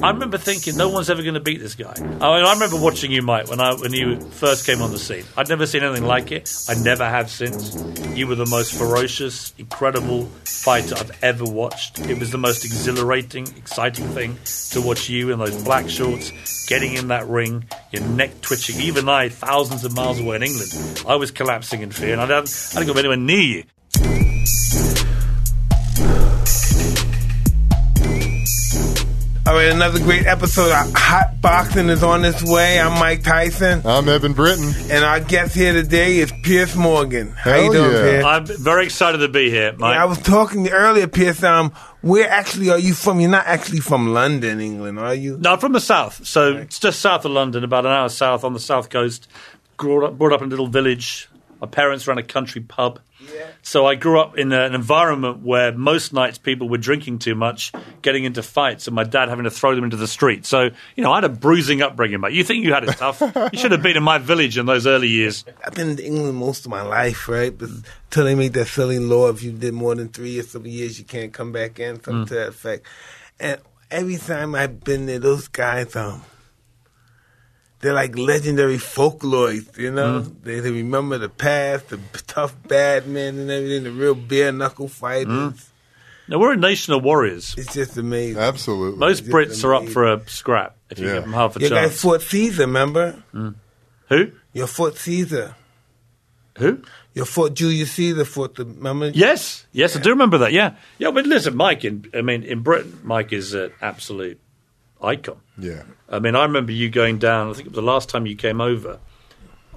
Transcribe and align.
I 0.00 0.10
remember 0.10 0.38
thinking 0.38 0.76
no 0.76 0.88
one's 0.88 1.10
ever 1.10 1.20
going 1.20 1.34
to 1.34 1.40
beat 1.40 1.60
this 1.60 1.74
guy. 1.74 1.92
I, 1.92 2.00
mean, 2.00 2.22
I 2.22 2.52
remember 2.52 2.80
watching 2.80 3.10
you, 3.10 3.22
Mike, 3.22 3.50
when 3.50 3.60
I 3.60 3.74
when 3.74 3.92
you 3.92 4.20
first 4.20 4.64
came 4.64 4.80
on 4.82 4.92
the 4.92 4.98
scene. 4.98 5.24
I'd 5.36 5.48
never 5.48 5.66
seen 5.66 5.82
anything 5.82 6.06
like 6.06 6.30
it. 6.30 6.50
I 6.68 6.74
never 6.74 7.04
have 7.04 7.28
since. 7.28 7.74
You 8.16 8.28
were 8.28 8.36
the 8.36 8.46
most 8.46 8.72
ferocious, 8.72 9.52
incredible 9.58 10.26
fighter 10.44 10.94
I've 10.96 11.24
ever 11.24 11.44
watched. 11.44 11.98
It 11.98 12.18
was 12.18 12.30
the 12.30 12.38
most 12.38 12.64
exhilarating, 12.64 13.48
exciting 13.56 14.06
thing 14.08 14.38
to 14.70 14.80
watch 14.80 15.08
you 15.08 15.32
in 15.32 15.40
those 15.40 15.62
black 15.64 15.90
shorts, 15.90 16.30
getting 16.66 16.94
in 16.94 17.08
that 17.08 17.26
ring, 17.26 17.64
your 17.90 18.02
neck 18.04 18.40
twitching. 18.42 18.80
Even 18.80 19.08
I, 19.08 19.28
thousands 19.28 19.84
of 19.84 19.94
miles 19.94 20.20
away 20.20 20.36
in 20.36 20.44
England, 20.44 21.02
I 21.06 21.16
was 21.16 21.32
collapsing 21.32 21.82
in 21.82 21.90
fear, 21.90 22.12
and 22.12 22.22
I 22.22 22.26
didn't, 22.26 22.72
I 22.74 22.78
didn't 22.78 22.94
go 22.94 22.98
anywhere 22.98 23.16
near 23.16 23.40
you. 23.40 23.64
All 29.50 29.56
right, 29.56 29.72
another 29.72 29.98
great 29.98 30.26
episode 30.26 30.70
of 30.70 30.92
Hotboxin 30.92 31.90
is 31.90 32.04
on 32.04 32.24
its 32.24 32.40
way. 32.40 32.78
I'm 32.80 32.92
Mike 33.00 33.24
Tyson, 33.24 33.82
I'm 33.84 34.08
Evan 34.08 34.32
Britton. 34.32 34.72
and 34.92 35.04
our 35.04 35.18
guest 35.18 35.56
here 35.56 35.72
today 35.72 36.18
is 36.18 36.32
Piers 36.44 36.76
Morgan. 36.76 37.32
How 37.32 37.56
you 37.56 37.72
doing, 37.72 37.90
yeah. 37.90 38.00
Piers? 38.00 38.24
I'm 38.24 38.46
very 38.46 38.84
excited 38.84 39.18
to 39.18 39.28
be 39.28 39.50
here, 39.50 39.72
Mike. 39.76 39.96
Yeah, 39.96 40.02
I 40.02 40.04
was 40.04 40.18
talking 40.18 40.68
earlier, 40.68 41.08
Piers. 41.08 41.42
Um, 41.42 41.72
where 42.00 42.30
actually 42.30 42.70
are 42.70 42.78
you 42.78 42.94
from? 42.94 43.18
You're 43.18 43.28
not 43.28 43.46
actually 43.46 43.80
from 43.80 44.12
London, 44.14 44.60
England, 44.60 45.00
are 45.00 45.16
you? 45.16 45.36
No, 45.36 45.54
I'm 45.54 45.58
from 45.58 45.72
the 45.72 45.80
south, 45.80 46.24
so 46.24 46.58
it's 46.58 46.78
just 46.78 47.00
south 47.00 47.24
of 47.24 47.32
London, 47.32 47.64
about 47.64 47.84
an 47.84 47.90
hour 47.90 48.08
south 48.08 48.44
on 48.44 48.52
the 48.52 48.60
south 48.60 48.88
coast. 48.88 49.26
Grew 49.76 50.06
up, 50.06 50.16
brought 50.16 50.32
up 50.32 50.42
in 50.42 50.46
a 50.46 50.50
little 50.50 50.68
village. 50.68 51.28
My 51.60 51.66
parents 51.66 52.06
ran 52.06 52.18
a 52.18 52.22
country 52.22 52.60
pub, 52.60 53.00
so 53.62 53.86
I 53.86 53.94
grew 53.94 54.18
up 54.18 54.38
in 54.38 54.52
an 54.52 54.74
environment 54.74 55.42
where 55.42 55.72
most 55.72 56.12
nights 56.12 56.38
people 56.38 56.68
were 56.68 56.78
drinking 56.78 57.18
too 57.18 57.34
much, 57.34 57.72
getting 58.02 58.24
into 58.24 58.42
fights, 58.42 58.86
and 58.86 58.94
my 58.94 59.04
dad 59.04 59.28
having 59.28 59.44
to 59.44 59.50
throw 59.50 59.74
them 59.74 59.84
into 59.84 59.96
the 59.96 60.06
street. 60.06 60.46
So 60.46 60.70
you 60.96 61.04
know, 61.04 61.12
I 61.12 61.16
had 61.16 61.24
a 61.24 61.28
bruising 61.28 61.82
upbringing. 61.82 62.20
Mate, 62.20 62.32
you 62.32 62.44
think 62.44 62.64
you 62.64 62.72
had 62.72 62.84
it 62.84 62.96
tough? 62.96 63.20
you 63.52 63.58
should 63.58 63.72
have 63.72 63.82
been 63.82 63.96
in 63.96 64.02
my 64.02 64.18
village 64.18 64.56
in 64.56 64.66
those 64.66 64.86
early 64.86 65.08
years. 65.08 65.44
I've 65.64 65.74
been 65.74 65.90
in 65.90 65.98
England 65.98 66.36
most 66.36 66.64
of 66.64 66.70
my 66.70 66.82
life, 66.82 67.28
right? 67.28 67.56
But 67.56 67.68
until 67.68 68.24
they 68.24 68.34
made 68.34 68.54
that 68.54 68.66
silly 68.66 68.98
law, 68.98 69.28
if 69.28 69.42
you 69.42 69.52
did 69.52 69.74
more 69.74 69.94
than 69.94 70.08
three 70.08 70.38
or 70.38 70.42
some 70.42 70.66
years, 70.66 70.98
you 70.98 71.04
can't 71.04 71.32
come 71.32 71.52
back 71.52 71.78
in, 71.78 72.02
something 72.02 72.26
to 72.26 72.34
that 72.34 72.48
effect. 72.48 72.86
And 73.38 73.60
every 73.90 74.16
time 74.16 74.54
I've 74.54 74.82
been 74.82 75.06
there, 75.06 75.18
those 75.18 75.48
guys, 75.48 75.94
um, 75.96 76.22
they're 77.80 77.94
like 77.94 78.16
legendary 78.16 78.76
folklorists, 78.76 79.78
you 79.78 79.90
know? 79.90 80.20
Mm-hmm. 80.20 80.44
They, 80.44 80.60
they 80.60 80.70
remember 80.70 81.18
the 81.18 81.28
past, 81.28 81.88
the 81.88 81.98
tough 82.26 82.54
bad 82.68 83.06
men 83.06 83.38
and 83.38 83.50
everything, 83.50 83.84
the 83.84 83.90
real 83.92 84.14
bare 84.14 84.52
knuckle 84.52 84.88
fighters. 84.88 85.26
Mm-hmm. 85.32 85.66
Now 86.32 86.38
we're 86.38 86.52
a 86.52 86.56
nation 86.56 86.94
of 86.94 87.02
warriors. 87.02 87.54
It's 87.58 87.74
just 87.74 87.96
amazing. 87.96 88.40
Absolutely. 88.40 88.98
Most 88.98 89.24
Just 89.24 89.30
Brits 89.30 89.64
are 89.64 89.74
up 89.74 89.88
for 89.88 90.06
a 90.12 90.20
scrap 90.28 90.76
if 90.88 90.98
you 90.98 91.06
Yeah. 91.06 91.14
give 91.14 91.22
them 91.24 91.32
half 91.32 91.56
a 91.56 91.58
chance. 91.58 91.70
You 91.70 91.76
guys 91.76 91.88
chance. 91.88 92.00
fought 92.02 92.22
Caesar, 92.22 92.62
remember? 92.62 93.22
Mm. 93.34 93.54
Who? 94.10 94.30
You 94.52 94.66
fought 94.66 94.96
Caesar. 94.96 95.56
Who? 96.58 96.82
You 97.14 97.24
fought 97.24 97.54
Julius 97.54 97.90
Caesar, 97.92 98.24
fought 98.24 98.54
the, 98.54 98.64
remember? 98.64 99.08
Yes, 99.08 99.66
yes, 99.72 99.96
I 99.96 100.00
do 100.00 100.10
remember 100.10 100.38
that. 100.38 100.52
Yeah, 100.52 100.76
yeah. 100.98 101.10
But 101.10 101.26
listen, 101.26 101.56
Mike. 101.56 101.84
In 101.84 102.04
I 102.14 102.22
mean, 102.22 102.42
in 102.44 102.62
Britain, 102.62 103.00
Mike 103.02 103.32
is 103.32 103.54
an 103.54 103.72
absolute 103.80 104.38
icon. 105.02 105.40
Yeah. 105.60 105.82
I 106.08 106.18
mean, 106.18 106.34
I 106.34 106.42
remember 106.44 106.72
you 106.72 106.88
going 106.90 107.18
down. 107.18 107.50
I 107.50 107.52
think 107.52 107.66
it 107.66 107.70
was 107.70 107.76
the 107.76 107.82
last 107.82 108.08
time 108.08 108.26
you 108.26 108.36
came 108.36 108.60
over. 108.60 108.98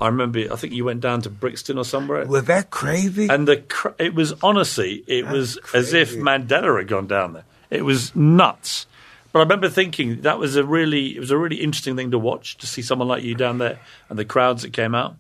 I 0.02 0.08
remember. 0.08 0.40
I 0.52 0.56
think 0.56 0.74
you 0.74 0.84
went 0.86 1.02
down 1.02 1.22
to 1.22 1.30
Brixton 1.30 1.78
or 1.78 1.86
somewhere. 1.86 2.26
Was 2.26 2.46
that 2.46 2.72
crazy? 2.72 3.28
And 3.30 3.48
the 3.48 3.58
cr- 3.58 3.90
it 4.00 4.16
was 4.16 4.34
honestly, 4.42 5.04
it 5.08 5.28
was 5.28 5.60
as 5.74 5.94
if. 5.94 6.14
Mandela 6.16 6.78
had 6.80 6.88
gone 6.88 7.06
down 7.08 7.34
there. 7.34 7.46
It 7.70 7.84
was 7.86 8.16
nuts. 8.16 8.88
But 9.32 9.40
I 9.40 9.42
remember 9.44 9.70
thinking 9.70 10.22
that 10.22 10.38
was 10.40 10.56
a 10.56 10.64
really, 10.64 11.16
it 11.16 11.20
was 11.20 11.32
a 11.32 11.38
really 11.38 11.58
interesting 11.58 11.96
thing 11.96 12.12
to 12.12 12.20
watch 12.20 12.58
to 12.58 12.68
see 12.68 12.82
someone 12.84 13.08
like 13.08 13.24
you 13.24 13.34
down 13.36 13.58
there 13.60 13.80
and 14.10 14.18
the 14.20 14.26
crowds 14.26 14.62
that 14.64 14.74
came 14.74 14.94
out. 14.96 15.16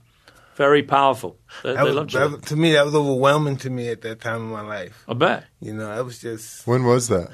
Very 0.56 0.84
powerful. 0.84 1.36
They, 1.64 1.74
That 1.74 1.78
they 1.80 1.84
was- 1.86 1.96
loved 1.96 2.14
you. 2.14 2.20
that 2.20 2.32
was- 2.32 2.42
to 2.42 2.56
me, 2.56 2.74
that 2.74 2.86
was 2.86 2.94
overwhelming 2.94 3.58
to 3.58 3.70
me 3.72 3.90
at 3.90 4.02
that 4.04 4.22
time 4.22 4.42
in 4.42 4.50
my 4.52 4.62
life. 4.62 5.04
I 5.08 5.14
bet. 5.14 5.46
You 5.62 5.74
know, 5.74 5.90
I 5.90 6.02
was 6.02 6.20
just, 6.20 6.68
When 6.68 6.84
was 6.84 7.08
that? 7.08 7.30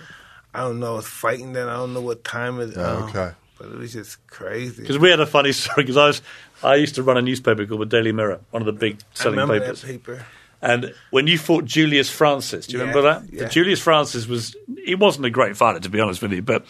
I 0.54 0.62
don't 0.62 0.80
know, 0.80 0.94
I 0.94 0.96
was 0.98 1.08
fighting 1.08 1.54
then. 1.54 1.68
I 1.68 1.76
don't 1.76 1.94
know 1.94 2.02
what 2.02 2.24
time 2.24 2.60
it 2.60 2.74
Oh, 2.76 2.98
um, 3.00 3.04
okay. 3.10 3.32
But 3.58 3.68
it 3.68 3.78
was 3.78 3.94
just 3.94 4.26
crazy. 4.28 4.82
Because 4.82 4.98
we 4.98 5.10
had 5.10 5.20
a 5.20 5.26
funny 5.26 5.52
story. 5.54 5.84
Because 5.84 5.98
I 5.98 6.08
was, 6.08 6.22
I 6.64 6.76
used 6.76 6.96
to 6.96 7.04
run 7.04 7.18
a 7.18 7.22
newspaper 7.22 7.66
called 7.66 7.82
the 7.82 7.86
Daily 7.86 8.12
Mirror, 8.12 8.40
one 8.52 8.62
of 8.62 8.66
the 8.66 8.72
big 8.74 8.96
I 9.02 9.04
selling 9.16 9.40
remember 9.40 9.60
papers. 9.60 9.82
that 9.82 9.88
paper. 9.88 10.26
And 10.62 10.94
when 11.12 11.28
you 11.28 11.38
fought 11.38 11.66
Julius 11.66 12.10
Francis, 12.10 12.68
do 12.68 12.74
you 12.74 12.80
Yeah, 12.84 12.90
remember 12.90 13.02
that? 13.14 13.34
yeah. 13.34 13.48
Julius 13.48 13.80
Francis 13.80 14.28
was 14.28 14.56
he 14.84 14.94
wasn't 14.96 15.26
a 15.26 15.30
great 15.30 15.56
fighter, 15.56 15.80
to 15.80 15.90
be 15.90 16.00
honest 16.02 16.22
with 16.22 16.34
you, 16.34 16.42
but 16.42 16.66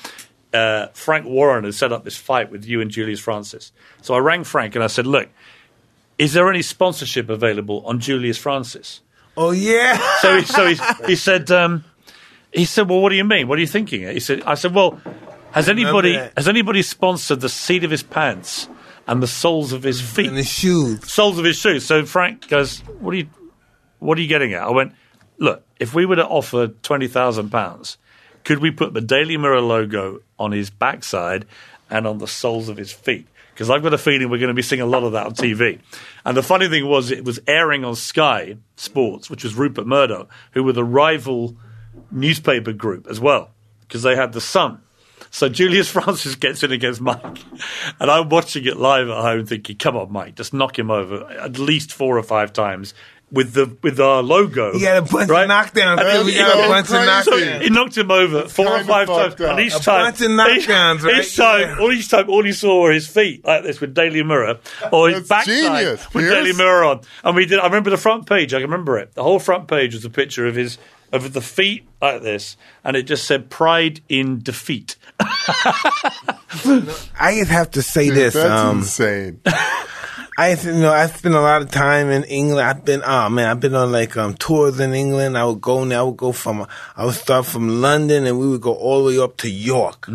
uh, 0.53 0.87
Frank 0.93 1.25
Warren 1.25 1.63
had 1.63 1.73
set 1.73 1.91
up 1.91 2.03
this 2.03 2.15
fight 2.17 2.51
with 2.51 2.65
you 2.65 2.81
and 2.81 2.91
Julius 2.91 3.19
Francis. 3.19 3.71
So 4.03 4.13
I 4.13 4.19
rang 4.19 4.43
Frank 4.43 4.75
and 4.75 4.83
I 4.83 4.87
said, 4.87 5.07
"Look, 5.07 5.29
is 6.19 6.33
there 6.33 6.47
any 6.49 6.61
sponsorship 6.61 7.29
available 7.29 7.81
on 7.85 7.99
Julius 7.99 8.37
Francis?" 8.37 9.01
Oh, 9.37 9.51
yeah. 9.51 9.97
So 10.21 10.37
he, 10.37 10.45
so 10.45 10.67
he, 10.67 10.77
he 11.07 11.15
said, 11.15 11.49
um, 11.49 11.83
he 12.53 12.65
said, 12.65 12.89
"Well, 12.89 13.01
what 13.01 13.09
do 13.09 13.15
you 13.15 13.23
mean? 13.23 13.47
What 13.47 13.57
are 13.57 13.61
you 13.61 13.67
thinking?" 13.67 14.07
He 14.07 14.19
said, 14.19 14.43
"I 14.43 14.55
said, 14.55 14.73
well, 14.73 14.99
has 15.51 15.69
anybody 15.69 16.13
that. 16.13 16.33
has 16.35 16.47
anybody 16.47 16.81
sponsored 16.81 17.41
the 17.41 17.49
seat 17.49 17.83
of 17.83 17.91
his 17.91 18.03
pants 18.03 18.67
and 19.07 19.21
the 19.21 19.27
soles 19.27 19.73
of 19.73 19.83
his 19.83 20.01
feet?" 20.01 20.27
and 20.27 20.37
the 20.37 20.43
shoes. 20.43 21.11
soles 21.11 21.37
of 21.37 21.45
his 21.45 21.57
shoes. 21.57 21.85
So 21.85 22.05
Frank 22.05 22.47
goes, 22.47 22.79
"What 22.99 23.13
are 23.13 23.17
you, 23.17 23.27
what 23.99 24.17
are 24.17 24.21
you 24.21 24.27
getting 24.27 24.53
at?" 24.53 24.63
I 24.63 24.71
went, 24.71 24.93
"Look, 25.37 25.63
if 25.79 25.93
we 25.93 26.05
were 26.05 26.15
to 26.15 26.25
offer 26.25 26.67
twenty 26.67 27.07
thousand 27.07 27.49
pounds, 27.49 27.97
could 28.43 28.59
we 28.59 28.71
put 28.71 28.93
the 28.93 29.01
Daily 29.01 29.37
Mirror 29.37 29.61
logo 29.61 30.21
on 30.37 30.51
his 30.51 30.69
backside 30.69 31.45
and 31.89 32.07
on 32.07 32.17
the 32.17 32.27
soles 32.27 32.69
of 32.69 32.77
his 32.77 32.91
feet?" 32.91 33.27
Because 33.53 33.69
I've 33.69 33.83
got 33.83 33.93
a 33.93 33.97
feeling 33.97 34.29
we're 34.29 34.37
going 34.37 34.47
to 34.47 34.53
be 34.53 34.61
seeing 34.61 34.79
a 34.79 34.85
lot 34.85 35.03
of 35.03 35.11
that 35.11 35.25
on 35.25 35.33
TV. 35.33 35.79
And 36.23 36.37
the 36.37 36.41
funny 36.41 36.69
thing 36.69 36.87
was, 36.87 37.11
it 37.11 37.25
was 37.25 37.41
airing 37.45 37.83
on 37.83 37.93
Sky 37.95 38.55
Sports, 38.77 39.29
which 39.29 39.43
was 39.43 39.53
Rupert 39.53 39.85
Murdoch, 39.85 40.29
who 40.51 40.63
were 40.63 40.71
the 40.71 40.85
rival 40.85 41.57
newspaper 42.11 42.73
group 42.73 43.07
as 43.07 43.19
well, 43.19 43.51
because 43.81 44.03
they 44.03 44.15
had 44.15 44.33
the 44.33 44.41
Sun. 44.41 44.81
So 45.31 45.49
Julius 45.49 45.89
Francis 45.91 46.35
gets 46.35 46.63
in 46.63 46.71
against 46.71 47.01
Mike, 47.01 47.43
and 47.99 48.09
I'm 48.09 48.29
watching 48.29 48.65
it 48.65 48.77
live 48.77 49.09
at 49.09 49.21
home, 49.21 49.45
thinking, 49.45 49.77
"Come 49.77 49.95
on, 49.97 50.11
Mike, 50.11 50.35
just 50.35 50.53
knock 50.53 50.77
him 50.77 50.89
over 50.91 51.29
at 51.31 51.59
least 51.59 51.93
four 51.93 52.17
or 52.17 52.23
five 52.23 52.53
times." 52.53 52.93
With 53.31 53.53
the 53.53 53.77
with 53.83 53.99
our 53.99 54.23
logo, 54.23 54.73
He 54.73 54.81
had 54.85 54.97
a 54.97 55.01
bunch 55.03 55.29
right? 55.29 55.43
of 55.43 55.49
knockdowns. 55.51 55.97
And 55.97 55.97
right? 56.01 56.13
then 56.17 56.25
We 56.25 56.31
he- 56.31 56.39
got 56.39 56.65
a 56.65 56.67
bunch 56.67 56.87
of 56.89 56.95
crazy. 56.95 57.23
so 57.23 57.31
knockdowns. 57.31 57.61
he 57.61 57.69
knocked 57.69 57.97
him 57.97 58.09
over 58.11 58.47
four 58.49 58.67
or 58.67 58.83
five 58.83 59.07
times, 59.07 59.29
fucked 59.29 59.41
up. 59.41 59.49
and 59.51 59.59
each 59.59 59.75
A 59.75 59.79
time, 59.79 60.05
bunch 60.05 60.21
of 60.21 60.31
knockdowns, 60.31 60.95
each, 60.97 61.03
right? 61.03 61.23
each 61.23 61.35
time, 61.35 61.61
Yeah. 61.61 61.77
all 61.79 61.91
each 61.91 62.09
time, 62.09 62.29
all 62.29 62.43
he 62.43 62.51
saw 62.53 62.81
were 62.81 62.91
his 62.91 63.07
feet 63.07 63.45
like 63.45 63.61
this 63.63 63.79
with 63.79 63.93
Daily 63.93 64.23
Mirror, 64.23 64.57
or 64.91 65.09
his 65.09 65.27
That's 65.27 65.47
backside 65.47 65.55
genius, 65.83 66.13
with 66.13 66.23
Piers. 66.23 66.33
Daily 66.33 66.53
Mirror 66.53 66.83
on. 66.85 67.01
And 67.23 67.35
we 67.35 67.45
did. 67.45 67.59
I 67.59 67.65
remember 67.65 67.91
the 67.91 67.97
front 67.97 68.25
page. 68.27 68.51
I 68.55 68.61
can 68.61 68.69
remember 68.71 68.97
it. 68.97 69.13
The 69.13 69.21
whole 69.23 69.37
front 69.37 69.67
page 69.67 69.93
was 69.93 70.03
a 70.05 70.09
picture 70.09 70.47
of 70.47 70.55
his 70.55 70.79
of 71.11 71.33
the 71.33 71.41
feet 71.41 71.87
like 72.01 72.21
this, 72.23 72.57
and 72.83 72.95
it 72.97 73.03
just 73.03 73.25
said 73.25 73.51
"Pride 73.51 74.01
in 74.09 74.41
Defeat." 74.41 74.95
I 77.19 77.35
just 77.37 77.51
have 77.51 77.71
to 77.71 77.81
say 77.81 78.07
Dude, 78.07 78.15
this. 78.17 78.33
that's 78.33 78.49
Um, 78.61 78.79
insane. 78.79 79.41
I 80.39 80.53
you 80.55 80.73
know 80.73 80.91
I 80.93 81.07
spent 81.07 81.35
a 81.35 81.41
lot 81.41 81.61
of 81.61 81.69
time 81.69 82.09
in 82.09 82.23
England. 82.23 82.65
I've 82.65 82.85
been 82.85 83.01
oh 83.05 83.27
man, 83.29 83.47
I've 83.49 83.59
been 83.59 83.75
on 83.75 83.91
like 83.91 84.15
um 84.15 84.35
tours 84.35 84.79
in 84.79 84.93
England. 84.93 85.37
I 85.37 85.43
would 85.45 85.59
go 85.61 85.81
and 85.81 85.93
I 85.93 86.01
would 86.03 86.17
go 86.17 86.31
from 86.31 86.65
I 86.95 87.05
would 87.05 87.15
start 87.15 87.45
from 87.45 87.81
London 87.81 88.25
and 88.25 88.39
we 88.39 88.47
would 88.47 88.61
go 88.61 88.73
all 88.73 88.99
the 89.05 89.17
way 89.17 89.23
up 89.23 89.35
to 89.37 89.49
York, 89.49 90.07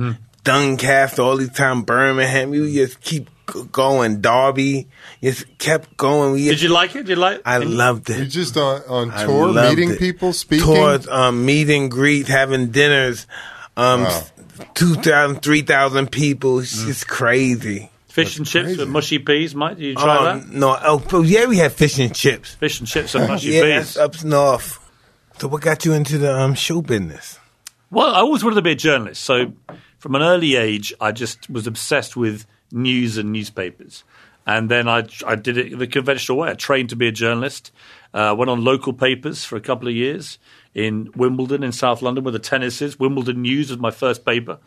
Doncaster, 0.44 1.22
all 1.22 1.36
the 1.36 1.48
time 1.48 1.82
Birmingham. 1.82 2.50
We 2.50 2.60
would 2.60 2.72
just 2.72 3.00
keep 3.00 3.28
going. 3.70 4.22
Derby, 4.22 4.88
just 5.22 5.58
kept 5.58 5.96
going. 5.98 6.32
We 6.32 6.48
Did 6.48 6.62
you 6.62 6.70
like 6.70 6.90
it? 6.96 7.00
Did 7.04 7.08
you 7.10 7.16
like? 7.16 7.42
I 7.44 7.58
loved 7.58 8.08
it. 8.08 8.16
You're 8.16 8.26
just 8.26 8.56
on, 8.56 8.80
on 8.88 9.26
tour, 9.26 9.52
meeting 9.52 9.90
it. 9.90 9.98
people, 9.98 10.32
speaking. 10.32 10.64
Tours, 10.66 11.06
um, 11.08 11.44
meet 11.44 11.68
and 11.68 11.90
greet, 11.90 12.28
having 12.28 12.70
dinners. 12.70 13.26
Um, 13.76 14.04
Wow. 14.04 14.22
2,000, 14.74 15.40
3,000 15.42 16.10
people. 16.10 16.60
It's 16.60 16.76
Mm. 16.82 16.86
just 16.86 17.08
crazy. 17.08 17.90
Fish 18.14 18.38
and 18.38 18.46
chips 18.46 18.64
crazy. 18.66 18.78
with 18.78 18.88
mushy 18.88 19.18
peas, 19.18 19.54
Mike. 19.56 19.76
Did 19.76 19.84
you 19.86 19.94
try 19.96 20.30
Um, 20.30 20.40
that? 20.40 20.48
no, 20.50 20.78
oh, 20.82 21.22
yeah, 21.22 21.46
we 21.46 21.56
had 21.58 21.72
fish 21.72 21.98
and 21.98 22.14
chips. 22.14 22.54
Fish 22.54 22.78
and 22.78 22.88
chips 22.88 23.14
and 23.16 23.26
mushy 23.26 23.48
Yeah, 23.54 23.62
peas. 23.62 23.94
that's 23.94 23.96
up 23.96 24.24
north. 24.24 24.78
So 25.38 25.48
what 25.48 25.62
got 25.62 25.84
you 25.84 25.92
into 25.94 26.16
the 26.18 26.32
um, 26.32 26.54
show 26.54 26.80
business? 26.80 27.40
Well, 27.90 28.14
I 28.14 28.20
always 28.20 28.44
wanted 28.44 28.56
to 28.56 28.62
be 28.62 28.70
a 28.70 28.76
journalist. 28.76 29.22
So 29.22 29.52
from 29.98 30.14
an 30.14 30.22
early 30.22 30.54
age, 30.54 30.92
I 31.00 31.10
just 31.10 31.50
was 31.50 31.66
obsessed 31.66 32.16
with 32.16 32.46
news 32.70 33.18
and 33.18 33.32
newspapers. 33.32 34.04
And 34.46 34.70
then 34.70 34.86
I, 34.88 35.08
I 35.26 35.34
did 35.36 35.58
it 35.58 35.76
the 35.78 35.86
conventional 35.88 36.38
way. 36.38 36.50
I 36.50 36.54
trained 36.54 36.90
to 36.90 36.96
be 36.96 37.08
a 37.08 37.12
journalist. 37.12 37.72
Uh, 38.12 38.32
went 38.38 38.48
on 38.50 38.62
local 38.62 38.92
papers 38.92 39.44
for 39.44 39.56
a 39.56 39.60
couple 39.60 39.88
of 39.88 39.94
years 39.94 40.38
in 40.72 41.10
Wimbledon 41.16 41.64
in 41.64 41.72
South 41.72 42.00
London 42.00 42.22
with 42.22 42.34
the 42.34 42.38
tennis 42.40 42.80
is. 42.80 42.96
Wimbledon 42.98 43.42
News 43.42 43.70
was 43.70 43.78
my 43.80 43.90
first 43.90 44.24
paper. 44.24 44.58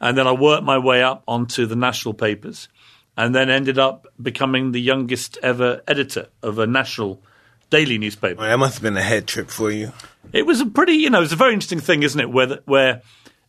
And 0.00 0.16
then 0.16 0.26
I 0.26 0.32
worked 0.32 0.64
my 0.64 0.78
way 0.78 1.02
up 1.02 1.22
onto 1.26 1.66
the 1.66 1.76
national 1.76 2.14
papers 2.14 2.68
and 3.16 3.34
then 3.34 3.50
ended 3.50 3.78
up 3.78 4.06
becoming 4.20 4.72
the 4.72 4.80
youngest 4.80 5.38
ever 5.42 5.82
editor 5.88 6.28
of 6.42 6.58
a 6.58 6.66
national 6.66 7.22
daily 7.70 7.98
newspaper. 7.98 8.40
Well, 8.40 8.48
that 8.48 8.58
must 8.58 8.74
have 8.74 8.82
been 8.82 8.96
a 8.96 9.02
head 9.02 9.26
trip 9.26 9.50
for 9.50 9.70
you. 9.70 9.92
It 10.32 10.46
was 10.46 10.60
a 10.60 10.66
pretty, 10.66 10.94
you 10.94 11.10
know, 11.10 11.22
it's 11.22 11.32
a 11.32 11.36
very 11.36 11.54
interesting 11.54 11.80
thing, 11.80 12.02
isn't 12.02 12.20
it? 12.20 12.30
Where 12.30 12.46
the, 12.46 12.62
where 12.64 13.02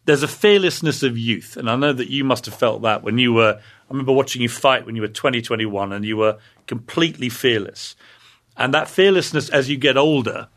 there's 0.06 0.24
a 0.24 0.28
fearlessness 0.28 1.04
of 1.04 1.18
youth, 1.18 1.58
and 1.58 1.70
I 1.70 1.76
know 1.76 1.92
that 1.94 2.10
you 2.10 2.24
must 2.24 2.46
have 2.46 2.56
felt 2.56 2.82
that 2.84 3.04
when 3.04 3.18
you 3.18 3.34
were. 3.34 3.60
I 3.60 3.94
remember 3.94 4.12
watching 4.12 4.42
you 4.42 4.50
fight 4.50 4.86
when 4.86 4.98
you 4.98 5.02
were 5.02 5.08
20, 5.08 5.42
21, 5.42 5.94
and 5.94 6.04
you 6.04 6.18
were 6.18 6.40
completely 6.66 7.30
fearless. 7.30 7.96
And 8.58 8.74
that 8.74 8.90
fearlessness, 8.90 9.48
as 9.48 9.70
you 9.70 9.78
get 9.78 9.96
older, 9.96 10.50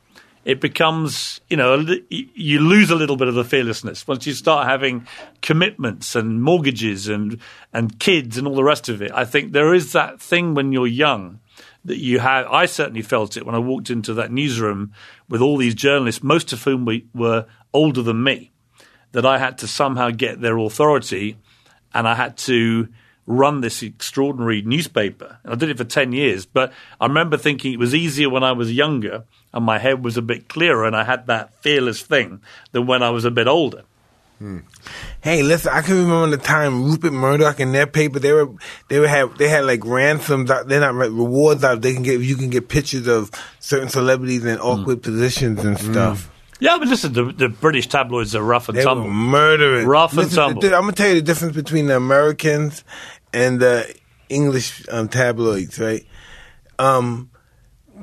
it 0.45 0.61
becomes, 0.61 1.41
you 1.51 1.57
know, 1.57 1.85
you 2.09 2.61
lose 2.61 2.91
a 2.91 2.95
little 2.95 3.17
bit 3.17 3.29
of 3.29 3.35
the 3.35 3.45
fearlessness 3.45 4.09
once 4.09 4.27
you 4.27 4.33
start 4.33 4.67
having 4.69 5.07
commitments 5.43 6.15
and 6.15 6.43
mortgages 6.43 7.09
and 7.09 7.39
and 7.73 7.99
kids 7.99 8.39
and 8.39 8.47
all 8.47 8.55
the 8.55 8.65
rest 8.65 8.89
of 8.89 9.03
it. 9.03 9.13
I 9.13 9.25
think 9.25 9.53
there 9.53 9.75
is 9.75 9.93
that 9.93 10.21
thing 10.21 10.55
when 10.55 10.73
you're 10.73 10.87
young 10.87 11.41
that 11.85 11.99
you 11.99 12.21
have. 12.21 12.47
I 12.47 12.67
certainly 12.67 13.03
felt 13.03 13.37
it 13.37 13.45
when 13.45 13.55
I 13.55 13.59
walked 13.59 13.91
into 13.91 14.15
that 14.15 14.33
newsroom 14.33 14.93
with 15.29 15.43
all 15.43 15.59
these 15.59 15.75
journalists, 15.75 16.23
most 16.23 16.53
of 16.53 16.63
whom 16.63 16.87
we, 16.87 17.07
were 17.15 17.47
older 17.75 18.03
than 18.03 18.25
me, 18.25 18.51
that 19.13 19.27
I 19.27 19.39
had 19.39 19.59
to 19.59 19.67
somehow 19.67 20.11
get 20.11 20.41
their 20.41 20.57
authority, 20.57 21.37
and 21.93 22.09
I 22.09 22.15
had 22.15 22.39
to 22.39 22.89
run 23.27 23.61
this 23.61 23.83
extraordinary 23.83 24.63
newspaper. 24.63 25.39
And 25.45 25.53
I 25.53 25.57
did 25.57 25.69
it 25.69 25.77
for 25.77 25.85
10 25.85 26.13
years, 26.13 26.47
but 26.47 26.73
I 27.01 27.07
remember 27.07 27.37
thinking 27.37 27.73
it 27.73 27.79
was 27.79 27.95
easier 27.95 28.31
when 28.31 28.43
I 28.43 28.53
was 28.53 28.73
younger 28.73 29.25
and 29.53 29.65
my 29.65 29.79
head 29.79 30.05
was 30.05 30.17
a 30.17 30.23
bit 30.23 30.49
clearer 30.49 30.85
and 30.85 30.95
I 30.97 31.05
had 31.05 31.27
that 31.27 31.53
fearless 31.63 32.03
thing 32.03 32.41
than 32.73 32.87
when 32.87 33.03
I 33.03 33.11
was 33.11 33.25
a 33.25 33.31
bit 33.31 33.47
older. 33.49 33.83
Hey, 35.21 35.43
listen, 35.43 35.71
I 35.71 35.83
can 35.83 35.97
remember 35.97 36.35
the 36.35 36.43
time 36.43 36.85
Rupert 36.85 37.13
Murdoch 37.13 37.61
in 37.61 37.73
their 37.73 37.87
paper 37.87 38.19
they 38.19 38.33
were 38.33 38.49
they 38.89 38.99
were 38.99 39.07
have 39.07 39.37
they 39.37 39.49
had 39.49 39.67
like 39.67 39.85
ransoms 39.85 40.51
out 40.51 40.67
they're 40.67 40.81
not 40.81 40.95
like 40.95 41.11
rewards 41.11 41.63
out 41.63 41.83
they 41.83 41.93
can 41.93 42.03
get 42.03 42.21
you 42.21 42.37
can 42.37 42.49
get 42.49 42.69
pictures 42.71 43.07
of 43.07 43.31
certain 43.59 43.91
celebrities 43.91 44.43
in 44.47 44.59
awkward 44.59 45.03
positions 45.03 45.63
and 45.63 45.79
stuff. 45.79 46.31
Yeah, 46.59 46.77
but 46.79 46.89
listen, 46.89 47.13
the, 47.13 47.25
the 47.25 47.49
British 47.51 47.87
tabloids 47.89 48.35
are 48.35 48.43
rough 48.43 48.69
and 48.71 48.79
They 48.79 48.83
tumble. 48.85 49.05
were 49.05 49.11
murdering. 49.11 49.87
Rough 49.87 50.17
and 50.17 50.31
tumble. 50.31 50.65
I'm 50.65 50.71
gonna 50.71 50.93
tell 50.93 51.09
you 51.09 51.17
the 51.17 51.23
difference 51.23 51.55
between 51.55 51.87
the 51.89 51.97
Americans 51.97 52.83
and 53.35 53.61
the 53.61 53.95
English 54.31 54.87
um, 54.91 55.09
tabloids, 55.09 55.79
right? 55.79 56.07
Um, 56.79 57.31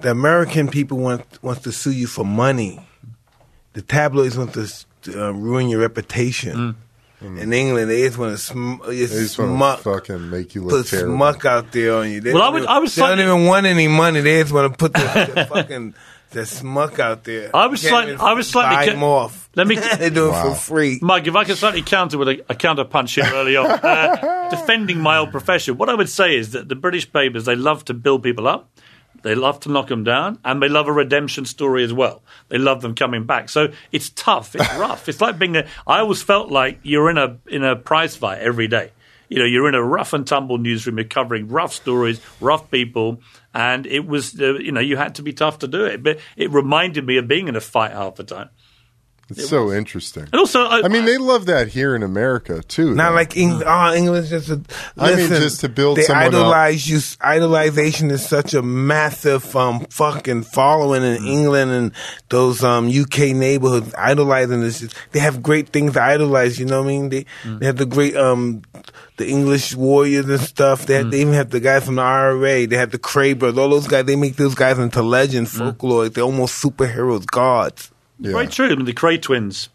the 0.01 0.11
American 0.11 0.67
people 0.67 0.97
want 0.97 1.23
wants 1.41 1.61
to 1.63 1.71
sue 1.71 1.91
you 1.91 2.07
for 2.07 2.25
money. 2.25 2.79
The 3.73 3.81
tabloids 3.81 4.38
want 4.38 4.53
to 4.53 4.67
uh, 5.27 5.31
ruin 5.31 5.69
your 5.69 5.79
reputation. 5.81 6.75
Mm. 7.19 7.41
In 7.41 7.51
England, 7.51 7.89
they 7.89 8.01
just 8.05 8.17
want 8.19 8.31
to 8.33 8.38
sm- 8.38 8.75
just 8.91 9.13
They 9.13 9.19
just 9.21 9.39
want 9.39 9.55
smuck, 9.57 9.77
to 9.79 9.83
fucking 9.83 10.29
make 10.29 10.53
you 10.53 10.61
look 10.61 10.69
put 10.85 10.88
terrible. 10.88 11.15
smuck 11.15 11.45
out 11.45 11.71
there 11.71 11.95
on 11.95 12.11
you. 12.11 12.21
They 12.21 12.31
Well, 12.31 12.44
I 12.44 12.45
don't 12.45 12.53
would- 12.53 12.63
even- 12.63 12.69
I 12.75 12.79
was 12.79 12.94
they 12.95 13.01
don't 13.01 13.19
even 13.19 13.45
want 13.45 13.65
any 13.65 13.88
money. 13.88 14.21
They 14.21 14.39
just 14.41 14.53
want 14.53 14.71
to 14.71 14.77
put 14.77 14.94
the, 14.94 15.31
the 15.35 15.45
fucking 15.45 15.95
the 16.29 16.45
smuck 16.45 16.99
out 16.99 17.23
there. 17.23 17.49
I 17.55 17.65
was 17.67 17.81
slightly- 17.81 18.13
even 18.13 18.23
I 18.25 18.33
was 18.33 18.47
slightly 18.47 18.75
buy 18.75 18.85
ca- 18.85 18.91
them 18.91 19.03
off. 19.03 19.49
Let 19.55 19.65
me- 19.65 19.77
they 19.97 20.11
do 20.11 20.29
it 20.29 20.41
for 20.44 20.53
free. 20.53 20.99
Mike, 21.01 21.25
if 21.25 21.35
I 21.35 21.44
could 21.44 21.57
slightly 21.57 21.81
counter 21.81 22.19
with 22.19 22.27
a, 22.29 22.45
a 22.49 22.55
counter 22.55 22.83
punch 22.83 23.13
here 23.15 23.25
early 23.33 23.55
on, 23.55 23.65
uh, 23.65 24.49
defending 24.51 24.99
my 24.99 25.17
old 25.17 25.31
profession, 25.31 25.75
what 25.77 25.89
I 25.89 25.95
would 25.95 26.09
say 26.09 26.35
is 26.38 26.51
that 26.51 26.69
the 26.69 26.75
British 26.75 27.11
papers, 27.11 27.45
they 27.45 27.55
love 27.55 27.83
to 27.85 27.95
build 27.95 28.21
people 28.21 28.47
up. 28.47 28.69
They 29.23 29.35
love 29.35 29.59
to 29.61 29.71
knock 29.71 29.87
them 29.87 30.03
down, 30.03 30.39
and 30.45 30.61
they 30.61 30.69
love 30.69 30.87
a 30.87 30.93
redemption 30.93 31.45
story 31.45 31.83
as 31.83 31.93
well. 31.93 32.21
They 32.49 32.57
love 32.57 32.81
them 32.81 32.95
coming 32.95 33.25
back. 33.25 33.49
So 33.49 33.69
it's 33.91 34.09
tough. 34.09 34.55
It's 34.55 34.73
rough. 34.77 35.09
It's 35.09 35.21
like 35.21 35.39
being 35.39 35.57
a. 35.57 35.67
I 35.85 35.99
always 35.99 36.21
felt 36.21 36.51
like 36.51 36.79
you're 36.83 37.09
in 37.09 37.17
a 37.17 37.37
in 37.47 37.63
a 37.63 37.75
prize 37.75 38.15
fight 38.15 38.39
every 38.39 38.67
day. 38.67 38.91
You 39.29 39.39
know, 39.39 39.45
you're 39.45 39.67
in 39.67 39.75
a 39.75 39.83
rough 39.83 40.13
and 40.13 40.25
tumble 40.25 40.57
newsroom. 40.57 40.97
You're 40.97 41.05
covering 41.05 41.49
rough 41.49 41.73
stories, 41.73 42.21
rough 42.39 42.71
people, 42.71 43.21
and 43.53 43.85
it 43.85 44.07
was. 44.07 44.39
Uh, 44.39 44.53
you 44.55 44.71
know, 44.71 44.79
you 44.79 44.97
had 44.97 45.15
to 45.15 45.21
be 45.21 45.33
tough 45.33 45.59
to 45.59 45.67
do 45.67 45.85
it. 45.85 46.03
But 46.03 46.19
it 46.35 46.51
reminded 46.51 47.05
me 47.05 47.17
of 47.17 47.27
being 47.27 47.47
in 47.47 47.55
a 47.55 47.61
fight 47.61 47.91
half 47.91 48.15
the 48.15 48.23
time. 48.23 48.49
It's 49.29 49.50
so 49.50 49.74
interesting. 49.74 50.24
And 50.24 50.35
also, 50.35 50.62
I, 50.62 50.83
I 50.85 50.88
mean, 50.88 51.03
they 51.03 51.18
love 51.18 51.47
that 51.47 51.68
here 51.68 51.95
in 51.95 52.01
America 52.03 52.62
too. 52.63 52.95
Not 52.95 53.09
though. 53.09 53.15
like 53.15 53.35
Eng- 53.35 53.62
oh, 53.65 53.94
English 53.94 54.29
just. 54.29 54.50
A, 54.50 54.62
I 54.97 55.15
mean, 55.15 55.27
just 55.27 55.59
to 55.62 55.69
build 55.69 55.97
they 55.97 56.03
someone 56.03 56.27
up. 56.27 56.33
idolize 56.33 56.88
you. 56.89 56.97
Idolization 56.97 58.09
is 58.12 58.25
such 58.25 58.53
a 58.53 58.62
massive 58.62 59.53
um 59.56 59.81
fucking 59.89 60.44
following 60.44 61.03
in 61.03 61.18
Mm. 61.21 61.27
England 61.27 61.71
and 61.71 61.91
those 62.29 62.63
um 62.63 62.88
UK 62.89 63.35
neighborhoods. 63.35 63.94
Idolizing 63.95 64.62
is 64.62 64.79
just, 64.79 64.95
they 65.12 65.19
have 65.19 65.44
great 65.44 65.69
things 65.69 65.94
to 65.94 66.01
idolize. 66.01 66.59
You 66.59 66.65
know 66.65 66.80
what 66.81 66.85
I 66.85 66.88
mean? 66.88 67.09
They 67.09 67.25
Mm. 67.44 67.59
they 67.59 67.65
have 67.65 67.77
the 67.77 67.85
great 67.85 68.15
um 68.15 68.62
the 69.18 69.27
English 69.27 69.75
warriors 69.75 70.30
and 70.30 70.39
stuff. 70.39 70.85
They, 70.85 71.03
Mm. 71.03 71.12
they 71.12 71.21
even 71.21 71.33
have 71.33 71.50
the 71.50 71.59
guys 71.59 71.83
from 71.85 71.95
the 71.95 72.01
IRA. 72.03 72.65
They 72.68 72.77
have 72.77 72.91
the 72.91 73.00
Kray 73.00 73.38
brothers. 73.38 73.57
All 73.57 73.69
those 73.69 73.88
guys. 73.88 74.06
They 74.06 74.15
make 74.15 74.35
those 74.38 74.56
guys 74.56 74.77
into 74.80 75.01
legends, 75.01 75.53
Mm. 75.53 75.57
folklore. 75.57 76.07
They're 76.09 76.23
almost 76.23 76.63
superheroes, 76.63 77.25
gods. 77.25 77.91
Yeah. 78.19 78.31
Very 78.31 78.47
true. 78.47 78.71
I 78.71 78.75
mean, 78.75 78.85
the 78.85 78.93
Kray 78.93 79.21
twins 79.21 79.69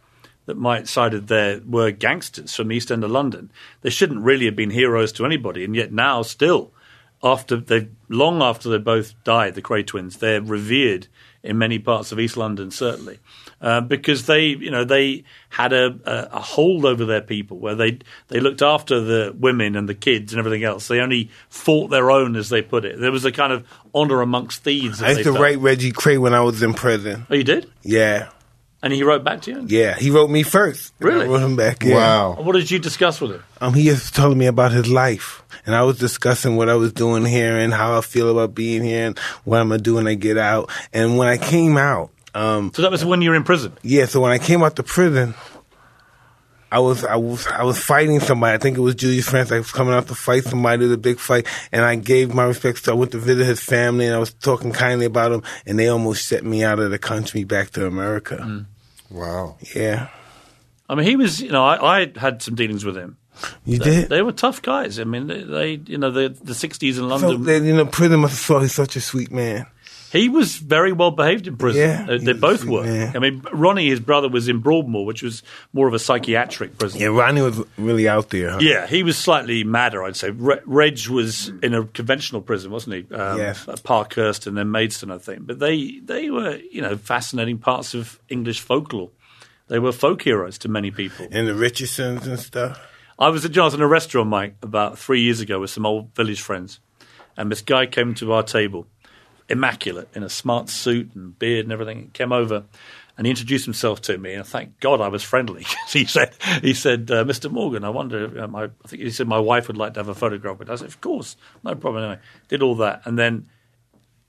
that 0.46 0.56
Mike 0.56 0.86
cited 0.86 1.28
there 1.28 1.60
were 1.64 1.90
gangsters 1.90 2.54
from 2.54 2.72
East 2.72 2.90
End 2.90 3.04
of 3.04 3.10
London. 3.10 3.50
They 3.82 3.90
shouldn't 3.90 4.22
really 4.22 4.46
have 4.46 4.56
been 4.56 4.70
heroes 4.70 5.12
to 5.12 5.24
anybody, 5.24 5.64
and 5.64 5.76
yet 5.76 5.92
now, 5.92 6.22
still, 6.22 6.72
after 7.22 7.56
they 7.56 7.88
long 8.08 8.42
after 8.42 8.68
they 8.68 8.78
both 8.78 9.14
died, 9.24 9.54
the 9.54 9.62
Kray 9.62 9.86
twins, 9.86 10.16
they're 10.16 10.42
revered 10.42 11.06
in 11.42 11.58
many 11.58 11.78
parts 11.78 12.12
of 12.12 12.18
East 12.18 12.36
London, 12.36 12.70
certainly, 12.70 13.18
uh, 13.62 13.80
because 13.80 14.26
they, 14.26 14.46
you 14.48 14.70
know, 14.70 14.84
they 14.84 15.24
had 15.48 15.72
a, 15.72 15.96
a, 16.04 16.36
a 16.36 16.40
hold 16.40 16.84
over 16.84 17.04
their 17.06 17.20
people 17.22 17.58
where 17.58 17.74
they 17.74 17.98
they 18.28 18.40
looked 18.40 18.60
after 18.60 19.00
the 19.00 19.34
women 19.38 19.76
and 19.76 19.88
the 19.88 19.94
kids 19.94 20.32
and 20.32 20.38
everything 20.40 20.64
else. 20.64 20.88
They 20.88 21.00
only 21.00 21.30
fought 21.48 21.88
their 21.88 22.10
own, 22.10 22.36
as 22.36 22.48
they 22.50 22.60
put 22.60 22.84
it. 22.84 22.98
There 23.00 23.12
was 23.12 23.24
a 23.24 23.32
kind 23.32 23.52
of 23.52 23.66
honor 23.94 24.20
amongst 24.20 24.64
thieves. 24.64 25.00
as 25.00 25.02
I 25.02 25.08
used 25.10 25.18
to 25.20 25.32
felt. 25.32 25.38
write 25.40 25.58
Reggie 25.60 25.92
Kray 25.92 26.18
when 26.20 26.34
I 26.34 26.40
was 26.42 26.62
in 26.62 26.74
prison. 26.74 27.26
Oh, 27.30 27.34
you 27.34 27.44
did, 27.44 27.70
Yeah. 27.82 28.28
and 28.82 28.92
he 28.92 29.04
wrote 29.04 29.22
back 29.22 29.42
to 29.42 29.50
you. 29.52 29.64
Yeah, 29.68 29.94
he 29.96 30.10
wrote 30.10 30.28
me 30.30 30.42
first. 30.42 30.92
Really? 30.98 31.26
I 31.26 31.28
wrote 31.28 31.42
him 31.42 31.54
back. 31.56 31.84
Yeah. 31.84 31.94
Wow. 31.94 32.42
What 32.42 32.54
did 32.54 32.68
you 32.70 32.78
discuss 32.80 33.20
with 33.20 33.30
him? 33.32 33.44
Um, 33.60 33.74
he 33.74 33.84
just 33.84 34.12
telling 34.14 34.38
me 34.38 34.46
about 34.46 34.72
his 34.72 34.88
life, 34.88 35.42
and 35.66 35.74
I 35.76 35.82
was 35.82 35.98
discussing 35.98 36.56
what 36.56 36.68
I 36.68 36.74
was 36.74 36.92
doing 36.92 37.24
here 37.24 37.56
and 37.56 37.72
how 37.72 37.96
I 37.96 38.00
feel 38.00 38.28
about 38.28 38.54
being 38.56 38.82
here 38.82 39.06
and 39.06 39.18
what 39.44 39.60
I'm 39.60 39.68
gonna 39.68 39.80
do 39.82 39.94
when 39.94 40.08
I 40.08 40.14
get 40.14 40.36
out. 40.38 40.68
And 40.92 41.16
when 41.16 41.28
I 41.28 41.36
came 41.38 41.76
out, 41.76 42.10
um, 42.34 42.72
So 42.74 42.82
that 42.82 42.90
was 42.90 43.04
when 43.04 43.22
you 43.22 43.30
were 43.30 43.36
in 43.36 43.44
prison. 43.44 43.72
yeah. 43.82 44.06
So 44.06 44.20
when 44.20 44.32
I 44.32 44.38
came 44.38 44.62
out 44.62 44.76
the 44.76 44.82
prison, 44.82 45.34
I 46.70 46.78
was 46.78 47.04
I 47.04 47.16
was 47.16 47.46
I 47.48 47.64
was 47.64 47.78
fighting 47.78 48.18
somebody. 48.20 48.54
I 48.54 48.58
think 48.58 48.78
it 48.78 48.80
was 48.80 48.94
Julius 48.94 49.28
France. 49.28 49.52
I 49.52 49.58
was 49.58 49.70
coming 49.72 49.92
out 49.92 50.08
to 50.08 50.14
fight 50.14 50.44
somebody. 50.44 50.84
It 50.84 50.86
was 50.88 50.94
a 50.94 50.98
big 50.98 51.18
fight, 51.18 51.46
and 51.70 51.84
I 51.84 51.96
gave 51.96 52.32
my 52.34 52.44
respects. 52.44 52.80
to 52.82 52.92
I 52.92 52.94
went 52.94 53.12
to 53.12 53.18
visit 53.18 53.44
his 53.46 53.60
family, 53.60 54.06
and 54.06 54.14
I 54.14 54.18
was 54.18 54.32
talking 54.32 54.72
kindly 54.72 55.04
about 55.06 55.32
him, 55.32 55.42
and 55.66 55.78
they 55.78 55.88
almost 55.88 56.26
sent 56.26 56.44
me 56.46 56.64
out 56.64 56.78
of 56.78 56.90
the 56.90 56.98
country 56.98 57.44
back 57.44 57.70
to 57.72 57.86
America. 57.86 58.64
Wow. 59.10 59.58
Yeah, 59.74 60.08
I 60.88 60.94
mean, 60.94 61.06
he 61.06 61.16
was, 61.16 61.42
you 61.42 61.50
know, 61.52 61.62
I, 61.62 62.00
I 62.04 62.12
had 62.16 62.40
some 62.40 62.54
dealings 62.54 62.82
with 62.86 62.96
him. 62.96 63.18
you 63.66 63.78
They, 63.78 63.84
did. 63.84 64.08
they 64.08 64.22
were 64.22 64.32
tough 64.32 64.62
guys. 64.62 64.98
I 64.98 65.04
mean, 65.04 65.26
they, 65.26 65.42
they 65.42 65.72
you 65.86 65.98
know, 65.98 66.10
the 66.10 66.30
the 66.42 66.54
sixties 66.54 66.96
in 66.96 67.04
So 67.10 67.16
London. 67.16 67.42
they, 67.44 67.58
you 67.58 67.76
know, 67.76 67.84
prison 67.84 68.20
must 68.20 68.32
have 68.32 68.40
saw 68.40 68.60
he's 68.60 68.72
such 68.72 68.96
a 68.96 69.02
sweet 69.02 69.30
man. 69.30 69.66
He 70.12 70.28
was 70.28 70.56
very 70.56 70.92
well 70.92 71.10
behaved 71.10 71.46
in 71.46 71.56
prison. 71.56 71.80
Yeah, 71.80 72.06
Uh, 72.14 72.18
they 72.18 72.34
both 72.34 72.64
were. 72.64 72.82
man. 72.84 73.16
I 73.16 73.18
mean, 73.18 73.42
Ronnie, 73.52 73.88
his 73.88 73.98
brother, 73.98 74.28
was 74.28 74.46
in 74.46 74.58
Broadmoor, 74.58 75.06
which 75.06 75.22
was 75.22 75.42
more 75.72 75.88
of 75.88 75.94
a 75.94 75.98
psychiatric 75.98 76.76
prison. 76.78 77.00
Yeah, 77.00 77.06
Ronnie 77.08 77.40
was 77.40 77.58
really 77.78 78.06
out 78.08 78.28
there. 78.28 78.50
Huh? 78.50 78.58
Yeah, 78.60 78.86
he 78.86 79.02
was 79.02 79.16
slightly 79.16 79.64
madder, 79.64 80.04
I'd 80.04 80.16
say. 80.16 80.30
Re- 80.30 80.60
Reg 80.66 81.08
was 81.08 81.48
in 81.62 81.72
a 81.74 81.84
conventional 81.86 82.42
prison, 82.42 82.70
wasn't 82.70 83.08
he? 83.08 83.14
Um, 83.14 83.38
Yes. 83.38 83.66
Parkhurst 83.82 84.46
and 84.46 84.56
then 84.56 84.70
Maidstone, 84.70 85.10
I 85.10 85.18
think. 85.18 85.46
But 85.46 85.58
they, 85.58 85.98
they 86.04 86.30
were, 86.30 86.56
you 86.70 86.82
know, 86.82 86.96
fascinating 86.98 87.58
parts 87.58 87.94
of 87.94 88.20
English 88.28 88.60
folklore. 88.60 89.10
They 89.68 89.78
were 89.78 89.92
folk 89.92 90.20
heroes 90.22 90.58
to 90.58 90.68
many 90.68 90.90
people. 90.90 91.26
And 91.30 91.48
the 91.48 91.54
Richardsons 91.54 92.26
and 92.26 92.38
stuff. 92.38 92.78
I 93.18 93.28
was 93.30 93.44
at 93.46 93.52
Johnson, 93.52 93.80
a 93.80 93.86
restaurant, 93.86 94.28
Mike, 94.28 94.56
about 94.62 94.98
three 94.98 95.22
years 95.22 95.40
ago 95.40 95.60
with 95.60 95.70
some 95.70 95.86
old 95.86 96.14
village 96.14 96.42
friends. 96.42 96.80
And 97.36 97.50
this 97.50 97.62
guy 97.62 97.86
came 97.86 98.12
to 98.16 98.32
our 98.32 98.42
table, 98.42 98.86
immaculate, 99.52 100.08
in 100.14 100.22
a 100.22 100.28
smart 100.28 100.70
suit 100.70 101.14
and 101.14 101.38
beard 101.38 101.66
and 101.66 101.72
everything. 101.72 102.10
Came 102.14 102.32
over 102.32 102.64
and 103.18 103.26
he 103.26 103.30
introduced 103.30 103.66
himself 103.66 104.00
to 104.02 104.16
me. 104.16 104.32
And 104.32 104.46
thank 104.46 104.80
God 104.80 105.00
I 105.00 105.08
was 105.08 105.22
friendly. 105.22 105.66
he 105.88 106.06
said, 106.06 106.34
he 106.62 106.72
said 106.72 107.10
uh, 107.10 107.24
Mr. 107.24 107.50
Morgan, 107.50 107.84
I 107.84 107.90
wonder, 107.90 108.42
uh, 108.42 108.48
my, 108.48 108.64
I 108.64 108.88
think 108.88 109.02
he 109.02 109.10
said 109.10 109.28
my 109.28 109.38
wife 109.38 109.68
would 109.68 109.76
like 109.76 109.94
to 109.94 110.00
have 110.00 110.08
a 110.08 110.14
photograph 110.14 110.58
with. 110.58 110.70
I 110.70 110.76
said, 110.76 110.88
of 110.88 111.00
course, 111.02 111.36
no 111.62 111.74
problem. 111.74 112.02
Anyway, 112.02 112.20
did 112.48 112.62
all 112.62 112.74
that. 112.76 113.02
And 113.04 113.18
then 113.18 113.46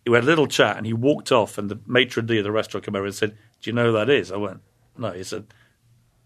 we 0.06 0.14
had 0.14 0.26
a 0.26 0.28
little 0.28 0.48
chat 0.48 0.76
and 0.76 0.86
he 0.86 0.94
walked 0.94 1.32
off 1.32 1.58
and 1.58 1.72
the 1.72 1.80
maitre 1.88 2.22
d' 2.22 2.32
of 2.32 2.44
the 2.44 2.52
restaurant 2.52 2.86
came 2.86 2.96
over 2.96 3.06
and 3.06 3.16
said, 3.16 3.38
do 3.62 3.70
you 3.70 3.74
know 3.74 3.88
who 3.88 3.94
that 3.94 4.10
is? 4.10 4.30
I 4.30 4.36
went, 4.36 4.60
no. 4.98 5.12
He 5.12 5.24
said, 5.24 5.46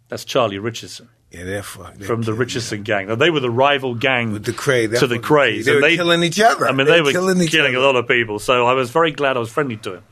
that's 0.09 0.25
Charlie 0.25 0.57
Richardson 0.57 1.09
Yeah, 1.31 1.43
they're 1.43 1.63
fucked. 1.63 2.03
from 2.05 2.21
the 2.21 2.33
Richardson 2.33 2.83
gang. 2.83 3.07
Now 3.07 3.15
they 3.15 3.29
were 3.29 3.41
the 3.41 3.49
rival 3.49 3.95
gang 3.95 4.31
With 4.31 4.45
the 4.45 4.53
Kray. 4.53 4.97
to 4.99 5.07
the 5.07 5.15
what- 5.15 5.23
Krays. 5.25 5.65
They 5.65 5.73
and 5.73 5.81
were 5.81 5.89
killing 5.89 6.23
each 6.23 6.39
other. 6.39 6.67
I 6.67 6.71
mean, 6.71 6.87
They 6.87 6.93
they, 6.93 7.01
were 7.01 7.05
were 7.07 7.11
killing 7.11 7.47
killing, 7.47 7.71
each 7.73 7.77
a 7.77 7.81
lot 7.81 7.95
of 7.97 8.07
people. 8.07 8.39
So 8.39 8.65
I 8.65 8.73
was 8.73 8.91
very 8.91 9.11
glad 9.11 9.35
I 9.35 9.39
was 9.41 9.49
friendly 9.51 9.75
to 9.77 9.95
him. 9.95 10.03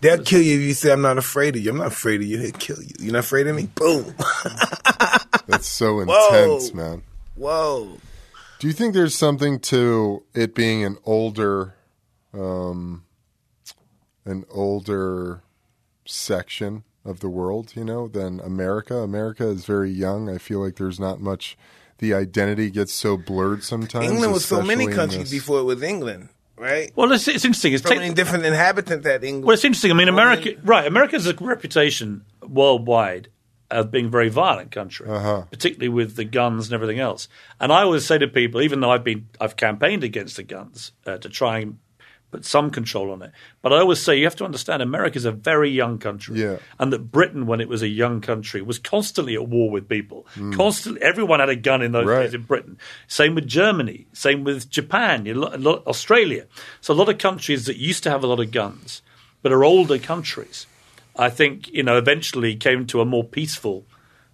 They'll 0.00 0.22
kill 0.22 0.40
you 0.42 0.56
if 0.60 0.62
you 0.62 0.74
say, 0.74 0.92
I'm 0.92 1.02
not 1.02 1.18
afraid 1.18 1.56
of 1.56 1.62
you. 1.62 1.70
I'm 1.70 1.78
not 1.78 1.88
afraid 1.88 2.20
of 2.20 2.26
you. 2.26 2.38
They'll 2.38 2.52
kill 2.52 2.82
you. 2.82 2.90
You're 3.00 3.12
not 3.12 3.20
afraid 3.20 3.46
of 3.46 3.54
me? 3.56 3.68
Boom. 3.74 4.14
That's 5.46 5.66
so 5.68 6.02
Whoa. 6.04 6.32
intense, 6.56 6.74
man. 6.74 7.02
Whoa. 7.36 7.98
Do 8.58 8.66
you 8.66 8.72
think 8.72 8.94
there's 8.94 9.14
something 9.16 9.58
to 9.60 10.22
it 10.34 10.54
being 10.54 10.84
an 10.84 10.96
older, 11.04 11.74
um, 12.34 13.04
an 14.24 14.44
older 14.50 15.42
section 16.04 16.84
of 17.04 17.20
the 17.20 17.28
world, 17.28 17.72
you 17.74 17.84
know, 17.84 18.08
than 18.08 18.40
America. 18.40 18.96
America 18.96 19.46
is 19.48 19.64
very 19.64 19.90
young. 19.90 20.28
I 20.28 20.38
feel 20.38 20.60
like 20.60 20.76
there's 20.76 21.00
not 21.00 21.20
much. 21.20 21.56
The 21.98 22.14
identity 22.14 22.70
gets 22.70 22.92
so 22.92 23.16
blurred 23.16 23.62
sometimes. 23.64 24.10
England 24.10 24.32
was 24.32 24.44
so 24.44 24.62
many 24.62 24.86
countries 24.86 25.30
this- 25.30 25.40
before 25.40 25.60
it 25.60 25.64
was 25.64 25.82
England, 25.82 26.28
right? 26.56 26.90
Well, 26.96 27.12
it's, 27.12 27.28
it's 27.28 27.44
interesting. 27.44 27.72
It's 27.74 27.82
So 27.82 27.90
take- 27.90 27.98
many 28.00 28.14
different 28.14 28.44
inhabitant 28.44 29.02
that 29.04 29.22
England. 29.24 29.44
Well, 29.46 29.54
it's 29.54 29.64
interesting. 29.64 29.90
I 29.90 29.94
mean, 29.94 30.08
America, 30.08 30.50
right? 30.64 30.86
America 30.86 31.12
has 31.16 31.26
a 31.26 31.34
reputation 31.34 32.24
worldwide 32.46 33.28
of 33.70 33.90
being 33.90 34.06
a 34.06 34.10
very 34.10 34.28
violent 34.28 34.70
country, 34.70 35.06
particularly 35.06 35.88
with 35.88 36.16
the 36.16 36.24
guns 36.24 36.66
and 36.66 36.74
everything 36.74 36.98
else. 37.00 37.26
And 37.58 37.72
I 37.72 37.82
always 37.82 38.04
say 38.04 38.18
to 38.18 38.28
people, 38.28 38.60
even 38.60 38.80
though 38.80 38.90
I've 38.90 39.04
been, 39.04 39.28
I've 39.40 39.56
campaigned 39.56 40.04
against 40.04 40.36
the 40.36 40.42
guns 40.42 40.92
uh, 41.06 41.16
to 41.18 41.28
try 41.30 41.60
and 41.60 41.78
put 42.32 42.44
some 42.44 42.70
control 42.70 43.12
on 43.12 43.22
it. 43.22 43.30
But 43.62 43.72
I 43.72 43.78
always 43.78 44.00
say 44.00 44.16
you 44.18 44.24
have 44.24 44.34
to 44.36 44.44
understand 44.44 44.82
America 44.82 45.16
is 45.16 45.24
a 45.24 45.30
very 45.32 45.70
young 45.70 45.98
country, 45.98 46.40
Yeah. 46.40 46.56
and 46.80 46.92
that 46.92 47.12
Britain, 47.12 47.46
when 47.46 47.60
it 47.60 47.68
was 47.68 47.82
a 47.82 47.88
young 47.88 48.20
country, 48.20 48.60
was 48.62 48.78
constantly 48.80 49.34
at 49.34 49.46
war 49.46 49.70
with 49.70 49.88
people. 49.88 50.26
Hmm. 50.34 50.52
Constantly, 50.52 51.00
everyone 51.02 51.38
had 51.40 51.48
a 51.50 51.56
gun 51.56 51.82
in 51.82 51.92
those 51.92 52.06
Right. 52.06 52.22
days 52.24 52.34
in 52.34 52.42
Britain. 52.42 52.78
Same 53.06 53.34
with 53.36 53.46
Germany. 53.46 54.06
Same 54.12 54.42
with 54.42 54.68
Japan. 54.70 55.26
You 55.26 55.34
lo- 55.34 55.54
lo- 55.56 55.82
Australia. 55.86 56.46
So 56.80 56.92
a 56.92 56.96
lot 56.96 57.08
of 57.08 57.18
countries 57.18 57.66
that 57.66 57.76
used 57.76 58.02
to 58.04 58.10
have 58.10 58.24
a 58.24 58.26
lot 58.26 58.40
of 58.40 58.50
guns, 58.50 59.02
but 59.42 59.52
are 59.52 59.62
older 59.62 59.98
countries, 59.98 60.66
I 61.14 61.28
think 61.28 61.70
you 61.72 61.82
know 61.82 61.98
eventually 61.98 62.56
came 62.56 62.86
to 62.86 63.00
a 63.02 63.04
more 63.04 63.22
peaceful 63.24 63.84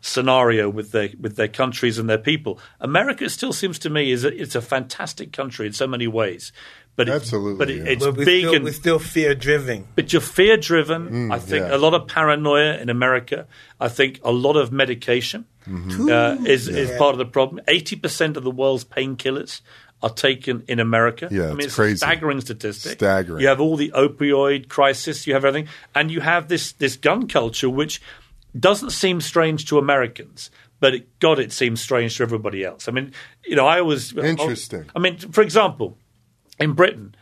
scenario 0.00 0.68
with 0.68 0.92
their 0.92 1.10
with 1.20 1.34
their 1.34 1.48
countries 1.48 1.98
and 1.98 2.08
their 2.08 2.18
people. 2.18 2.58
America 2.80 3.28
still 3.28 3.52
seems 3.52 3.78
to 3.80 3.90
me 3.90 4.12
is 4.12 4.24
a, 4.24 4.28
it's 4.40 4.54
a 4.54 4.62
fantastic 4.62 5.32
country 5.32 5.66
in 5.66 5.72
so 5.72 5.88
many 5.88 6.06
ways, 6.06 6.52
but 6.98 7.08
it's, 7.08 7.14
Absolutely, 7.14 7.58
but 7.58 7.70
it, 7.70 7.76
yeah. 7.76 7.92
it's 7.92 8.04
but 8.04 8.16
we're 8.16 8.24
big 8.24 8.42
still, 8.42 8.54
and 8.56 8.64
we're 8.64 8.72
still 8.72 8.98
fear 8.98 9.32
driven. 9.32 9.86
but 9.94 10.12
you're 10.12 10.20
fear 10.20 10.56
driven. 10.56 11.08
Mm, 11.08 11.32
I 11.32 11.38
think 11.38 11.64
yeah. 11.64 11.76
a 11.76 11.78
lot 11.78 11.94
of 11.94 12.08
paranoia 12.08 12.76
in 12.78 12.90
America. 12.90 13.46
I 13.78 13.86
think 13.88 14.18
a 14.24 14.32
lot 14.32 14.56
of 14.56 14.72
medication 14.72 15.44
mm-hmm. 15.64 16.08
uh, 16.10 16.44
is 16.44 16.66
is 16.66 16.90
part 16.98 17.12
of 17.12 17.18
the 17.18 17.24
problem. 17.24 17.62
Eighty 17.68 17.94
percent 17.94 18.36
of 18.36 18.42
the 18.42 18.50
world's 18.50 18.84
painkillers 18.84 19.60
are 20.02 20.10
taken 20.10 20.64
in 20.66 20.80
America. 20.80 21.28
Yeah, 21.30 21.44
I 21.44 21.46
mean, 21.50 21.58
it's 21.58 21.66
it's 21.66 21.74
crazy. 21.76 21.92
a 21.92 21.96
staggering 21.98 22.40
statistic. 22.40 22.94
Staggering. 22.94 23.42
You 23.42 23.46
have 23.46 23.60
all 23.60 23.76
the 23.76 23.92
opioid 23.94 24.68
crisis. 24.68 25.24
You 25.24 25.34
have 25.34 25.44
everything, 25.44 25.68
and 25.94 26.10
you 26.10 26.20
have 26.20 26.48
this 26.48 26.72
this 26.72 26.96
gun 26.96 27.28
culture 27.28 27.70
which 27.70 28.02
doesn't 28.58 28.90
seem 28.90 29.20
strange 29.20 29.66
to 29.66 29.78
Americans. 29.78 30.50
But 30.80 30.94
it, 30.94 31.20
God, 31.20 31.38
it 31.38 31.52
seems 31.52 31.80
strange 31.80 32.16
to 32.16 32.24
everybody 32.24 32.64
else. 32.64 32.88
I 32.88 32.92
mean, 32.92 33.12
you 33.44 33.54
know, 33.54 33.68
I 33.68 33.78
always 33.78 34.16
uh, 34.16 34.22
Interesting. 34.22 34.90
I 34.96 34.98
mean, 34.98 35.16
for 35.18 35.42
example, 35.42 35.96
in 36.58 36.72
Britain, 36.72 37.14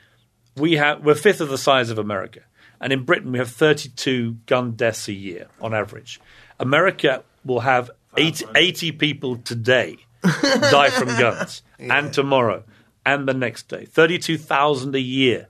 we 0.56 0.74
have 0.74 1.04
we're 1.04 1.14
fifth 1.14 1.40
of 1.40 1.48
the 1.48 1.58
size 1.58 1.90
of 1.90 1.98
America, 1.98 2.40
and 2.80 2.92
in 2.92 3.04
Britain 3.04 3.32
we 3.32 3.38
have 3.38 3.50
32 3.50 4.38
gun 4.46 4.72
deaths 4.72 5.08
a 5.08 5.12
year 5.12 5.48
on 5.60 5.74
average. 5.74 6.20
America 6.58 7.22
will 7.44 7.60
have 7.60 7.90
80, 8.16 8.46
80 8.54 8.92
people 8.92 9.36
today 9.36 9.98
die 10.22 10.90
from 10.90 11.08
guns, 11.08 11.62
and 11.78 12.12
tomorrow, 12.12 12.64
and 13.04 13.28
the 13.28 13.34
next 13.34 13.68
day, 13.68 13.84
32,000 13.84 14.94
a 14.94 15.00
year. 15.00 15.48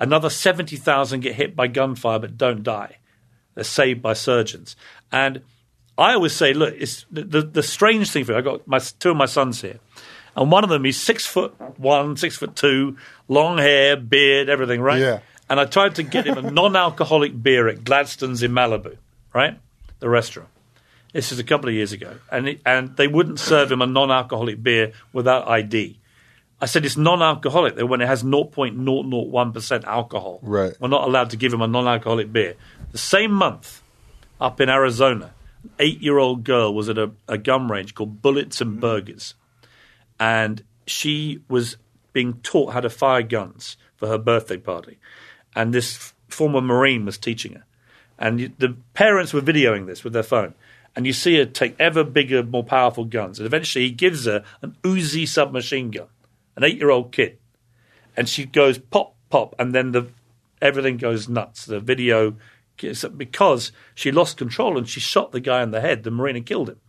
Another 0.00 0.30
70,000 0.30 1.20
get 1.20 1.34
hit 1.34 1.56
by 1.56 1.66
gunfire 1.66 2.20
but 2.20 2.38
don't 2.38 2.62
die. 2.62 2.98
They're 3.54 3.64
saved 3.64 4.00
by 4.00 4.12
surgeons, 4.12 4.76
and 5.12 5.42
I 5.98 6.14
always 6.14 6.32
say, 6.32 6.54
look, 6.54 6.74
it's 6.78 7.04
the, 7.10 7.24
the, 7.24 7.42
the 7.42 7.62
strange 7.62 8.10
thing 8.10 8.24
for 8.24 8.32
me. 8.32 8.38
I 8.38 8.40
got 8.40 8.66
my 8.68 8.78
two 8.78 9.10
of 9.10 9.16
my 9.16 9.26
sons 9.26 9.60
here, 9.60 9.80
and 10.38 10.50
one 10.50 10.64
of 10.64 10.70
them 10.70 10.84
he's 10.84 10.98
six 10.98 11.26
foot 11.26 11.54
one, 11.78 12.16
six 12.16 12.36
foot 12.36 12.56
two, 12.56 12.96
long 13.28 13.58
hair, 13.58 13.96
beard, 13.96 14.48
everything, 14.48 14.80
right? 14.80 15.00
Yeah. 15.00 15.18
And 15.50 15.58
I 15.58 15.64
tried 15.64 15.96
to 15.96 16.02
get 16.02 16.26
him 16.26 16.38
a 16.38 16.50
non-alcoholic 16.50 17.42
beer 17.42 17.68
at 17.68 17.82
Gladstone's 17.84 18.42
in 18.42 18.52
Malibu, 18.52 18.96
right? 19.34 19.58
The 19.98 20.08
restaurant. 20.08 20.48
This 21.12 21.32
is 21.32 21.38
a 21.38 21.44
couple 21.44 21.68
of 21.68 21.74
years 21.74 21.92
ago, 21.92 22.16
and 22.30 22.48
it, 22.48 22.60
and 22.66 22.96
they 22.96 23.08
wouldn't 23.08 23.40
serve 23.40 23.72
him 23.72 23.80
a 23.80 23.86
non-alcoholic 23.86 24.62
beer 24.62 24.92
without 25.12 25.48
ID. 25.48 25.98
I 26.60 26.66
said 26.66 26.84
it's 26.84 26.96
non-alcoholic. 26.96 27.78
When 27.78 28.00
it 28.00 28.06
has 28.06 28.22
0.001 28.22 29.54
percent 29.54 29.84
alcohol, 29.84 30.40
Right. 30.42 30.74
We're 30.80 30.88
not 30.88 31.04
allowed 31.04 31.30
to 31.30 31.36
give 31.36 31.52
him 31.52 31.62
a 31.62 31.66
non-alcoholic 31.68 32.32
beer. 32.32 32.54
The 32.92 32.98
same 32.98 33.32
month, 33.32 33.82
up 34.40 34.60
in 34.60 34.68
Arizona, 34.68 35.32
an 35.64 35.70
eight-year-old 35.78 36.44
girl 36.44 36.74
was 36.74 36.88
at 36.88 36.98
a, 36.98 37.10
a 37.26 37.38
gun 37.38 37.68
range 37.68 37.94
called 37.94 38.20
Bullets 38.20 38.60
and 38.60 38.80
Burgers, 38.80 39.34
and 40.18 40.62
she 40.86 41.40
was 41.48 41.76
being 42.12 42.34
taught 42.42 42.72
how 42.72 42.80
to 42.80 42.90
fire 42.90 43.22
guns 43.22 43.76
for 43.96 44.08
her 44.08 44.18
birthday 44.18 44.56
party, 44.56 44.98
and 45.54 45.72
this 45.72 46.12
former 46.28 46.60
Marine 46.60 47.04
was 47.04 47.18
teaching 47.18 47.54
her, 47.54 47.64
and 48.18 48.52
the 48.58 48.76
parents 48.94 49.32
were 49.32 49.40
videoing 49.40 49.86
this 49.86 50.04
with 50.04 50.12
their 50.12 50.22
phone. 50.22 50.54
And 50.96 51.06
you 51.06 51.12
see 51.12 51.36
her 51.36 51.44
take 51.44 51.76
ever 51.78 52.02
bigger, 52.02 52.42
more 52.42 52.64
powerful 52.64 53.04
guns. 53.04 53.38
And 53.38 53.46
eventually 53.46 53.84
he 53.84 53.92
gives 53.92 54.24
her 54.24 54.44
an 54.62 54.76
Uzi 54.82 55.28
submachine 55.28 55.92
gun, 55.92 56.08
an 56.56 56.64
eight 56.64 56.76
year 56.76 56.90
old 56.90 57.12
kid. 57.12 57.38
And 58.16 58.28
she 58.28 58.46
goes 58.46 58.78
pop 58.78 59.14
pop 59.30 59.54
and 59.60 59.72
then 59.72 59.92
the 59.92 60.08
everything 60.60 60.96
goes 60.96 61.28
nuts. 61.28 61.66
The 61.66 61.78
video 61.78 62.34
because 62.76 63.72
she 63.94 64.10
lost 64.10 64.38
control 64.38 64.76
and 64.76 64.88
she 64.88 64.98
shot 64.98 65.30
the 65.30 65.38
guy 65.38 65.62
in 65.62 65.70
the 65.70 65.80
head. 65.80 66.02
The 66.02 66.10
marine 66.10 66.34
and 66.34 66.46
killed 66.46 66.70
him. 66.70 66.80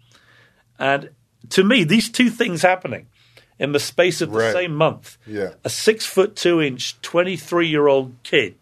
And 0.80 1.12
to 1.50 1.64
me 1.64 1.84
these 1.84 2.10
two 2.10 2.32
things 2.32 2.64
happening 2.64 3.09
in 3.60 3.72
the 3.74 3.80
space 3.80 4.22
of 4.22 4.32
the 4.32 4.38
Right. 4.40 4.54
same 4.54 4.74
month 4.76 5.18
Yeah. 5.28 5.54
a 5.64 5.70
six 5.70 6.06
foot 6.06 6.36
two 6.36 6.62
inch 6.62 7.00
23 7.02 7.68
year 7.68 7.88
old 7.88 8.14
kid 8.24 8.56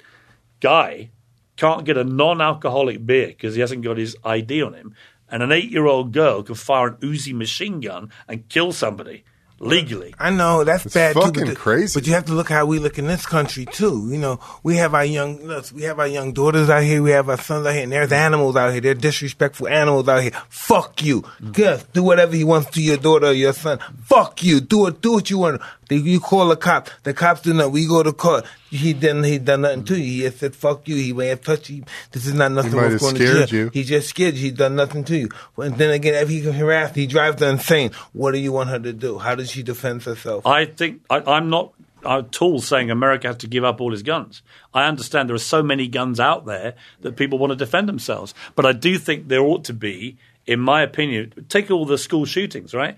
guy 0.60 1.10
can't 1.56 1.86
get 1.86 1.98
a 1.98 2.04
non-alcoholic 2.04 3.06
beer 3.06 3.28
because 3.28 3.56
he 3.56 3.62
hasn't 3.62 3.84
got 3.84 3.98
his 3.98 4.16
id 4.24 4.62
on 4.62 4.74
him 4.74 4.96
and 5.30 5.44
an 5.44 5.52
eight 5.52 5.70
year 5.72 5.86
old 5.86 6.12
girl 6.14 6.42
can 6.44 6.56
fire 6.56 6.88
an 6.88 6.96
Uzi 6.96 7.34
machine 7.34 7.80
gun 7.80 8.10
and 8.28 8.48
kill 8.50 8.72
somebody 8.72 9.24
legally 9.60 10.14
I 10.20 10.30
know 10.30 10.64
that's 10.64 10.86
It's 10.86 10.94
bad 10.94 11.14
too, 11.14 11.22
fucking 11.22 11.44
but 11.46 11.50
the- 11.50 11.56
crazy. 11.56 12.00
But 12.00 12.06
you 12.08 12.14
have 12.14 12.26
to 12.26 12.34
look 12.34 12.50
how 12.50 12.66
we 12.66 12.80
look 12.80 13.00
in 13.00 13.08
this 13.08 13.26
country 13.26 13.66
too. 13.66 14.08
You 14.12 14.18
know, 14.18 14.40
we 14.64 14.76
have 14.78 14.94
our 14.94 15.06
young, 15.06 15.44
look, 15.46 15.66
we 15.74 15.84
have 15.84 16.00
our 16.00 16.08
young 16.08 16.32
daughters 16.34 16.70
out 16.70 16.84
here, 16.84 17.02
we 17.02 17.12
have 17.12 17.28
our 17.30 17.38
sons 17.38 17.66
out 17.66 17.74
here, 17.74 17.84
and 17.84 17.92
there's 17.92 18.12
animals 18.12 18.56
out 18.56 18.72
here. 18.72 18.82
They're 18.82 18.94
disrespectful 18.94 19.68
animals 19.68 20.08
out 20.08 20.22
here. 20.22 20.32
Fuck 20.50 21.04
you. 21.04 21.24
Yes, 21.56 21.84
do 21.94 22.04
whatever 22.04 22.36
he 22.36 22.44
wants 22.44 22.70
to 22.72 22.82
your 22.82 22.98
daughter 22.98 23.28
or 23.28 23.32
your 23.34 23.54
son. 23.54 23.80
Fuck 24.04 24.44
you. 24.44 24.60
Do 24.62 24.88
it. 24.88 25.02
Do 25.02 25.14
what 25.14 25.30
you 25.30 25.40
want. 25.40 25.62
Then 25.90 26.06
You 26.06 26.20
call 26.20 26.52
a 26.52 26.58
cop. 26.58 26.90
The 27.04 27.14
cops 27.14 27.42
do 27.42 27.54
nothing. 27.54 27.72
We 27.72 27.88
go 27.88 28.04
to 28.04 28.14
court. 28.14 28.46
He 28.70 28.94
didn't. 28.94 29.24
He 29.24 29.38
done 29.38 29.62
nothing 29.62 29.86
to 29.86 29.96
you. 29.98 30.04
He 30.04 30.22
just 30.22 30.40
said 30.40 30.56
fuck 30.56 30.88
you. 30.88 30.96
He 30.96 31.14
may 31.14 31.28
have 31.28 31.42
touched 31.42 31.70
you. 31.70 31.84
This 32.12 32.26
is 32.26 32.34
not 32.34 32.52
nothing. 32.52 32.72
He 32.72 32.78
might 32.78 32.92
have 32.92 33.00
going 33.00 33.16
to 33.16 33.28
scared 33.28 33.52
you. 33.52 33.70
He 33.74 33.84
just 33.84 34.10
scared 34.10 34.36
you. 34.36 34.42
He 34.42 34.52
done 34.52 34.76
nothing 34.76 35.04
to 35.06 35.18
you. 35.18 35.30
And 35.58 35.78
then 35.78 35.92
again, 35.92 36.16
if 36.16 36.30
he 36.30 36.42
can 36.42 36.54
harass, 36.54 36.94
he 36.94 37.08
drives 37.08 37.42
her 37.42 37.50
insane. 37.50 37.92
What 38.14 38.32
do 38.32 38.40
you 38.40 38.52
want 38.52 38.70
her 38.70 38.80
to 38.80 38.94
do? 38.94 39.18
How 39.18 39.36
does 39.36 39.52
she 39.52 39.64
defend 39.64 40.04
herself? 40.04 40.46
I 40.46 40.66
think 40.66 41.02
I, 41.10 41.22
I'm 41.22 41.50
not 41.50 41.74
at 42.06 42.42
all 42.42 42.60
saying 42.60 42.92
America 42.92 43.28
has 43.28 43.38
to 43.38 43.48
give 43.48 43.64
up 43.64 43.82
all 43.82 43.92
his 43.92 44.04
guns. 44.04 44.42
I 44.74 44.88
understand 44.88 45.30
there 45.30 45.36
are 45.36 45.40
so 45.40 45.64
many 45.64 45.88
guns 45.88 46.20
out 46.20 46.46
there 46.46 46.76
that 47.02 47.16
people 47.16 47.38
want 47.40 47.52
to 47.52 47.56
defend 47.56 47.90
themselves, 47.90 48.34
but 48.56 48.66
I 48.66 48.74
do 48.74 48.98
think 48.98 49.28
there 49.28 49.42
ought 49.42 49.64
to 49.66 49.74
be, 49.74 50.18
in 50.46 50.60
my 50.60 50.82
opinion, 50.82 51.34
take 51.50 51.72
all 51.72 51.86
the 51.86 51.98
school 51.98 52.26
shootings, 52.26 52.74
right? 52.74 52.98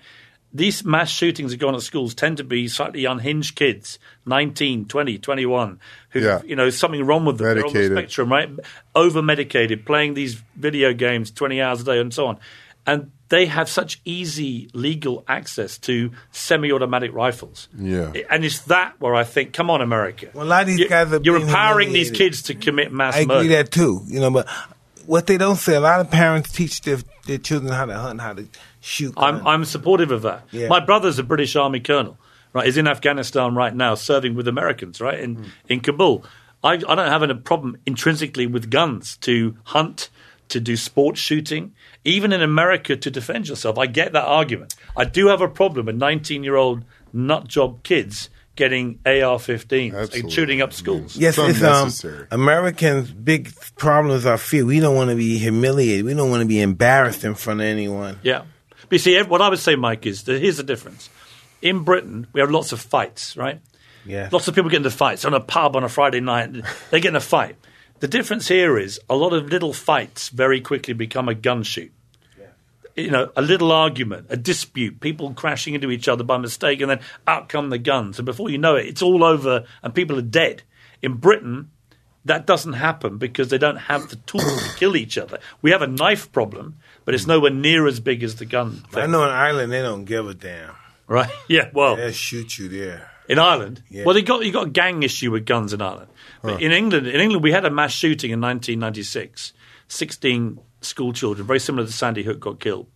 These 0.52 0.84
mass 0.84 1.10
shootings 1.10 1.52
that 1.52 1.58
go 1.58 1.68
on 1.68 1.74
at 1.76 1.82
schools 1.82 2.12
tend 2.14 2.38
to 2.38 2.44
be 2.44 2.66
slightly 2.66 3.04
unhinged 3.04 3.54
kids, 3.54 3.98
19, 4.26 4.86
20, 4.86 5.18
21, 5.18 5.78
who, 6.10 6.20
Yeah. 6.20 6.42
you 6.44 6.56
know, 6.56 6.70
something 6.70 7.04
wrong 7.06 7.24
with 7.24 7.38
them. 7.38 7.54
They're 7.56 7.66
on 7.66 7.72
the 7.72 7.86
spectrum, 7.86 8.32
right? 8.32 8.50
Over 8.94 9.22
medicated, 9.22 9.86
playing 9.86 10.14
these 10.14 10.42
video 10.56 10.92
games 10.92 11.30
20 11.30 11.60
hours 11.62 11.82
a 11.82 11.84
day 11.84 12.00
and 12.00 12.12
so 12.12 12.26
on. 12.26 12.38
And 12.86 13.12
they 13.28 13.46
have 13.46 13.68
such 13.68 14.00
easy 14.04 14.68
legal 14.72 15.22
access 15.28 15.78
to 15.78 16.10
semi 16.32 16.72
automatic 16.72 17.12
rifles. 17.14 17.68
Yeah. 17.78 18.12
And 18.28 18.44
it's 18.44 18.60
that 18.62 18.94
where 18.98 19.14
I 19.14 19.22
think, 19.22 19.52
come 19.52 19.70
on, 19.70 19.80
America. 19.82 20.30
Well, 20.34 20.44
a 20.44 20.48
lot 20.48 20.62
of 20.62 20.66
these 20.66 20.80
You- 20.80 20.88
guys 20.88 21.12
are 21.12 21.20
You're 21.22 21.36
empowering 21.36 21.92
these 21.92 22.10
kids 22.10 22.42
to 22.42 22.54
commit 22.54 22.90
mass 22.92 23.14
I 23.14 23.20
agree 23.20 23.36
murder. 23.36 23.48
that 23.50 23.70
too. 23.70 24.02
You 24.08 24.18
know, 24.18 24.30
but 24.32 24.48
what 25.06 25.28
they 25.28 25.38
don't 25.38 25.56
say, 25.56 25.76
a 25.76 25.80
lot 25.80 26.00
of 26.00 26.10
parents 26.10 26.50
teach 26.50 26.80
their, 26.80 26.98
their 27.26 27.38
children 27.38 27.72
how 27.72 27.84
to 27.86 27.96
hunt, 27.96 28.20
how 28.20 28.32
to 28.32 28.48
shoot. 28.80 29.14
I'm, 29.16 29.36
guns. 29.36 29.46
I'm 29.46 29.64
supportive 29.64 30.10
of 30.10 30.22
that. 30.22 30.46
Yeah. 30.50 30.68
My 30.68 30.80
brother's 30.80 31.18
a 31.18 31.22
British 31.22 31.56
Army 31.56 31.80
colonel, 31.80 32.18
right? 32.52 32.66
He's 32.66 32.76
in 32.76 32.86
Afghanistan 32.88 33.54
right 33.54 33.74
now 33.74 33.94
serving 33.94 34.34
with 34.34 34.48
Americans, 34.48 35.00
right, 35.00 35.18
in, 35.18 35.46
in 35.68 35.80
Kabul. 35.80 36.24
I, 36.62 36.72
I 36.72 36.76
don't 36.76 36.98
have 36.98 37.22
a 37.22 37.34
problem 37.34 37.76
intrinsically 37.86 38.46
with 38.46 38.70
guns 38.70 39.16
to 39.18 39.56
hunt, 39.64 40.10
to 40.48 40.60
do 40.60 40.76
sports 40.76 41.20
shooting, 41.20 41.74
even 42.04 42.32
in 42.32 42.42
America 42.42 42.96
to 42.96 43.10
defend 43.10 43.48
yourself. 43.48 43.78
I 43.78 43.86
get 43.86 44.12
that 44.12 44.24
argument. 44.24 44.74
I 44.96 45.04
do 45.04 45.28
have 45.28 45.40
a 45.40 45.48
problem 45.48 45.86
with 45.86 45.96
19 45.96 46.42
year 46.44 46.56
old 46.56 46.84
nut 47.12 47.48
job 47.48 47.82
kids 47.82 48.30
getting 48.56 48.98
AR 49.06 49.38
15s 49.38 50.14
and 50.14 50.30
shooting 50.30 50.60
up 50.60 50.72
schools. 50.72 51.16
Yes, 51.16 51.38
It's 51.38 51.50
it's, 51.50 51.62
um, 51.62 51.76
unnecessary. 51.76 52.26
Americans' 52.30 53.10
big 53.10 53.54
problem 53.76 54.14
is 54.14 54.26
our 54.26 54.36
fear. 54.36 54.66
We 54.66 54.80
don't 54.80 54.94
want 54.94 55.08
to 55.10 55.16
be 55.16 55.38
humiliated. 55.38 56.04
We 56.04 56.12
don't 56.14 56.28
want 56.28 56.42
to 56.42 56.48
be 56.48 56.60
embarrassed 56.60 57.24
in 57.24 57.34
front 57.34 57.60
of 57.60 57.66
anyone. 57.66 58.18
Yeah. 58.22 58.42
But 58.90 58.94
you 58.94 58.98
see, 58.98 59.22
what 59.22 59.40
I 59.40 59.48
would 59.48 59.60
say, 59.60 59.76
Mike, 59.76 60.04
is 60.04 60.24
that 60.24 60.42
here's 60.42 60.56
the 60.56 60.64
difference. 60.64 61.08
In 61.62 61.84
Britain, 61.84 62.26
we 62.32 62.40
have 62.40 62.50
lots 62.50 62.72
of 62.72 62.80
fights, 62.80 63.36
right? 63.36 63.60
Yeah. 64.04 64.28
Lots 64.32 64.48
of 64.48 64.54
people 64.56 64.68
get 64.68 64.78
into 64.78 64.90
fights 64.90 65.24
on 65.24 65.32
a 65.32 65.38
pub 65.38 65.76
on 65.76 65.84
a 65.84 65.88
Friday 65.88 66.18
night. 66.20 66.50
They 66.90 66.98
get 66.98 67.10
in 67.10 67.16
a 67.16 67.20
fight. 67.20 67.54
The 68.00 68.08
difference 68.08 68.48
here 68.48 68.76
is 68.76 68.98
a 69.08 69.14
lot 69.14 69.32
of 69.32 69.48
little 69.48 69.72
fights 69.72 70.30
very 70.30 70.60
quickly 70.60 70.92
become 70.92 71.28
a 71.28 71.34
gun 71.34 71.62
shoot. 71.62 71.92
Yeah. 72.36 72.46
You 72.96 73.10
know, 73.12 73.30
a 73.36 73.42
little 73.42 73.70
argument, 73.70 74.26
a 74.28 74.36
dispute, 74.36 74.98
people 74.98 75.34
crashing 75.34 75.74
into 75.74 75.92
each 75.92 76.08
other 76.08 76.24
by 76.24 76.38
mistake, 76.38 76.80
and 76.80 76.90
then 76.90 77.00
out 77.28 77.48
come 77.48 77.70
the 77.70 77.78
guns. 77.78 78.18
And 78.18 78.26
before 78.26 78.50
you 78.50 78.58
know 78.58 78.74
it, 78.74 78.86
it's 78.86 79.02
all 79.02 79.22
over 79.22 79.66
and 79.84 79.94
people 79.94 80.18
are 80.18 80.22
dead. 80.22 80.64
In 81.00 81.14
Britain, 81.14 81.70
that 82.24 82.46
doesn't 82.46 82.72
happen 82.72 83.18
because 83.18 83.48
they 83.48 83.58
don't 83.58 83.76
have 83.76 84.08
the 84.08 84.16
tools 84.16 84.44
to 84.44 84.78
kill 84.78 84.96
each 84.96 85.16
other. 85.16 85.38
We 85.62 85.70
have 85.70 85.82
a 85.82 85.86
knife 85.86 86.32
problem, 86.32 86.76
but 87.10 87.16
it's 87.16 87.26
nowhere 87.26 87.50
near 87.50 87.88
as 87.88 87.98
big 87.98 88.22
as 88.22 88.36
the 88.36 88.44
gun. 88.44 88.84
Thing. 88.92 89.02
I 89.02 89.06
know 89.06 89.24
in 89.24 89.30
Ireland 89.30 89.72
they 89.72 89.82
don't 89.82 90.04
give 90.04 90.28
a 90.28 90.34
damn. 90.34 90.76
Right? 91.08 91.28
Yeah. 91.48 91.68
Well, 91.72 91.96
They'll 91.96 92.12
shoot 92.12 92.56
you 92.56 92.68
there. 92.68 93.10
in 93.28 93.36
Ireland. 93.36 93.82
Yeah. 93.90 94.04
Well, 94.04 94.14
they 94.14 94.22
got 94.22 94.44
you 94.44 94.52
got 94.52 94.68
a 94.68 94.70
gang 94.70 95.02
issue 95.02 95.32
with 95.32 95.44
guns 95.44 95.72
in 95.72 95.82
Ireland. 95.82 96.06
But 96.40 96.62
in 96.62 96.70
England, 96.70 97.08
in 97.08 97.20
England, 97.20 97.42
we 97.42 97.50
had 97.50 97.64
a 97.64 97.70
mass 97.70 97.90
shooting 97.90 98.30
in 98.30 98.40
1996. 98.40 99.52
Sixteen 99.88 100.60
school 100.82 101.12
children, 101.12 101.48
very 101.48 101.58
similar 101.58 101.84
to 101.84 101.92
Sandy 101.92 102.22
Hook, 102.22 102.38
got 102.38 102.60
killed, 102.60 102.86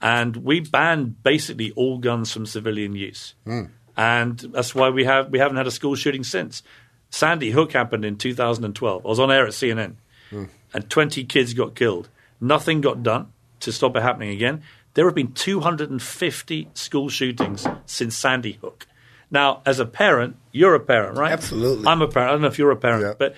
and 0.00 0.36
we 0.36 0.60
banned 0.60 1.24
basically 1.24 1.72
all 1.72 1.98
guns 1.98 2.32
from 2.32 2.46
civilian 2.46 2.94
use. 2.94 3.34
Hmm. 3.44 3.62
And 3.96 4.38
that's 4.38 4.76
why 4.76 4.90
we 4.90 5.06
have 5.06 5.30
we 5.30 5.40
haven't 5.40 5.56
had 5.56 5.66
a 5.66 5.72
school 5.72 5.96
shooting 5.96 6.22
since. 6.22 6.62
Sandy 7.10 7.50
Hook 7.50 7.72
happened 7.72 8.04
in 8.04 8.14
2012. 8.14 9.04
I 9.04 9.08
was 9.08 9.18
on 9.18 9.32
air 9.32 9.44
at 9.44 9.54
CNN, 9.54 9.96
hmm. 10.30 10.44
and 10.72 10.88
20 10.88 11.24
kids 11.24 11.52
got 11.52 11.74
killed. 11.74 12.08
Nothing 12.40 12.80
got 12.80 13.02
done 13.02 13.32
to 13.60 13.72
stop 13.72 13.96
it 13.96 14.02
happening 14.02 14.30
again. 14.30 14.62
There 14.94 15.04
have 15.06 15.14
been 15.14 15.32
250 15.32 16.68
school 16.74 17.08
shootings 17.08 17.66
since 17.86 18.16
Sandy 18.16 18.52
Hook. 18.60 18.86
Now, 19.30 19.62
as 19.64 19.78
a 19.78 19.86
parent, 19.86 20.36
you're 20.50 20.74
a 20.74 20.80
parent, 20.80 21.16
right? 21.16 21.32
Absolutely. 21.32 21.86
I'm 21.86 22.02
a 22.02 22.08
parent. 22.08 22.30
I 22.30 22.32
don't 22.32 22.40
know 22.42 22.48
if 22.48 22.58
you're 22.58 22.72
a 22.72 22.76
parent, 22.76 23.02
Yeah. 23.04 23.14
but 23.16 23.36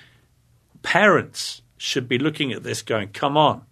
parents 0.83 1.63
should 1.77 2.09
be 2.09 2.19
looking 2.19 2.53
at 2.53 2.63
this 2.63 2.83
going, 2.83 3.09
come 3.09 3.37
on. 3.37 3.63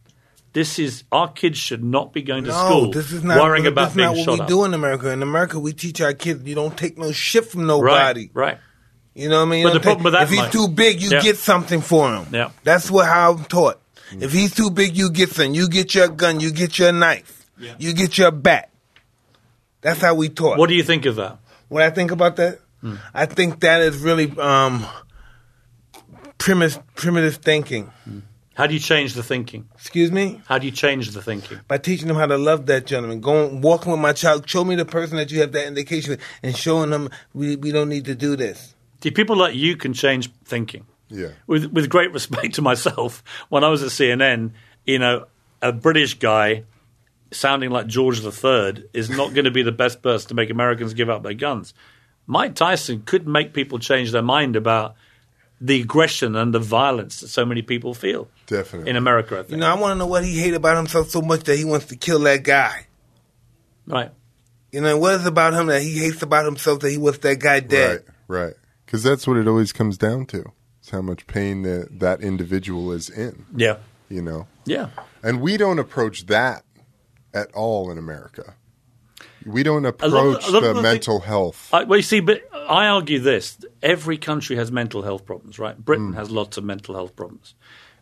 This 0.53 0.79
is 0.81 1.05
our 1.13 1.29
kids 1.31 1.59
should 1.59 1.85
not 1.85 2.13
be 2.13 2.23
going 2.23 2.43
to 2.45 2.51
No, 2.51 2.67
school 2.67 2.91
this 2.91 3.13
is 3.13 3.23
not. 3.23 3.41
worrying 3.41 3.63
this 3.65 3.71
about 3.73 3.91
is 3.91 3.95
being 3.97 4.09
not 4.09 4.17
what 4.27 4.29
we 4.35 4.41
up. 4.41 4.49
do 4.49 4.65
in 4.65 4.75
America. 4.75 5.11
In 5.11 5.23
America, 5.23 5.61
we 5.61 5.73
teach 5.73 6.01
our 6.01 6.13
kids 6.13 6.45
you 6.45 6.57
don't 6.57 6.77
take 6.77 6.99
no 6.99 7.13
shit 7.13 7.47
from 7.47 7.67
nobody. 7.67 8.31
right. 8.35 8.47
right. 8.55 8.59
You 9.15 9.29
know 9.29 9.37
what 9.39 9.47
I 9.47 9.51
mean? 9.51 9.61
You 9.61 9.67
But 9.69 9.75
the 9.75 9.81
problem 9.81 10.05
with 10.05 10.13
that, 10.15 10.25
if 10.25 10.31
he's 10.31 10.39
Mike- 10.39 10.53
too 10.53 10.69
big, 10.69 11.01
you 11.03 11.11
Yeah. 11.11 11.21
get 11.21 11.37
something 11.37 11.81
for 11.81 12.13
him. 12.15 12.27
Yeah. 12.33 12.51
That's 12.65 12.91
what 12.91 13.07
how 13.07 13.33
I'm 13.33 13.45
taught. 13.45 13.81
If 14.13 14.33
he's 14.33 14.55
too 14.55 14.71
big, 14.71 14.97
you 14.97 15.11
get 15.11 15.31
something. 15.31 15.55
You 15.55 15.69
get 15.69 15.95
your 15.95 16.09
gun. 16.09 16.41
You 16.41 16.53
get 16.53 16.79
your 16.79 16.93
knife. 16.93 17.47
Yeah. 17.59 17.75
You 17.79 17.93
get 17.95 18.19
your 18.19 18.31
bat. 18.31 18.71
That's 19.81 20.01
how 20.01 20.15
we 20.15 20.29
taught. 20.29 20.59
What 20.59 20.69
do 20.69 20.75
you 20.75 20.83
think 20.83 21.07
of 21.07 21.17
that? 21.17 21.39
What 21.69 21.83
I 21.83 21.91
think 21.91 22.11
about 22.11 22.37
that? 22.37 22.61
Hmm. 22.81 22.97
I 23.15 23.27
think 23.27 23.61
that 23.61 23.81
is 23.83 23.99
really 23.99 24.31
um, 24.39 24.87
primitive, 26.39 26.83
primitive 26.95 27.37
thinking. 27.37 27.91
How 28.55 28.67
do 28.67 28.75
you 28.75 28.81
change 28.81 29.15
the 29.15 29.23
thinking? 29.23 29.69
Excuse 29.75 30.11
me? 30.13 30.41
How 30.47 30.59
do 30.59 30.67
you 30.67 30.73
change 30.73 31.11
the 31.13 31.23
thinking? 31.23 31.61
By 31.69 31.79
teaching 31.79 32.09
them 32.09 32.17
how 32.17 32.27
to 32.27 32.37
love 32.37 32.67
that 32.67 32.85
gentleman. 32.87 33.21
Going, 33.21 33.61
walking 33.61 33.93
with 33.93 34.01
my 34.01 34.13
child, 34.13 34.49
show 34.49 34.65
me 34.65 34.75
the 34.75 34.85
person 34.85 35.17
that 35.17 35.31
you 35.31 35.41
have 35.41 35.53
that 35.53 35.67
indication 35.67 36.11
with, 36.11 36.21
and 36.43 36.57
showing 36.57 36.91
them 36.91 37.09
we, 37.33 37.57
we 37.57 37.73
don't 37.73 37.89
need 37.89 38.05
to 38.07 38.15
do 38.15 38.37
this. 38.37 38.75
See, 39.03 39.11
people 39.11 39.37
like 39.37 39.55
you 39.55 39.77
can 39.77 39.95
change 39.95 40.31
thinking. 40.45 40.85
Yeah. 41.11 41.31
With 41.47 41.67
with 41.73 41.89
great 41.89 42.13
respect 42.13 42.55
to 42.55 42.63
myself, 42.63 43.23
when 43.49 43.65
I 43.65 43.69
was 43.69 43.83
at 43.83 43.91
CNN, 43.91 44.53
you 44.87 44.99
know, 44.99 45.27
a 45.61 45.73
British 45.73 46.15
guy 46.19 46.65
sounding 47.33 47.71
like 47.71 47.87
George 47.87 48.25
III 48.25 48.85
is 48.93 49.11
not 49.11 49.35
going 49.35 49.45
to 49.45 49.51
be 49.51 49.63
the 49.63 49.73
best 49.73 50.03
person 50.03 50.29
to 50.29 50.35
make 50.35 50.51
Americans 50.51 50.95
give 50.95 51.09
up 51.11 51.23
their 51.23 51.35
guns. 51.35 51.75
Mike 52.27 52.55
Tyson 52.55 53.03
could 53.05 53.27
make 53.27 53.53
people 53.53 53.79
change 53.79 54.11
their 54.13 54.23
mind 54.23 54.57
about 54.57 54.95
the 55.61 55.81
aggression 55.83 56.35
and 56.37 56.55
the 56.55 56.59
violence 56.59 57.21
that 57.21 57.29
so 57.29 57.45
many 57.45 57.61
people 57.63 57.93
feel 57.93 58.29
Definitely. 58.47 58.89
in 58.91 58.97
America. 58.97 59.35
I 59.35 59.43
think. 59.43 59.51
You 59.51 59.57
know, 59.59 59.67
I 59.67 59.75
want 59.75 59.93
to 59.93 59.99
know 59.99 60.07
what 60.07 60.25
he 60.25 60.39
hate 60.39 60.55
about 60.55 60.77
himself 60.77 61.11
so 61.11 61.21
much 61.23 61.43
that 61.45 61.57
he 61.57 61.65
wants 61.65 61.87
to 61.87 61.97
kill 61.97 62.21
that 62.21 62.43
guy. 62.45 62.87
right? 63.87 64.11
You 64.73 64.81
know, 64.81 64.97
what 64.99 65.15
is 65.15 65.27
about 65.27 65.53
him 65.55 65.67
that 65.67 65.83
he 65.83 65.99
hates 65.99 66.23
about 66.23 66.45
himself 66.47 66.81
that 66.81 66.91
he 66.91 66.97
wants 66.99 67.19
that 67.19 67.41
guy 67.41 67.61
dead? 67.61 68.05
Right, 68.29 68.41
right. 68.47 68.55
Because 68.87 69.03
that's 69.03 69.27
what 69.27 69.37
it 69.37 69.47
always 69.47 69.73
comes 69.73 69.99
down 69.99 70.27
to. 70.27 70.45
It's 70.91 70.97
how 70.97 71.03
much 71.03 71.29
pain 71.29 71.63
that 71.63 72.01
that 72.01 72.21
individual 72.21 72.91
is 72.91 73.09
in, 73.09 73.47
Yeah, 73.55 73.77
you 74.09 74.23
know. 74.23 74.49
yeah. 74.65 74.89
And 75.23 75.41
we 75.41 75.57
don't 75.57 75.79
approach 75.79 76.27
that 76.27 76.65
at 77.33 77.55
all 77.55 77.93
in 77.93 77.97
America. 77.97 78.55
We 79.47 79.63
don't 79.63 79.87
approach 79.87 80.45
the 80.51 80.57
of 80.57 80.75
the 80.75 80.83
mental 80.83 81.21
health. 81.21 81.73
I, 81.73 81.85
well, 81.85 81.99
you 81.99 82.03
see, 82.03 82.19
but 82.19 82.43
I 82.53 82.89
argue 82.89 83.21
this: 83.21 83.57
every 83.81 84.19
country 84.19 84.57
has 84.57 84.73
mental 84.73 85.03
health 85.03 85.25
problems, 85.25 85.61
right? 85.61 85.79
Britain 85.79 86.11
mm. 86.11 86.17
has 86.17 86.29
lots 86.29 86.57
of 86.57 86.65
mental 86.65 86.97
health 86.97 87.15
problems. 87.15 87.55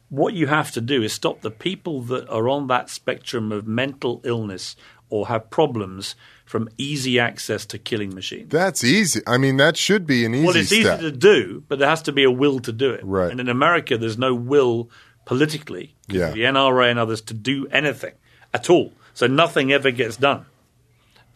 What 0.08 0.32
you 0.32 0.46
have 0.46 0.72
to 0.72 0.80
do 0.80 1.02
is 1.02 1.12
stop 1.12 1.42
the 1.42 1.50
people 1.50 2.00
that 2.04 2.26
are 2.30 2.48
on 2.48 2.68
that 2.68 2.88
spectrum 2.88 3.52
of 3.52 3.66
mental 3.66 4.22
illness 4.24 4.76
or 5.10 5.28
have 5.28 5.50
problems 5.50 6.14
from 6.48 6.66
easy 6.78 7.18
access 7.20 7.66
to 7.66 7.78
killing 7.78 8.14
machines. 8.14 8.50
That's 8.50 8.82
easy. 8.82 9.20
I 9.26 9.36
mean, 9.36 9.58
that 9.58 9.76
should 9.76 10.06
be 10.06 10.24
an 10.24 10.34
easy 10.34 10.46
well, 10.46 10.56
it's 10.56 10.72
easy 10.72 10.84
to 10.84 11.12
do, 11.12 11.62
but 11.68 11.78
there 11.78 11.88
has 11.88 12.00
to 12.02 12.12
be 12.12 12.24
a 12.24 12.30
will 12.30 12.58
to 12.60 12.72
do 12.72 12.90
it. 12.90 13.04
Right. 13.04 13.30
And 13.30 13.38
in 13.38 13.50
America, 13.50 13.98
there's 13.98 14.16
no 14.16 14.34
will 14.34 14.88
politically, 15.26 15.94
Yeah. 16.08 16.30
the 16.30 16.44
NRA 16.44 16.90
and 16.90 16.98
others, 16.98 17.20
to 17.22 17.34
do 17.34 17.66
anything 17.70 18.14
at 18.54 18.70
all. 18.70 18.94
So 19.12 19.26
nothing 19.26 19.72
ever 19.72 19.90
gets 19.90 20.16
done. 20.16 20.46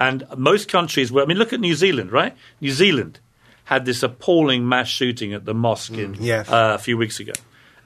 And 0.01 0.25
most 0.35 0.69
countries, 0.69 1.13
where 1.13 1.23
I 1.25 1.27
mean, 1.27 1.37
look 1.37 1.53
at 1.53 1.61
New 1.61 1.75
Zealand, 1.75 2.11
right? 2.11 2.35
New 2.63 2.73
Zealand 2.73 3.21
had 3.65 3.85
this 3.85 4.03
appalling 4.03 4.67
mass 4.67 4.89
shooting 4.89 5.35
at 5.35 5.45
the 5.45 5.53
mosque 5.53 5.93
in, 5.93 6.15
yes. 6.21 6.49
uh, 6.49 6.73
a 6.75 6.79
few 6.79 6.97
weeks 6.97 7.21
ago. 7.21 7.33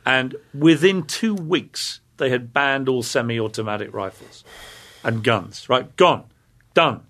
And 0.07 0.37
within 0.55 1.03
two 1.03 1.35
weeks, 1.35 2.01
they 2.19 2.31
had 2.31 2.53
banned 2.53 2.89
all 2.89 3.03
semi 3.03 3.41
automatic 3.41 3.93
rifles 3.93 4.45
and 5.03 5.25
guns, 5.25 5.69
right? 5.69 5.95
Gone. 5.97 6.25
Done. 6.73 7.01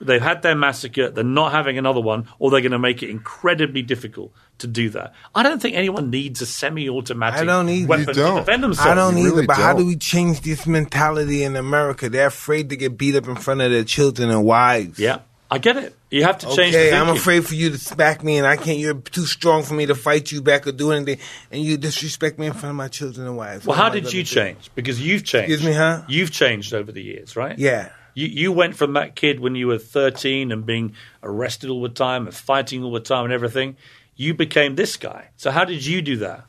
They've 0.00 0.22
had 0.22 0.42
their 0.42 0.54
massacre. 0.54 1.10
They're 1.10 1.24
not 1.24 1.52
having 1.52 1.76
another 1.78 2.00
one, 2.00 2.28
or 2.38 2.50
they're 2.50 2.60
going 2.60 2.72
to 2.72 2.78
make 2.78 3.02
it 3.02 3.10
incredibly 3.10 3.82
difficult 3.82 4.32
to 4.58 4.66
do 4.66 4.90
that. 4.90 5.12
I 5.34 5.42
don't 5.42 5.60
think 5.60 5.76
anyone 5.76 6.10
needs 6.10 6.40
a 6.40 6.46
semi-automatic 6.46 7.40
I 7.40 7.44
don't 7.44 7.68
either. 7.68 7.88
weapon 7.88 8.06
You 8.08 8.14
don't. 8.14 8.36
defend 8.36 8.62
themselves. 8.62 8.90
I 8.90 8.94
don't 8.94 9.16
You 9.16 9.26
either, 9.26 9.34
really 9.36 9.46
but 9.46 9.56
how 9.56 9.74
do 9.74 9.84
we 9.86 9.96
change 9.96 10.40
this 10.42 10.66
mentality 10.66 11.42
in 11.42 11.56
America? 11.56 12.08
They're 12.08 12.28
afraid 12.28 12.70
to 12.70 12.76
get 12.76 12.96
beat 12.96 13.16
up 13.16 13.26
in 13.28 13.36
front 13.36 13.60
of 13.60 13.70
their 13.70 13.84
children 13.84 14.30
and 14.30 14.44
wives. 14.44 14.98
Yeah, 14.98 15.18
I 15.50 15.58
get 15.58 15.76
it. 15.76 15.94
You 16.10 16.22
have 16.24 16.38
to 16.38 16.46
change. 16.46 16.74
Okay, 16.74 16.90
the 16.90 16.96
I'm 16.96 17.08
afraid 17.10 17.44
for 17.46 17.54
you 17.54 17.70
to 17.70 17.78
smack 17.78 18.22
me, 18.24 18.38
and 18.38 18.46
I 18.46 18.56
can't. 18.56 18.78
You're 18.78 18.94
too 18.94 19.26
strong 19.26 19.62
for 19.62 19.74
me 19.74 19.86
to 19.86 19.94
fight 19.94 20.32
you 20.32 20.40
back 20.42 20.66
or 20.66 20.72
do 20.72 20.90
anything, 20.92 21.18
and 21.50 21.60
you 21.62 21.76
disrespect 21.76 22.38
me 22.38 22.46
in 22.46 22.52
front 22.54 22.70
of 22.70 22.76
my 22.76 22.88
children 22.88 23.26
and 23.26 23.36
wives. 23.36 23.66
Well, 23.66 23.76
What 23.76 23.82
how 23.82 23.90
did 23.90 24.04
gonna 24.04 24.14
you 24.16 24.22
do? 24.22 24.28
change? 24.34 24.70
Because 24.74 25.00
you've 25.00 25.24
changed. 25.24 25.50
Excuse 25.52 25.64
me, 25.70 25.76
huh? 25.76 26.02
You've 26.08 26.30
changed 26.30 26.72
over 26.72 26.92
the 26.92 27.02
years, 27.02 27.36
right? 27.36 27.58
Yeah. 27.58 27.90
You, 28.18 28.26
you 28.26 28.52
went 28.52 28.74
from 28.74 28.94
that 28.94 29.14
kid 29.14 29.38
when 29.38 29.54
you 29.54 29.68
were 29.68 29.78
13 29.78 30.50
and 30.50 30.66
being 30.66 30.94
arrested 31.22 31.70
all 31.70 31.82
the 31.82 31.88
time 31.88 32.26
and 32.26 32.34
fighting 32.34 32.82
all 32.82 32.90
the 32.90 32.98
time 33.00 33.24
and 33.24 33.32
everything. 33.32 33.76
You 34.16 34.34
became 34.34 34.74
this 34.74 34.96
guy. 34.96 35.28
So 35.36 35.52
how 35.52 35.64
did 35.64 35.86
you 35.86 36.02
do 36.02 36.16
that? 36.16 36.44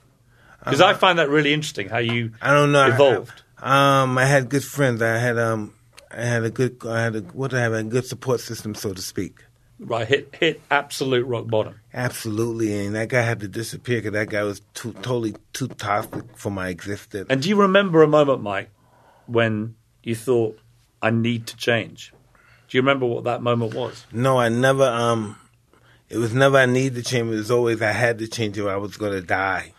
Because 0.64 0.82
I 0.82 0.94
find 0.96 1.20
that 1.20 1.30
really 1.30 1.54
interesting 1.54 1.88
how 1.88 2.00
you. 2.00 2.32
I 2.42 2.54
don't 2.54 2.72
know. 2.72 2.82
I- 2.82 2.96
evolved. 2.96 3.44
um, 3.60 4.18
I 4.18 4.26
had 4.26 4.50
good 4.50 4.64
friends. 4.64 5.02
I 5.02 5.18
had 5.18 5.38
um, 5.38 5.74
I 6.12 6.24
had 6.24 6.44
a 6.44 6.50
good. 6.50 6.78
I 6.86 7.04
had 7.04 7.16
a 7.16 7.20
what? 7.22 7.54
I 7.54 7.62
have 7.62 7.74
a 7.74 7.84
good 7.84 8.06
support 8.06 8.40
system, 8.40 8.74
so 8.74 8.94
to 8.94 9.02
speak. 9.02 9.44
right, 9.80 10.08
hit 10.08 10.36
hit 10.40 10.62
absolute 10.72 11.26
rock 11.28 11.48
bottom. 11.48 11.80
Absolutely, 11.94 12.86
and 12.86 12.96
that 12.96 13.10
guy 13.10 13.22
had 13.22 13.40
to 13.42 13.48
disappear 13.48 14.00
because 14.00 14.14
that 14.14 14.30
guy 14.30 14.44
was 14.44 14.62
too 14.74 14.94
totally 14.94 15.36
too 15.54 15.68
toxic 15.68 16.36
for 16.36 16.50
my 16.50 16.70
existence. 16.70 17.28
And 17.30 17.42
do 17.44 17.48
you 17.48 17.62
remember 17.62 18.02
a 18.02 18.08
moment, 18.08 18.42
Mike, 18.42 18.72
when 19.28 19.76
you 20.04 20.16
thought, 20.16 20.60
I 21.02 21.10
need 21.10 21.48
to 21.48 21.58
change? 21.58 22.14
Do 22.68 22.78
you 22.78 22.82
remember 22.82 23.06
what 23.06 23.24
that 23.24 23.42
moment 23.42 23.74
was? 23.74 24.06
No, 24.12 24.38
I 24.38 24.50
never. 24.50 24.84
Um, 24.84 25.38
it 26.10 26.18
was 26.18 26.34
never 26.34 26.58
I 26.58 26.66
need 26.66 26.96
to 26.96 27.02
change. 27.02 27.28
It 27.28 27.38
was 27.38 27.52
always 27.52 27.82
I 27.82 27.92
had 27.92 28.20
to 28.20 28.28
change 28.28 28.60
or 28.60 28.70
I 28.70 28.78
was 28.78 28.98
going 28.98 29.14
to 29.14 29.22
die. 29.22 29.74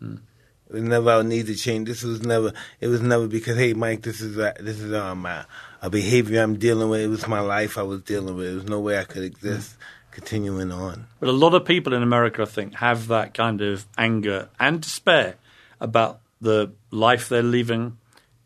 It 0.00 0.74
was 0.74 0.82
never 0.82 1.10
I 1.10 1.22
need 1.22 1.46
to 1.46 1.54
change. 1.54 1.88
This 1.88 2.02
was 2.02 2.22
never. 2.22 2.52
It 2.80 2.88
was 2.88 3.00
never 3.02 3.26
because 3.26 3.58
hey, 3.58 3.72
Mike, 3.74 4.02
this 4.02 4.20
is 4.20 4.38
a, 4.38 4.54
this 4.60 4.80
is 4.80 4.92
um 4.92 5.26
a, 5.26 5.46
a 5.82 5.90
behavior 5.90 6.42
I'm 6.42 6.58
dealing 6.58 6.88
with. 6.88 7.00
It 7.00 7.08
was 7.08 7.26
my 7.26 7.40
life 7.40 7.76
I 7.76 7.82
was 7.82 8.02
dealing 8.02 8.36
with. 8.36 8.46
There 8.46 8.54
was 8.54 8.68
no 8.68 8.80
way 8.80 8.98
I 8.98 9.04
could 9.04 9.24
exist 9.24 9.76
continuing 10.10 10.72
on. 10.72 11.06
But 11.18 11.28
a 11.28 11.32
lot 11.32 11.54
of 11.54 11.64
people 11.64 11.92
in 11.94 12.02
America, 12.02 12.42
I 12.42 12.46
think, 12.46 12.74
have 12.76 13.08
that 13.08 13.34
kind 13.34 13.60
of 13.60 13.86
anger 13.96 14.48
and 14.58 14.80
despair 14.80 15.36
about 15.80 16.20
the 16.40 16.72
life 16.90 17.28
they're 17.28 17.42
living. 17.42 17.96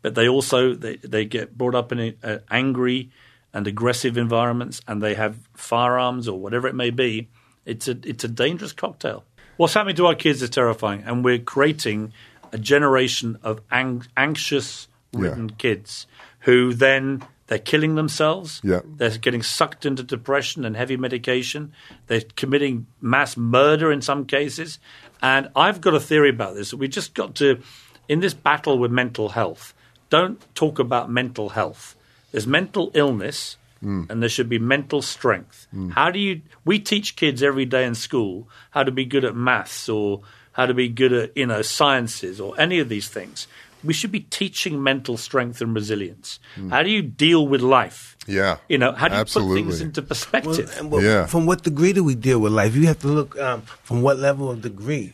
But 0.05 0.13
they 0.13 0.27
also 0.27 0.75
they, 0.75 0.97
they 0.97 1.25
get 1.25 1.57
brought 1.57 1.73
up 1.73 1.91
in 1.91 2.15
uh, 2.21 2.37
angry 2.51 3.09
and 3.51 3.65
aggressive 3.65 4.17
environments, 4.17 4.79
and 4.87 5.01
they 5.01 5.15
have 5.15 5.39
firearms 5.55 6.27
or 6.27 6.39
whatever 6.39 6.67
it 6.67 6.75
may 6.75 6.91
be. 6.91 7.27
It's 7.65 7.87
a 7.87 7.97
it's 8.03 8.23
a 8.23 8.27
dangerous 8.27 8.71
cocktail. 8.71 9.23
What's 9.57 9.73
happening 9.73 9.95
to 9.95 10.05
our 10.05 10.13
kids 10.13 10.43
is 10.43 10.51
terrifying, 10.51 11.01
and 11.07 11.25
we're 11.25 11.39
creating 11.39 12.13
a 12.51 12.59
generation 12.59 13.39
of 13.41 13.61
ang- 13.71 14.05
anxious 14.15 14.87
ridden 15.11 15.49
kids 15.49 16.05
who 16.41 16.75
then 16.75 17.25
they're 17.47 17.57
killing 17.57 17.95
themselves. 17.95 18.61
Yeah. 18.63 18.81
They're 18.85 19.17
getting 19.17 19.41
sucked 19.41 19.87
into 19.87 20.03
depression 20.03 20.65
and 20.65 20.75
heavy 20.75 20.97
medication. 20.97 21.73
They're 22.05 22.21
committing 22.35 22.85
mass 23.01 23.35
murder 23.37 23.91
in 23.91 24.03
some 24.03 24.27
cases. 24.27 24.77
And 25.23 25.49
I've 25.55 25.81
got 25.81 25.95
a 25.95 25.99
theory 25.99 26.29
about 26.29 26.53
this. 26.53 26.75
We 26.75 26.87
just 26.89 27.15
got 27.15 27.33
to, 27.35 27.63
in 28.07 28.19
this 28.19 28.35
battle 28.35 28.77
with 28.77 28.91
mental 28.91 29.29
health, 29.29 29.73
don't 30.15 30.39
talk 30.55 30.79
about 30.79 31.09
mental 31.21 31.49
health. 31.49 31.95
There's 32.31 32.47
mental 32.47 32.91
illness, 32.93 33.57
and 33.81 34.17
there 34.21 34.29
should 34.35 34.49
be 34.49 34.59
mental 34.75 35.01
strength. 35.01 35.67
How 35.97 36.09
do 36.15 36.19
you? 36.19 36.41
We 36.63 36.79
teach 36.79 37.15
kids 37.15 37.43
every 37.43 37.65
day 37.75 37.83
in 37.85 37.93
school 37.95 38.47
how 38.75 38.83
to 38.83 38.91
be 38.91 39.05
good 39.05 39.23
at 39.29 39.35
maths 39.35 39.87
or 39.89 40.21
how 40.57 40.65
to 40.65 40.73
be 40.73 40.87
good 41.01 41.13
at 41.13 41.29
you 41.37 41.45
know 41.45 41.61
sciences 41.61 42.39
or 42.41 42.49
any 42.59 42.79
of 42.83 42.87
these 42.89 43.07
things. 43.17 43.47
We 43.83 43.93
should 43.93 44.11
be 44.11 44.21
teaching 44.41 44.81
mental 44.81 45.15
strength 45.17 45.61
and 45.61 45.75
resilience. 45.75 46.39
How 46.73 46.81
do 46.81 46.89
you 46.89 47.03
deal 47.03 47.45
with 47.47 47.61
life? 47.61 48.17
Yeah. 48.25 48.57
You 48.67 48.79
know, 48.81 48.91
how 48.97 49.07
do 49.09 49.13
you 49.13 49.21
Absolutely. 49.21 49.61
put 49.61 49.69
things 49.69 49.81
into 49.81 50.01
Well, 50.01 50.07
perspective? 50.07 50.67
and 50.79 50.89
what, 50.91 51.03
Yeah. 51.03 51.27
From 51.27 51.45
what 51.45 51.61
degree 51.61 51.93
do 51.93 52.03
we 52.03 52.15
deal 52.15 52.39
with 52.39 52.51
life? 52.61 52.73
You 52.73 52.87
have 52.87 52.97
to 53.05 53.07
look 53.19 53.37
um, 53.37 53.61
from 53.85 54.01
what 54.01 54.17
level 54.17 54.49
of 54.49 54.63
degree. 54.65 55.13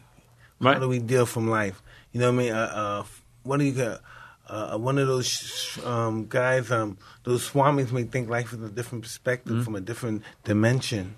Right. 0.64 0.76
How 0.76 0.80
do 0.80 0.88
we 0.88 1.00
deal 1.00 1.26
from 1.26 1.50
life? 1.50 1.84
You 2.14 2.22
know 2.22 2.32
what 2.32 2.40
I 2.40 2.44
mean? 2.44 2.54
Uh, 2.54 2.72
uh, 2.82 3.04
what 3.44 3.58
do 3.60 3.66
you 3.66 3.74
got? 3.76 4.00
Uh, 4.52 4.78
one 4.78 4.98
of 4.98 5.08
those 5.08 5.80
um, 5.86 6.26
guys, 6.28 6.70
um, 6.72 6.98
those 7.24 7.50
swamis 7.50 7.92
may 7.94 8.04
think 8.04 8.30
life 8.30 8.52
is 8.54 8.62
a 8.62 8.68
different 8.70 9.02
perspective, 9.04 9.54
Mm-hmm. 9.54 9.64
from 9.64 9.76
a 9.76 9.82
different 9.82 10.24
dimension. 10.44 11.16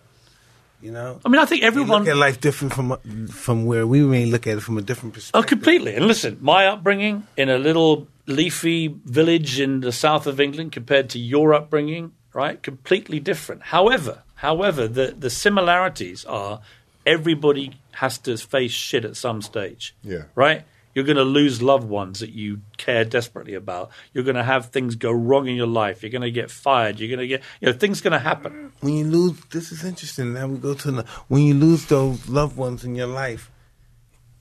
You 0.82 0.92
know, 0.92 1.20
I 1.26 1.30
mean, 1.30 1.40
I 1.42 1.46
think 1.46 1.62
They 1.62 1.68
everyone 1.68 2.02
look 2.04 2.10
at 2.10 2.18
life 2.18 2.40
different 2.42 2.74
from 2.74 2.88
from 3.28 3.66
where 3.66 3.88
we 3.88 4.02
may 4.02 4.26
look 4.26 4.46
at 4.48 4.58
it 4.58 4.62
from 4.62 4.78
a 4.78 4.82
different 4.82 5.14
perspective. 5.16 5.40
Oh, 5.40 5.42
perspective. 5.42 5.58
completely. 5.58 5.96
And 5.96 6.06
listen, 6.08 6.38
my 6.42 6.68
upbringing 6.68 7.16
in 7.38 7.50
a 7.50 7.58
little 7.58 8.08
leafy 8.28 8.90
village 9.06 9.60
in 9.62 9.80
the 9.80 9.92
south 9.94 10.28
of 10.28 10.40
England 10.40 10.74
compared 10.74 11.10
to 11.12 11.20
your 11.20 11.54
upbringing, 11.54 12.12
right? 12.34 12.62
Completely 12.62 13.20
different. 13.22 13.64
However, 13.64 14.24
however, 14.36 14.88
the, 14.90 15.16
the 15.18 15.30
similarities 15.30 16.26
are 16.26 16.60
everybody 17.06 17.72
has 17.94 18.18
to 18.20 18.36
face 18.38 18.72
shit 18.72 19.06
at 19.06 19.16
some 19.16 19.42
stage. 19.42 19.96
Yeah. 20.04 20.24
Right? 20.36 20.64
You're 20.94 21.06
going 21.06 21.18
to 21.18 21.24
lose 21.24 21.62
loved 21.62 21.88
ones 21.88 22.20
that 22.20 22.32
you 22.32 22.62
care 22.78 23.04
desperately 23.04 23.56
about. 23.56 23.90
You're 24.14 24.24
going 24.24 24.36
to 24.36 24.44
have 24.44 24.68
things 24.68 24.96
go 24.96 25.12
wrong 25.12 25.48
in 25.48 25.56
your 25.56 25.68
life. 25.68 26.04
You're 26.04 26.12
going 26.12 26.22
to 26.22 26.32
get 26.32 26.52
fired. 26.52 27.00
You're 27.00 27.10
going 27.10 27.20
to 27.20 27.28
get, 27.28 27.42
you 27.62 27.68
know, 27.68 27.74
things 27.74 28.02
going 28.02 28.14
to 28.14 28.20
happen. 28.20 28.72
when 28.82 28.94
you 28.94 29.06
lose, 29.06 29.40
this 29.52 29.72
is 29.72 29.84
interesting. 29.84 30.34
Now 30.34 30.48
we 30.48 30.58
go 30.58 30.74
to 30.74 30.92
the, 30.92 31.04
when 31.28 31.44
you 31.44 31.54
lose 31.56 31.86
those 31.88 32.30
loved 32.30 32.58
ones 32.58 32.84
in 32.84 32.96
your 32.96 33.08
life. 33.08 33.50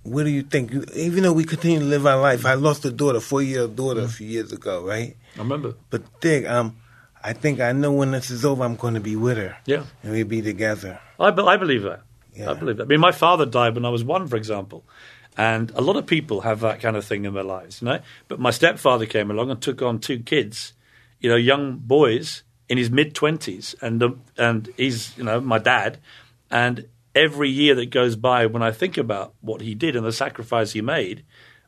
What 0.03 0.25
do 0.25 0.31
you 0.31 0.43
think? 0.43 0.73
Even 0.95 1.23
though 1.23 1.33
we 1.33 1.45
continue 1.45 1.79
to 1.79 1.85
live 1.85 2.07
our 2.07 2.21
life, 2.21 2.45
I 2.45 2.55
lost 2.55 2.85
a 2.85 2.91
daughter, 2.91 3.21
four 3.21 3.41
year 3.41 3.63
old 3.63 3.77
daughter, 3.77 4.01
a 4.01 4.09
few 4.09 4.27
years 4.27 4.53
ago, 4.53 4.85
right? 4.85 5.17
I 5.37 5.39
remember. 5.39 5.75
But 5.91 6.21
Dick, 6.21 6.45
um, 6.49 6.77
I 7.23 7.33
think 7.33 7.61
I 7.61 7.71
know 7.71 7.93
when 7.93 8.11
this 8.11 8.29
is 8.31 8.45
over, 8.45 8.65
I'm 8.65 8.75
going 8.75 8.95
to 8.95 9.01
be 9.01 9.15
with 9.15 9.37
her. 9.37 9.57
Yeah. 9.65 9.85
and 10.03 10.13
we'll 10.13 10.27
be 10.27 10.43
together. 10.43 10.99
I, 11.21 11.31
be- 11.31 11.43
I 11.43 11.57
believe 11.57 11.83
that. 11.83 12.01
Yeah. 12.35 12.51
I 12.51 12.55
believe 12.55 12.79
that. 12.79 12.85
I 12.85 12.87
mean, 12.87 12.99
my 12.99 13.13
father 13.13 13.47
died 13.47 13.77
when 13.77 13.85
I 13.85 13.91
was 13.91 14.03
one, 14.03 14.27
for 14.27 14.37
example, 14.37 14.85
and 15.37 15.71
a 15.75 15.81
lot 15.81 15.97
of 15.97 16.07
people 16.07 16.43
have 16.43 16.61
that 16.61 16.81
kind 16.81 16.97
of 16.97 17.05
thing 17.05 17.25
in 17.25 17.35
their 17.35 17.43
lives, 17.43 17.81
you 17.81 17.87
know. 17.87 18.01
But 18.29 18.39
my 18.41 18.51
stepfather 18.51 19.07
came 19.07 19.31
along 19.31 19.51
and 19.51 19.61
took 19.61 19.81
on 19.81 19.99
two 19.99 20.21
kids, 20.21 20.75
you 21.21 21.31
know, 21.31 21.37
young 21.37 21.79
boys 21.79 22.43
in 22.69 22.79
his 22.79 22.91
mid 22.91 23.15
twenties, 23.15 23.75
and 23.81 24.03
and 24.37 24.69
he's 24.77 25.17
you 25.17 25.25
know 25.25 25.41
my 25.41 25.59
dad, 25.59 25.99
and 26.51 26.87
every 27.15 27.49
year 27.49 27.75
that 27.75 27.91
goes 27.91 28.17
by, 28.17 28.47
when 28.47 28.63
I 28.63 28.71
think 28.71 28.97
about 28.97 29.35
what 29.41 29.61
he 29.61 29.75
did 29.75 29.97
and 29.97 30.07
the 30.07 30.13
sacrifice 30.13 30.73
he 30.73 30.81
made, 30.81 31.25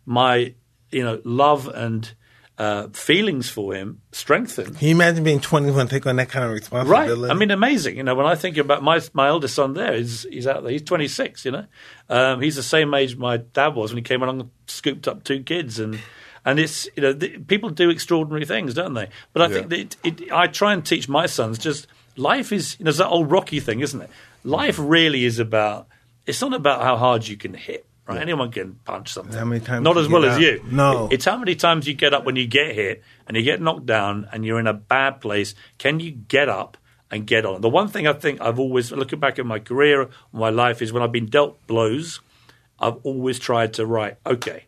my 0.07 0.55
you 0.91 1.03
know 1.03 1.21
love 1.25 1.69
and 1.69 2.13
uh, 2.57 2.89
feelings 2.89 3.51
for 3.51 3.75
him 3.75 4.01
strengthened. 4.13 4.79
Can 4.79 4.89
you 4.89 4.95
imagine 4.95 5.25
being 5.25 5.41
21, 5.41 5.89
take 5.89 6.07
on 6.07 6.17
that 6.17 6.29
kind 6.29 6.45
of 6.45 6.53
responsibility? 6.53 7.23
Right. 7.23 7.31
I 7.31 7.35
mean, 7.35 7.51
amazing. 7.51 7.97
You 7.97 8.05
know, 8.05 8.15
when 8.15 8.27
I 8.27 8.35
think 8.35 8.57
about 8.57 8.83
my 8.83 9.01
my 9.13 9.29
eldest 9.29 9.55
son, 9.55 9.75
there, 9.75 9.95
he's 9.95 10.23
he's 10.25 10.47
out 10.47 10.63
there. 10.63 10.73
He's 10.73 10.83
26. 10.83 11.45
You 11.45 11.51
know, 11.51 11.67
um, 12.09 12.41
he's 12.41 12.57
the 12.57 12.63
same 12.63 12.95
age 12.95 13.17
my 13.17 13.39
dad 13.39 13.75
was 13.75 13.91
when 13.91 13.99
he 13.99 14.03
came 14.03 14.23
along 14.23 14.41
and 14.41 14.51
scooped 14.67 15.09
up 15.09 15.25
two 15.25 15.43
kids, 15.43 15.81
and 15.81 15.99
and 16.45 16.59
it's 16.61 16.89
you 16.97 17.03
know 17.03 17.13
the, 17.13 17.39
people 17.39 17.71
do 17.71 17.91
extraordinary 17.91 18.47
things, 18.47 18.75
don't 18.75 18.95
they? 18.95 19.09
But 19.33 19.43
I 19.43 19.49
think 19.49 19.69
that 19.71 19.79
it, 19.79 19.97
it, 20.05 20.33
I 20.33 20.47
try 20.47 20.73
and 20.73 20.85
teach 20.85 21.09
my 21.09 21.27
sons 21.27 21.59
just 21.59 21.89
life 22.17 22.53
is 22.53 22.77
you 22.79 22.85
know, 22.85 22.91
it's 22.91 22.99
that 22.99 23.09
old 23.09 23.31
Rocky 23.31 23.61
thing, 23.61 23.81
isn't 23.81 24.01
it? 24.01 24.11
Life 24.45 24.77
really 24.79 25.25
is 25.25 25.39
about. 25.39 25.89
It's 26.27 26.41
not 26.41 26.55
about 26.55 26.83
how 26.83 26.97
hard 26.97 27.27
you 27.27 27.37
can 27.37 27.53
hit. 27.53 27.87
Right? 28.07 28.21
Anyone 28.21 28.51
can 28.51 28.75
punch 28.85 29.13
something. 29.13 29.37
How 29.37 29.47
many 29.47 29.65
times 29.65 29.83
Not 29.83 29.97
as 29.97 30.09
well 30.09 30.27
as 30.27 30.39
you. 30.39 30.63
No. 30.71 31.09
It's 31.11 31.25
how 31.25 31.39
many 31.39 31.55
times 31.55 31.89
you 31.89 31.95
get 31.95 32.13
up 32.13 32.27
when 32.27 32.37
you 32.37 32.47
get 32.47 32.75
hit 32.75 33.03
and 33.27 33.37
you 33.37 33.43
get 33.43 33.63
knocked 33.63 33.87
down 33.87 34.29
and 34.31 34.45
you're 34.45 34.61
in 34.61 34.67
a 34.67 34.75
bad 34.75 35.23
place. 35.23 35.55
Can 35.79 36.01
you 36.01 36.11
get 36.11 36.51
up 36.51 36.77
and 37.11 37.27
get 37.27 37.47
on? 37.47 37.63
The 37.63 37.71
one 37.71 37.89
thing 37.89 38.07
I 38.07 38.13
think 38.13 38.43
I've 38.43 38.59
always, 38.59 38.93
looking 38.93 39.21
back 39.21 39.39
at 39.39 39.47
my 39.47 39.59
career, 39.59 40.11
my 40.33 40.51
life, 40.51 40.83
is 40.83 40.93
when 40.93 41.03
I've 41.03 41.13
been 41.13 41.27
dealt 41.27 41.67
blows, 41.67 42.21
I've 42.79 42.97
always 43.05 43.39
tried 43.39 43.73
to 43.75 43.87
write, 43.87 44.19
okay, 44.27 44.65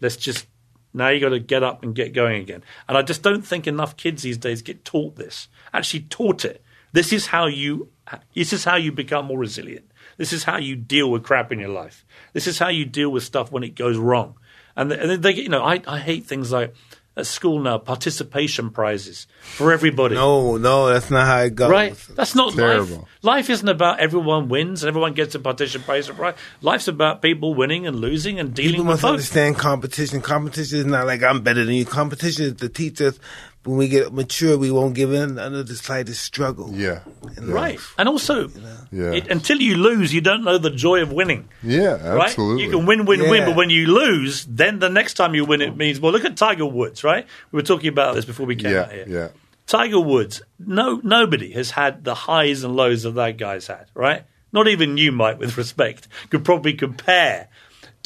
let's 0.00 0.16
just, 0.16 0.46
now 0.92 1.10
you 1.10 1.20
got 1.20 1.28
to 1.28 1.38
get 1.38 1.62
up 1.62 1.84
and 1.84 1.94
get 1.94 2.12
going 2.12 2.42
again. 2.42 2.64
And 2.88 2.98
I 2.98 3.02
just 3.02 3.22
don't 3.22 3.42
think 3.46 3.68
enough 3.68 3.96
kids 3.96 4.22
these 4.22 4.38
days 4.38 4.62
get 4.62 4.84
taught 4.84 5.14
this, 5.14 5.46
actually 5.72 6.00
taught 6.00 6.44
it. 6.44 6.64
This 6.92 7.12
is 7.12 7.26
how 7.26 7.46
you, 7.46 7.88
this 8.34 8.52
is 8.52 8.64
how 8.64 8.74
you 8.74 8.90
become 8.90 9.26
more 9.26 9.38
resilient. 9.38 9.89
This 10.20 10.34
is 10.34 10.44
how 10.44 10.58
you 10.58 10.76
deal 10.76 11.10
with 11.10 11.22
crap 11.22 11.50
in 11.50 11.58
your 11.60 11.70
life. 11.70 12.04
This 12.34 12.46
is 12.46 12.58
how 12.58 12.68
you 12.68 12.84
deal 12.84 13.08
with 13.08 13.22
stuff 13.22 13.50
when 13.50 13.62
it 13.62 13.74
goes 13.74 13.96
wrong. 13.96 14.34
And, 14.76 14.90
they, 14.90 14.98
and 14.98 15.22
they, 15.22 15.32
you 15.32 15.48
know, 15.48 15.62
I, 15.64 15.80
I 15.86 15.98
hate 15.98 16.26
things 16.26 16.52
like 16.52 16.74
at 17.16 17.26
school 17.26 17.58
now 17.58 17.78
participation 17.78 18.68
prizes 18.68 19.26
for 19.40 19.72
everybody. 19.72 20.16
no, 20.16 20.58
no, 20.58 20.88
that's 20.88 21.10
not 21.10 21.26
how 21.26 21.40
it 21.40 21.54
goes. 21.54 21.70
Right? 21.70 21.94
That's 22.14 22.34
not 22.34 22.48
life. 22.48 22.56
Terrible. 22.56 23.08
Life 23.22 23.48
isn't 23.48 23.66
about 23.68 24.00
everyone 24.00 24.50
wins 24.50 24.82
and 24.82 24.88
everyone 24.88 25.14
gets 25.14 25.34
a 25.34 25.38
participation 25.40 26.14
prize. 26.14 26.34
Right? 26.34 26.36
Life's 26.60 26.88
about 26.88 27.22
people 27.22 27.54
winning 27.54 27.86
and 27.86 27.96
losing 27.96 28.38
and 28.38 28.52
dealing 28.52 28.72
People 28.72 28.84
with 28.84 28.90
must 28.96 29.02
both. 29.02 29.10
understand 29.12 29.56
competition. 29.56 30.20
Competition 30.20 30.80
is 30.80 30.84
not 30.84 31.06
like 31.06 31.22
I'm 31.22 31.40
better 31.40 31.64
than 31.64 31.74
you. 31.74 31.86
Competition 31.86 32.44
is 32.44 32.56
the 32.56 32.68
teach 32.68 33.00
us 33.00 33.18
when 33.64 33.76
we 33.76 33.88
get 33.88 34.12
mature, 34.12 34.56
we 34.56 34.70
won't 34.70 34.94
give 34.94 35.12
in 35.12 35.38
under 35.38 35.62
the 35.62 35.74
slightest 35.74 36.22
struggle. 36.22 36.72
Yeah. 36.74 37.00
Yeah. 37.36 37.52
Right. 37.52 37.78
And 37.98 38.08
also, 38.08 38.48
Yeah. 38.90 39.12
it, 39.12 39.28
until 39.28 39.58
you 39.60 39.76
lose, 39.76 40.14
you 40.14 40.20
don't 40.22 40.44
know 40.44 40.56
the 40.58 40.70
joy 40.70 41.02
of 41.02 41.12
winning. 41.12 41.48
Yeah, 41.62 42.06
Right? 42.14 42.28
absolutely. 42.28 42.64
You 42.64 42.70
can 42.70 42.86
win, 42.86 43.04
win, 43.04 43.28
win, 43.28 43.44
but 43.44 43.56
when 43.56 43.68
you 43.70 43.86
lose, 43.88 44.46
then 44.46 44.78
the 44.78 44.88
next 44.88 45.14
time 45.14 45.34
you 45.34 45.44
win, 45.44 45.60
it 45.60 45.76
means, 45.76 46.00
well, 46.00 46.10
look 46.12 46.24
at 46.24 46.36
Tiger 46.38 46.64
Woods, 46.66 47.04
right? 47.04 47.26
We 47.52 47.56
were 47.58 47.62
talking 47.62 47.88
about 47.88 48.14
this 48.14 48.24
before 48.24 48.46
we 48.46 48.56
came 48.56 48.74
out 48.76 48.92
here. 48.92 49.04
yeah. 49.06 49.28
Tiger 49.66 50.00
Woods, 50.00 50.42
no, 50.58 51.00
nobody 51.04 51.52
has 51.52 51.70
had 51.72 52.02
the 52.02 52.14
highs 52.14 52.64
and 52.64 52.74
lows 52.74 53.02
that 53.04 53.12
that 53.12 53.36
guy's 53.36 53.66
had, 53.68 53.86
right? 53.94 54.24
Not 54.52 54.66
even 54.66 54.96
you, 54.96 55.12
Mike, 55.12 55.38
with 55.38 55.56
respect, 55.56 56.08
could 56.30 56.44
probably 56.44 56.72
compare 56.72 57.48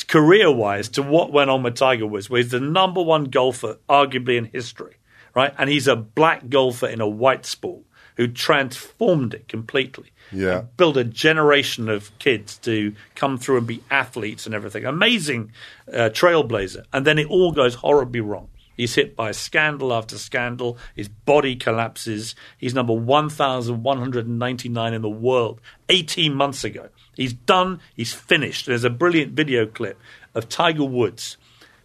career 0.09 0.51
wise 0.53 0.89
to 0.91 1.03
what 1.03 1.33
went 1.33 1.49
on 1.49 1.63
with 1.63 1.77
Tiger 1.77 2.07
Woods, 2.07 2.29
where 2.29 2.43
he's 2.43 2.51
the 2.51 2.61
number 2.61 3.01
one 3.03 3.25
golfer, 3.25 3.79
arguably 3.89 4.37
in 4.37 4.45
history, 4.47 4.97
right? 5.35 5.55
And 5.59 5.71
he's 5.71 5.89
a 5.89 5.97
black 5.97 6.49
golfer 6.49 6.87
in 6.87 7.01
a 7.01 7.09
white 7.09 7.47
sport 7.47 7.83
who 8.17 8.29
transformed 8.29 9.35
it 9.35 9.49
completely. 9.49 10.13
Yeah. 10.31 10.59
And 10.59 10.77
built 10.77 10.97
a 10.97 11.03
generation 11.05 11.89
of 11.89 12.17
kids 12.19 12.59
to 12.59 12.95
come 13.15 13.39
through 13.39 13.59
and 13.59 13.67
be 13.67 13.83
athletes 13.91 14.47
and 14.47 14.55
everything. 14.55 14.85
Amazing 14.85 15.53
uh, 15.93 16.11
trailblazer. 16.13 16.85
And 16.93 17.07
then 17.07 17.19
it 17.19 17.29
all 17.29 17.53
goes 17.53 17.75
horribly 17.75 18.21
wrong. 18.21 18.49
He's 18.77 18.95
hit 18.95 19.15
by 19.15 19.33
scandal 19.33 19.93
after 19.93 20.19
scandal. 20.19 20.79
His 20.97 21.09
body 21.09 21.57
collapses. 21.57 22.35
He's 22.59 22.75
number 22.75 22.93
1,199 22.93 24.95
in 24.95 25.03
the 25.03 25.09
world 25.09 25.61
18 25.89 26.35
months 26.35 26.65
ago. 26.65 26.89
He's 27.17 27.33
done. 27.33 27.81
He's 27.95 28.13
finished. 28.13 28.67
There's 28.67 28.85
a 28.85 28.91
brilliant 28.91 29.33
video 29.33 29.67
clip 29.67 29.99
of 30.35 30.49
Tiger 30.49 30.85
Woods 30.85 31.37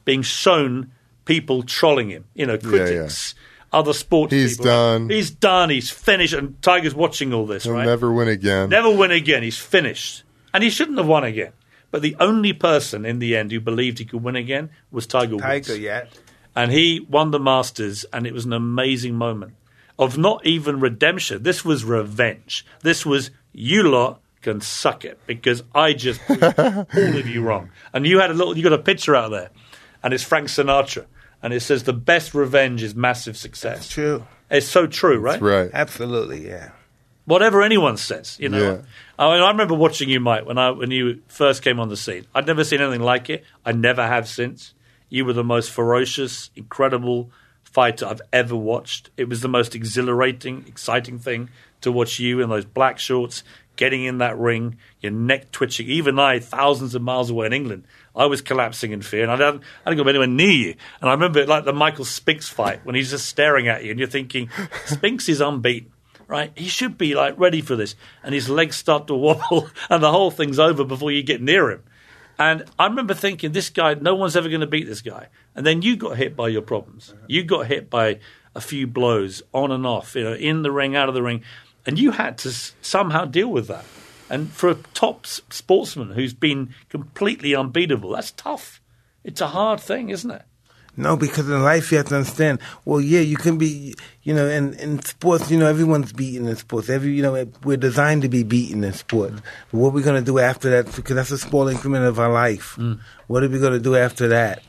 being 0.03 0.23
shown 0.23 0.91
people 1.25 1.61
trolling 1.61 2.09
him, 2.09 2.25
you 2.33 2.47
know, 2.47 2.57
critics, 2.57 3.35
other 3.71 3.93
sports 3.93 4.33
He's 4.33 4.53
people. 4.57 4.65
done. 4.65 5.09
He's 5.09 5.29
done. 5.31 5.69
He's 5.69 5.89
finished. 5.89 6.33
And 6.33 6.61
Tiger's 6.61 6.95
watching 6.95 7.33
all 7.33 7.45
this, 7.45 7.63
He'll 7.63 7.73
right? 7.73 7.85
never 7.85 8.11
win 8.11 8.27
again. 8.27 8.69
Never 8.69 8.89
win 8.93 9.11
again. 9.11 9.43
He's 9.43 9.57
finished. 9.57 10.23
And 10.53 10.63
he 10.63 10.69
shouldn't 10.69 10.97
have 10.97 11.07
won 11.07 11.23
again. 11.23 11.51
But 11.91 12.01
the 12.01 12.15
only 12.19 12.53
person 12.53 13.05
in 13.05 13.19
the 13.19 13.35
end 13.35 13.51
who 13.51 13.59
believed 13.59 13.99
he 13.99 14.05
could 14.05 14.23
win 14.23 14.35
again 14.35 14.69
was 14.91 15.07
Tiger 15.07 15.35
Woods. 15.35 15.43
Tiger, 15.43 15.75
yeah. 15.75 16.05
And 16.55 16.71
he 16.71 16.99
won 16.99 17.31
the 17.31 17.39
Masters, 17.39 18.05
and 18.11 18.27
it 18.27 18.33
was 18.33 18.45
an 18.45 18.53
amazing 18.53 19.15
moment 19.15 19.53
of 19.97 20.17
not 20.17 20.45
even 20.45 20.79
redemption. 20.79 21.43
This 21.43 21.63
was 21.65 21.83
revenge. 21.83 22.65
This 22.81 23.05
was, 23.05 23.31
you 23.53 23.83
lot 23.83 24.21
can 24.41 24.61
suck 24.61 25.03
it 25.03 25.19
because 25.27 25.63
I 25.75 25.93
just 25.93 26.21
all 26.29 26.37
of 26.95 27.27
you 27.27 27.41
wrong. 27.43 27.71
And 27.93 28.05
you 28.05 28.19
had 28.19 28.31
a 28.31 28.33
little, 28.33 28.57
you 28.57 28.63
got 28.63 28.73
a 28.73 28.77
picture 28.77 29.15
out 29.15 29.29
there, 29.31 29.49
and 30.03 30.13
it's 30.13 30.23
Frank 30.23 30.47
Sinatra. 30.47 31.05
And 31.41 31.53
it 31.53 31.61
says, 31.61 31.83
the 31.83 31.93
best 31.93 32.33
revenge 32.33 32.83
is 32.83 32.95
massive 32.95 33.37
success. 33.37 33.77
That's 33.77 33.89
True. 33.89 34.25
It's 34.51 34.67
so 34.67 34.87
true, 34.87 35.19
right? 35.19 35.39
Right. 35.41 35.69
Absolutely, 35.73 36.47
yeah. 36.47 36.71
whatever 37.29 37.61
anyone 37.61 37.95
says, 37.95 38.37
you 38.39 38.49
know. 38.49 38.59
Yeah. 38.59 38.81
I, 39.19 39.33
mean, 39.33 39.43
I 39.43 39.51
remember 39.51 39.75
watching 39.75 40.09
you, 40.09 40.19
Mike, 40.19 40.45
when 40.45 40.57
I 40.57 40.71
when 40.71 40.89
you 40.89 41.21
first 41.27 41.61
came 41.61 41.79
on 41.79 41.89
the 41.89 41.97
scene. 41.97 42.25
I'd 42.33 42.47
never 42.47 42.63
seen 42.63 42.81
anything 42.81 43.01
like 43.01 43.29
it. 43.29 43.43
I 43.65 43.71
never 43.71 44.05
have 44.05 44.27
since. 44.27 44.73
You 45.09 45.25
were 45.25 45.33
the 45.33 45.43
most 45.43 45.69
ferocious, 45.71 46.49
incredible 46.55 47.31
fighter 47.63 48.07
I've 48.07 48.21
ever 48.33 48.55
watched. 48.55 49.11
It 49.15 49.29
was 49.29 49.41
the 49.41 49.47
most 49.47 49.75
exhilarating, 49.75 50.65
exciting 50.67 51.19
thing 51.19 51.49
to 51.81 51.91
watch 51.91 52.19
you 52.19 52.41
in 52.41 52.49
those 52.49 52.65
black 52.65 52.97
shorts 52.99 53.43
getting 53.79 54.03
in 54.03 54.17
that 54.17 54.37
ring, 54.37 54.75
your 54.99 55.13
neck 55.13 55.51
twitching. 55.51 55.87
Even 55.87 56.19
I, 56.19 56.39
thousands 56.39 56.95
of 56.95 57.01
miles 57.01 57.29
away 57.29 57.45
in 57.45 57.53
England, 57.53 57.85
I 58.13 58.25
was 58.25 58.41
collapsing 58.41 58.91
in 58.91 59.01
fear, 59.01 59.23
and 59.23 59.31
I 59.31 59.37
didn't, 59.37 59.63
I 59.85 59.89
didn't 59.89 60.03
go 60.03 60.09
anywhere 60.09 60.27
near 60.27 60.51
you. 60.51 60.75
And 60.99 61.09
I 61.09 61.13
remember 61.13 61.45
like 61.45 61.63
the 61.63 61.71
Michael 61.71 62.03
Spinks 62.03 62.49
fight 62.49 62.85
when 62.85 62.95
he's 62.95 63.09
just 63.09 63.25
staring 63.25 63.69
at 63.69 63.85
you, 63.85 63.91
and 63.91 63.97
you're 63.99 64.09
thinking, 64.09 64.49
Spinks 64.85 65.29
is 65.29 65.39
unbeaten. 65.39 65.93
Right, 66.27 66.51
he 66.55 66.67
should 66.67 66.95
be 66.95 67.15
like 67.15 67.39
ready 67.39 67.61
for 67.61 67.75
this, 67.75 67.95
and 68.21 68.35
his 68.35 68.49
legs 68.49 68.75
start 68.75 69.07
to 69.07 69.15
wobble, 69.15 69.69
and 69.89 70.03
the 70.03 70.11
whole 70.11 70.29
thing's 70.29 70.59
over 70.59 70.83
before 70.83 71.11
you 71.11 71.23
get 71.23 71.41
near 71.41 71.71
him. 71.71 71.83
And 72.37 72.65
I 72.77 72.85
remember 72.85 73.13
thinking, 73.13 73.53
this 73.53 73.69
guy, 73.69 73.95
no 73.95 74.13
one's 74.15 74.35
ever 74.35 74.47
going 74.47 74.61
to 74.61 74.67
beat 74.67 74.87
this 74.87 75.01
guy. 75.01 75.27
And 75.55 75.65
then 75.65 75.81
you 75.81 75.95
got 75.95 76.17
hit 76.17 76.35
by 76.35 76.49
your 76.49 76.61
problems. 76.61 77.13
You 77.27 77.43
got 77.43 77.67
hit 77.67 77.89
by 77.89 78.19
a 78.55 78.61
few 78.61 78.87
blows 78.87 79.41
on 79.53 79.71
and 79.71 79.85
off, 79.85 80.15
you 80.15 80.23
know, 80.23 80.33
in 80.33 80.61
the 80.61 80.71
ring, 80.71 80.95
out 80.95 81.09
of 81.09 81.15
the 81.15 81.23
ring, 81.23 81.43
and 81.89 81.97
you 81.97 82.11
had 82.11 82.37
to 82.37 82.49
s- 82.49 82.73
somehow 82.83 83.25
deal 83.25 83.47
with 83.49 83.67
that. 83.67 83.85
And 84.29 84.51
for 84.51 84.69
a 84.69 84.75
top 84.93 85.25
s- 85.25 85.41
sportsman 85.49 86.11
who's 86.11 86.35
been 86.35 86.69
completely 86.89 87.55
unbeatable, 87.55 88.11
that's 88.11 88.29
tough. 88.29 88.79
It's 89.23 89.41
a 89.41 89.47
hard 89.47 89.79
thing, 89.79 90.09
isn't 90.09 90.29
it? 90.29 90.43
No, 90.95 91.17
because 91.17 91.49
in 91.49 91.63
life 91.63 91.91
you 91.91 91.97
have 91.97 92.07
to 92.09 92.17
understand. 92.17 92.59
Well, 92.85 93.01
yeah, 93.01 93.21
you 93.21 93.37
can 93.37 93.57
be, 93.57 93.95
you 94.21 94.35
know, 94.35 94.47
in, 94.47 94.73
in 94.75 95.01
sports, 95.01 95.49
you 95.49 95.57
know, 95.57 95.65
everyone's 95.65 96.13
beaten 96.13 96.45
in 96.47 96.55
sports. 96.57 96.89
Every, 96.89 97.11
you 97.13 97.23
know, 97.23 97.33
eh, 97.35 97.45
we're 97.63 97.77
designed 97.77 98.21
to 98.21 98.29
be 98.29 98.43
beaten 98.43 98.83
in 98.83 98.93
sports. 98.93 99.41
But 99.71 99.77
what 99.79 99.87
are 99.89 99.91
we 99.91 100.03
going 100.03 100.23
to 100.23 100.31
do 100.31 100.37
after 100.37 100.69
that? 100.69 100.93
Because 100.95 101.15
that's 101.15 101.31
a 101.31 101.37
small 101.39 101.67
increment 101.69 102.05
of 102.05 102.19
our 102.19 102.31
life. 102.31 102.75
Mm. 102.77 102.99
What 103.27 103.43
are 103.43 103.49
we 103.49 103.59
going 103.59 103.73
to 103.73 103.79
do 103.79 103.95
after 103.95 104.27
that? 104.27 104.61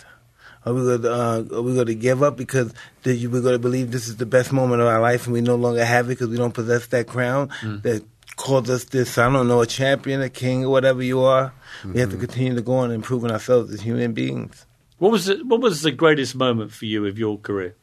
Are 0.64 0.74
we 0.74 0.82
going 0.82 1.02
to, 1.02 1.12
uh, 1.12 1.44
are 1.58 1.62
we 1.62 1.74
going 1.74 1.86
to 1.86 1.94
give 1.94 2.22
up 2.22 2.36
because 2.36 2.74
we're 3.04 3.28
going 3.40 3.54
to 3.54 3.58
believe 3.58 3.92
this 3.92 4.08
is 4.08 4.16
the 4.16 4.26
best 4.26 4.52
moment 4.52 4.82
of 4.82 4.88
our 4.88 5.00
life 5.00 5.24
and 5.24 5.32
we 5.32 5.40
no 5.40 5.54
longer 5.56 5.84
have 5.84 6.06
it 6.06 6.10
because 6.10 6.28
we 6.28 6.36
don't 6.36 6.52
possess 6.52 6.86
that 6.88 7.06
crown 7.06 7.48
that 7.82 8.04
calls 8.36 8.68
us 8.68 8.84
this, 8.84 9.16
I 9.16 9.30
don't 9.32 9.48
know, 9.48 9.62
a 9.62 9.66
champion, 9.66 10.20
a 10.20 10.28
king, 10.28 10.64
or 10.64 10.70
whatever 10.70 11.02
you 11.02 11.20
are? 11.22 11.52
We 11.84 12.00
have 12.00 12.10
to 12.10 12.16
continue 12.16 12.54
to 12.54 12.62
go 12.62 12.74
on 12.74 12.90
improving 12.90 13.30
ourselves 13.30 13.72
as 13.72 13.80
human 13.80 14.12
beings. 14.12 14.66
What 14.98 15.12
was 15.12 15.26
the, 15.26 15.36
what 15.44 15.60
was 15.62 15.80
the 15.80 15.92
greatest 15.92 16.34
moment 16.34 16.72
for 16.72 16.84
you 16.84 17.06
of 17.06 17.18
your 17.18 17.38
career? 17.38 17.74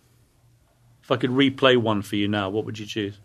If 1.01 1.11
I 1.11 1.17
could 1.17 1.31
replay 1.31 1.77
one 1.77 2.03
for 2.03 2.15
you 2.15 2.27
now, 2.27 2.49
what 2.49 2.65
would 2.65 2.77
you 2.77 2.85
choose? 2.85 3.17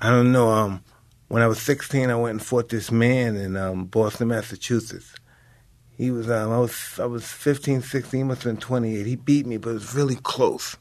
I 0.00 0.10
don't 0.10 0.30
know. 0.30 0.50
Um, 0.50 0.84
when 1.28 1.42
I 1.42 1.48
was 1.48 1.60
16, 1.60 2.10
I 2.10 2.14
went 2.14 2.32
and 2.32 2.42
fought 2.44 2.68
this 2.68 2.92
man 2.92 3.34
in 3.36 3.56
um, 3.56 3.86
Boston, 3.86 4.28
Massachusetts. 4.28 5.14
He 5.96 6.10
was 6.10 6.28
um, 6.30 6.52
I 6.52 6.58
was 6.58 6.98
I 7.00 7.06
was 7.06 7.24
15, 7.26 7.80
16, 7.82 8.18
he 8.20 8.24
must 8.24 8.42
have 8.42 8.52
been 8.54 8.60
28. 8.60 9.06
He 9.06 9.16
beat 9.16 9.46
me, 9.46 9.56
but 9.56 9.70
it 9.70 9.74
was 9.74 9.94
really 9.94 10.16
close. 10.16 10.76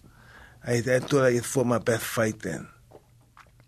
I, 0.68 0.74
I 0.78 1.00
thought 1.00 1.26
I 1.26 1.32
just 1.34 1.46
fought 1.46 1.66
my 1.68 1.78
best 1.78 2.04
fight 2.04 2.40
then. 2.40 2.68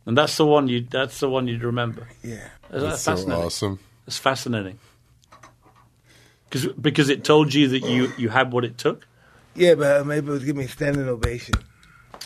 And 0.06 0.18
that's 0.18 0.36
the 0.38 0.46
one 0.46 0.68
you 0.68 0.82
that's 0.90 1.20
the 1.20 1.30
one 1.30 1.48
you'd 1.48 1.64
remember. 1.64 2.08
Yeah. 2.24 2.50
That's, 2.70 2.84
That's 2.84 3.02
so 3.02 3.12
fascinating. 3.16 3.44
awesome. 3.46 3.80
It's 4.08 4.18
fascinating. 4.18 4.80
Cause, 6.50 6.68
because 6.80 7.10
it 7.10 7.24
told 7.26 7.54
you 7.54 7.68
that 7.70 7.82
you, 7.84 8.12
you 8.18 8.30
had 8.30 8.54
what 8.54 8.64
it 8.64 8.78
took. 8.78 9.06
Yeah, 9.56 9.76
but 9.76 10.02
uh, 10.02 10.04
maybe 10.06 10.28
it 10.28 10.32
was 10.32 10.44
giving 10.46 10.60
me 10.60 10.66
a 10.66 10.70
standing 10.70 11.08
ovation. 11.08 11.56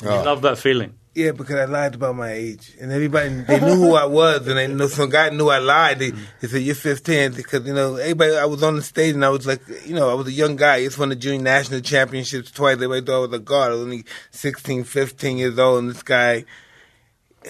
You 0.02 0.10
Oh. 0.10 0.24
love 0.24 0.42
that 0.44 0.58
feeling. 0.60 0.94
Yeah, 1.14 1.32
because 1.32 1.58
I 1.58 1.66
lied 1.66 1.96
about 1.96 2.16
my 2.16 2.32
age, 2.32 2.74
and 2.80 2.90
everybody 2.90 3.28
they 3.42 3.60
knew 3.60 3.76
who 3.76 3.96
I 3.96 4.06
was, 4.06 4.48
and 4.48 4.58
they 4.58 4.68
know 4.68 4.88
some 4.88 5.10
guy 5.10 5.30
knew 5.30 5.50
I 5.50 5.58
lied. 5.58 6.00
They, 6.00 6.12
they 6.12 6.48
said 6.48 6.62
you're 6.62 6.74
15 6.74 7.34
because 7.34 7.68
you 7.68 7.74
know 7.74 7.98
everybody. 7.98 8.38
I 8.38 8.46
was 8.46 8.64
on 8.64 8.78
the 8.78 8.82
stage, 8.82 9.16
and 9.16 9.26
I 9.26 9.30
was 9.30 9.46
like, 9.46 9.60
you 9.86 9.94
know, 9.94 10.10
I 10.10 10.14
was 10.14 10.28
a 10.28 10.32
young 10.32 10.56
guy. 10.56 10.76
I 10.76 10.86
just 10.86 10.98
won 10.98 11.10
the 11.10 11.18
junior 11.18 11.42
national 11.42 11.82
championships 11.82 12.50
twice. 12.52 12.76
Everybody 12.76 13.06
thought 13.06 13.16
I 13.16 13.28
was 13.28 13.34
a 13.34 13.40
guard. 13.40 13.72
I 13.72 13.74
was 13.74 13.84
only 13.84 14.06
16, 14.30 14.86
15 14.86 15.38
years 15.38 15.60
old, 15.60 15.80
and 15.80 15.90
this 15.90 16.04
guy. 16.04 16.46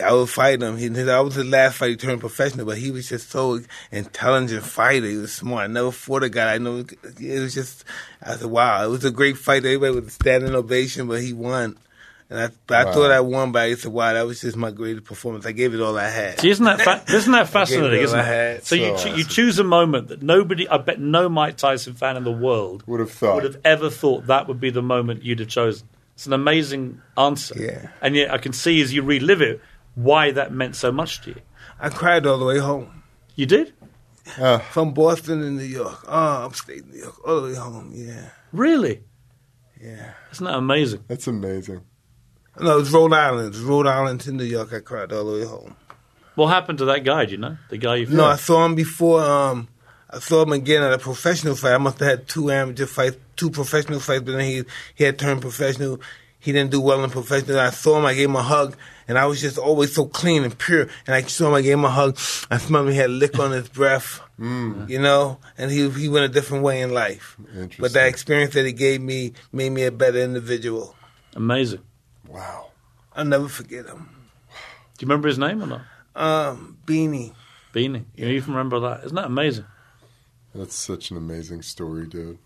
I 0.01 0.13
would 0.13 0.29
fight 0.29 0.63
him. 0.63 0.77
He, 0.77 0.87
I 0.87 1.19
was 1.19 1.35
his 1.35 1.45
last 1.45 1.75
fight. 1.75 1.89
He 1.89 1.95
turned 1.97 2.21
professional, 2.21 2.65
but 2.65 2.77
he 2.77 2.91
was 2.91 3.09
just 3.09 3.29
so 3.29 3.59
intelligent 3.91 4.63
fighter. 4.63 5.05
He 5.05 5.17
was 5.17 5.33
smart. 5.33 5.65
I 5.65 5.67
never 5.67 5.91
fought 5.91 6.23
a 6.23 6.29
guy. 6.29 6.53
I 6.53 6.57
know 6.59 6.85
it 7.19 7.39
was 7.41 7.53
just. 7.53 7.83
I 8.23 8.37
said, 8.37 8.49
"Wow, 8.49 8.85
it 8.85 8.87
was 8.87 9.03
a 9.03 9.11
great 9.11 9.37
fight." 9.37 9.65
Everybody 9.65 9.99
was 9.99 10.13
standing 10.13 10.55
ovation, 10.55 11.07
but 11.07 11.21
he 11.21 11.33
won. 11.33 11.77
And 12.31 12.39
I, 12.39 12.49
but 12.65 12.77
I 12.77 12.85
Wow. 12.85 12.91
thought 12.93 13.11
I 13.11 13.19
won, 13.19 13.51
but 13.51 13.61
I 13.63 13.75
said, 13.75 13.91
"Wow, 13.91 14.13
that 14.13 14.25
was 14.25 14.39
just 14.39 14.55
my 14.55 14.71
greatest 14.71 15.03
performance. 15.05 15.45
I 15.45 15.51
gave 15.51 15.73
it 15.73 15.81
all 15.81 15.97
I 15.97 16.07
had." 16.07 16.39
See, 16.39 16.49
isn't 16.49 16.63
that 16.63 16.81
fa- 16.81 17.03
isn't 17.13 17.31
that 17.33 17.49
fascinating? 17.49 17.97
all 17.99 18.03
Isn't 18.05 18.19
I 18.19 18.21
it? 18.21 18.25
had. 18.55 18.63
So, 18.65 18.75
you 18.75 18.97
So 18.97 19.03
cho- 19.09 19.15
you 19.15 19.23
choose 19.25 19.59
a 19.59 19.65
moment 19.65 20.07
that 20.07 20.23
nobody, 20.23 20.65
I 20.69 20.77
bet 20.77 20.97
no 20.99 21.27
Mike 21.27 21.57
Tyson 21.57 21.93
fan 21.93 22.15
in 22.15 22.23
the 22.23 22.31
world 22.31 22.83
Would 22.87 23.01
have 23.01 23.11
thought. 23.11 23.35
would 23.35 23.43
have 23.43 23.57
ever 23.65 23.89
thought 23.89 24.27
that 24.27 24.47
would 24.47 24.61
be 24.61 24.69
the 24.69 24.81
moment 24.81 25.23
you'd 25.25 25.39
have 25.39 25.49
chosen. 25.49 25.89
It's 26.15 26.25
an 26.25 26.31
amazing 26.33 27.01
answer. 27.17 27.55
Yeah. 27.57 27.89
And 28.01 28.15
yet 28.15 28.31
I 28.31 28.37
can 28.37 28.53
see 28.53 28.81
as 28.81 28.93
you 28.93 29.01
relive 29.03 29.41
it 29.41 29.59
why 29.95 30.31
that 30.31 30.53
meant 30.53 30.77
so 30.77 30.89
much 30.91 31.21
to 31.23 31.31
you. 31.31 31.41
I 31.81 31.89
cried 31.89 32.25
all 32.25 32.37
the 32.37 32.45
way 32.45 32.59
home 32.59 33.03
You 33.35 33.45
did? 33.45 33.73
Uh. 34.39 34.59
from 34.59 34.93
Boston 34.93 35.41
to 35.41 35.49
New 35.51 35.63
York. 35.63 36.05
Oh, 36.07 36.45
upstate 36.45 36.87
New 36.87 36.97
York, 36.99 37.27
all 37.27 37.41
the 37.41 37.49
way 37.49 37.55
home. 37.55 37.91
Yeah, 37.93 38.29
Really? 38.53 39.01
yeah. 39.81 40.11
Isn't 40.31 40.45
that 40.45 40.55
amazing? 40.55 41.03
That's 41.09 41.27
amazing. 41.27 41.81
No, 42.61 42.75
it 42.75 42.79
was 42.79 42.91
Rhode 42.91 43.13
Island. 43.13 43.47
It 43.47 43.57
was 43.57 43.61
Rhode 43.61 43.87
Island 43.87 44.21
to 44.21 44.31
New 44.31 44.43
York. 44.43 44.71
I 44.73 44.79
cried 44.79 45.11
all 45.11 45.25
the 45.25 45.39
way 45.39 45.45
home. 45.45 45.75
What 46.35 46.47
happened 46.47 46.77
to 46.79 46.85
that 46.85 47.03
guy, 47.03 47.25
do 47.25 47.31
you 47.33 47.37
know? 47.37 47.57
The 47.69 47.77
guy 47.77 47.95
you 47.97 48.07
No, 48.07 48.25
I 48.25 48.35
saw 48.37 48.65
him 48.65 48.75
before. 48.75 49.21
Um, 49.21 49.67
I 50.09 50.19
saw 50.19 50.43
him 50.43 50.51
again 50.53 50.81
at 50.83 50.93
a 50.93 50.97
professional 50.97 51.55
fight. 51.55 51.73
I 51.73 51.77
must 51.77 51.99
have 51.99 52.07
had 52.07 52.27
two 52.27 52.51
amateur 52.51 52.85
fights, 52.85 53.17
two 53.35 53.49
professional 53.49 53.99
fights, 53.99 54.23
but 54.23 54.33
then 54.33 54.41
he 54.41 54.63
he 54.95 55.03
had 55.03 55.17
turned 55.19 55.41
professional. 55.41 55.99
He 56.39 56.51
didn't 56.51 56.71
do 56.71 56.81
well 56.81 57.03
in 57.03 57.09
professional. 57.09 57.59
I 57.59 57.69
saw 57.69 57.97
him. 57.99 58.05
I 58.05 58.13
gave 58.13 58.29
him 58.29 58.35
a 58.35 58.41
hug, 58.41 58.75
and 59.07 59.17
I 59.17 59.25
was 59.27 59.41
just 59.41 59.57
always 59.57 59.93
so 59.93 60.05
clean 60.05 60.43
and 60.43 60.57
pure. 60.57 60.87
And 61.05 61.15
I 61.15 61.21
saw 61.23 61.49
him. 61.49 61.53
I 61.53 61.61
gave 61.61 61.73
him 61.73 61.85
a 61.85 61.89
hug. 61.89 62.17
I 62.49 62.57
smelled 62.57 62.87
him. 62.87 62.93
He 62.93 62.97
had 62.99 63.09
lick 63.11 63.37
on 63.39 63.51
his 63.51 63.69
breath. 63.69 64.21
You 64.39 64.99
know, 64.99 65.37
and 65.57 65.69
he 65.69 65.89
he 65.91 66.09
went 66.09 66.25
a 66.25 66.29
different 66.29 66.63
way 66.63 66.81
in 66.81 66.91
life. 66.93 67.37
But 67.77 67.93
that 67.93 68.07
experience 68.07 68.53
that 68.55 68.65
he 68.65 68.73
gave 68.73 68.99
me 69.01 69.33
made 69.51 69.69
me 69.71 69.83
a 69.83 69.91
better 69.91 70.19
individual. 70.19 70.95
Amazing. 71.35 71.81
Wow. 72.31 72.71
I'll 73.13 73.25
never 73.25 73.49
forget 73.49 73.85
him. 73.85 74.09
Do 74.97 75.05
you 75.05 75.07
remember 75.07 75.27
his 75.27 75.37
name 75.37 75.61
or 75.61 75.67
not? 75.67 75.81
Um, 76.15 76.77
Beanie. 76.85 77.33
Beanie. 77.73 78.05
You 78.15 78.27
even 78.27 78.53
remember 78.53 78.79
that? 78.81 79.03
Isn't 79.03 79.15
that 79.15 79.25
amazing? 79.25 79.65
That's 80.55 80.75
such 80.75 81.11
an 81.11 81.17
amazing 81.17 81.61
story, 81.61 82.07
dude. 82.07 82.37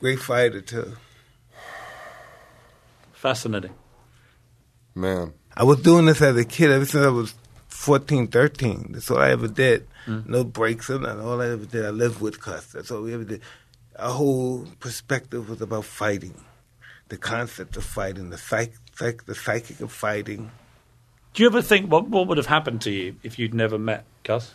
Great 0.00 0.18
fighter 0.18 0.60
too. 0.60 0.96
Fascinating. 3.12 3.74
Man. 4.94 5.32
I 5.56 5.64
was 5.64 5.80
doing 5.80 6.06
this 6.06 6.20
as 6.20 6.36
a 6.36 6.44
kid 6.44 6.70
ever 6.70 6.84
since 6.84 7.04
I 7.04 7.08
was 7.08 7.34
14, 7.68 8.28
13. 8.28 8.92
That's 8.92 9.10
all 9.10 9.18
I 9.18 9.30
ever 9.30 9.48
did. 9.48 9.86
Mm. 10.06 10.26
No 10.26 10.44
breaks 10.44 10.90
or 10.90 10.98
nothing. 10.98 11.20
All 11.20 11.40
I 11.40 11.48
ever 11.48 11.64
did, 11.64 11.84
I 11.84 11.90
lived 11.90 12.20
with 12.20 12.40
Cus. 12.40 12.66
That's 12.66 12.90
all 12.90 13.02
we 13.02 13.14
ever 13.14 13.24
did. 13.24 13.40
Our 13.98 14.12
whole 14.12 14.66
perspective 14.80 15.48
was 15.48 15.60
about 15.62 15.84
fighting, 15.84 16.34
the 17.08 17.16
concept 17.16 17.76
of 17.76 17.84
fighting, 17.84 18.30
the 18.30 18.38
psych, 18.38 18.74
psych 18.94 19.26
the 19.26 19.34
psychic 19.34 19.80
of 19.80 19.92
fighting. 19.92 20.50
Do 21.34 21.42
you 21.42 21.48
ever 21.48 21.62
think 21.62 21.90
what 21.90 22.08
what 22.08 22.26
would 22.26 22.38
have 22.38 22.46
happened 22.46 22.80
to 22.82 22.90
you 22.90 23.16
if 23.22 23.38
you'd 23.38 23.54
never 23.54 23.78
met 23.78 24.04
Cus? 24.24 24.54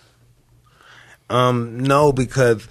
Um, 1.30 1.80
no, 1.80 2.12
because 2.12 2.68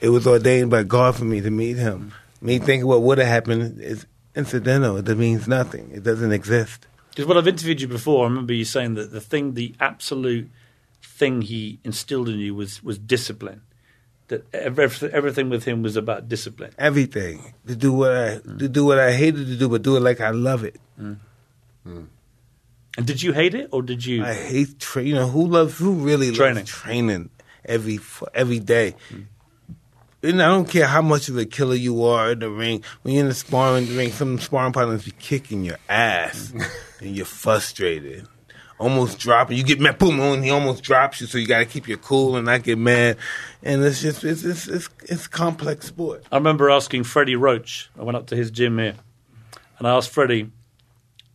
it 0.00 0.10
was 0.10 0.26
ordained 0.26 0.70
by 0.70 0.82
God 0.82 1.16
for 1.16 1.24
me 1.24 1.40
to 1.40 1.50
meet 1.50 1.78
him. 1.78 2.12
Me 2.40 2.58
thinking 2.58 2.86
what 2.86 3.02
would 3.02 3.18
have 3.18 3.28
happened 3.28 3.80
is 3.80 4.04
incidental. 4.34 4.96
It 4.96 5.16
means 5.16 5.48
nothing. 5.48 5.90
It 5.92 6.02
doesn't 6.02 6.32
exist. 6.32 6.86
Because 7.10 7.26
when 7.26 7.38
I've 7.38 7.48
interviewed 7.48 7.80
you 7.80 7.88
before, 7.88 8.24
I 8.24 8.28
remember 8.28 8.52
you 8.52 8.64
saying 8.64 8.94
that 8.94 9.12
the 9.12 9.20
thing, 9.20 9.54
the 9.54 9.74
absolute 9.80 10.50
thing 11.02 11.42
he 11.42 11.78
instilled 11.84 12.28
in 12.28 12.38
you 12.38 12.54
was 12.54 12.82
was 12.82 12.98
discipline. 12.98 13.62
That 14.32 14.46
everything, 14.54 15.50
with 15.50 15.64
him 15.64 15.82
was 15.82 15.96
about 15.96 16.26
discipline. 16.26 16.72
Everything 16.78 17.52
to 17.66 17.76
do 17.76 17.92
what 17.92 18.12
I 18.12 18.38
mm. 18.38 18.58
to 18.58 18.68
do 18.68 18.86
what 18.86 18.98
I 18.98 19.12
hated 19.12 19.46
to 19.46 19.56
do, 19.56 19.68
but 19.68 19.82
do 19.82 19.96
it 19.96 20.00
like 20.00 20.20
I 20.20 20.30
love 20.30 20.64
it. 20.64 20.80
Mm. 20.98 21.18
Mm. 21.86 22.06
And 22.96 23.06
did 23.06 23.22
you 23.22 23.32
hate 23.32 23.54
it 23.54 23.68
or 23.72 23.82
did 23.82 24.04
you? 24.04 24.24
I 24.24 24.32
hate 24.32 24.78
training. 24.78 25.10
you 25.10 25.14
know 25.16 25.28
who 25.28 25.46
loves 25.46 25.76
who 25.76 25.92
really 25.92 26.32
Training. 26.32 26.56
loves 26.56 26.70
training 26.70 27.30
every 27.64 27.98
every 28.34 28.58
day. 28.58 28.94
And 30.22 30.40
I 30.40 30.46
don't 30.46 30.68
care 30.68 30.86
how 30.86 31.02
much 31.02 31.28
of 31.28 31.36
a 31.36 31.44
killer 31.44 31.74
you 31.74 32.04
are 32.04 32.32
in 32.32 32.38
the 32.38 32.48
ring. 32.48 32.84
When 33.02 33.14
you're 33.14 33.24
in 33.24 33.28
the 33.28 33.34
sparring 33.34 33.94
ring, 33.96 34.12
some 34.12 34.38
sparring 34.38 34.72
partners 34.72 35.04
be 35.04 35.10
kicking 35.10 35.64
your 35.64 35.78
ass, 35.88 36.54
and 37.00 37.16
you're 37.16 37.26
frustrated, 37.26 38.28
almost 38.82 39.18
dropping. 39.18 39.56
You 39.56 39.62
get 39.64 39.80
mad, 39.80 39.98
boom, 39.98 40.18
and 40.20 40.44
he 40.44 40.50
almost 40.50 40.82
drops 40.82 41.20
you. 41.20 41.26
So 41.26 41.38
you 41.38 41.46
got 41.46 41.60
to 41.60 41.64
keep 41.64 41.86
your 41.86 41.98
cool 41.98 42.36
and 42.36 42.46
not 42.46 42.64
get 42.64 42.78
mad. 42.78 43.16
And 43.62 43.82
it's 43.82 44.02
just 44.02 44.24
it's 44.24 44.44
it's 44.44 44.66
it's, 44.66 44.88
it's 45.04 45.26
complex 45.28 45.86
sport. 45.86 46.24
I 46.32 46.36
remember 46.36 46.70
asking 46.70 47.04
Freddie 47.04 47.36
Roach. 47.36 47.90
I 47.98 48.02
went 48.02 48.16
up 48.16 48.26
to 48.26 48.36
his 48.36 48.50
gym 48.50 48.78
here, 48.78 48.96
and 49.78 49.86
I 49.86 49.96
asked 49.96 50.10
Freddie, 50.10 50.50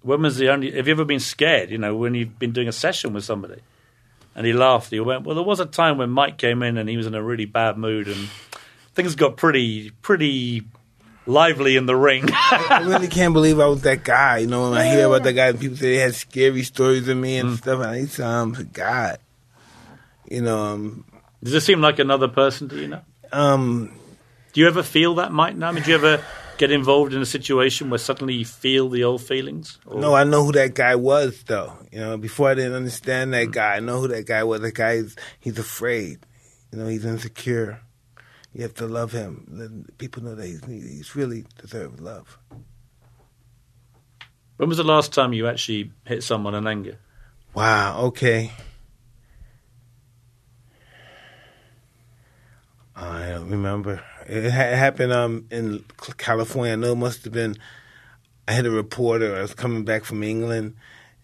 "When 0.02 0.22
was 0.22 0.38
the 0.38 0.50
only? 0.50 0.72
Have 0.72 0.88
you 0.88 0.94
ever 0.94 1.06
been 1.06 1.22
scared? 1.22 1.72
You 1.72 1.78
know, 1.78 1.96
when 1.96 2.14
you've 2.14 2.38
been 2.38 2.52
doing 2.52 2.68
a 2.68 2.74
session 2.74 3.14
with 3.14 3.24
somebody?" 3.24 3.62
And 4.36 4.46
he 4.46 4.54
laughed. 4.54 4.92
He 4.92 5.00
went, 5.00 5.24
"Well, 5.24 5.36
there 5.36 5.44
was 5.44 5.60
a 5.60 5.66
time 5.66 5.98
when 5.98 6.10
Mike 6.10 6.38
came 6.38 6.62
in 6.62 6.78
and 6.78 6.90
he 6.90 6.98
was 6.98 7.08
in 7.08 7.16
a 7.16 7.24
really 7.24 7.46
bad 7.46 7.78
mood, 7.78 8.08
and 8.08 8.28
things 8.94 9.16
got 9.16 9.38
pretty, 9.38 9.92
pretty 10.02 10.66
lively 11.28 11.76
in 11.76 11.86
the 11.86 11.96
ring. 11.96 12.24
I 12.32 12.84
really 12.86 13.08
can't 13.08 13.34
believe 13.34 13.60
I 13.60 13.68
was 13.68 13.82
that 13.82 14.04
guy. 14.04 14.40
You 14.40 14.48
know, 14.48 14.70
when 14.70 14.78
I 14.80 14.88
hear 14.88 15.06
about 15.08 15.24
that 15.24 15.34
guy, 15.34 15.48
and 15.50 15.60
people 15.60 15.78
say 15.78 15.92
they 15.96 16.02
had 16.02 16.16
scary 16.16 16.64
stories 16.64 17.08
of 17.08 17.18
me 17.18 17.38
and 17.38 17.50
Mm. 17.50 17.58
stuff, 17.58 17.80
and 17.82 17.90
I 17.90 18.06
say, 18.06 18.24
I'm 18.24 18.54
God. 18.74 19.20
You 20.30 20.42
know, 20.42 20.58
um, 20.60 21.06
Does 21.44 21.54
it 21.54 21.62
seem 21.62 21.82
like 21.82 22.00
another 22.00 22.28
person 22.28 22.68
to 22.70 22.76
you 22.78 22.88
now? 22.88 23.04
um, 23.32 23.92
Do 24.54 24.62
you 24.62 24.68
ever 24.68 24.84
feel 24.84 25.16
that, 25.16 25.32
Mike? 25.32 25.56
Now, 25.56 25.70
I 25.70 25.72
mean, 25.72 25.84
do 25.84 25.92
you 25.92 25.96
ever 25.98 26.24
get 26.58 26.72
involved 26.72 27.14
in 27.14 27.22
a 27.22 27.26
situation 27.26 27.90
where 27.90 28.00
suddenly 28.00 28.34
you 28.34 28.46
feel 28.46 28.90
the 28.90 29.04
old 29.04 29.22
feelings? 29.22 29.78
Or- 29.86 30.02
no, 30.02 30.16
I 30.16 30.24
know 30.24 30.44
who 30.46 30.52
that 30.54 30.74
guy 30.74 30.96
was, 30.96 31.44
though. 31.44 31.74
You 31.92 32.00
know, 32.00 32.18
before 32.18 32.50
I 32.50 32.56
didn't 32.56 32.74
understand 32.74 33.34
that 33.34 33.52
guy, 33.52 33.76
I 33.76 33.80
know 33.80 34.02
who 34.02 34.08
that 34.10 34.26
guy 34.26 34.44
was. 34.44 34.62
That 34.62 34.74
guy 34.74 34.94
is, 34.94 35.16
he's 35.40 35.60
afraid. 35.60 36.20
You 36.72 36.80
know, 36.80 36.88
he's 36.88 37.06
insecure. 37.06 37.80
You 38.54 38.64
have 38.64 38.74
to 38.76 38.88
love 38.88 39.12
him. 39.12 39.46
Then 39.48 39.86
people 39.98 40.24
know 40.24 40.36
that 40.36 40.46
he's, 40.46 40.64
he's 40.66 41.16
really 41.16 41.46
deserves 41.62 42.00
love. 42.02 42.38
When 44.58 44.70
was 44.70 44.78
the 44.78 44.84
last 44.84 45.14
time 45.14 45.34
you 45.34 45.48
actually 45.48 45.92
hit 46.06 46.24
someone 46.24 46.56
in 46.56 46.66
anger? 46.66 46.98
Wow. 47.54 48.02
Okay. 48.06 48.52
I 52.96 53.30
don't 53.30 53.50
remember. 53.52 54.02
It 54.26 54.50
ha- 54.50 54.76
happened 54.76 55.14
um 55.14 55.46
in 55.52 55.86
California. 56.18 56.74
I 56.74 56.76
know 56.76 56.94
it 56.94 56.96
must 56.96 57.24
have 57.26 57.34
been. 57.34 57.56
I 58.48 58.54
hit 58.54 58.66
a 58.66 58.72
reporter. 58.72 59.36
I 59.36 59.42
was 59.42 59.54
coming 59.54 59.86
back 59.86 60.04
from 60.04 60.24
England, 60.24 60.76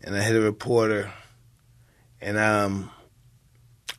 and 0.01 0.15
I 0.15 0.21
hit 0.21 0.35
a 0.35 0.41
reporter, 0.41 1.11
and 2.21 2.37
um, 2.37 2.91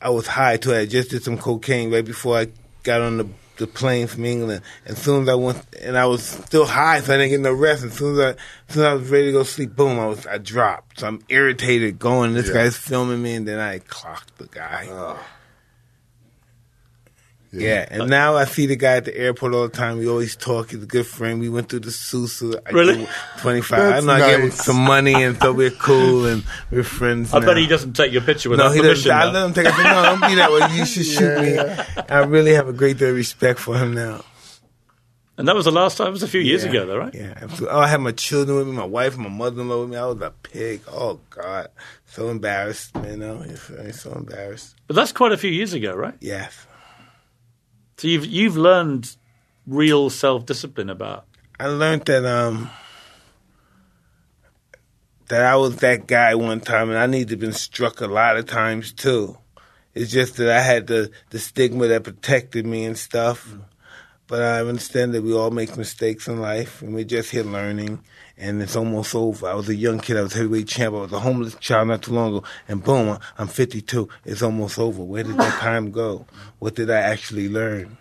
I 0.00 0.10
was 0.10 0.26
high 0.26 0.56
too. 0.56 0.74
I 0.74 0.86
just 0.86 1.10
did 1.10 1.24
some 1.24 1.38
cocaine 1.38 1.90
right 1.90 2.04
before 2.04 2.38
I 2.38 2.48
got 2.84 3.00
on 3.00 3.16
the 3.18 3.26
the 3.56 3.66
plane 3.68 4.08
from 4.08 4.24
England. 4.24 4.62
And 4.84 4.96
as 4.96 5.02
soon 5.04 5.22
as 5.22 5.28
I 5.28 5.34
went, 5.36 5.64
and 5.80 5.96
I 5.96 6.06
was 6.06 6.24
still 6.24 6.66
high, 6.66 7.00
so 7.00 7.14
I 7.14 7.18
didn't 7.18 7.30
get 7.30 7.40
no 7.40 7.52
rest. 7.52 7.82
And 7.84 7.92
as 7.92 7.98
soon 7.98 8.14
as 8.14 8.20
I, 8.20 8.28
as 8.30 8.36
soon 8.74 8.82
as 8.84 8.88
I 8.88 8.94
was 8.94 9.08
ready 9.10 9.26
to 9.26 9.32
go 9.32 9.42
sleep, 9.44 9.76
boom, 9.76 10.00
I 10.00 10.06
was 10.06 10.26
I 10.26 10.38
dropped. 10.38 10.98
So 11.00 11.06
I'm 11.06 11.20
irritated 11.28 11.98
going. 12.00 12.34
This 12.34 12.48
Yeah. 12.48 12.54
guy's 12.54 12.76
filming 12.76 13.22
me, 13.22 13.34
and 13.36 13.46
then 13.46 13.60
I 13.60 13.78
clocked 13.78 14.38
the 14.38 14.46
guy. 14.46 14.88
Yeah, 17.60 17.86
and 17.90 18.08
now 18.10 18.36
I 18.36 18.44
see 18.46 18.66
the 18.66 18.76
guy 18.76 18.96
at 18.96 19.04
the 19.04 19.16
airport 19.16 19.54
all 19.54 19.62
the 19.62 19.68
time. 19.76 19.98
We 19.98 20.08
always 20.08 20.34
talk. 20.36 20.70
He's 20.70 20.82
a 20.82 20.86
good 20.86 21.06
friend. 21.06 21.40
We 21.40 21.48
went 21.48 21.68
through 21.68 21.80
the 21.80 21.90
Sousa. 21.90 22.60
I 22.66 22.70
Really? 22.70 23.06
Twenty 23.38 23.60
five. 23.60 23.80
I 23.80 23.90
That's 23.90 24.06
know 24.06 24.12
I 24.14 24.30
gave 24.30 24.40
him 24.40 24.50
some 24.50 24.76
money, 24.84 25.14
and 25.22 25.36
so 25.40 25.52
we're 25.52 25.70
cool 25.70 26.26
and 26.26 26.44
we're 26.70 26.82
friends. 26.82 27.32
I 27.32 27.38
now. 27.38 27.46
bet 27.46 27.56
he 27.56 27.66
doesn't 27.66 27.92
take 27.94 28.12
your 28.12 28.22
picture 28.22 28.50
without 28.50 28.68
No, 28.68 28.72
he 28.72 28.80
permission. 28.80 29.08
doesn't. 29.10 29.28
I 29.28 29.32
now. 29.32 29.32
let 29.32 29.46
him 29.46 29.54
take. 29.54 29.66
I 29.66 29.76
said, 29.76 29.82
no, 29.84 30.02
don't 30.18 30.28
be 30.30 30.34
that 30.36 30.52
way. 30.52 30.76
You 30.76 30.84
should 30.86 31.06
shoot 31.06 31.40
me. 31.40 32.04
I 32.08 32.20
really 32.24 32.54
have 32.54 32.68
a 32.68 32.72
great 32.72 32.98
deal 32.98 33.10
of 33.10 33.14
respect 33.16 33.58
for 33.60 33.76
him 33.78 33.94
now. 33.94 34.24
And 35.36 35.48
that 35.48 35.56
was 35.56 35.64
the 35.64 35.72
last 35.72 35.96
time. 35.98 36.06
It 36.06 36.12
was 36.12 36.22
a 36.22 36.28
few 36.28 36.40
years 36.40 36.62
Yeah. 36.62 36.70
ago, 36.70 36.86
though, 36.86 36.96
right? 36.96 37.12
Yeah, 37.12 37.34
absolutely. 37.36 37.68
Oh, 37.76 37.80
I 37.80 37.88
had 37.88 38.00
my 38.00 38.12
children 38.12 38.56
with 38.56 38.68
me, 38.68 38.72
my 38.74 38.84
wife, 38.84 39.16
my 39.16 39.28
mother-in-law 39.28 39.80
with 39.80 39.90
me. 39.90 39.96
I 39.96 40.06
was 40.06 40.20
a 40.20 40.30
pig. 40.30 40.82
Oh 40.88 41.18
God, 41.30 41.68
so 42.06 42.28
embarrassed. 42.28 42.92
You 43.04 43.16
know, 43.16 43.44
I'm 43.44 43.92
so 43.92 44.12
embarrassed. 44.12 44.76
But 44.86 44.94
that's 44.94 45.10
quite 45.10 45.32
a 45.32 45.36
few 45.36 45.50
years 45.50 45.72
ago, 45.72 45.92
right? 45.94 46.14
Yes, 46.20 46.66
So 47.96 48.08
you've 48.08 48.26
you've 48.26 48.56
learned 48.56 49.16
real 49.66 50.10
self 50.10 50.46
discipline 50.46 50.90
about. 50.90 51.26
I 51.58 51.66
learned 51.68 52.04
that 52.06 52.24
um 52.24 52.70
that 55.28 55.42
I 55.42 55.56
was 55.56 55.76
that 55.76 56.06
guy 56.06 56.34
one 56.34 56.60
time, 56.60 56.90
and 56.90 56.98
I 56.98 57.06
need 57.06 57.28
to 57.28 57.32
have 57.32 57.40
been 57.40 57.52
struck 57.52 58.00
a 58.00 58.06
lot 58.06 58.36
of 58.36 58.46
times 58.46 58.92
too. 58.92 59.38
It's 59.94 60.10
just 60.10 60.36
that 60.36 60.50
I 60.50 60.60
had 60.60 60.86
the 60.86 61.10
the 61.30 61.38
stigma 61.38 61.86
that 61.88 62.04
protected 62.04 62.66
me 62.66 62.84
and 62.84 62.98
stuff. 62.98 63.54
But 64.26 64.42
I 64.42 64.60
understand 64.60 65.12
that 65.14 65.22
we 65.22 65.34
all 65.34 65.50
make 65.50 65.76
mistakes 65.76 66.28
in 66.28 66.40
life, 66.40 66.82
and 66.82 66.94
we're 66.94 67.04
just 67.04 67.30
here 67.30 67.44
learning. 67.44 68.02
And 68.36 68.60
it's 68.60 68.74
almost 68.74 69.14
over. 69.14 69.48
I 69.48 69.54
was 69.54 69.68
a 69.68 69.74
young 69.74 70.00
kid. 70.00 70.16
I 70.16 70.22
was 70.22 70.32
heavyweight 70.32 70.66
champ. 70.66 70.94
I 70.94 71.00
was 71.02 71.12
a 71.12 71.20
homeless 71.20 71.54
child 71.56 71.88
not 71.88 72.02
too 72.02 72.12
long 72.12 72.36
ago. 72.36 72.46
And 72.66 72.82
boom, 72.82 73.18
I'm 73.38 73.46
52. 73.46 74.08
It's 74.24 74.42
almost 74.42 74.78
over. 74.78 75.04
Where 75.04 75.22
did 75.22 75.36
that 75.36 75.60
time 75.60 75.92
go? 75.92 76.26
What 76.58 76.74
did 76.74 76.90
I 76.90 76.98
actually 76.98 77.48
learn? 77.48 77.96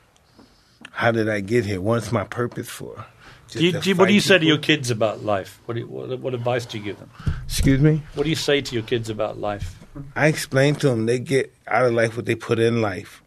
How 0.92 1.12
did 1.12 1.30
I 1.30 1.40
get 1.40 1.66
here? 1.66 1.82
What's 1.82 2.12
my 2.12 2.24
purpose 2.24 2.70
for? 2.70 3.06
Do 3.50 3.64
you, 3.64 3.72
do 3.72 3.90
you, 3.90 3.96
what 3.96 4.08
do 4.08 4.14
you 4.14 4.22
fight 4.22 4.28
say 4.28 4.38
to 4.40 4.46
your 4.46 4.58
kids 4.58 4.90
about 4.90 5.24
life? 5.24 5.62
What, 5.66 5.76
do 5.76 5.82
you, 5.82 5.88
what, 5.88 6.20
what 6.20 6.34
advice 6.34 6.66
do 6.66 6.80
you 6.80 6.84
give 6.84 6.98
them? 6.98 7.12
Excuse 7.46 7.80
me? 7.80 8.02
What 8.16 8.24
do 8.24 8.30
you 8.30 8.36
say 8.36 8.62
to 8.62 8.74
your 8.74 8.84
kids 8.84 9.10
about 9.10 9.38
life? 9.38 9.78
I 10.16 10.28
explain 10.28 10.76
to 10.76 10.90
them 10.90 11.06
they 11.06 11.20
get 11.20 11.54
out 11.68 11.86
of 11.86 11.94
life 11.94 12.16
what 12.16 12.26
they 12.26 12.34
put 12.34 12.58
in 12.58 12.82
life. 12.82 13.22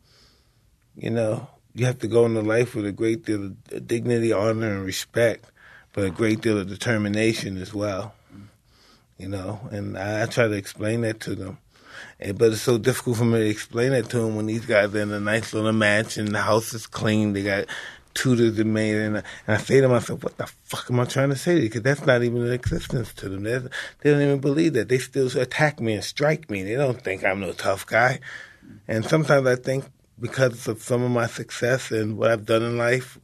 You 0.97 1.11
know, 1.11 1.49
you 1.75 1.87
have 1.87 2.01
to 2.01 2.09
go 2.09 2.27
into 2.27 2.41
life 2.41 2.75
with 2.75 2.87
a 2.87 2.93
great 2.93 3.25
deal 3.25 3.45
of 3.45 3.87
dignity, 3.87 4.33
honor, 4.33 4.77
and 4.77 4.85
respect, 4.85 5.53
but 5.97 6.05
a 6.05 6.11
great 6.11 6.43
deal 6.43 6.59
of 6.59 6.69
determination 6.69 7.57
as 7.57 7.75
well. 7.75 8.15
You 9.19 9.29
know, 9.29 9.61
and 9.73 9.97
I, 9.99 10.23
I 10.23 10.27
try 10.27 10.47
to 10.47 10.53
explain 10.53 11.01
that 11.01 11.21
to 11.21 11.35
them. 11.35 11.59
And, 12.21 12.37
but 12.37 12.53
it's 12.53 12.61
so 12.61 12.77
difficult 12.77 13.17
for 13.17 13.25
me 13.25 13.39
to 13.41 13.49
explain 13.49 13.93
that 13.93 14.11
to 14.11 14.19
them 14.19 14.37
when 14.37 14.45
these 14.45 14.67
guys 14.67 14.95
are 14.95 15.01
in 15.01 15.11
a 15.11 15.19
nice 15.19 15.55
little 15.55 15.73
mansion, 15.73 16.33
the 16.33 16.43
house 16.43 16.75
is 16.75 16.87
clean, 16.87 17.33
they 17.33 17.43
got 17.43 17.65
tutors 18.13 18.59
and 18.59 18.75
made, 18.75 18.95
and, 18.95 19.17
I- 19.19 19.23
and 19.47 19.57
I 19.57 19.59
say 19.59 19.81
to 19.81 19.89
myself, 19.89 20.23
what 20.23 20.37
the 20.37 20.47
fuck 20.65 20.91
am 20.91 21.01
I 21.01 21.07
trying 21.07 21.31
to 21.31 21.37
say 21.37 21.55
to 21.55 21.61
you? 21.63 21.69
Because 21.69 21.83
that's 21.83 22.05
not 22.05 22.23
even 22.23 22.45
in 22.45 22.53
existence 22.53 23.15
to 23.15 23.31
them. 23.31 23.45
They're, 23.45 23.61
they 23.61 24.11
don't 24.11 24.21
even 24.21 24.41
believe 24.41 24.75
that. 24.75 24.91
They 24.91 24.99
still 24.99 25.29
attack 25.39 25.81
me 25.81 25.95
and 25.95 26.05
strike 26.05 26.51
me. 26.51 26.63
They 26.63 26.75
don't 26.77 27.01
think 27.01 27.25
I'm 27.25 27.41
no 27.41 27.53
tough 27.53 27.87
guy. 27.87 28.21
And 28.87 29.03
sometimes 29.07 29.47
I 29.47 29.57
think 29.57 29.87
because 30.21 30.69
of 30.69 30.83
some 30.83 31.03
of 31.03 31.11
my 31.11 31.27
success 31.27 31.91
and 31.91 32.19
what 32.19 32.31
I've 32.31 32.45
done 32.45 32.63
in 32.63 32.77
life, 32.77 33.19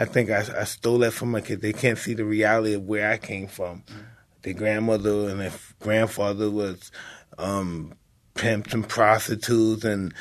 I 0.00 0.06
think 0.06 0.30
I, 0.30 0.38
I 0.58 0.64
stole 0.64 0.98
that 1.00 1.12
from 1.12 1.30
my 1.30 1.42
kids. 1.42 1.60
They 1.60 1.74
can't 1.74 1.98
see 1.98 2.14
the 2.14 2.24
reality 2.24 2.72
of 2.72 2.86
where 2.86 3.10
I 3.10 3.18
came 3.18 3.48
from. 3.48 3.82
Mm-hmm. 3.82 4.00
Their 4.40 4.54
grandmother 4.54 5.28
and 5.28 5.40
their 5.40 5.52
grandfather 5.78 6.50
was 6.50 6.90
um, 7.36 7.92
pimps 8.32 8.72
and 8.72 8.88
prostitutes, 8.88 9.84
and 9.84 10.14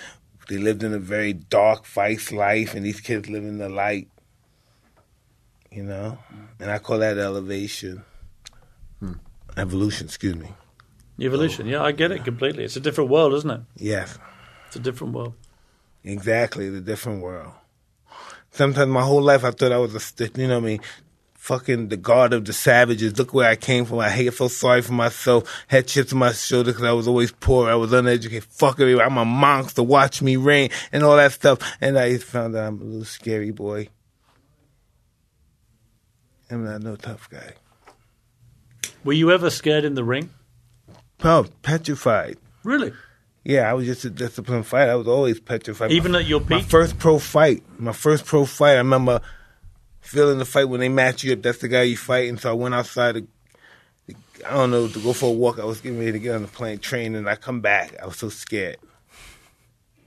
they 0.49 0.57
lived 0.57 0.83
in 0.83 0.93
a 0.93 0.99
very 0.99 1.31
dark, 1.31 1.85
vice 1.85 2.33
life, 2.33 2.75
and 2.75 2.85
these 2.85 2.99
kids 2.99 3.29
live 3.29 3.45
in 3.45 3.57
the 3.57 3.69
light. 3.69 4.09
You 5.71 5.83
know? 5.83 6.17
Mm-hmm. 6.33 6.61
And 6.61 6.71
I 6.71 6.79
call 6.79 6.99
that 6.99 7.17
elevation. 7.17 8.03
Hmm. 8.99 9.13
Evolution, 9.55 10.07
excuse 10.07 10.35
me. 10.35 10.49
Evolution. 11.21 11.67
Yeah, 11.67 11.83
I 11.83 11.93
get 11.93 12.11
it 12.11 12.25
completely. 12.25 12.65
It's 12.65 12.75
a 12.75 12.81
different 12.81 13.09
world, 13.09 13.33
isn't 13.33 13.49
it? 13.49 13.61
Yes. 13.77 14.19
It's 14.67 14.75
a 14.75 14.79
different 14.79 15.13
world. 15.13 15.35
Exactly, 16.03 16.69
the 16.69 16.81
different 16.81 17.21
world. 17.21 17.53
Sometimes 18.59 18.91
my 18.91 19.03
whole 19.03 19.21
life 19.21 19.45
I 19.45 19.51
thought 19.51 19.71
I 19.71 19.77
was 19.77 19.95
a, 19.95 20.29
you 20.37 20.45
know 20.45 20.59
what 20.59 20.65
I 20.65 20.67
mean, 20.67 20.81
fucking 21.35 21.87
the 21.87 21.95
god 21.95 22.33
of 22.33 22.43
the 22.43 22.51
savages. 22.51 23.17
Look 23.17 23.33
where 23.33 23.49
I 23.49 23.55
came 23.55 23.85
from. 23.85 23.99
I 23.99 24.09
hate, 24.09 24.33
felt 24.33 24.51
sorry 24.51 24.81
for 24.81 24.91
myself. 24.91 25.49
Had 25.69 25.87
chips 25.87 26.11
on 26.11 26.19
my 26.19 26.33
shoulder 26.33 26.71
because 26.71 26.83
I 26.83 26.91
was 26.91 27.07
always 27.07 27.31
poor. 27.31 27.69
I 27.69 27.75
was 27.75 27.93
uneducated. 27.93 28.43
Fuck 28.43 28.81
everybody. 28.81 29.05
I'm 29.05 29.17
a 29.17 29.23
monster. 29.23 29.81
Watch 29.81 30.21
me 30.21 30.35
reign 30.35 30.71
and 30.91 31.03
all 31.03 31.15
that 31.15 31.31
stuff. 31.31 31.59
And 31.79 31.97
I 31.97 32.17
found 32.17 32.53
out 32.57 32.67
I'm 32.67 32.81
a 32.81 32.83
little 32.83 33.05
scary 33.05 33.51
boy. 33.51 33.87
I'm 36.51 36.65
not 36.65 36.81
no 36.81 36.97
tough 36.97 37.29
guy. 37.29 37.53
Were 39.05 39.13
you 39.13 39.31
ever 39.31 39.49
scared 39.49 39.85
in 39.85 39.93
the 39.93 40.03
ring? 40.03 40.31
Oh, 41.23 41.45
petrified. 41.61 42.37
Really? 42.65 42.91
Yeah, 43.49 43.67
I 43.67 43.73
was 43.73 43.87
just 43.87 44.05
a 44.05 44.11
disciplined 44.11 44.67
fighter. 44.67 44.91
I 44.91 44.95
was 44.95 45.07
always 45.07 45.39
petrified. 45.39 45.91
Even 45.91 46.13
at 46.13 46.27
your 46.27 46.39
peak? 46.39 46.49
My 46.51 46.59
peak? 46.59 46.69
first 46.69 46.99
pro 46.99 47.17
fight, 47.17 47.63
my 47.79 47.93
first 47.93 48.23
pro 48.25 48.45
fight, 48.45 48.73
I 48.73 48.77
remember 48.77 49.21
feeling 50.01 50.37
the 50.37 50.45
fight 50.45 50.65
when 50.65 50.81
they 50.81 50.89
match 50.89 51.23
you 51.23 51.33
up. 51.33 51.41
That's 51.41 51.57
the 51.57 51.67
guy 51.67 51.81
you 51.81 51.97
fight. 51.97 52.29
And 52.29 52.39
so 52.39 52.51
I 52.51 52.53
went 52.53 52.75
outside 52.75 53.15
to, 53.15 53.27
I 54.45 54.51
don't 54.53 54.69
know, 54.69 54.87
to 54.87 54.99
go 54.99 55.13
for 55.13 55.29
a 55.31 55.33
walk. 55.33 55.57
I 55.57 55.65
was 55.65 55.81
getting 55.81 55.97
ready 55.97 56.11
to 56.11 56.19
get 56.19 56.35
on 56.35 56.43
the 56.43 56.47
plane, 56.47 56.77
train, 56.77 57.15
and 57.15 57.27
I 57.27 57.35
come 57.37 57.59
back. 57.59 57.95
I 57.99 58.05
was 58.05 58.17
so 58.17 58.29
scared. 58.29 58.77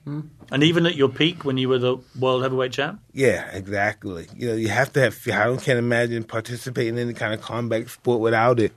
Hmm. 0.04 0.20
And 0.52 0.62
even 0.62 0.86
at 0.86 0.94
your 0.94 1.08
peak 1.08 1.44
when 1.44 1.56
you 1.58 1.68
were 1.68 1.78
the 1.80 1.96
world 2.18 2.42
heavyweight 2.44 2.70
champ? 2.72 3.00
Yeah, 3.12 3.44
exactly. 3.50 4.28
You 4.36 4.48
know, 4.50 4.54
you 4.54 4.68
have 4.68 4.92
to 4.92 5.00
have 5.00 5.14
fear. 5.14 5.34
I 5.34 5.56
can't 5.56 5.80
imagine 5.80 6.22
participating 6.22 6.94
in 6.94 7.00
any 7.08 7.14
kind 7.14 7.34
of 7.34 7.40
combat 7.40 7.88
sport 7.88 8.20
without 8.20 8.60
it. 8.60 8.72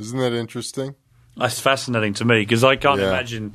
Isn't 0.00 0.18
that 0.18 0.32
interesting? 0.32 0.96
That's 1.36 1.60
fascinating 1.60 2.14
to 2.14 2.24
me 2.24 2.40
because 2.40 2.64
I 2.64 2.74
can't 2.74 3.00
Yeah. 3.00 3.08
imagine 3.08 3.54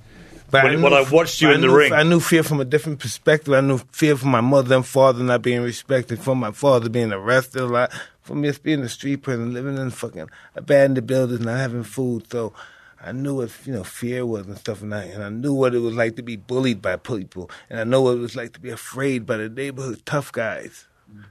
But 0.52 0.64
when, 0.64 0.76
knew- 0.78 0.84
when 0.84 0.94
I 0.94 1.10
watched 1.10 1.42
you 1.42 1.50
I 1.50 1.56
in 1.56 1.62
the 1.62 1.68
knew- 1.68 1.78
ring. 1.78 1.94
I 1.94 2.04
knew 2.04 2.20
fear 2.20 2.44
from 2.44 2.60
a 2.60 2.66
different 2.66 3.00
perspective. 3.00 3.54
I 3.54 3.62
knew 3.62 3.78
fear 3.92 4.16
from 4.18 4.30
my 4.30 4.42
mother 4.42 4.76
and 4.76 4.86
father 4.86 5.24
not 5.24 5.42
being 5.42 5.62
respected, 5.62 6.20
from 6.20 6.40
my 6.40 6.52
father 6.52 6.90
being 6.90 7.12
arrested 7.12 7.62
a 7.62 7.66
lot, 7.66 7.92
from 8.22 8.44
just 8.44 8.64
being 8.64 8.82
a 8.82 8.90
street 8.90 9.18
person, 9.24 9.54
living 9.54 9.78
in 9.78 9.90
fucking 9.92 10.30
abandoned 10.56 11.06
buildings, 11.08 11.42
not 11.42 11.58
having 11.58 11.84
food. 11.84 12.30
So 12.32 12.54
I 13.02 13.12
knew 13.12 13.36
what 13.36 13.52
you 13.66 13.74
know 13.74 13.84
fear 13.84 14.26
was 14.26 14.48
and 14.48 14.58
stuff, 14.58 14.82
and 14.82 14.94
I 14.94 15.04
and 15.04 15.24
I 15.24 15.30
knew 15.30 15.54
what 15.54 15.74
it 15.76 15.80
was 15.80 15.94
like 15.96 16.16
to 16.18 16.24
be 16.24 16.36
bullied 16.36 16.82
by 16.82 16.96
people, 16.98 17.50
and 17.70 17.80
I 17.80 17.84
know 17.84 18.02
what 18.02 18.18
it 18.18 18.20
was 18.20 18.36
like 18.36 18.54
to 18.54 18.60
be 18.60 18.70
afraid 18.72 19.26
by 19.26 19.38
the 19.38 19.50
neighborhood 19.50 20.02
tough 20.06 20.32
guys. 20.32 20.88
Mm. 21.14 21.24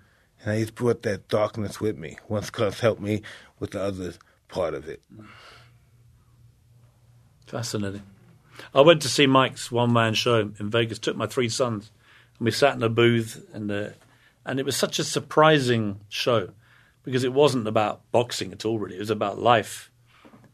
And 0.43 0.53
I 0.53 0.61
just 0.61 0.75
brought 0.77 1.03
that 1.03 1.29
darkness 1.29 1.81
with 1.81 1.99
me. 1.99 2.17
Once 2.29 2.51
Cus 2.51 2.81
helped 2.81 3.01
me 3.03 3.23
with 3.59 3.73
the 3.73 3.83
other 3.83 4.15
part 4.49 4.75
of 4.75 4.89
it. 4.89 5.03
Fascinating. 7.47 8.03
I 8.75 8.81
went 8.83 9.03
to 9.03 9.09
see 9.09 9.27
Mike's 9.27 9.71
one 9.73 9.93
man 9.93 10.15
show 10.15 10.41
in 10.59 10.71
Vegas. 10.71 10.99
Took 10.99 11.17
my 11.17 11.27
three 11.27 11.49
sons, 11.49 11.91
and 12.39 12.45
we 12.45 12.51
sat 12.51 12.75
in 12.77 12.83
a 12.83 12.89
booth, 12.89 13.45
and 13.53 13.71
uh, 13.71 13.89
and 14.45 14.59
it 14.61 14.67
was 14.67 14.77
such 14.77 14.99
a 14.99 15.05
surprising 15.05 16.01
show 16.09 16.51
because 17.05 17.25
it 17.25 17.33
wasn't 17.33 17.67
about 17.67 18.01
boxing 18.13 18.53
at 18.53 18.65
all. 18.65 18.79
Really, 18.79 18.97
it 18.97 19.01
was 19.01 19.11
about 19.11 19.39
life. 19.39 19.91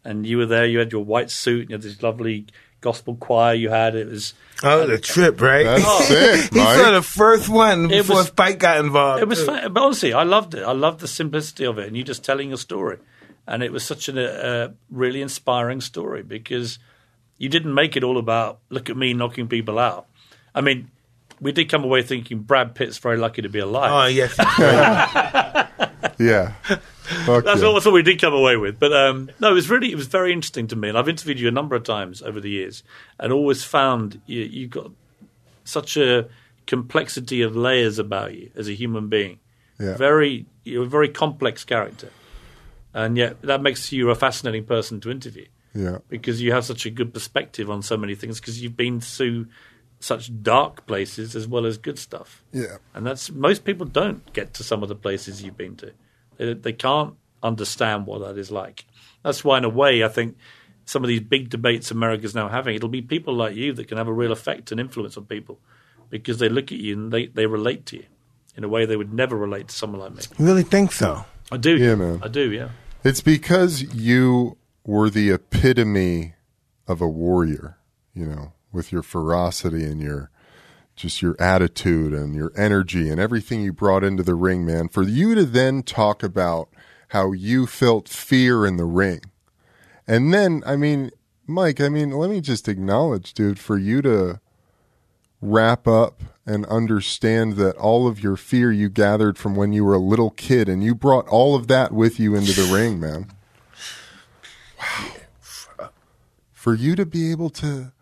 And 0.06 0.26
you 0.26 0.36
were 0.36 0.46
there. 0.46 0.66
You 0.66 0.80
had 0.80 0.92
your 0.92 1.02
white 1.04 1.30
suit. 1.30 1.62
And 1.62 1.70
you 1.70 1.74
had 1.76 1.82
this 1.82 2.02
lovely 2.02 2.44
gospel 2.82 3.14
choir. 3.16 3.54
You 3.54 3.70
had 3.70 3.94
it 3.94 4.06
was. 4.06 4.34
Oh, 4.62 4.86
the 4.86 4.98
trip, 4.98 5.40
right? 5.40 5.64
That's 5.64 6.06
sick, 6.08 6.50
he 6.52 6.58
Mike. 6.58 6.76
saw 6.78 6.90
the 6.92 7.00
first 7.00 7.48
one 7.48 7.86
It 7.86 8.02
before 8.02 8.16
was- 8.16 8.26
Spike 8.26 8.58
got 8.58 8.78
involved. 8.84 9.22
It 9.22 9.28
was 9.28 9.42
fun, 9.42 9.72
but 9.72 9.82
honestly, 9.82 10.12
I 10.12 10.22
loved 10.24 10.54
it. 10.54 10.62
I 10.62 10.72
loved 10.72 11.00
the 11.00 11.08
simplicity 11.08 11.64
of 11.64 11.78
it, 11.78 11.86
and 11.88 11.96
you 11.96 12.04
just 12.04 12.22
telling 12.22 12.48
your 12.48 12.58
story, 12.58 12.98
and 13.46 13.62
it 13.62 13.72
was 13.72 13.82
such 13.82 14.08
a 14.10 14.46
uh, 14.46 14.68
really 14.90 15.22
inspiring 15.22 15.80
story 15.80 16.22
because 16.22 16.78
you 17.38 17.48
didn't 17.48 17.74
make 17.74 17.96
it 17.96 18.04
all 18.04 18.18
about 18.18 18.60
look 18.70 18.90
at 18.90 18.96
me 18.96 19.14
knocking 19.14 19.48
people 19.48 19.78
out. 19.78 20.06
I 20.54 20.60
mean, 20.60 20.90
we 21.40 21.52
did 21.52 21.68
come 21.68 21.84
away 21.84 22.02
thinking 22.02 22.40
Brad 22.40 22.74
Pitt's 22.74 22.98
very 22.98 23.16
lucky 23.16 23.42
to 23.42 23.48
be 23.48 23.58
alive. 23.58 23.90
Oh 23.92 24.06
yes, 24.06 24.36
Yeah. 26.18 26.52
Fuck 27.26 27.44
That's 27.44 27.60
yeah. 27.60 27.66
what, 27.66 27.74
that's 27.74 27.86
what 27.86 27.92
we 27.94 28.02
did 28.02 28.20
come 28.20 28.34
away 28.34 28.56
with. 28.56 28.78
But 28.78 28.92
um, 28.92 29.30
no, 29.40 29.50
it 29.50 29.54
was 29.54 29.68
really 29.68 29.90
it 29.90 29.96
was 29.96 30.06
very 30.06 30.32
interesting 30.32 30.66
to 30.68 30.76
me, 30.76 30.88
and 30.88 30.96
I've 30.96 31.08
interviewed 31.08 31.40
you 31.40 31.48
a 31.48 31.52
number 31.52 31.76
of 31.76 31.84
times 31.84 32.22
over 32.22 32.40
the 32.40 32.50
years, 32.50 32.82
and 33.18 33.32
always 33.32 33.64
found 33.64 34.20
you, 34.26 34.42
you 34.42 34.68
got 34.68 34.90
such 35.64 35.96
a 35.96 36.28
complexity 36.66 37.42
of 37.42 37.56
layers 37.56 37.98
about 37.98 38.34
you 38.34 38.50
as 38.56 38.68
a 38.68 38.74
human 38.74 39.08
being. 39.08 39.38
Yeah. 39.78 39.96
Very, 39.96 40.46
you're 40.64 40.84
a 40.84 40.88
very 40.88 41.08
complex 41.08 41.64
character, 41.64 42.10
and 42.94 43.18
yet 43.18 43.42
that 43.42 43.60
makes 43.60 43.92
you 43.92 44.10
a 44.10 44.14
fascinating 44.14 44.64
person 44.64 45.00
to 45.00 45.10
interview 45.10 45.46
Yeah. 45.74 45.98
because 46.08 46.40
you 46.40 46.52
have 46.52 46.64
such 46.64 46.86
a 46.86 46.90
good 46.90 47.12
perspective 47.12 47.68
on 47.68 47.82
so 47.82 47.96
many 47.96 48.14
things 48.14 48.40
because 48.40 48.62
you've 48.62 48.76
been 48.76 49.00
through 49.00 49.46
such 49.98 50.30
dark 50.42 50.86
places 50.86 51.34
as 51.34 51.48
well 51.48 51.66
as 51.66 51.78
good 51.78 51.98
stuff. 51.98 52.44
Yeah. 52.52 52.76
And 52.94 53.06
that's 53.06 53.30
most 53.30 53.64
people 53.64 53.86
don't 53.86 54.32
get 54.32 54.54
to 54.54 54.62
some 54.62 54.82
of 54.82 54.88
the 54.88 54.94
places 54.94 55.42
you've 55.42 55.56
been 55.56 55.76
to. 55.76 55.92
They, 56.36 56.54
they 56.54 56.72
can't 56.72 57.14
understand 57.42 58.06
what 58.06 58.20
that 58.20 58.38
is 58.38 58.50
like. 58.50 58.84
That's 59.22 59.42
why, 59.42 59.58
in 59.58 59.64
a 59.64 59.68
way, 59.68 60.04
I 60.04 60.08
think 60.08 60.36
some 60.84 61.02
of 61.02 61.08
these 61.08 61.20
big 61.20 61.48
debates 61.48 61.90
America's 61.90 62.34
now 62.34 62.48
having, 62.48 62.76
it'll 62.76 62.88
be 62.88 63.02
people 63.02 63.34
like 63.34 63.56
you 63.56 63.72
that 63.72 63.88
can 63.88 63.98
have 63.98 64.08
a 64.08 64.12
real 64.12 64.32
effect 64.32 64.70
and 64.70 64.80
influence 64.80 65.16
on 65.16 65.24
people 65.24 65.58
because 66.10 66.38
they 66.38 66.48
look 66.48 66.72
at 66.72 66.78
you 66.78 66.94
and 66.94 67.12
they, 67.12 67.26
they 67.26 67.46
relate 67.46 67.86
to 67.86 67.96
you 67.96 68.04
in 68.56 68.64
a 68.64 68.68
way 68.68 68.86
they 68.86 68.96
would 68.96 69.12
never 69.12 69.36
relate 69.36 69.68
to 69.68 69.74
someone 69.74 70.00
like 70.00 70.14
me. 70.14 70.22
you 70.38 70.44
really 70.44 70.62
think 70.62 70.92
so? 70.92 71.24
I 71.50 71.56
do. 71.56 71.76
Yeah, 71.76 71.94
man. 71.94 72.20
I 72.22 72.28
do, 72.28 72.52
yeah. 72.52 72.68
It's 73.02 73.20
because 73.20 73.82
you 73.94 74.56
were 74.84 75.10
the 75.10 75.30
epitome 75.30 76.34
of 76.86 77.00
a 77.00 77.08
warrior, 77.08 77.78
you 78.12 78.26
know, 78.26 78.52
with 78.72 78.92
your 78.92 79.02
ferocity 79.02 79.84
and 79.84 80.00
your 80.00 80.30
just 80.96 81.22
your 81.22 81.34
attitude 81.40 82.12
and 82.12 82.34
your 82.34 82.52
energy 82.56 83.10
and 83.10 83.20
everything 83.20 83.62
you 83.62 83.72
brought 83.72 84.04
into 84.04 84.22
the 84.22 84.34
ring, 84.34 84.64
man. 84.64 84.88
For 84.88 85.02
you 85.02 85.34
to 85.34 85.44
then 85.44 85.82
talk 85.82 86.22
about 86.22 86.68
how 87.08 87.32
you 87.32 87.66
felt 87.66 88.08
fear 88.08 88.64
in 88.64 88.76
the 88.76 88.84
ring. 88.84 89.20
And 90.06 90.32
then, 90.32 90.62
I 90.66 90.76
mean, 90.76 91.10
Mike, 91.46 91.80
I 91.80 91.88
mean, 91.88 92.10
let 92.10 92.30
me 92.30 92.40
just 92.40 92.68
acknowledge, 92.68 93.34
dude, 93.34 93.58
for 93.58 93.76
you 93.76 94.02
to 94.02 94.40
wrap 95.40 95.86
up 95.86 96.22
and 96.46 96.64
understand 96.66 97.54
that 97.54 97.76
all 97.76 98.06
of 98.06 98.22
your 98.22 98.36
fear 98.36 98.72
you 98.72 98.88
gathered 98.88 99.36
from 99.36 99.54
when 99.54 99.72
you 99.72 99.84
were 99.84 99.94
a 99.94 99.98
little 99.98 100.30
kid 100.30 100.68
and 100.68 100.82
you 100.82 100.94
brought 100.94 101.28
all 101.28 101.54
of 101.54 101.66
that 101.68 101.92
with 101.92 102.20
you 102.20 102.34
into 102.34 102.52
the 102.52 102.72
ring, 102.72 103.00
man. 103.00 103.30
For 106.52 106.74
you 106.74 106.96
to 106.96 107.04
be 107.04 107.30
able 107.30 107.50
to 107.50 107.92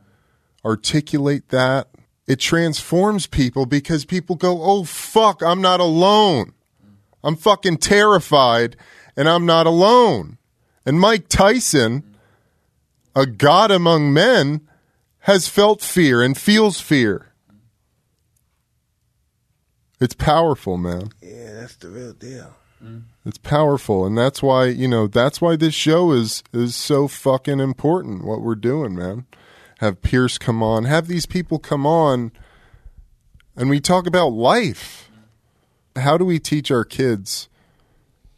articulate 0.64 1.48
that, 1.48 1.88
it 2.26 2.38
transforms 2.38 3.26
people 3.26 3.66
because 3.66 4.04
people 4.04 4.36
go, 4.36 4.62
oh, 4.62 4.84
fuck, 4.84 5.42
I'm 5.42 5.60
not 5.60 5.80
alone. 5.80 6.52
I'm 7.24 7.36
fucking 7.36 7.78
terrified 7.78 8.76
and 9.16 9.28
I'm 9.28 9.46
not 9.46 9.66
alone. 9.66 10.38
And 10.86 11.00
Mike 11.00 11.28
Tyson, 11.28 12.16
a 13.14 13.26
god 13.26 13.70
among 13.70 14.12
men, 14.12 14.68
has 15.20 15.48
felt 15.48 15.82
fear 15.82 16.22
and 16.22 16.36
feels 16.36 16.80
fear. 16.80 17.32
It's 20.00 20.14
powerful, 20.14 20.76
man. 20.76 21.10
Yeah, 21.22 21.60
that's 21.60 21.76
the 21.76 21.88
real 21.88 22.12
deal. 22.12 22.54
Mm-hmm. 22.82 22.98
It's 23.24 23.38
powerful, 23.38 24.04
and 24.04 24.18
that's 24.18 24.42
why 24.42 24.66
you 24.66 24.88
know 24.88 25.06
that's 25.06 25.40
why 25.40 25.56
this 25.56 25.74
show 25.74 26.10
is 26.12 26.42
is 26.52 26.74
so 26.74 27.06
fucking 27.06 27.60
important. 27.60 28.24
What 28.24 28.42
we're 28.42 28.56
doing, 28.56 28.96
man. 28.96 29.26
Have 29.78 30.02
Piers 30.02 30.38
come 30.38 30.62
on. 30.62 30.84
Have 30.84 31.06
these 31.06 31.26
people 31.26 31.58
come 31.58 31.86
on, 31.86 32.32
and 33.56 33.70
we 33.70 33.80
talk 33.80 34.06
about 34.06 34.28
life. 34.28 35.10
How 35.94 36.16
do 36.16 36.24
we 36.24 36.38
teach 36.38 36.70
our 36.70 36.84
kids? 36.84 37.48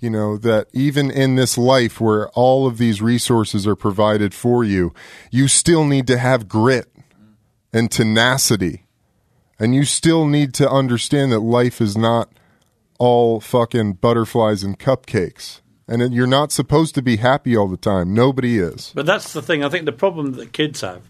You 0.01 0.11
know 0.11 0.37
that 0.37 0.69
even 0.75 1.11
in 1.11 1.37
this 1.37 1.57
life 1.57 1.99
where 1.99 2.29
all 2.31 2.67
of 2.67 2.77
these 2.77 3.01
resources 3.01 3.67
are 3.67 3.77
provided 3.77 4.35
for 4.35 4.63
you, 4.63 4.93
you 5.31 5.49
still 5.49 5.87
need 5.87 6.07
to 6.09 6.19
have 6.19 6.49
grit 6.49 6.93
and 7.73 7.91
tenacity, 7.91 8.85
and 9.59 9.75
you 9.75 9.85
still 9.85 10.27
need 10.27 10.53
to 10.55 10.71
understand 10.71 11.33
that 11.33 11.41
life 11.41 11.81
is 11.81 11.97
not 11.97 12.29
all 12.99 13.41
fucking 13.41 13.95
butterflies 13.95 14.63
and 14.63 14.79
cupcakes. 14.79 15.61
And 15.87 16.15
you're 16.15 16.27
not 16.27 16.51
supposed 16.51 16.95
to 16.95 17.03
be 17.03 17.17
happy 17.17 17.57
all 17.57 17.69
the 17.69 17.77
time. 17.77 18.15
Nobody 18.15 18.59
is. 18.59 18.93
But 18.95 19.05
that's 19.05 19.33
the 19.35 19.43
thing. 19.43 19.63
I 19.63 19.69
think 19.69 19.85
the 19.85 19.93
problem 19.93 20.33
that 20.33 20.53
kids 20.53 20.81
have, 20.81 21.03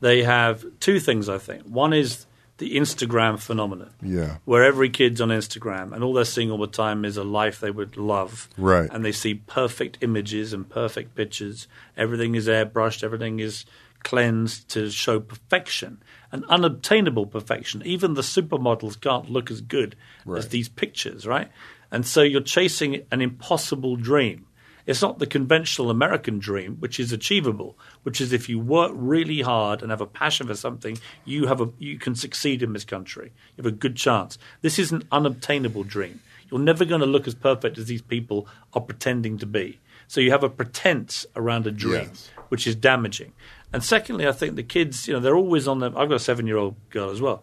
they 0.00 0.22
have 0.24 0.64
two 0.78 1.00
things, 1.00 1.28
I 1.28 1.38
think. 1.38 1.62
One 1.62 1.94
is 1.94 2.26
the 2.58 2.76
Instagram 2.76 3.38
phenomenon. 3.40 3.90
Yeah. 4.02 4.36
where 4.44 4.62
every 4.62 4.90
kid's 4.90 5.20
on 5.20 5.30
Instagram 5.30 5.92
and 5.92 6.04
all 6.04 6.12
they're 6.12 6.24
seeing 6.24 6.50
all 6.50 6.58
the 6.58 6.66
time 6.66 7.04
is 7.04 7.16
a 7.16 7.24
life 7.24 7.60
they 7.60 7.70
would 7.70 7.96
love. 7.96 8.48
Right. 8.56 8.88
And 8.92 9.04
they 9.04 9.12
see 9.12 9.34
perfect 9.34 9.98
images 10.02 10.52
and 10.52 10.68
perfect 10.68 11.14
pictures. 11.14 11.66
Everything 11.96 12.34
is 12.34 12.46
airbrushed, 12.46 13.02
everything 13.02 13.40
is 13.40 13.64
cleansed 14.02 14.68
to 14.68 14.90
show 14.90 15.18
perfection 15.18 16.02
and 16.32 16.44
unobtainable 16.46 17.26
perfection. 17.26 17.82
Even 17.84 18.14
the 18.14 18.22
supermodels 18.22 19.00
can't 19.00 19.30
look 19.30 19.50
as 19.50 19.60
good 19.60 19.96
as 20.36 20.48
these 20.48 20.68
pictures, 20.68 21.26
right? 21.26 21.50
And 21.90 22.06
so 22.06 22.22
you're 22.22 22.40
chasing 22.40 23.02
an 23.10 23.20
impossible 23.20 23.96
dream. 23.96 24.46
It's 24.86 25.00
not 25.00 25.18
the 25.18 25.26
conventional 25.26 25.88
American 25.90 26.38
dream, 26.38 26.76
which 26.78 27.00
is 27.00 27.10
achievable, 27.12 27.78
which 28.02 28.20
is 28.20 28.32
if 28.34 28.48
you 28.50 28.58
work 28.58 28.92
really 28.94 29.40
hard 29.40 29.80
and 29.80 29.90
have 29.90 30.02
a 30.02 30.06
passion 30.06 30.46
for 30.46 30.54
something, 30.54 30.98
you 31.24 31.46
have 31.46 31.60
a 31.62 31.70
you 31.78 31.98
can 31.98 32.14
succeed 32.14 32.62
in 32.62 32.74
this 32.74 32.84
country. 32.84 33.32
You 33.56 33.64
have 33.64 33.72
a 33.72 33.76
good 33.76 33.96
chance. 33.96 34.36
This 34.60 34.78
is 34.78 34.92
an 34.92 35.04
unobtainable 35.10 35.84
dream. 35.84 36.20
You're 36.50 36.60
never 36.60 36.84
going 36.84 37.00
to 37.00 37.06
look 37.06 37.26
as 37.26 37.34
perfect 37.34 37.78
as 37.78 37.86
these 37.86 38.02
people 38.02 38.46
are 38.74 38.80
pretending 38.82 39.38
to 39.38 39.46
be. 39.46 39.78
So 40.06 40.20
you 40.20 40.30
have 40.32 40.44
a 40.44 40.50
pretense 40.50 41.24
around 41.34 41.66
a 41.66 41.70
dream, 41.70 42.08
Yes. 42.12 42.30
which 42.50 42.66
is 42.66 42.74
damaging. 42.76 43.32
And 43.74 43.82
secondly, 43.82 44.28
I 44.28 44.32
think 44.32 44.54
the 44.54 44.62
kids, 44.62 45.08
you 45.08 45.14
know, 45.14 45.20
they're 45.20 45.36
always 45.36 45.66
on 45.66 45.80
their. 45.80 45.88
I've 45.98 46.08
got 46.08 46.14
a 46.14 46.20
seven-year-old 46.20 46.90
girl 46.90 47.10
as 47.10 47.20
well, 47.20 47.42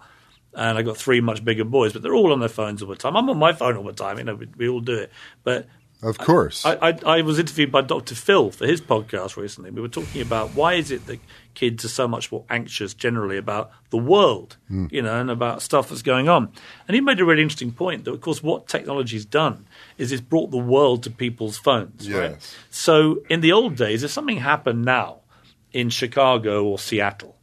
and 0.54 0.78
I've 0.78 0.86
got 0.86 0.96
three 0.96 1.20
much 1.20 1.44
bigger 1.44 1.66
boys, 1.66 1.92
but 1.92 2.02
they're 2.02 2.16
all 2.16 2.32
on 2.32 2.40
their 2.40 2.50
phones 2.50 2.82
all 2.82 2.88
the 2.88 2.96
time. 2.96 3.18
I'm 3.18 3.30
on 3.30 3.38
my 3.38 3.52
phone 3.52 3.76
all 3.76 3.84
the 3.84 3.94
time. 3.94 4.18
You 4.18 4.24
know, 4.24 4.36
we, 4.36 4.48
we 4.56 4.70
all 4.70 4.80
do 4.80 4.96
it, 4.96 5.12
but 5.44 5.68
Of 6.02 6.18
course. 6.18 6.66
I, 6.66 6.90
I, 6.90 7.00
I 7.06 7.22
was 7.22 7.38
interviewed 7.38 7.72
by 7.72 7.82
Dr. 7.82 8.16
Phil 8.16 8.50
for 8.50 8.66
his 8.66 8.82
podcast 8.82 9.38
recently. 9.38 9.70
We 9.70 9.82
were 9.82 9.88
talking 9.88 10.22
about 10.22 10.56
why 10.56 10.74
is 10.74 10.90
it 10.90 11.06
that 11.06 11.20
kids 11.54 11.86
are 11.86 11.90
so 11.90 12.08
much 12.08 12.32
more 12.32 12.44
anxious 12.50 12.94
generally 12.96 13.38
about 13.38 13.72
the 13.92 13.98
world, 13.98 14.58
hmm. 14.68 14.88
you 14.90 15.02
know, 15.02 15.20
and 15.20 15.30
about 15.30 15.62
stuff 15.62 15.90
that's 15.90 16.02
going 16.02 16.28
on. 16.28 16.52
And 16.88 16.96
he 16.96 17.02
made 17.02 17.20
a 17.20 17.26
really 17.26 17.44
interesting 17.44 17.72
point 17.72 18.06
that, 18.06 18.14
of 18.14 18.22
course, 18.22 18.42
what 18.42 18.68
technology's 18.68 19.26
done 19.26 19.68
is 20.00 20.12
it's 20.12 20.22
brought 20.22 20.50
the 20.50 20.58
world 20.58 21.04
to 21.04 21.12
people's 21.12 21.58
phones, 21.58 22.10
right? 22.10 22.32
Yes. 22.32 22.56
So 22.72 23.22
in 23.30 23.42
the 23.42 23.52
old 23.52 23.76
days, 23.76 24.04
if 24.04 24.12
something 24.12 24.38
happened 24.38 24.84
now 24.84 25.21
in 25.74 25.90
Chicago 25.90 26.66
or 26.66 26.80
Seattle, 26.80 27.36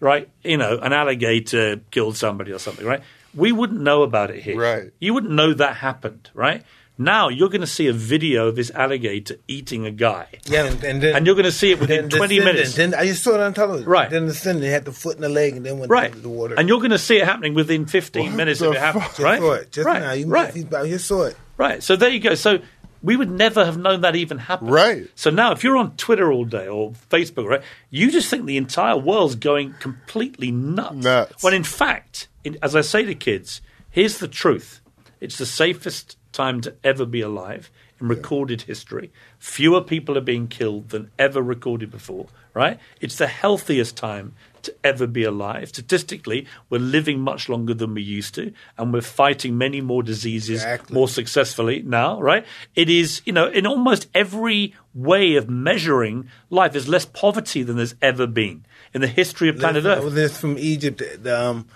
right, 0.00 0.28
you 0.44 0.56
know, 0.56 0.78
an 0.78 0.92
alligator 0.92 1.80
killed 1.90 2.16
somebody 2.16 2.52
or 2.52 2.58
something, 2.58 2.86
right, 2.86 3.02
we 3.34 3.52
wouldn't 3.52 3.80
know 3.80 4.02
about 4.02 4.30
it 4.30 4.42
here. 4.42 4.58
Right. 4.58 4.90
You 5.00 5.14
wouldn't 5.14 5.32
know 5.32 5.54
that 5.54 5.76
happened, 5.76 6.30
right? 6.34 6.62
Now 6.98 7.30
you're 7.30 7.48
going 7.48 7.62
to 7.62 7.66
see 7.66 7.86
a 7.88 7.92
video 7.92 8.48
of 8.48 8.54
this 8.54 8.70
alligator 8.70 9.36
eating 9.48 9.86
a 9.86 9.90
guy, 9.90 10.26
Yeah, 10.44 10.66
and, 10.66 10.84
and 10.84 11.02
then 11.02 11.16
and 11.16 11.26
you're 11.26 11.34
going 11.34 11.46
to 11.46 11.50
see 11.52 11.72
it 11.72 11.80
within 11.80 12.02
then 12.02 12.08
the 12.10 12.16
20 12.18 12.36
sending- 12.36 12.54
minutes. 12.54 12.74
Then 12.76 12.94
I 12.94 13.06
just 13.06 13.24
saw 13.24 13.34
it 13.34 13.40
on 13.40 13.54
television. 13.54 13.88
Right. 13.88 14.10
Then 14.10 14.26
the 14.26 14.34
sending 14.34 14.70
had 14.70 14.84
the 14.84 14.92
foot 14.92 15.16
in 15.16 15.22
the 15.22 15.30
leg 15.30 15.56
and 15.56 15.64
then 15.64 15.78
went 15.78 15.90
Right, 15.90 16.10
into 16.10 16.18
the 16.20 16.28
water. 16.28 16.54
and 16.56 16.68
you're 16.68 16.78
going 16.80 16.90
to 16.90 16.98
see 16.98 17.16
it 17.16 17.24
happening 17.24 17.54
within 17.54 17.86
15 17.86 18.36
minutes 18.36 18.60
the 18.60 18.70
if 18.70 18.76
it 18.76 18.80
happens, 18.80 19.18
right? 19.18 19.70
just 19.72 19.86
right, 19.86 20.00
now. 20.02 20.12
You 20.12 20.26
right, 20.26 20.52
just 20.54 21.06
saw 21.08 21.22
it. 21.22 21.36
right. 21.56 21.82
So 21.82 21.96
there 21.96 22.10
you 22.10 22.20
go. 22.20 22.34
So 22.34 22.58
we 23.02 23.16
would 23.16 23.30
never 23.30 23.64
have 23.64 23.76
known 23.76 24.02
that 24.02 24.16
even 24.16 24.38
happened. 24.38 24.70
Right. 24.70 25.08
So 25.14 25.30
now, 25.30 25.52
if 25.52 25.64
you're 25.64 25.76
on 25.76 25.96
Twitter 25.96 26.32
all 26.32 26.44
day 26.44 26.68
or 26.68 26.92
Facebook, 27.10 27.48
right, 27.48 27.62
you 27.90 28.10
just 28.10 28.28
think 28.28 28.46
the 28.46 28.56
entire 28.56 28.96
world's 28.96 29.34
going 29.34 29.74
completely 29.80 30.50
nuts. 30.50 30.96
Nuts. 30.96 31.42
When 31.42 31.54
in 31.54 31.64
fact, 31.64 32.28
in, 32.44 32.58
as 32.62 32.76
I 32.76 32.80
say 32.80 33.04
to 33.04 33.14
kids, 33.14 33.60
here's 33.90 34.18
the 34.18 34.28
truth: 34.28 34.80
it's 35.20 35.38
the 35.38 35.46
safest 35.46 36.16
time 36.32 36.60
to 36.62 36.74
ever 36.84 37.04
be 37.04 37.20
alive. 37.20 37.70
in 38.02 38.08
recorded 38.08 38.62
history. 38.62 39.10
Fewer 39.38 39.80
people 39.80 40.18
are 40.18 40.22
being 40.22 40.48
killed 40.48 40.90
than 40.90 41.10
ever 41.18 41.40
recorded 41.40 41.90
before, 41.90 42.26
right? 42.52 42.78
It's 43.00 43.16
the 43.16 43.26
healthiest 43.26 43.96
time 43.96 44.34
to 44.64 44.74
ever 44.84 45.06
be 45.06 45.24
alive. 45.24 45.68
Statistically, 45.68 46.46
we're 46.70 46.78
living 46.78 47.20
much 47.20 47.48
longer 47.48 47.74
than 47.74 47.94
we 47.94 48.02
used 48.02 48.34
to, 48.36 48.52
and 48.78 48.92
we're 48.92 49.00
fighting 49.00 49.58
many 49.58 49.80
more 49.80 50.02
diseases 50.02 50.62
Exactly. 50.62 50.94
more 50.94 51.08
successfully 51.08 51.82
now, 51.82 52.20
right? 52.20 52.44
It 52.74 52.88
is, 52.88 53.22
you 53.24 53.32
know, 53.32 53.46
in 53.48 53.66
almost 53.66 54.08
every 54.14 54.74
way 54.94 55.36
of 55.36 55.48
measuring 55.48 56.28
life, 56.50 56.72
there's 56.72 56.88
less 56.88 57.04
poverty 57.06 57.62
than 57.62 57.76
there's 57.76 57.94
ever 58.02 58.26
been 58.26 58.64
in 58.94 59.00
the 59.00 59.06
history 59.06 59.48
of 59.48 59.56
planet 59.56 59.84
Earth. 59.84 60.04
was 60.04 60.14
just 60.14 60.40
from 60.40 60.58
Egypt. 60.58 61.02
Um, 61.26 61.66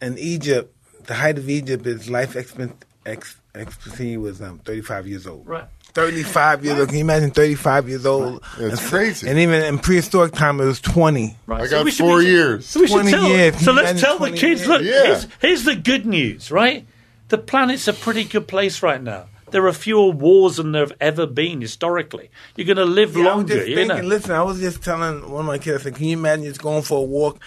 in 0.00 0.18
Egypt, 0.18 0.74
the 1.06 1.14
height 1.14 1.38
of 1.38 1.48
Egypt 1.48 1.86
is 1.86 2.08
life 2.08 2.36
expect, 2.36 2.84
ex, 3.04 3.36
expectancy 3.54 4.16
was 4.16 4.40
um, 4.40 4.58
35 4.60 5.06
years 5.06 5.26
old. 5.26 5.46
Right. 5.46 5.64
35 5.94 6.64
years 6.64 6.78
old. 6.78 6.88
Can 6.88 6.96
you 6.98 7.04
imagine 7.04 7.30
35 7.30 7.88
years 7.88 8.06
old? 8.06 8.42
It's 8.58 8.80
And- 8.80 8.90
crazy. 8.90 9.28
And 9.28 9.38
even 9.38 9.62
in 9.62 9.78
prehistoric 9.78 10.32
time, 10.32 10.60
it 10.60 10.64
was 10.64 10.80
20. 10.80 11.36
Right. 11.46 11.62
I 11.62 11.66
got 11.68 11.84
we 11.84 11.90
four 11.90 12.16
we 12.18 12.24
should- 12.24 12.30
years. 12.30 12.66
So 12.66 12.80
we 12.80 12.86
should 12.86 12.94
20 13.02 13.10
tell. 13.10 13.28
years. 13.28 13.56
So 13.58 13.72
let's 13.72 14.00
tell 14.00 14.18
the 14.18 14.30
kids. 14.30 14.42
years. 14.62 14.66
Look, 14.66 14.82
Yeah. 14.82 15.02
here's, 15.04 15.26
here's 15.40 15.64
the 15.64 15.74
good 15.76 16.06
news, 16.06 16.50
right? 16.50 16.86
The 17.28 17.38
planet's 17.38 17.88
a 17.88 17.92
pretty 17.92 18.24
good 18.24 18.46
place 18.48 18.82
right 18.82 19.02
now. 19.02 19.24
There 19.50 19.66
are 19.66 19.72
fewer 19.74 20.10
wars 20.10 20.56
than 20.56 20.72
there 20.72 20.80
have 20.80 20.94
ever 20.98 21.26
been 21.26 21.60
historically. 21.60 22.30
You're 22.56 22.66
going 22.66 22.78
to 22.78 22.86
live 22.86 23.14
Yeah, 23.14 23.24
I 23.24 23.26
was 23.26 23.34
longer. 23.36 23.54
just 23.56 23.68
you 23.68 23.84
know. 23.84 23.96
listen, 24.00 24.30
I 24.32 24.42
was 24.42 24.60
just 24.60 24.82
telling 24.82 25.30
one 25.30 25.40
of 25.40 25.46
my 25.46 25.58
kids, 25.58 25.82
I 25.82 25.84
said, 25.84 25.94
can 25.96 26.06
you 26.06 26.16
imagine 26.16 26.46
just 26.46 26.62
going 26.62 26.82
for 26.82 26.98
a 27.00 27.02
walk 27.02 27.38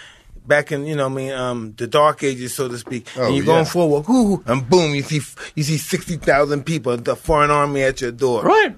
back 0.46 0.72
in, 0.72 0.86
you 0.86 0.96
know, 0.96 1.06
I 1.06 1.08
mean, 1.08 1.32
um, 1.32 1.74
the 1.76 1.86
dark 1.86 2.22
ages, 2.22 2.54
so 2.54 2.68
to 2.68 2.78
speak. 2.78 3.08
Oh, 3.16 3.26
and 3.26 3.34
you're 3.36 3.44
yeah. 3.44 3.52
going 3.52 3.64
for 3.64 3.84
a 3.84 3.86
walk, 3.86 4.08
whoo, 4.08 4.42
and 4.46 4.68
boom, 4.68 4.94
you 4.94 5.02
see, 5.02 5.20
you 5.54 5.62
see 5.62 5.76
60,000 5.78 6.64
people, 6.64 6.96
the 6.96 7.16
foreign 7.16 7.50
army 7.50 7.82
at 7.82 8.00
your 8.00 8.12
door. 8.12 8.42
Right. 8.42 8.76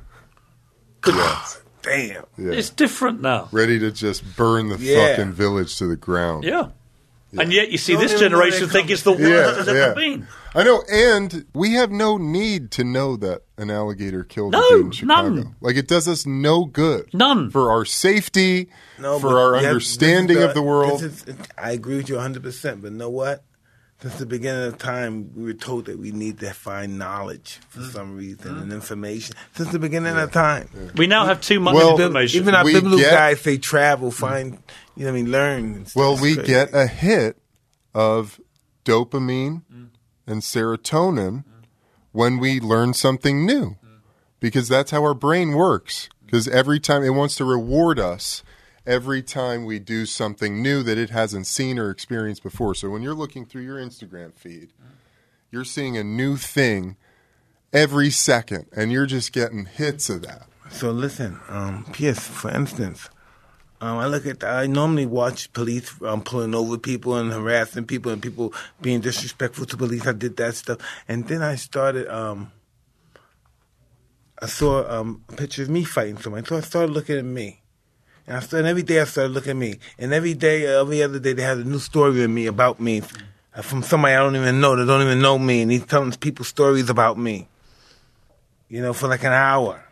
Damn. 1.82 2.24
Yeah. 2.36 2.52
It's 2.52 2.70
different 2.70 3.22
now. 3.22 3.48
Ready 3.52 3.78
to 3.78 3.90
just 3.90 4.36
burn 4.36 4.68
the 4.68 4.76
Yeah. 4.78 5.16
fucking 5.16 5.32
village 5.32 5.78
to 5.78 5.86
the 5.86 5.96
ground. 5.96 6.44
Yeah. 6.44 6.68
And 7.36 7.52
yet 7.52 7.70
you 7.70 7.76
see 7.78 7.92
Don't 7.92 8.02
this 8.02 8.18
generation 8.18 8.68
they 8.68 8.72
think 8.72 8.90
it's 8.90 9.02
the 9.02 9.12
worst 9.12 9.22
Yeah, 9.22 9.58
it's 9.58 9.66
yeah. 9.68 9.74
ever 9.74 9.94
been. 9.94 10.26
I 10.54 10.62
know, 10.62 10.82
and 10.90 11.44
we 11.54 11.74
have 11.74 11.90
no 11.90 12.16
need 12.16 12.70
to 12.72 12.84
know 12.84 13.16
that 13.16 13.42
an 13.58 13.70
alligator 13.70 14.24
killed 14.24 14.52
No, 14.52 14.60
a 14.66 14.68
dude 14.70 14.84
in 14.86 14.90
Chicago. 14.92 15.28
none. 15.28 15.56
Like 15.60 15.76
it 15.76 15.86
does 15.86 16.08
us 16.08 16.24
no 16.24 16.64
good. 16.64 17.10
None. 17.12 17.50
for 17.50 17.70
our 17.70 17.84
safety, 17.84 18.70
No, 18.98 19.18
for 19.18 19.38
our 19.38 19.56
you 19.56 19.62
have- 19.62 19.64
understanding 19.72 20.36
this 20.38 20.46
of 20.48 20.54
the 20.54 20.62
world. 20.62 21.02
is- 21.02 21.24
I 21.58 21.72
agree 21.72 21.96
with 21.96 22.08
you 22.08 22.16
100%, 22.16 22.80
but 22.80 22.92
know 22.92 23.10
what? 23.10 23.44
Since 24.00 24.18
the 24.18 24.26
beginning 24.26 24.64
of 24.68 24.78
time, 24.78 25.32
we 25.34 25.42
were 25.42 25.52
told 25.54 25.86
that 25.86 25.98
we 25.98 26.12
need 26.12 26.38
to 26.38 26.52
find 26.52 26.98
knowledge 26.98 27.58
for 27.68 27.80
Mm. 27.80 27.92
some 27.92 28.16
reason 28.16 28.52
mm-hmm. 28.52 28.62
and 28.62 28.72
information. 28.72 29.34
Since 29.56 29.70
the 29.72 29.80
beginning 29.80 30.16
of 30.16 30.30
time. 30.30 30.68
We 30.94 31.08
now 31.08 31.26
have 31.26 31.40
too 31.40 31.58
much 31.58 31.74
Well, 31.74 31.92
information. 31.98 32.40
Even 32.40 32.54
our 32.54 32.64
We 32.64 32.74
biblical 32.74 32.98
get- 32.98 33.10
guys 33.12 33.40
say 33.40 33.58
travel, 33.58 34.10
mm-hmm. 34.10 34.24
find, 34.26 34.58
you 34.94 35.04
know 35.04 35.12
what 35.12 35.18
I 35.18 35.22
mean, 35.22 35.32
learn. 35.32 35.74
and 35.74 35.88
stuff. 35.88 36.00
well, 36.00 36.16
we 36.16 36.36
get 36.36 36.72
a 36.72 36.86
hit 36.86 37.38
of 37.92 38.40
dopamine 38.84 39.62
mm. 39.72 39.88
and 40.28 40.42
serotonin 40.42 41.42
mm. 41.42 41.44
when 42.12 42.38
we 42.38 42.60
learn 42.60 42.94
something 42.94 43.44
new, 43.44 43.70
mm. 43.84 43.98
because 44.38 44.68
that's 44.68 44.92
how 44.92 45.02
our 45.02 45.14
brain 45.14 45.54
works. 45.54 46.08
Because 46.24 46.46
every 46.46 46.78
time 46.78 47.02
it 47.02 47.10
wants 47.10 47.34
to 47.36 47.44
reward 47.44 47.98
us 47.98 48.44
every 48.86 49.22
time 49.22 49.64
we 49.64 49.78
do 49.78 50.06
something 50.06 50.62
new 50.62 50.82
that 50.82 50.98
it 50.98 51.10
hasn't 51.10 51.46
seen 51.46 51.78
or 51.78 51.90
experienced 51.90 52.42
before. 52.42 52.74
So 52.74 52.90
when 52.90 53.02
you're 53.02 53.14
looking 53.14 53.44
through 53.44 53.62
your 53.62 53.78
Instagram 53.78 54.34
feed, 54.34 54.72
you're 55.50 55.64
seeing 55.64 55.96
a 55.96 56.04
new 56.04 56.36
thing 56.36 56.96
every 57.72 58.10
second, 58.10 58.66
and 58.74 58.92
you're 58.92 59.06
just 59.06 59.32
getting 59.32 59.66
hits 59.66 60.08
of 60.10 60.22
that. 60.22 60.46
So 60.70 60.90
listen, 60.90 61.38
um, 61.48 61.86
P.S. 61.92 62.26
For 62.26 62.50
instance, 62.50 63.08
um, 63.80 63.98
I 63.98 64.06
look 64.06 64.26
at 64.26 64.42
I 64.42 64.66
normally 64.66 65.06
watch 65.06 65.52
police 65.52 65.90
um, 66.02 66.22
pulling 66.22 66.54
over 66.54 66.76
people 66.78 67.14
and 67.16 67.32
harassing 67.32 67.86
people 67.86 68.12
and 68.12 68.20
people 68.20 68.52
being 68.80 69.00
disrespectful 69.00 69.66
to 69.66 69.76
police. 69.76 70.06
I 70.06 70.12
did 70.12 70.36
that 70.38 70.54
stuff, 70.54 70.78
and 71.06 71.26
then 71.28 71.42
I 71.42 71.54
started. 71.54 72.08
Um, 72.08 72.52
I 74.40 74.46
saw 74.46 74.88
um, 74.88 75.24
a 75.28 75.32
picture 75.32 75.62
of 75.62 75.70
me 75.70 75.84
fighting 75.84 76.18
someone, 76.18 76.44
so 76.44 76.56
I 76.56 76.60
started 76.60 76.92
looking 76.92 77.18
at 77.18 77.24
me. 77.24 77.57
And 78.28 78.36
I 78.36 78.40
started, 78.40 78.58
and 78.58 78.68
every 78.68 78.82
day 78.82 79.00
I 79.00 79.04
started 79.04 79.32
looking 79.32 79.50
at 79.50 79.56
me, 79.56 79.78
and 79.98 80.12
every 80.12 80.34
day, 80.34 80.66
every 80.66 81.02
other 81.02 81.18
day, 81.18 81.32
they 81.32 81.42
had 81.42 81.58
a 81.58 81.64
new 81.64 81.78
story 81.78 82.22
of 82.22 82.30
me 82.30 82.46
about 82.46 82.78
me 82.78 83.00
uh, 83.54 83.62
from 83.62 83.82
somebody 83.82 84.14
I 84.14 84.18
don't 84.18 84.36
even 84.36 84.60
know 84.60 84.76
that 84.76 84.84
don't 84.84 85.02
even 85.02 85.20
know 85.20 85.38
me, 85.38 85.62
and 85.62 85.70
he's 85.72 85.86
telling 85.86 86.12
people 86.12 86.44
stories 86.44 86.90
about 86.90 87.18
me. 87.18 87.48
You 88.68 88.82
know, 88.82 88.92
for 88.92 89.08
like 89.08 89.24
an 89.24 89.32
hour 89.32 89.82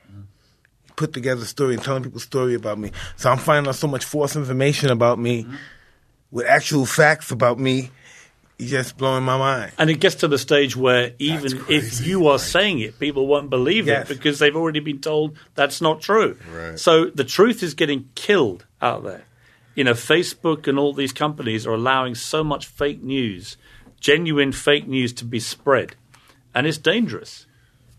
put 0.96 1.12
together 1.12 1.42
a 1.42 1.44
story 1.44 1.74
and 1.74 1.82
telling 1.82 2.02
people 2.02 2.16
a 2.18 2.20
story 2.22 2.54
about 2.54 2.78
me. 2.78 2.90
So 3.16 3.30
I'm 3.30 3.38
finding 3.38 3.68
out 3.68 3.74
so 3.74 3.86
much 3.86 4.04
false 4.04 4.34
information 4.36 4.90
about 4.90 5.18
me 5.18 5.44
Mm-hmm. 5.44 5.56
with 6.30 6.46
actual 6.46 6.86
facts 6.86 7.30
about 7.30 7.58
me. 7.58 7.90
Just 8.58 8.96
blowing 8.96 9.22
my 9.24 9.36
mind. 9.36 9.72
And 9.78 9.90
it 9.90 10.00
gets 10.00 10.14
to 10.16 10.28
the 10.28 10.38
stage 10.38 10.74
where 10.76 11.12
even 11.18 11.62
if 11.68 12.06
you 12.06 12.26
are 12.28 12.38
saying 12.38 12.78
it, 12.78 12.98
people 12.98 13.26
won't 13.26 13.50
believe 13.50 13.86
Yes. 13.86 14.08
it 14.10 14.16
because 14.16 14.38
they've 14.38 14.56
already 14.56 14.80
been 14.80 15.00
told 15.00 15.36
that's 15.54 15.82
not 15.82 16.00
true. 16.00 16.38
Right. 16.50 16.78
So 16.78 17.06
the 17.10 17.24
truth 17.24 17.62
is 17.62 17.74
getting 17.74 18.08
killed 18.14 18.64
out 18.80 19.04
there. 19.04 19.24
You 19.74 19.84
know, 19.84 19.92
Facebook 19.92 20.66
and 20.66 20.78
all 20.78 20.94
these 20.94 21.12
companies 21.12 21.66
are 21.66 21.74
allowing 21.74 22.14
so 22.14 22.42
much 22.42 22.66
fake 22.66 23.02
news, 23.02 23.58
genuine 24.00 24.52
fake 24.52 24.88
news 24.88 25.12
to 25.14 25.26
be 25.26 25.38
spread. 25.38 25.94
And 26.54 26.66
it's 26.66 26.78
dangerous. 26.78 27.44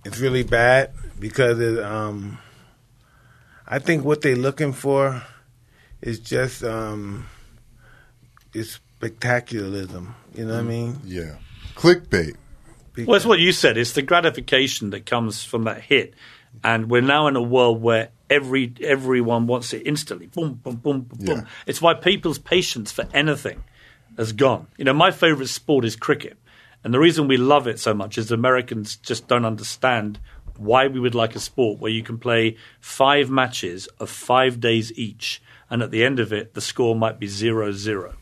It's 0.06 0.18
really 0.20 0.42
bad 0.42 0.92
because 1.20 1.60
it, 1.60 1.78
um, 1.84 2.40
I 3.68 3.78
think 3.78 4.04
what 4.04 4.22
they're 4.22 4.36
looking 4.36 4.74
for 4.74 5.22
is 6.02 6.20
just 6.20 6.64
um, 6.64 7.28
it's 8.54 8.80
spectacularism. 9.00 10.16
You 10.36 10.46
know 10.46 10.54
what 10.54 10.60
I 10.60 10.64
mm. 10.64 10.68
mean? 10.68 11.00
Yeah, 11.06 11.36
clickbait. 11.76 12.36
Well, 13.06 13.16
it's 13.16 13.26
what 13.26 13.40
you 13.40 13.52
said. 13.52 13.78
It's 13.78 13.94
the 13.94 14.02
gratification 14.02 14.90
that 14.90 15.06
comes 15.06 15.44
from 15.44 15.66
that 15.66 15.82
hit, 15.82 16.16
and 16.64 16.90
we're 16.90 17.02
now 17.02 17.28
in 17.28 17.36
a 17.36 17.42
world 17.42 17.82
where 17.82 18.10
every 18.30 18.74
everyone 18.82 19.46
wants 19.48 19.74
it 19.74 19.84
instantly. 19.86 20.28
Boom, 20.28 20.56
boom, 20.56 20.78
boom, 20.78 21.02
boom, 21.02 21.26
boom. 21.26 21.48
It's 21.68 21.82
why 21.82 21.94
people's 21.94 22.40
patience 22.40 22.92
for 22.92 23.08
anything 23.14 23.64
has 24.18 24.32
gone. 24.34 24.68
You 24.78 24.86
know, 24.86 24.94
my 24.94 25.12
favorite 25.12 25.50
sport 25.50 25.86
is 25.86 25.96
cricket, 25.96 26.38
and 26.84 26.94
the 26.94 27.00
reason 27.00 27.28
we 27.28 27.38
love 27.38 27.68
it 27.68 27.80
so 27.80 27.94
much 27.94 28.18
is 28.18 28.32
Americans 28.32 28.96
just 28.96 29.28
don't 29.28 29.46
understand 29.46 30.20
why 30.58 30.88
we 30.88 31.00
would 31.00 31.14
like 31.14 31.36
a 31.36 31.40
sport 31.40 31.80
where 31.80 31.92
you 31.92 32.02
can 32.02 32.18
play 32.18 32.58
five 32.80 33.30
matches 33.30 33.86
of 34.00 34.10
five 34.10 34.60
days 34.60 34.92
each, 34.98 35.40
and 35.70 35.84
at 35.84 35.92
the 35.92 36.04
end 36.04 36.20
of 36.20 36.34
it, 36.34 36.56
the 36.56 36.62
score 36.62 36.96
might 36.96 37.20
be 37.20 37.28
zero 37.28 37.72
zero. 37.72 38.16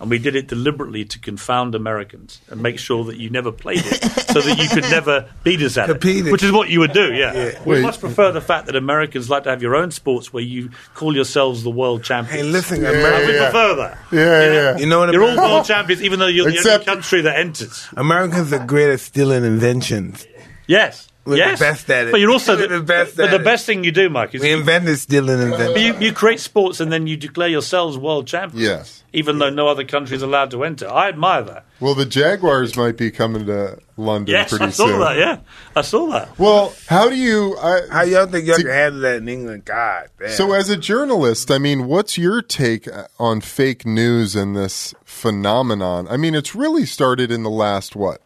And 0.00 0.08
we 0.08 0.18
did 0.18 0.34
it 0.34 0.46
deliberately 0.46 1.04
to 1.04 1.18
confound 1.18 1.74
Americans 1.74 2.40
and 2.48 2.62
make 2.62 2.78
sure 2.78 3.04
that 3.04 3.18
you 3.18 3.28
never 3.28 3.52
played 3.52 3.82
it, 3.84 4.02
so 4.32 4.40
that 4.40 4.56
you 4.58 4.66
could 4.70 4.90
never 4.90 5.28
beat 5.44 5.60
us 5.60 5.76
at 5.76 5.90
Compete 5.90 6.24
it. 6.24 6.28
it. 6.28 6.32
Which 6.32 6.42
is 6.42 6.52
what 6.52 6.70
you 6.70 6.80
would 6.80 6.94
do, 6.94 7.12
yeah. 7.12 7.62
We 7.66 7.74
Wait. 7.74 7.82
much 7.82 8.00
prefer 8.00 8.32
the 8.32 8.40
fact 8.40 8.64
that 8.66 8.76
Americans 8.76 9.28
like 9.28 9.42
to 9.44 9.50
have 9.50 9.60
your 9.60 9.76
own 9.76 9.90
sports 9.90 10.32
where 10.32 10.42
you 10.42 10.70
call 10.94 11.14
yourselves 11.14 11.64
the 11.64 11.70
world 11.70 12.02
champions. 12.02 12.40
Hey, 12.40 12.50
listen, 12.50 12.86
I 12.86 12.88
America, 12.88 13.26
would 13.26 13.34
yeah. 13.34 13.50
prefer 13.50 13.74
that. 13.76 13.98
Yeah, 14.10 14.52
yeah. 14.52 14.78
you 14.78 14.86
know 14.86 15.00
what 15.00 15.12
You're 15.12 15.22
all 15.22 15.36
world 15.36 15.66
champions, 15.66 16.02
even 16.02 16.18
though 16.18 16.28
you're 16.28 16.50
the 16.50 16.70
only 16.72 16.84
country 16.86 17.20
that 17.20 17.38
enters. 17.38 17.86
Americans 17.94 18.54
are 18.54 18.64
great 18.64 18.88
at 18.90 19.00
stealing 19.00 19.44
inventions. 19.44 20.26
Yes, 20.66 21.09
We're 21.24 21.36
the 21.52 21.56
best 21.58 21.88
at 21.90 22.06
it. 22.08 22.10
But 22.12 22.20
you're 22.20 22.30
also 22.30 22.56
the, 22.56 22.66
the 22.66 22.80
best 22.82 23.16
But 23.16 23.26
at 23.26 23.30
the 23.32 23.40
it. 23.40 23.44
best 23.44 23.66
thing 23.66 23.84
you 23.84 23.92
do, 23.92 24.08
Mike, 24.08 24.34
is 24.34 24.40
We 24.40 24.48
you, 24.50 24.56
invented 24.58 24.98
stealing 24.98 25.40
inventions. 25.40 25.78
you, 26.00 26.06
you 26.08 26.12
create 26.14 26.40
sports 26.40 26.80
and 26.80 26.90
then 26.90 27.06
you 27.06 27.16
declare 27.16 27.46
yourselves 27.48 27.98
world 27.98 28.26
champions. 28.26 28.62
Yes. 28.66 29.04
Even 29.12 29.38
though 29.38 29.50
no 29.50 29.68
other 29.68 29.84
country 29.84 30.16
is 30.16 30.22
allowed 30.22 30.50
to 30.52 30.64
enter. 30.64 30.88
I 30.88 31.08
admire 31.08 31.42
that. 31.42 31.64
Well, 31.78 31.94
the 31.94 32.06
Jaguars 32.06 32.76
might 32.76 32.96
be 32.96 33.10
coming 33.10 33.44
to 33.46 33.78
London 33.96 34.32
Yes, 34.32 34.50
pretty 34.50 34.64
I 34.66 34.70
saw 34.70 34.86
soon. 34.86 35.00
that. 35.00 35.16
Yeah, 35.18 35.38
I 35.76 35.82
saw 35.82 36.06
that. 36.12 36.38
Well, 36.38 36.72
how 36.86 37.08
do 37.08 37.16
you? 37.16 37.56
I, 37.58 37.80
How 37.90 38.02
y'all 38.02 38.26
think 38.26 38.46
y'all 38.46 38.56
To- 38.56 38.62
can 38.62 38.70
handle 38.72 39.00
that 39.02 39.16
in 39.16 39.28
England? 39.28 39.64
God 39.64 40.08
damn. 40.18 40.30
so, 40.30 40.52
as 40.52 40.68
a 40.70 40.76
journalist, 40.76 41.50
I 41.50 41.58
mean, 41.58 41.86
what's 41.86 42.16
your 42.18 42.40
take 42.40 42.88
on 43.18 43.40
fake 43.40 43.84
news 43.84 44.36
and 44.36 44.56
this 44.56 44.94
phenomenon? 45.04 46.06
I 46.08 46.16
mean, 46.16 46.34
it's 46.34 46.54
really 46.54 46.86
started 46.86 47.30
in 47.32 47.42
the 47.42 47.50
last 47.50 47.96
what 47.96 48.20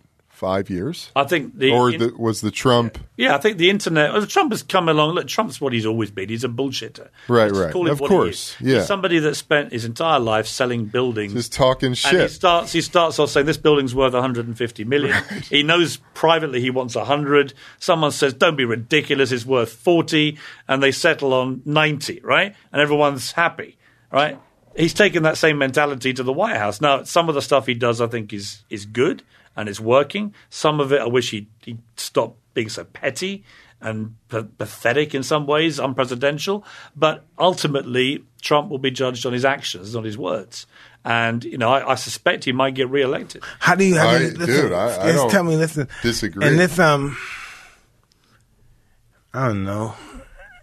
five 0.45 0.69
years, 0.69 1.11
I 1.17 1.25
think 1.25 1.59
the 1.59 1.71
or 1.71 1.91
the, 1.91 2.15
was 2.19 2.43
the 2.43 2.51
Trump? 2.51 2.99
Yeah, 3.17 3.35
I 3.35 3.39
think 3.39 3.57
the 3.57 3.71
internet. 3.71 4.29
Trump 4.29 4.53
has 4.53 4.63
come 4.63 4.91
along. 4.91 5.15
Look, 5.15 5.27
Trump's 5.27 5.59
what 5.59 5.73
he's 5.73 5.87
always 5.87 6.11
been. 6.11 6.29
He's 6.29 6.45
a 6.45 6.49
bullshitter. 6.49 7.09
Right, 7.29 7.51
right. 7.51 7.75
Of 7.75 7.99
course, 7.99 8.55
yeah. 8.61 8.79
He's 8.79 8.87
somebody 8.87 9.21
that 9.21 9.37
spent 9.37 9.73
his 9.73 9.87
entire 9.87 10.21
life 10.21 10.47
selling 10.47 10.85
buildings. 10.85 11.33
Just 11.33 11.55
talking 11.55 11.89
and 11.89 11.97
he 11.97 12.09
shit. 12.09 12.31
starts. 12.31 12.73
He 12.73 12.83
starts 12.83 13.19
off 13.19 13.31
saying 13.31 13.47
this 13.47 13.57
building's 13.57 13.95
worth 13.95 14.13
150 14.13 14.85
million. 14.85 15.17
He 15.49 15.63
knows 15.63 15.97
privately 16.13 16.61
he 16.61 16.71
wants 16.71 16.95
100. 16.95 17.55
Someone 17.79 18.11
says, 18.11 18.35
"Don't 18.35 18.57
be 18.57 18.67
ridiculous. 18.67 19.33
It's 19.33 19.47
worth 19.47 19.73
40," 19.73 20.37
and 20.69 20.83
they 20.83 20.93
settle 20.93 21.33
on 21.33 21.63
90. 21.65 22.21
Right, 22.23 22.55
and 22.71 22.83
everyone's 22.83 23.33
happy. 23.33 23.79
Right. 24.13 24.39
He's 24.77 24.95
taken 24.95 25.23
that 25.23 25.39
same 25.39 25.59
mentality 25.59 26.13
to 26.13 26.23
the 26.23 26.33
White 26.33 26.57
House. 26.57 26.81
Now, 26.81 27.05
some 27.05 27.29
of 27.29 27.35
the 27.35 27.43
stuff 27.43 27.67
he 27.67 27.75
does, 27.75 28.01
I 28.01 28.09
think, 28.09 28.33
is 28.33 28.65
is 28.69 28.85
good 28.85 29.23
and 29.57 29.69
it's 29.69 29.81
working. 29.81 30.35
Some 30.51 30.81
of 30.81 30.93
it, 30.93 31.01
I 31.01 31.07
wish 31.07 31.31
he 31.31 31.49
he 31.63 31.79
stopped 31.97 32.39
being 32.55 32.69
so 32.69 32.85
petty 32.85 33.45
and 33.81 34.15
p- 34.31 34.43
pathetic 34.59 35.15
in 35.15 35.23
some 35.23 35.47
ways, 35.47 35.79
unpresidential. 35.79 36.65
But 36.97 37.25
ultimately, 37.39 38.25
Trump 38.41 38.71
will 38.71 38.79
be 38.79 38.91
judged 38.91 39.27
on 39.27 39.33
his 39.33 39.45
actions, 39.45 39.95
not 39.95 40.05
his 40.05 40.17
words. 40.17 40.67
And 41.05 41.45
you 41.45 41.59
know, 41.59 41.71
I, 41.71 41.93
I 41.93 41.95
suspect 41.97 42.45
he 42.45 42.53
might 42.53 42.75
get 42.75 42.89
reelected. 42.89 43.43
How 43.59 43.75
do 43.75 43.85
you, 43.85 43.99
how 43.99 44.17
do 44.17 44.25
you 44.25 44.31
I- 44.31 44.33
listen, 44.35 44.63
dude, 44.65 44.73
I- 44.73 44.87
I 44.87 45.07
just 45.13 45.17
don't 45.17 45.31
tell 45.31 45.45
me, 45.45 45.57
listen, 45.57 45.89
disagree. 46.03 46.47
And 46.47 46.59
this, 46.59 46.79
um, 46.79 47.17
I 49.33 49.49
don't 49.49 49.65
know. 49.65 49.95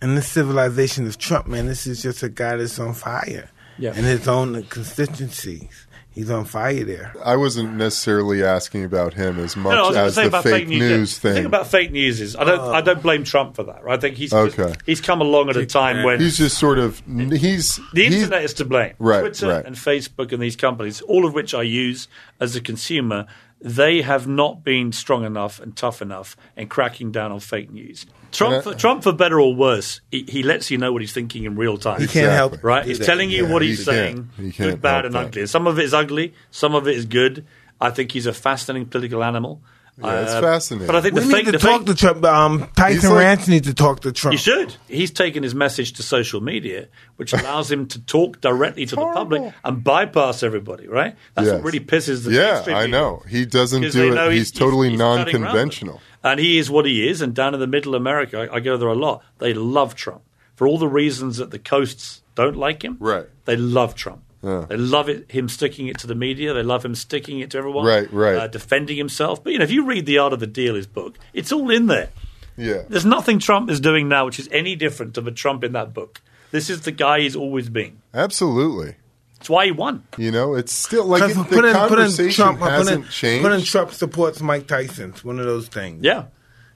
And 0.02 0.18
this 0.18 0.28
civilization 0.28 1.06
of 1.06 1.18
Trump, 1.20 1.46
man, 1.48 1.68
this 1.68 1.86
is 1.86 2.02
just 2.02 2.24
a 2.24 2.30
guy 2.30 2.56
that's 2.56 2.80
on 2.80 2.94
fire. 2.94 3.50
Yeah. 3.78 3.94
In 3.96 4.04
his 4.04 4.28
own 4.28 4.64
constituencies. 4.64 5.86
He's 6.14 6.30
on 6.30 6.43
fire 6.43 6.84
there. 6.84 7.14
I 7.24 7.38
wasn't 7.38 7.76
necessarily 7.76 8.43
asking 8.43 8.84
about 8.84 9.14
him 9.14 9.39
as 9.39 9.55
much 9.55 9.74
No, 9.74 9.86
I 9.86 9.88
was 9.88 9.95
going 9.95 10.07
as 10.07 10.16
the 10.16 10.26
about 10.28 10.43
fake 10.43 10.68
news 10.68 11.16
The 11.16 11.22
thing. 11.22 11.36
thing 11.36 11.45
about 11.45 11.68
fake 11.68 11.91
news 11.93 12.20
is 12.20 12.36
I 12.36 12.43
don't 12.43 12.59
I 12.59 12.80
oh. 12.80 12.82
don't 12.82 13.01
blame 13.01 13.24
Trump 13.24 13.55
for 13.55 13.64
that. 13.64 13.82
Right? 13.84 13.97
I 13.97 14.01
think 14.01 14.18
he's 14.18 14.32
just- 14.32 14.82
he's 14.86 14.99
come 14.99 15.22
along 15.22 15.49
at 15.49 15.55
a 15.55 15.66
time 15.66 16.03
when 16.03 16.20
he's 16.20 16.38
just 16.38 16.57
sort 16.57 16.80
of 16.80 17.01
he's 17.07 17.30
The 17.30 17.38
he's- 17.38 17.80
internet 18.14 18.43
is 18.43 18.53
to 18.55 18.66
blame. 18.66 18.93
Right, 18.99 19.22
Twitter 19.22 19.47
right. 19.47 19.66
and 19.66 19.76
Facebook 19.78 20.34
and 20.34 20.41
these 20.41 20.57
companies, 20.57 20.99
all 21.01 21.26
of 21.26 21.34
which 21.34 21.53
I 21.53 21.62
use 21.62 22.09
as 22.41 22.57
a 22.57 22.62
consumer, 22.62 23.26
they 23.62 24.01
have 24.01 24.28
not 24.28 24.64
been 24.64 24.91
strong 24.91 25.24
enough 25.24 25.59
and 25.59 25.76
tough 25.76 26.01
enough 26.01 26.36
in 26.57 26.68
cracking 26.68 27.12
down 27.12 27.32
on 27.32 27.39
fake 27.39 27.70
news. 27.72 28.05
Trump, 28.32 28.64
for, 28.64 28.74
Trump 28.74 29.03
for 29.03 29.12
better 29.12 29.39
or 29.39 29.53
worse, 29.53 29.99
he, 30.09 30.24
he 30.28 30.41
lets 30.41 30.72
you 30.72 30.78
know 30.78 30.93
what 30.93 31.01
he's 31.01 31.12
thinking 31.14 31.43
in 31.43 31.55
real 31.55 31.78
time. 31.78 31.99
He 32.01 32.07
can't 32.07 32.32
help 32.32 32.53
Exactly. 32.53 32.68
Right? 32.68 32.86
He's 32.86 32.99
that. 32.99 33.05
telling 33.05 33.30
you 33.30 33.45
Yeah. 33.45 33.51
what 33.53 33.62
he 33.62 33.68
he's 33.70 33.86
can't. 33.86 33.88
saying, 33.88 34.30
He 34.38 34.51
good, 34.51 34.82
bad, 34.82 35.05
and 35.05 35.14
that. 35.16 35.28
ugly. 35.28 35.45
Some 35.47 35.68
of 35.68 35.78
it 35.78 35.86
is 35.86 35.93
ugly, 35.93 36.34
some 36.49 36.74
of 36.74 36.88
it 36.88 36.95
is 36.95 37.05
good. 37.05 37.45
I 37.80 37.89
think 37.89 38.12
he's 38.14 38.26
a 38.28 38.34
fascinating 38.34 38.88
political 38.88 39.24
animal. 39.24 39.62
Uh, 40.02 40.08
Yeah, 40.08 40.22
it's 40.22 40.34
fascinating. 40.34 40.88
But 40.88 40.96
I 40.96 41.02
think 41.02 41.16
We 41.16 41.22
the 41.22 41.28
need 41.28 41.34
fake, 41.36 41.46
to 41.46 41.52
the 41.54 41.58
talk 41.58 41.80
fake, 41.82 41.88
to 41.88 41.96
Trump. 41.96 42.26
Um, 42.26 42.68
Tyson 42.76 43.10
like- 43.12 43.20
Ranch 43.20 43.48
needs 43.48 43.68
to 43.68 43.74
talk 43.74 44.00
to 44.02 44.12
Trump. 44.12 44.34
He 44.34 44.38
should. 44.38 44.76
He's 44.88 45.12
taken 45.12 45.44
his 45.44 45.54
message 45.54 45.94
to 45.94 46.04
social 46.04 46.42
media, 46.42 46.88
which 47.18 47.34
allows 47.34 47.72
him 47.72 47.86
to 47.88 48.00
talk 48.02 48.42
directly 48.42 48.86
to 48.86 48.96
the 48.96 49.06
public 49.14 49.54
and 49.64 49.84
bypass 49.84 50.44
everybody, 50.44 50.88
right? 50.88 51.16
That's 51.36 51.48
Yes. 51.48 51.56
what 51.56 51.64
really 51.66 51.80
pisses 51.82 52.24
the 52.24 52.32
yeah, 52.32 52.52
mainstream 52.54 52.76
I 52.78 52.86
people. 52.86 53.00
know 53.00 53.24
he 53.30 53.46
doesn't 53.46 53.82
do 53.82 54.14
it. 54.14 54.32
He's, 54.34 54.52
totally 54.52 54.89
he's 54.92 55.00
cutting 55.00 55.42
non-conventional. 55.42 56.02
And 56.24 56.39
he 56.39 56.58
is 56.58 56.70
what 56.70 56.86
he 56.86 57.08
is. 57.08 57.22
And 57.22 57.34
down 57.34 57.54
in 57.54 57.60
the 57.60 57.68
middle 57.68 57.94
America, 57.96 58.48
I, 58.52 58.56
I 58.56 58.60
go 58.60 58.78
there 58.78 58.89
a 58.89 58.96
lot. 58.96 59.24
They 59.39 59.54
love 59.54 59.96
Trump 59.96 60.22
for 60.56 60.68
all 60.68 60.78
the 60.78 60.88
reasons 60.88 61.38
that 61.38 61.52
the 61.52 61.60
coasts 61.60 62.22
don't 62.36 62.56
like 62.56 62.84
him. 62.84 62.98
Right. 63.00 63.26
They 63.46 63.56
love 63.58 63.96
Trump. 63.96 64.22
Yeah. 64.44 64.66
They 64.68 64.78
love 64.78 65.08
it, 65.10 65.32
him 65.32 65.48
sticking 65.50 65.88
it 65.88 66.00
to 66.00 66.08
the 66.08 66.16
media. 66.16 66.54
They 66.54 66.64
love 66.64 66.84
him 66.84 66.96
sticking 66.96 67.39
it 67.39 67.52
to 67.52 67.58
everyone. 67.60 67.86
Right, 67.86 68.12
right. 68.12 68.36
Uh, 68.36 68.48
defending 68.48 68.98
himself. 68.98 69.44
But 69.44 69.54
you 69.54 69.60
know, 69.60 69.64
if 69.64 69.72
you 69.72 69.86
read 69.86 70.06
the 70.06 70.18
Art 70.18 70.34
of 70.34 70.39
the 70.39 70.48
Deal, 70.48 70.76
his 70.76 70.88
book, 70.88 71.18
it's 71.34 71.52
all 71.52 71.70
in 71.70 71.86
there. 71.88 72.10
Yeah, 72.58 72.84
There's 72.89 73.06
nothing 73.06 73.39
Trump 73.39 73.70
is 73.70 73.80
doing 73.80 74.10
now 74.10 74.26
which 74.26 74.38
is 74.39 74.50
any 74.52 74.76
different 74.76 75.14
to 75.16 75.22
the 75.22 75.32
Trump 75.32 75.64
in 75.64 75.72
that 75.74 75.94
book. 75.94 76.22
This 76.52 76.70
is 76.70 76.82
the 76.82 76.92
guy 76.92 77.22
he's 77.22 77.36
always 77.36 77.70
been. 77.70 78.02
absolutely. 78.14 78.96
That's 79.38 79.50
why 79.50 79.66
he 79.66 79.72
won. 79.72 80.04
You 80.20 80.30
know, 80.32 80.54
it's 80.54 80.72
still 80.72 81.06
like 81.06 81.22
Because 81.28 81.32
it, 81.36 81.50
the 81.50 81.56
put 81.56 81.66
in, 81.66 81.74
put 81.74 81.89
in 81.89 81.89
conversation 81.89 82.32
Trump, 82.44 82.60
put 82.60 82.66
in, 82.68 82.72
hasn't 82.74 83.10
changed. 83.10 83.44
put 83.44 83.52
in 83.54 83.62
Trump 83.64 83.92
supports 83.92 84.39
Mike 84.42 84.68
Tyson. 84.68 85.10
It's 85.12 85.24
one 85.26 85.39
of 85.39 85.46
those 85.46 85.68
things. 85.68 86.04
Yeah. 86.04 86.26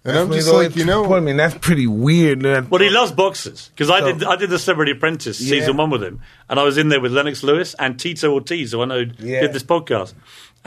And 0.06 0.18
I'm 0.18 0.32
just 0.32 0.52
like, 0.54 0.76
you 0.76 0.86
know, 0.86 1.04
always 1.04 1.20
put 1.20 1.24
me, 1.24 1.34
that's 1.34 1.56
pretty 1.58 1.88
weird. 1.88 2.42
That- 2.42 2.70
Well, 2.70 2.82
he 2.82 2.90
loves 2.90 3.12
boxers 3.12 3.70
because 3.70 3.90
I 3.90 4.00
did. 4.02 4.24
Oh. 4.24 4.30
I 4.30 4.36
did 4.36 4.50
the 4.50 4.60
Celebrity 4.60 4.92
Apprentice 4.94 5.42
Yeah. 5.42 5.60
season 5.60 5.78
one 5.78 5.90
with 5.90 6.04
him, 6.04 6.22
and 6.50 6.60
I 6.60 6.64
was 6.64 6.78
in 6.78 6.90
there 6.90 7.02
with 7.02 7.12
Lennox 7.12 7.44
Lewis 7.44 7.76
and 7.80 8.00
Tito 8.00 8.32
Ortiz, 8.34 8.72
who 8.72 8.82
I 8.82 8.86
know 8.86 9.06
Yeah. 9.20 9.42
did 9.42 9.54
this 9.54 9.64
podcast. 9.64 10.14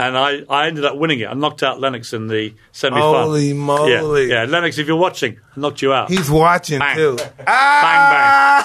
And 0.00 0.16
I, 0.16 0.42
I 0.48 0.68
ended 0.68 0.84
up 0.84 0.96
winning 0.96 1.18
it. 1.18 1.26
I 1.26 1.34
knocked 1.34 1.64
out 1.64 1.80
Lennox 1.80 2.12
in 2.12 2.28
the 2.28 2.54
semi-final. 2.70 3.14
Holy 3.20 3.52
moly. 3.52 4.28
Yeah, 4.28 4.44
yeah, 4.44 4.48
Lennox, 4.48 4.78
if 4.78 4.86
you're 4.86 4.96
watching, 4.96 5.38
I 5.56 5.60
knocked 5.60 5.82
you 5.82 5.92
out. 5.92 6.08
He's 6.08 6.30
watching 6.30 6.78
Bang. 6.78 6.94
too. 6.96 7.16
bang 7.16 7.44
bang. 7.46 8.64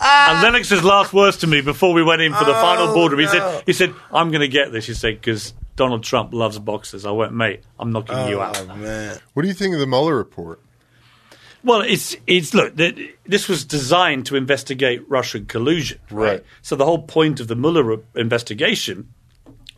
and 0.00 0.42
Lennox's 0.42 0.84
last 0.84 1.12
words 1.12 1.38
to 1.38 1.46
me 1.48 1.60
before 1.62 1.92
we 1.94 2.02
went 2.04 2.22
in 2.22 2.32
for 2.32 2.44
the 2.44 2.54
final 2.54 2.88
Oh, 2.90 2.94
boardroom, 2.94 3.20
he 3.20 3.26
no. 3.26 3.32
said, 3.32 3.62
"He 3.66 3.72
said 3.72 3.92
I'm 4.12 4.30
going 4.30 4.40
to 4.42 4.48
get 4.48 4.70
this." 4.72 4.86
He 4.86 4.94
said 4.94 5.14
because 5.20 5.52
Donald 5.80 6.02
Trump 6.04 6.34
loves 6.34 6.58
boxers. 6.58 7.06
I 7.06 7.10
went, 7.10 7.32
mate, 7.32 7.62
I'm 7.78 7.90
knocking 7.90 8.28
you 8.28 8.40
out. 8.42 8.60
Oh 8.60 8.76
man. 8.76 9.18
what 9.32 9.42
do 9.42 9.48
you 9.48 9.54
think 9.54 9.72
of 9.72 9.80
the 9.80 9.86
Mueller 9.86 10.14
report? 10.14 10.60
Well, 11.64 11.80
it's 11.80 12.16
it's 12.26 12.52
look. 12.52 12.76
th- 12.76 13.14
This 13.26 13.48
was 13.48 13.64
designed 13.64 14.26
to 14.26 14.36
investigate 14.36 15.08
Russian 15.08 15.46
collusion, 15.46 15.98
right? 16.10 16.32
Right. 16.32 16.44
So 16.60 16.76
the 16.76 16.84
whole 16.84 17.02
point 17.02 17.40
of 17.40 17.48
the 17.48 17.56
Mueller 17.56 17.98
investigation 18.14 19.08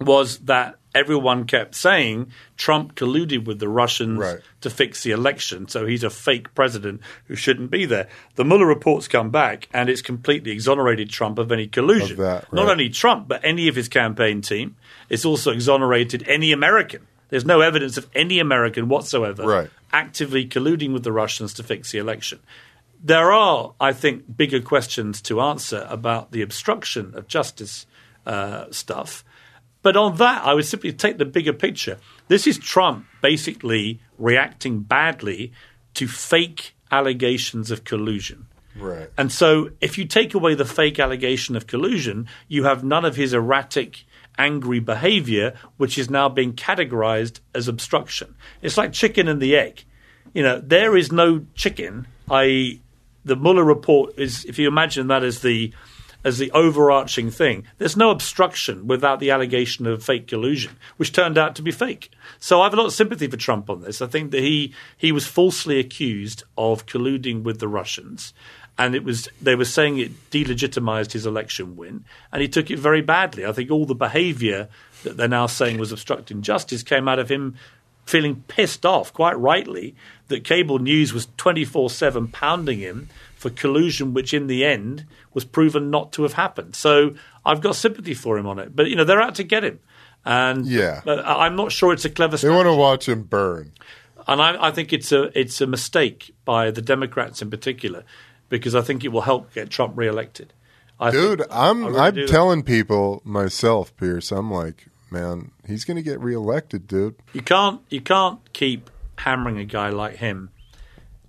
was 0.00 0.38
that 0.52 0.74
everyone 0.94 1.44
kept 1.44 1.74
saying 1.74 2.30
Trump 2.56 2.94
colluded 2.94 3.44
with 3.46 3.58
the 3.58 3.68
Russians 3.68 4.18
Right. 4.18 4.40
to 4.60 4.70
fix 4.70 5.02
the 5.02 5.10
election, 5.12 5.68
so 5.68 5.86
he's 5.86 6.04
a 6.04 6.10
fake 6.10 6.54
president 6.54 7.00
who 7.26 7.34
shouldn't 7.36 7.70
be 7.70 7.84
there. 7.86 8.08
The 8.34 8.44
Mueller 8.44 8.66
reports 8.66 9.08
come 9.08 9.30
back, 9.30 9.68
and 9.72 9.88
it's 9.88 10.02
completely 10.02 10.50
exonerated 10.52 11.10
Trump 11.10 11.38
of 11.38 11.50
any 11.52 11.66
collusion. 11.66 12.12
Of 12.12 12.16
that, 12.18 12.52
Not 12.52 12.68
only 12.68 12.88
Trump, 12.90 13.28
but 13.28 13.40
any 13.44 13.68
of 13.68 13.74
his 13.76 13.88
campaign 13.88 14.40
team. 14.42 14.76
It's 15.08 15.24
also 15.24 15.50
exonerated 15.50 16.24
any 16.28 16.52
American. 16.52 17.06
There's 17.30 17.46
no 17.46 17.60
evidence 17.62 17.96
of 17.96 18.08
any 18.14 18.38
American 18.38 18.88
whatsoever 18.88 19.44
Right. 19.46 19.70
actively 19.92 20.46
colluding 20.46 20.92
with 20.92 21.02
the 21.04 21.12
Russians 21.12 21.54
to 21.54 21.62
fix 21.62 21.90
the 21.90 21.98
election. 21.98 22.40
There 23.04 23.32
are, 23.32 23.72
I 23.80 23.92
think, 23.94 24.36
bigger 24.36 24.60
questions 24.60 25.20
to 25.22 25.40
answer 25.40 25.86
about 25.88 26.30
the 26.32 26.42
obstruction 26.42 27.12
of 27.14 27.26
justice 27.26 27.86
uh, 28.26 28.66
stuff. 28.70 29.24
But 29.82 29.96
on 29.96 30.16
that, 30.16 30.44
I 30.44 30.54
would 30.54 30.64
simply 30.64 30.92
take 30.92 31.18
the 31.18 31.24
bigger 31.24 31.52
picture. 31.52 31.98
This 32.28 32.46
is 32.46 32.58
Trump 32.58 33.06
basically 33.20 34.00
reacting 34.18 34.80
badly 34.80 35.52
to 35.94 36.06
fake 36.06 36.74
allegations 36.90 37.70
of 37.70 37.84
collusion. 37.84 38.46
Right. 38.76 39.10
And 39.18 39.30
so, 39.30 39.70
if 39.80 39.98
you 39.98 40.06
take 40.06 40.34
away 40.34 40.54
the 40.54 40.64
fake 40.64 40.98
allegation 40.98 41.56
of 41.56 41.66
collusion, 41.66 42.28
you 42.48 42.64
have 42.64 42.82
none 42.82 43.04
of 43.04 43.16
his 43.16 43.34
erratic, 43.34 44.04
angry 44.38 44.80
behavior, 44.80 45.54
which 45.76 45.98
is 45.98 46.08
now 46.08 46.28
being 46.28 46.54
categorized 46.54 47.40
as 47.54 47.68
obstruction. 47.68 48.34
It's 48.62 48.78
like 48.78 48.92
chicken 48.92 49.28
and 49.28 49.42
the 49.42 49.56
egg. 49.56 49.84
You 50.32 50.42
know, 50.42 50.58
there 50.58 50.96
is 50.96 51.12
no 51.12 51.44
chicken, 51.54 52.06
i.e., 52.30 52.80
the 53.24 53.36
Mueller 53.36 53.64
report 53.64 54.18
is, 54.18 54.44
if 54.46 54.58
you 54.58 54.66
imagine 54.66 55.08
that 55.08 55.22
as 55.22 55.42
the 55.42 55.72
as 56.24 56.38
the 56.38 56.50
overarching 56.52 57.30
thing. 57.30 57.64
There's 57.78 57.96
no 57.96 58.10
obstruction 58.10 58.86
without 58.86 59.20
the 59.20 59.30
allegation 59.30 59.86
of 59.86 60.04
fake 60.04 60.28
collusion, 60.28 60.76
which 60.96 61.12
turned 61.12 61.38
out 61.38 61.54
to 61.56 61.62
be 61.62 61.70
fake. 61.70 62.10
So 62.38 62.60
I 62.60 62.64
have 62.64 62.74
a 62.74 62.76
lot 62.76 62.86
of 62.86 62.92
sympathy 62.92 63.26
for 63.26 63.36
Trump 63.36 63.68
on 63.68 63.82
this. 63.82 64.00
I 64.00 64.06
think 64.06 64.30
that 64.30 64.40
he 64.40 64.74
he 64.96 65.12
was 65.12 65.26
falsely 65.26 65.78
accused 65.78 66.44
of 66.56 66.86
colluding 66.86 67.42
with 67.42 67.58
the 67.58 67.68
Russians, 67.68 68.32
and 68.78 68.94
it 68.94 69.04
was 69.04 69.28
they 69.40 69.54
were 69.54 69.64
saying 69.64 69.98
it 69.98 70.30
delegitimized 70.30 71.12
his 71.12 71.26
election 71.26 71.76
win, 71.76 72.04
and 72.32 72.42
he 72.42 72.48
took 72.48 72.70
it 72.70 72.78
very 72.78 73.02
badly. 73.02 73.44
I 73.44 73.52
think 73.52 73.70
all 73.70 73.86
the 73.86 73.94
behaviour 73.94 74.68
that 75.02 75.16
they're 75.16 75.28
now 75.28 75.46
saying 75.46 75.78
was 75.78 75.92
obstructing 75.92 76.42
justice 76.42 76.82
came 76.82 77.08
out 77.08 77.18
of 77.18 77.28
him 77.28 77.56
feeling 78.04 78.44
pissed 78.48 78.84
off, 78.84 79.12
quite 79.12 79.38
rightly, 79.38 79.94
that 80.28 80.44
cable 80.44 80.78
news 80.78 81.12
was 81.12 81.28
24 81.36 81.90
7 81.90 82.28
pounding 82.28 82.78
him 82.78 83.08
for 83.36 83.50
collusion, 83.50 84.14
which 84.14 84.34
in 84.34 84.46
the 84.46 84.64
end 84.64 85.04
was 85.34 85.44
proven 85.44 85.90
not 85.90 86.12
to 86.12 86.22
have 86.22 86.34
happened. 86.34 86.74
So 86.76 87.14
I've 87.44 87.60
got 87.60 87.76
sympathy 87.76 88.14
for 88.14 88.38
him 88.38 88.46
on 88.46 88.58
it. 88.58 88.74
But, 88.76 88.88
you 88.90 88.96
know, 88.96 89.04
they're 89.04 89.20
out 89.20 89.34
to 89.36 89.44
get 89.44 89.64
him. 89.64 89.80
And 90.24 90.66
Yeah. 90.66 91.00
I'm 91.06 91.56
not 91.56 91.72
sure 91.72 91.92
it's 91.92 92.04
a 92.04 92.10
clever 92.10 92.36
They 92.36 92.48
want 92.50 92.66
to 92.68 92.74
watch 92.74 93.08
him 93.08 93.22
burn. 93.24 93.72
and 94.28 94.40
I, 94.40 94.68
I 94.68 94.70
think 94.70 94.92
it's 94.92 95.10
a 95.10 95.36
it's 95.38 95.60
a 95.60 95.66
mistake 95.66 96.32
by 96.44 96.70
the 96.70 96.80
Democrats 96.82 97.42
in 97.42 97.50
particular 97.50 98.04
because 98.48 98.74
I 98.76 98.80
think 98.82 99.02
it 99.04 99.08
will 99.08 99.22
help 99.22 99.52
get 99.52 99.68
Trump 99.70 99.94
reelected. 99.96 100.52
I 101.00 101.10
Dude, 101.10 101.42
I'm 101.50 101.84
really 101.86 101.98
I'm 101.98 102.26
telling 102.28 102.62
people 102.62 103.20
myself, 103.24 103.96
Piers. 103.96 104.30
I'm 104.30 104.48
like, 104.52 104.86
man, 105.10 105.50
he's 105.66 105.84
going 105.84 105.96
to 105.96 106.02
get 106.04 106.20
reelected, 106.20 106.86
dude. 106.86 107.16
You 107.32 107.42
can't 107.42 107.80
you 107.88 108.00
can't 108.00 108.38
keep 108.52 108.90
hammering 109.18 109.58
a 109.58 109.64
guy 109.64 109.88
like 109.90 110.16
him 110.16 110.50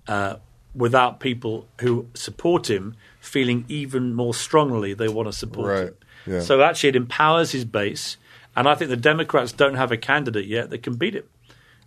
uh, 0.06 0.36
without 0.74 1.18
people 1.18 1.66
who 1.80 2.06
support 2.14 2.70
him 2.70 2.94
feeling 3.24 3.64
even 3.68 4.14
more 4.14 4.34
strongly 4.34 4.94
they 4.94 5.08
want 5.08 5.28
to 5.28 5.32
support 5.32 5.66
Right, 5.68 5.86
him. 5.88 5.94
yeah. 6.26 6.40
So 6.40 6.62
actually, 6.62 6.90
it 6.90 6.96
empowers 6.96 7.52
his 7.52 7.64
base, 7.64 8.16
and 8.56 8.68
I 8.68 8.74
think 8.74 8.90
the 8.90 8.96
Democrats 8.96 9.52
don't 9.52 9.74
have 9.74 9.90
a 9.92 9.96
candidate 9.96 10.46
yet 10.46 10.70
that 10.70 10.82
can 10.82 10.94
beat 10.96 11.14
him. 11.14 11.24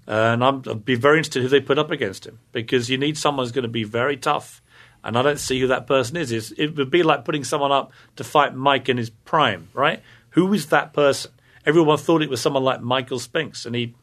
And 0.07 0.43
I'm, 0.43 0.63
I'd 0.67 0.85
be 0.85 0.95
very 0.95 1.17
interested 1.17 1.41
who 1.43 1.49
they 1.49 1.59
put 1.59 1.77
up 1.77 1.91
against 1.91 2.25
him 2.25 2.39
because 2.53 2.89
you 2.89 2.97
need 2.97 3.17
someone 3.17 3.43
who's 3.45 3.51
going 3.51 3.63
to 3.63 3.69
be 3.69 3.83
very 3.83 4.15
tough. 4.17 4.61
And 5.03 5.17
I 5.17 5.21
don't 5.21 5.39
see 5.39 5.59
who 5.59 5.67
that 5.67 5.85
person 5.85 6.15
is. 6.17 6.31
It's, 6.31 6.51
it 6.51 6.75
would 6.77 6.89
be 6.89 7.03
like 7.03 7.23
putting 7.25 7.43
someone 7.43 7.71
up 7.71 7.91
to 8.15 8.23
fight 8.23 8.55
Mike 8.55 8.87
in 8.89 8.97
his 8.97 9.09
prime, 9.09 9.67
right? 9.73 10.01
Who 10.31 10.53
is 10.53 10.67
that 10.67 10.93
person? 10.93 11.31
Everyone 11.65 11.97
thought 11.97 12.21
it 12.21 12.29
was 12.29 12.41
someone 12.41 12.63
like 12.63 12.81
Michael 12.81 13.19
Spinks, 13.19 13.65
and 13.65 13.75
he, 13.75 13.95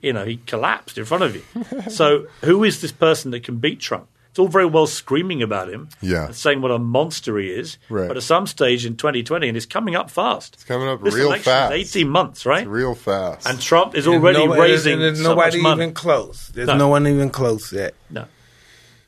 you 0.00 0.12
know, 0.12 0.24
he 0.24 0.36
collapsed 0.36 0.96
in 0.96 1.04
front 1.04 1.24
of 1.24 1.34
you. 1.36 1.42
so 1.90 2.26
who 2.42 2.62
is 2.64 2.80
this 2.80 2.92
person 2.92 3.32
that 3.32 3.42
can 3.42 3.56
beat 3.58 3.80
Trump? 3.80 4.08
It's 4.38 4.40
all 4.40 4.46
very 4.46 4.66
well 4.66 4.86
screaming 4.86 5.42
about 5.42 5.68
him, 5.68 5.88
Yeah. 6.00 6.26
and 6.26 6.34
saying 6.36 6.60
what 6.60 6.70
a 6.70 6.78
monster 6.78 7.36
he 7.38 7.48
is. 7.48 7.76
Right. 7.88 8.06
But 8.06 8.16
at 8.16 8.22
some 8.22 8.46
stage 8.46 8.86
in 8.86 8.94
2020, 8.96 9.48
and 9.48 9.56
it's 9.56 9.66
coming 9.66 9.96
up 9.96 10.10
fast. 10.10 10.54
It's 10.54 10.62
coming 10.62 10.86
up 10.86 11.02
this 11.02 11.12
real 11.12 11.26
election 11.26 11.50
is 11.50 11.56
fast. 11.56 11.72
18 11.72 12.08
months, 12.08 12.46
right? 12.46 12.64
Real 12.64 12.94
fast. 12.94 13.48
and 13.48 13.60
Trump 13.60 13.96
is 13.96 14.06
already 14.06 14.38
Nobody- 14.38 14.60
raising 14.60 15.00
there's 15.00 15.20
so 15.20 15.34
much 15.34 15.54
nobody 15.54 15.60
money. 15.60 15.82
even 15.82 15.92
close. 15.94 16.52
There's 16.54 16.68
No. 16.68 16.76
no. 16.76 16.86
one 16.86 17.08
even 17.08 17.30
close 17.30 17.72
yet. 17.72 17.94
No. 18.10 18.26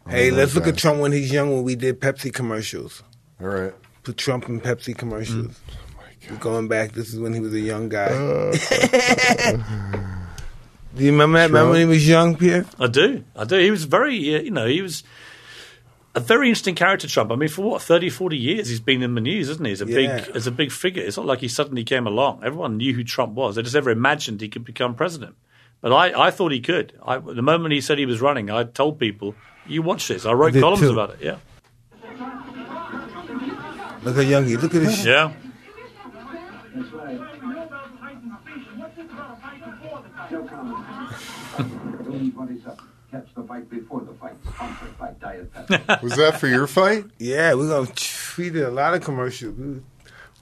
Hey, 0.08 0.32
let's 0.32 0.56
look 0.56 0.64
guys. 0.64 0.72
at 0.72 0.78
Trump 0.80 0.98
when 0.98 1.12
he's 1.12 1.30
young 1.30 1.50
when 1.54 1.62
we 1.62 1.76
did 1.76 2.00
Pepsi 2.00 2.32
commercials. 2.34 3.04
All 3.40 3.46
right. 3.46 3.72
Put 4.02 4.16
Trump 4.16 4.48
in 4.48 4.60
Pepsi 4.60 4.98
commercials. 4.98 5.46
Mm. 5.46 5.54
Oh 5.68 6.32
We're 6.32 6.38
going 6.38 6.66
back, 6.66 6.90
this 6.90 7.14
is 7.14 7.20
when 7.20 7.34
he 7.34 7.40
was 7.40 7.54
a 7.54 7.60
young 7.60 7.88
guy. 7.88 8.06
Uh. 8.06 8.52
Do 10.96 11.04
you 11.04 11.12
remember 11.12 11.38
that? 11.38 11.46
Remember 11.50 11.70
when 11.70 11.80
he 11.80 11.86
was 11.86 12.06
young, 12.08 12.34
Pierre? 12.36 12.66
I 12.80 12.88
do. 12.88 13.22
I 13.36 13.44
do. 13.44 13.56
He 13.58 13.70
was 13.70 13.84
very, 13.84 14.34
uh, 14.34 14.40
you 14.40 14.50
know, 14.50 14.66
he 14.66 14.82
was 14.82 15.04
a 16.14 16.20
very 16.20 16.48
interesting 16.48 16.74
character, 16.74 17.06
Trump. 17.08 17.30
I 17.30 17.36
mean, 17.36 17.48
for 17.48 17.62
what, 17.62 17.82
30, 17.82 18.10
40 18.10 18.36
years 18.36 18.68
he's 18.68 18.80
been 18.80 19.02
in 19.02 19.14
the 19.14 19.20
news, 19.20 19.48
isn't 19.48 19.64
he? 19.64 19.70
He's 19.70 19.82
a 19.82 19.86
Yeah. 19.86 20.16
big 20.24 20.36
as 20.36 20.46
a 20.46 20.50
big 20.50 20.72
figure. 20.72 21.02
It's 21.02 21.16
not 21.16 21.26
like 21.26 21.40
he 21.40 21.48
suddenly 21.48 21.84
came 21.84 22.06
along. 22.06 22.42
Everyone 22.44 22.76
knew 22.76 22.94
who 22.94 23.04
Trump 23.04 23.34
was. 23.34 23.54
They 23.56 23.62
just 23.62 23.74
never 23.74 23.90
imagined 23.90 24.40
he 24.40 24.48
could 24.48 24.64
become 24.64 24.94
president. 24.94 25.36
But 25.80 25.92
I, 25.92 26.26
I 26.26 26.30
thought 26.30 26.52
he 26.52 26.60
could. 26.60 26.92
I, 27.06 27.18
the 27.18 27.42
moment 27.42 27.72
he 27.72 27.80
said 27.80 27.98
he 27.98 28.06
was 28.06 28.20
running, 28.20 28.50
I 28.50 28.64
told 28.64 28.98
people, 28.98 29.34
you 29.66 29.82
watch 29.82 30.08
this. 30.08 30.26
I 30.26 30.32
wrote 30.32 30.52
did 30.52 30.62
columns 30.62 30.80
too. 30.82 30.90
about 30.92 31.10
it. 31.10 31.18
Yeah. 31.22 31.36
Look 34.02 34.16
at 34.16 34.26
Youngie. 34.26 34.60
Look 34.60 34.74
at 34.74 34.80
this. 34.82 35.04
Yeah. 35.06 35.32
No 40.30 40.44
comment. 40.44 40.86
Anybody's 42.14 42.66
up. 42.66 42.80
Catch 43.10 43.34
the 43.34 43.42
fight 43.42 43.68
before 43.68 44.00
the 44.02 44.12
fight. 44.14 44.34
Sponsored 45.34 45.68
by 45.68 45.76
Diet 45.76 46.02
Was 46.02 46.16
that 46.16 46.38
for 46.40 46.46
your 46.48 46.66
fight? 46.66 47.04
Yeah, 47.18 47.54
we're 47.54 47.68
going 47.68 47.86
to. 47.94 48.04
We 48.38 48.50
did 48.50 48.62
a 48.64 48.70
lot 48.70 48.94
of 48.94 49.02
commercials. 49.02 49.56
We, 49.58 49.80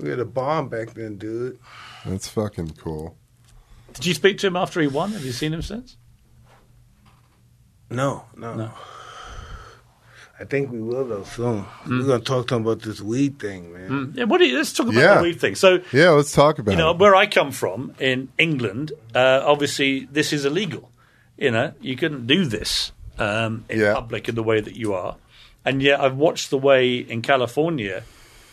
we 0.01 0.11
had 0.11 0.21
a 0.21 0.25
bomb 0.25 0.69
back 0.69 0.91
then, 0.95 1.17
dude. 1.19 1.59
That's 2.07 2.29
fucking 2.29 2.71
cool. 2.79 3.17
Did 3.95 4.07
you 4.07 4.15
speak 4.15 4.39
to 4.39 4.47
him 4.47 4.57
after 4.57 4.81
he 4.81 4.87
won? 4.87 5.13
Have 5.13 5.25
you 5.25 5.33
seen 5.33 5.53
him 5.53 5.63
since? 5.63 5.97
No, 7.91 8.25
no. 8.37 8.55
No. 8.55 8.71
I 10.41 10.45
think 10.45 10.71
we 10.71 10.81
will, 10.81 11.05
though, 11.09 11.25
soon. 11.25 11.63
Hmm. 11.63 11.99
We're 11.99 12.07
going 12.07 12.21
to 12.21 12.25
talk 12.25 12.47
to 12.49 12.55
him 12.57 12.63
about 12.63 12.83
this 12.83 13.01
weed 13.01 13.41
thing, 13.41 13.73
man. 13.73 14.13
Yeah. 14.17 14.25
What 14.25 14.39
do 14.39 14.47
you, 14.47 14.57
let's 14.57 14.73
talk 14.73 14.87
about 14.87 14.95
Yeah. 15.01 15.15
the 15.17 15.23
weed 15.23 15.41
thing. 15.41 15.57
So 15.57 15.81
Yeah, 15.93 16.11
let's 16.11 16.31
talk 16.33 16.61
about 16.61 16.71
you 16.71 16.77
know 16.79 16.91
it. 16.93 16.99
where 16.99 17.17
I 17.17 17.27
come 17.27 17.51
from 17.51 17.95
in 17.99 18.29
England. 18.39 18.93
Uh, 19.15 19.43
obviously, 19.45 20.05
this 20.13 20.33
is 20.33 20.45
illegal. 20.45 20.93
You 21.37 21.51
know, 21.51 21.73
you 21.81 21.97
couldn't 21.97 22.27
do 22.29 22.45
this 22.45 22.93
um, 23.19 23.65
in 23.69 23.81
Yeah. 23.81 23.95
public 23.95 24.29
in 24.29 24.35
the 24.35 24.43
way 24.43 24.61
that 24.61 24.77
you 24.77 24.95
are. 24.95 25.17
And 25.65 25.83
yet, 25.83 26.01
I've 26.01 26.17
watched 26.17 26.51
the 26.51 26.59
way 26.59 26.97
in 26.97 27.21
California 27.23 28.03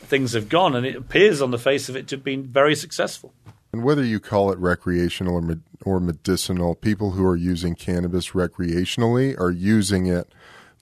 things 0.04 0.34
have 0.34 0.50
gone, 0.50 0.76
and 0.76 0.86
it 0.86 0.96
appears 0.96 1.42
on 1.42 1.52
the 1.52 1.58
face 1.58 1.90
of 1.90 1.96
it 1.96 2.08
to 2.10 2.16
have 2.16 2.24
been 2.24 2.44
very 2.44 2.76
successful. 2.76 3.34
And 3.72 3.84
whether 3.84 4.04
you 4.04 4.20
call 4.20 4.52
it 4.52 4.60
recreational 4.60 5.34
or, 5.36 5.42
med- 5.42 5.64
or 5.84 6.00
medicinal, 6.00 6.76
people 6.76 7.12
who 7.12 7.26
are 7.26 7.36
using 7.36 7.76
cannabis 7.76 8.30
recreationally 8.30 9.38
are 9.40 9.52
using 9.52 10.06
it 10.06 10.30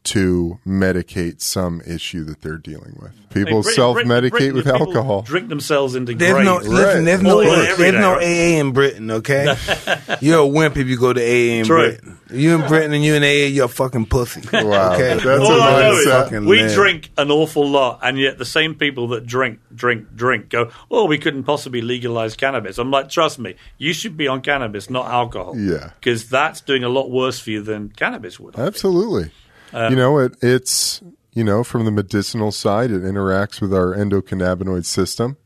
to 0.04 0.60
medicate 0.68 1.40
some 1.42 1.82
issue 1.88 2.24
that 2.26 2.42
they're 2.42 2.58
dealing 2.58 2.98
with. 3.02 3.12
People 3.30 3.60
I 3.60 3.62
Britain- 3.62 3.74
self-medicate 3.74 4.30
Britain, 4.32 4.54
with 4.54 4.66
people 4.66 4.80
alcohol. 4.88 5.22
drink 5.24 5.50
themselves 5.50 5.96
into 5.96 6.14
There's 6.14 6.34
graves. 6.34 6.46
no 6.46 6.58
listen. 6.58 7.06
There's 7.06 7.22
no 7.22 7.40
All 7.40 7.48
AA, 7.48 7.56
there's 7.56 7.78
day, 7.78 7.92
no? 7.92 8.16
AA 8.16 8.60
in 8.60 8.72
Britain. 8.74 9.10
Okay, 9.12 9.56
you're 10.22 10.40
a 10.40 10.48
wimp 10.48 10.78
if 10.78 10.88
you 10.88 10.98
go 10.98 11.14
to 11.14 11.22
AA 11.22 11.60
in 11.60 11.66
True. 11.66 11.78
Britain. 11.92 12.20
You 12.32 12.56
in 12.56 12.68
Britain 12.68 12.94
and 12.94 13.04
you 13.04 13.14
in 13.14 13.24
AA, 13.24 13.48
you're 13.48 13.66
a 13.66 13.70
fucking 13.70 14.08
pussy. 14.08 14.42
Wow, 14.52 14.94
okay, 14.96 15.14
that's 15.16 15.26
All 15.26 15.52
a 15.52 15.62
I 15.62 15.82
know 15.82 15.94
is 15.98 16.06
mindset. 16.08 16.24
Fucking 16.24 16.46
we 16.46 16.62
live. 16.64 16.74
drink 16.74 17.10
an 17.18 17.32
awful 17.32 17.68
lot, 17.68 18.00
and 18.02 18.18
yet 18.20 18.38
the 18.38 18.46
same 18.46 18.76
people 18.76 19.08
that 19.10 19.26
drink, 19.26 19.60
drink, 19.74 20.16
drink 20.16 20.50
go, 20.50 20.70
"Oh, 20.92 21.06
we 21.06 21.18
couldn't 21.18 21.44
possibly 21.44 21.82
legalize 21.82 22.36
cannabis." 22.36 22.78
I'm 22.78 22.92
like, 22.92 23.10
trust 23.10 23.40
me, 23.40 23.56
you 23.78 23.94
should 23.94 24.18
be 24.18 24.28
on 24.28 24.42
cannabis, 24.42 24.90
not 24.90 25.08
alcohol. 25.08 25.58
Yeah. 25.58 25.92
because 26.00 26.28
that's 26.30 26.62
doing 26.62 26.84
a 26.84 26.90
lot 26.90 27.10
worse 27.10 27.40
for 27.40 27.52
you 27.52 27.62
than 27.62 27.90
cannabis 27.90 28.40
would. 28.40 28.58
Absolutely. 28.58 29.32
You 29.74 29.96
know, 29.96 30.20
it, 30.20 30.36
it's, 30.42 31.02
you 31.34 31.44
know, 31.44 31.64
from 31.64 31.86
the 31.86 31.92
medicinal 31.92 32.52
side, 32.52 32.92
it 32.92 33.02
interacts 33.04 33.60
with 33.62 33.74
our 33.74 33.96
endocannabinoid 33.96 34.86
system. 34.86 35.38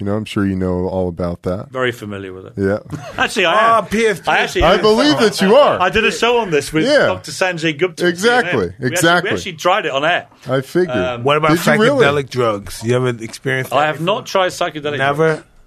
You 0.00 0.06
know, 0.06 0.14
I'm 0.14 0.24
sure 0.24 0.46
you 0.46 0.54
know 0.54 0.86
all 0.86 1.08
about 1.08 1.42
that. 1.42 1.70
Very 1.72 1.90
familiar 1.90 2.32
with 2.32 2.46
it. 2.46 2.52
Yeah. 2.56 2.78
Actually, 3.18 3.46
I 3.46 3.74
Oh, 3.74 3.78
am. 3.78 3.86
Piers, 3.86 4.20
I 4.28 4.38
actually, 4.38 4.62
I 4.62 4.76
believe 4.76 5.18
that 5.18 5.40
you 5.40 5.56
are. 5.56 5.80
I 5.80 5.90
did 5.90 6.04
a 6.04 6.12
show 6.12 6.38
on 6.38 6.50
this 6.52 6.72
with 6.72 6.84
Yeah. 6.84 7.06
Dr. 7.06 7.32
Sanjay 7.32 7.76
Gupta. 7.76 8.06
Exactly, 8.06 8.66
CNN. 8.68 8.68
We 8.68 8.68
actually- 8.74 8.86
exactly. 8.92 9.30
we 9.32 9.36
actually 9.36 9.52
tried 9.54 9.86
it 9.86 9.90
on 9.92 10.04
air. 10.04 10.28
I 10.46 10.60
figured. 10.60 10.96
Um, 10.96 11.24
What 11.24 11.36
about 11.36 11.48
Did 11.50 11.66
you 11.66 11.72
psychedelic 11.72 12.00
really? 12.00 12.22
drugs? 12.22 12.80
You 12.84 12.94
ever 12.94 13.08
experienced? 13.08 13.70
That 13.70 13.76
I 13.80 13.86
have 13.86 13.96
before? 13.96 14.06
not 14.06 14.26
tried 14.26 14.48
psychedelic. 14.50 14.98
Never. 14.98 15.26
drugs. 15.34 15.42
Have 15.42 15.57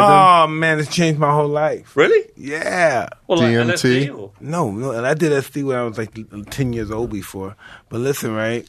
Oh 0.00 0.46
man, 0.46 0.78
it's 0.78 0.94
changed 0.94 1.20
my 1.20 1.32
whole 1.32 1.48
life. 1.48 1.96
Really? 1.96 2.28
Yeah. 2.36 3.08
Well, 3.26 3.38
like 3.38 3.50
DMT? 3.50 4.08
LSD 4.08 4.32
No, 4.40 4.70
no, 4.70 4.92
and 4.92 5.06
I 5.06 5.14
did 5.14 5.32
SD 5.32 5.64
when 5.64 5.76
I 5.76 5.84
was 5.84 5.98
like 5.98 6.16
ten 6.50 6.72
years 6.72 6.90
old 6.90 7.10
before. 7.10 7.56
But 7.88 8.00
listen, 8.00 8.34
right? 8.34 8.68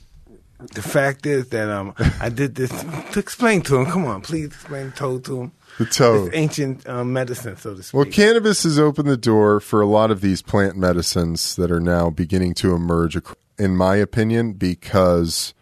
The 0.73 0.81
fact 0.81 1.25
is 1.25 1.49
that 1.49 1.69
um, 1.69 1.93
I 2.19 2.27
did 2.27 2.55
this 2.55 2.69
to 3.13 3.19
explain 3.19 3.61
to 3.63 3.77
him. 3.77 3.85
Come 3.85 4.05
on, 4.05 4.21
please 4.21 4.47
explain 4.47 4.91
toad 4.91 5.23
to 5.25 5.41
him. 5.43 5.51
The 5.77 5.85
toad. 5.85 6.27
It's 6.27 6.35
ancient 6.35 6.89
um, 6.89 7.13
medicine, 7.13 7.55
so 7.55 7.75
to 7.75 7.81
speak. 7.81 7.93
Well, 7.93 8.05
cannabis 8.05 8.63
has 8.63 8.77
opened 8.77 9.07
the 9.07 9.15
door 9.15 9.61
for 9.61 9.79
a 9.79 9.85
lot 9.85 10.11
of 10.11 10.19
these 10.19 10.41
plant 10.41 10.75
medicines 10.75 11.55
that 11.55 11.71
are 11.71 11.79
now 11.79 12.09
beginning 12.09 12.53
to 12.55 12.75
emerge, 12.75 13.17
in 13.57 13.77
my 13.77 13.95
opinion, 13.95 14.53
because, 14.53 15.53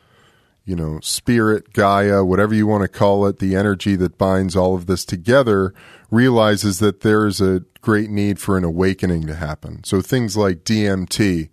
you 0.67 0.75
know, 0.75 0.99
spirit, 1.01 1.71
Gaia, 1.71 2.25
whatever 2.25 2.53
you 2.53 2.67
want 2.67 2.81
to 2.81 2.89
call 2.89 3.25
it, 3.25 3.39
the 3.39 3.55
energy 3.55 3.95
that 3.95 4.17
binds 4.17 4.53
all 4.53 4.75
of 4.75 4.85
this 4.85 5.05
together 5.05 5.73
realizes 6.11 6.79
that 6.79 6.99
there 6.99 7.25
is 7.25 7.39
a 7.39 7.63
great 7.81 8.09
need 8.09 8.37
for 8.37 8.57
an 8.57 8.65
awakening 8.65 9.25
to 9.27 9.35
happen. 9.35 9.81
So 9.85 10.01
things 10.01 10.35
like 10.35 10.65
DMT 10.65 11.47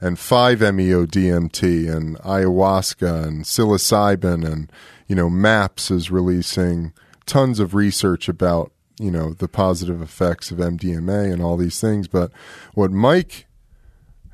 and 0.00 0.16
5-MeO 0.16 1.06
DMT 1.06 1.92
and 1.92 2.16
ayahuasca 2.20 3.24
and 3.26 3.44
psilocybin 3.44 4.50
and, 4.50 4.70
you 5.08 5.16
know, 5.16 5.28
MAPS 5.28 5.90
is 5.90 6.12
releasing 6.12 6.92
tons 7.26 7.58
of 7.58 7.74
research 7.74 8.28
about, 8.28 8.70
you 9.00 9.10
know, 9.10 9.32
the 9.32 9.48
positive 9.48 10.00
effects 10.00 10.52
of 10.52 10.58
MDMA 10.58 11.32
and 11.32 11.42
all 11.42 11.56
these 11.56 11.80
things. 11.80 12.06
But 12.06 12.30
what 12.74 12.92
Mike 12.92 13.48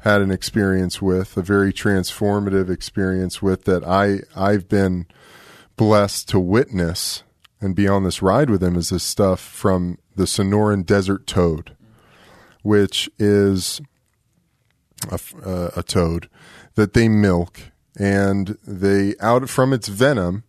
had 0.07 0.23
an 0.23 0.31
experience 0.31 1.03
with, 1.03 1.37
a 1.37 1.43
very 1.43 1.73
transformative 1.73 2.71
experience 2.71 3.43
with 3.43 3.65
that 3.65 3.83
I 3.83 4.21
I've 4.37 4.69
been 4.69 5.07
blessed 5.77 6.29
to 6.29 6.39
witness 6.39 7.25
and 7.61 7.75
be 7.75 7.89
on 7.89 8.05
this 8.05 8.23
ride 8.23 8.49
with 8.49 8.63
him 8.63 8.77
is 8.77 8.91
this 8.91 9.03
stuff 9.03 9.41
from 9.41 9.99
the 10.15 10.25
Sonoran 10.25 10.87
Desert 10.87 11.27
Toad, 11.27 11.77
which 12.63 13.11
is 13.19 13.81
a, 15.11 15.15
f- 15.15 15.35
uh, 15.45 15.71
a 15.77 15.83
toad 15.83 16.29
that 16.77 16.93
they 16.93 17.09
milk 17.09 17.61
and 17.99 18.57
they 18.65 19.15
out 19.21 19.49
from 19.49 19.73
its 19.73 19.89
venom 19.89 20.45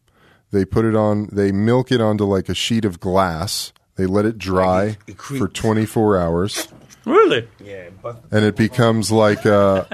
they 0.51 0.65
put 0.65 0.85
it 0.85 0.95
on 0.95 1.29
they 1.31 1.51
milk 1.51 1.91
it 1.91 1.99
onto 1.99 2.23
like 2.23 2.47
a 2.47 2.55
sheet 2.55 2.85
of 2.85 2.99
glass. 2.99 3.73
They 3.95 4.05
let 4.05 4.25
it 4.25 4.37
dry 4.37 4.97
it 5.07 5.19
for 5.19 5.47
24 5.47 6.17
hours. 6.17 6.67
Really? 7.05 7.47
yeah, 7.63 7.89
but 7.96 7.96
and 8.31 8.45
it 8.45 8.55
becomes 8.55 9.11
like 9.11 9.45
a 9.45 9.87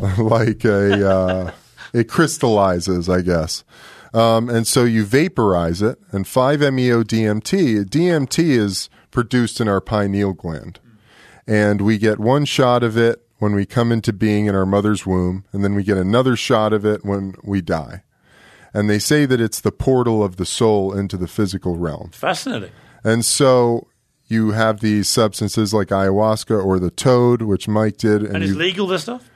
like 0.18 0.64
a 0.64 1.10
uh, 1.10 1.52
it 1.92 2.08
crystallizes, 2.08 3.08
I 3.08 3.22
guess. 3.22 3.64
Um, 4.14 4.50
and 4.50 4.66
so 4.66 4.84
you 4.84 5.04
vaporize 5.04 5.80
it, 5.80 5.98
and 6.10 6.26
5-MeO 6.26 7.02
DMT. 7.02 7.84
DMT 7.86 8.38
is 8.44 8.90
produced 9.10 9.58
in 9.60 9.68
our 9.68 9.80
pineal 9.80 10.34
gland, 10.34 10.80
and 11.46 11.80
we 11.80 11.96
get 11.96 12.18
one 12.18 12.44
shot 12.44 12.82
of 12.82 12.98
it 12.98 13.26
when 13.38 13.54
we 13.54 13.64
come 13.64 13.90
into 13.90 14.12
being 14.12 14.46
in 14.46 14.54
our 14.54 14.66
mother's 14.66 15.06
womb, 15.06 15.44
and 15.52 15.64
then 15.64 15.74
we 15.74 15.82
get 15.82 15.96
another 15.96 16.36
shot 16.36 16.72
of 16.72 16.84
it 16.84 17.04
when 17.04 17.34
we 17.42 17.60
die. 17.60 18.02
And 18.74 18.88
they 18.88 18.98
say 18.98 19.26
that 19.26 19.40
it's 19.40 19.60
the 19.60 19.72
portal 19.72 20.22
of 20.22 20.36
the 20.36 20.46
soul 20.46 20.92
into 20.92 21.16
the 21.16 21.26
physical 21.26 21.76
realm. 21.76 22.10
Fascinating. 22.12 22.70
And 23.04 23.24
so 23.24 23.88
you 24.28 24.52
have 24.52 24.80
these 24.80 25.08
substances 25.08 25.74
like 25.74 25.88
ayahuasca 25.88 26.64
or 26.64 26.78
the 26.78 26.90
toad, 26.90 27.42
which 27.42 27.68
Mike 27.68 27.96
did, 27.98 28.22
and, 28.22 28.36
And 28.36 28.44
it's 28.44 28.52
you, 28.52 28.58
legal, 28.58 28.86
this 28.86 29.02
stuff? 29.02 29.28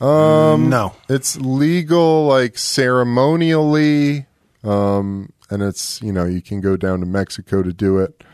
Um, 0.00 0.68
no. 0.68 0.94
it's 1.08 1.36
legal 1.40 2.26
like 2.26 2.58
ceremonially, 2.58 4.26
um, 4.64 5.32
and 5.50 5.62
it's 5.62 6.02
you 6.02 6.12
know 6.12 6.24
you 6.24 6.42
can 6.42 6.60
go 6.60 6.76
down 6.76 7.00
to 7.00 7.06
Mexico 7.06 7.62
to 7.62 7.72
do 7.72 7.98
it. 7.98 8.24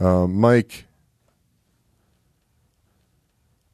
Um, 0.00 0.34
Mike, 0.40 0.86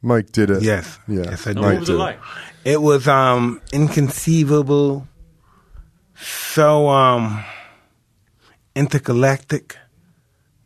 Mike 0.02 0.32
did 0.32 0.50
it. 0.50 0.62
Yes. 0.62 0.98
yeah. 1.06 1.22
Yes, 1.24 1.46
I 1.46 1.50
And 1.50 1.60
did. 1.60 1.64
what 1.64 1.80
was 1.80 1.88
it 1.88 1.94
like? 1.94 2.20
It 2.64 2.82
was 2.82 3.06
um 3.06 3.60
inconceivable, 3.72 5.06
so 6.16 6.88
um 6.88 7.44
intergalactic, 8.74 9.76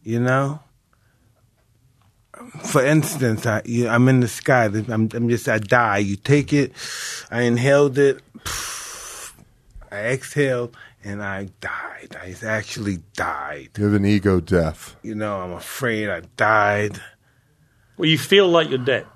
you 0.03 0.21
know. 0.21 0.61
For 2.65 2.85
instance, 2.85 3.47
I 3.47 3.63
you, 3.65 3.89
I'm 3.89 4.09
in 4.09 4.21
the 4.21 4.29
sky. 4.29 4.67
I'm, 4.67 5.09
I'm 5.13 5.29
just 5.29 5.49
I 5.49 5.59
die. 5.59 5.99
You 5.99 6.17
take 6.17 6.53
it. 6.53 6.73
I 7.31 7.43
inhaled 7.43 7.99
it. 7.99 8.21
I 9.91 10.13
exhaled 10.13 10.75
and 11.05 11.23
I 11.23 11.49
died. 11.61 12.17
I 12.21 12.35
actually 12.45 12.99
died. 13.15 13.71
You 13.77 13.85
have 13.85 13.95
an 13.95 14.07
ego 14.07 14.41
death. 14.41 14.97
You 15.03 15.15
know, 15.15 15.41
I'm 15.41 15.53
afraid 15.53 16.09
I 16.09 16.21
died. 16.37 17.01
Well, 17.97 18.09
you 18.09 18.19
feel 18.19 18.49
like 18.49 18.71
you're 18.71 18.79
dead. 18.79 19.07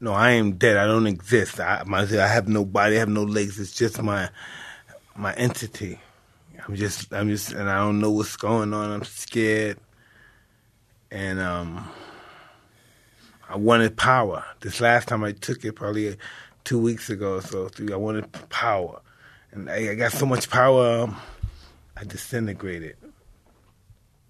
no, 0.00 0.12
I 0.12 0.32
am 0.32 0.52
dead. 0.52 0.76
I 0.76 0.86
don't 0.86 1.06
exist. 1.06 1.58
I, 1.58 1.82
my, 1.86 2.02
I 2.02 2.26
have 2.26 2.48
no 2.48 2.64
body. 2.64 2.96
I 2.96 2.98
have 2.98 3.08
no 3.08 3.24
legs. 3.24 3.58
It's 3.58 3.72
just 3.72 4.02
my 4.02 4.28
my 5.16 5.32
entity. 5.34 5.98
I'm 6.66 6.76
just, 6.76 7.12
I'm 7.14 7.28
just, 7.28 7.52
and 7.52 7.68
I 7.68 7.78
don't 7.78 7.98
know 7.98 8.10
what's 8.10 8.36
going 8.36 8.74
on. 8.74 8.90
I'm 8.90 9.04
scared, 9.04 9.78
and 11.10 11.40
um, 11.40 11.88
I 13.48 13.56
wanted 13.56 13.96
power. 13.96 14.44
This 14.60 14.80
last 14.80 15.08
time 15.08 15.24
I 15.24 15.32
took 15.32 15.64
it, 15.64 15.72
probably 15.74 16.16
two 16.64 16.78
weeks 16.78 17.08
ago 17.10 17.34
or 17.36 17.42
so, 17.42 17.68
three. 17.68 17.92
I 17.92 17.96
wanted 17.96 18.30
power, 18.50 19.00
and 19.52 19.70
I, 19.70 19.90
I 19.90 19.94
got 19.94 20.12
so 20.12 20.26
much 20.26 20.50
power, 20.50 21.02
um, 21.04 21.16
I 21.96 22.04
disintegrated. 22.04 22.96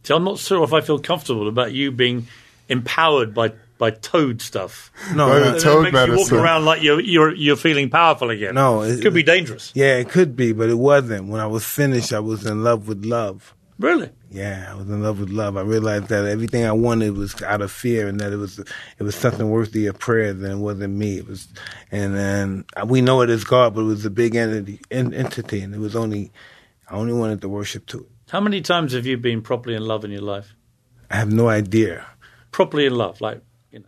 See, 0.04 0.14
I'm 0.14 0.24
not 0.24 0.38
sure 0.38 0.62
if 0.64 0.72
I 0.72 0.80
feel 0.80 0.98
comfortable 0.98 1.48
about 1.48 1.72
you 1.72 1.90
being 1.90 2.26
empowered 2.68 3.34
by 3.34 3.52
by 3.78 3.90
toad 3.90 4.40
stuff. 4.42 4.90
No, 5.14 5.28
By 5.28 5.38
no, 5.38 5.50
the 5.52 5.56
It 5.56 5.60
toad 5.60 5.82
makes 5.84 5.94
you 5.94 6.00
walk 6.00 6.08
medicine. 6.10 6.38
around 6.38 6.64
like 6.64 6.82
you're 6.82 7.00
you're 7.00 7.34
you're 7.34 7.56
feeling 7.56 7.90
powerful 7.90 8.30
again. 8.30 8.54
No, 8.54 8.82
it 8.82 8.98
it- 8.98 9.02
could 9.02 9.14
be 9.14 9.22
dangerous. 9.22 9.72
yeah, 9.74 9.96
it 9.96 10.08
could 10.08 10.34
be, 10.36 10.52
but 10.52 10.68
it 10.68 10.78
wasn't. 10.78 11.28
When 11.28 11.40
I 11.40 11.46
was 11.46 11.64
finished, 11.64 12.12
I 12.12 12.20
was 12.20 12.46
in 12.46 12.62
love 12.64 12.88
with 12.88 13.04
love. 13.04 13.54
Really? 13.78 14.10
Yeah, 14.30 14.68
I 14.70 14.74
was 14.74 14.86
in 14.90 15.02
love 15.02 15.20
with 15.20 15.30
love. 15.30 15.56
I 15.56 15.62
realized 15.62 16.08
that 16.08 16.26
everything 16.26 16.64
I 16.66 16.72
wanted 16.72 17.16
was 17.16 17.40
out 17.42 17.62
of 17.62 17.72
fear, 17.72 18.06
and 18.08 18.20
that 18.20 18.30
it 18.32 18.36
was 18.36 18.58
it 18.58 19.02
was 19.02 19.14
something 19.14 19.48
worthy 19.48 19.86
of 19.86 19.98
prayer. 19.98 20.34
Than 20.34 20.50
it 20.52 20.56
wasn't 20.58 20.94
me. 20.94 21.16
It 21.16 21.26
was, 21.26 21.48
and 21.90 22.14
then 22.14 22.64
uh, 22.76 22.84
we 22.86 23.00
know 23.00 23.22
it 23.22 23.30
is 23.30 23.44
God, 23.44 23.74
but 23.74 23.80
it 23.80 23.84
was 23.84 24.04
a 24.04 24.10
big 24.10 24.34
entity, 24.36 24.80
en- 24.90 25.14
entity, 25.14 25.60
and 25.62 25.74
it 25.74 25.78
was 25.80 25.96
only 25.96 26.30
I 26.90 26.94
only 26.96 27.14
wanted 27.14 27.40
to 27.40 27.48
worship 27.48 27.86
to 27.86 28.00
it. 28.00 28.06
How 28.28 28.40
many 28.40 28.60
times 28.60 28.92
have 28.92 29.06
you 29.06 29.16
been 29.16 29.40
properly 29.40 29.74
in 29.74 29.82
love 29.86 30.04
in 30.04 30.10
your 30.10 30.20
life? 30.20 30.54
I 31.10 31.16
have 31.16 31.32
no 31.32 31.48
idea. 31.48 32.04
Properly 32.52 32.84
in 32.84 32.94
love, 32.96 33.22
like 33.22 33.40
you 33.72 33.78
know. 33.78 33.86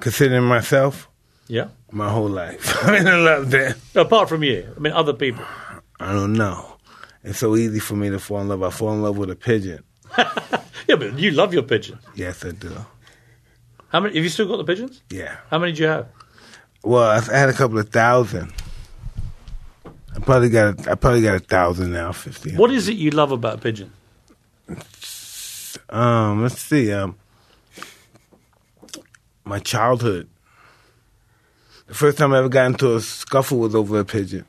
Considering 0.00 0.44
myself, 0.44 1.08
Yeah. 1.48 1.68
my 1.92 2.08
whole 2.10 2.28
life, 2.30 2.82
I'm 2.86 2.94
in 3.06 3.24
love. 3.24 3.50
Then 3.50 3.74
Apart 3.94 4.30
from 4.30 4.42
you, 4.42 4.72
I 4.74 4.80
mean, 4.80 4.94
other 4.94 5.12
people. 5.12 5.44
I 5.98 6.12
don't 6.14 6.32
know. 6.32 6.76
It's 7.22 7.38
so 7.38 7.56
easy 7.56 7.80
for 7.80 7.94
me 7.94 8.10
to 8.10 8.18
fall 8.18 8.40
in 8.40 8.48
love. 8.48 8.62
I 8.62 8.70
fall 8.70 8.92
in 8.92 9.02
love 9.02 9.18
with 9.18 9.30
a 9.30 9.36
pigeon. 9.36 9.84
Yeah, 10.88 10.96
but 10.96 11.16
you 11.20 11.30
love 11.30 11.54
your 11.54 11.62
pigeons. 11.62 12.02
Yes, 12.16 12.44
I 12.44 12.50
do. 12.50 12.74
How 13.90 14.00
many? 14.00 14.16
Have 14.16 14.24
you 14.24 14.28
still 14.30 14.48
got 14.48 14.56
the 14.56 14.64
pigeons? 14.64 15.02
Yeah. 15.08 15.36
How 15.48 15.60
many 15.60 15.70
do 15.70 15.82
you 15.82 15.88
have? 15.88 16.08
Well, 16.82 17.04
I 17.08 17.18
I 17.18 17.38
had 17.38 17.48
a 17.48 17.52
couple 17.52 17.78
of 17.78 17.90
thousand. 17.90 18.52
I 19.86 20.18
probably 20.18 20.48
got 20.48 20.86
a, 20.86 20.90
I 20.90 20.94
probably 20.96 21.22
got 21.22 21.36
a 21.36 21.38
thousand 21.38 21.92
now, 21.92 22.10
fifty. 22.10 22.56
What 22.56 22.72
is 22.72 22.88
it 22.88 22.96
you 22.96 23.12
love 23.12 23.30
about 23.30 23.54
a 23.54 23.58
pigeon? 23.58 23.92
Um, 25.88 26.42
let's 26.42 26.60
see. 26.60 26.92
Um, 26.92 27.14
my 29.44 29.60
childhood. 29.60 30.28
The 31.86 31.94
first 31.94 32.18
time 32.18 32.32
I 32.32 32.38
ever 32.38 32.48
got 32.48 32.66
into 32.66 32.96
a 32.96 33.00
scuffle 33.00 33.58
was 33.58 33.76
over 33.76 34.00
a 34.00 34.04
pigeon. 34.04 34.44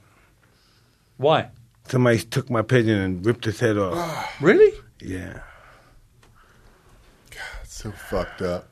Why? 1.18 1.50
Somebody 1.92 2.20
took 2.20 2.50
my 2.50 2.62
pigeon 2.62 2.98
and 2.98 3.26
ripped 3.26 3.44
his 3.44 3.60
head 3.60 3.78
off. 3.78 4.38
Really? 4.42 4.72
Yeah. 5.02 5.42
It's 7.64 7.74
so 7.84 7.92
fucked 7.92 8.42
up. 8.42 8.70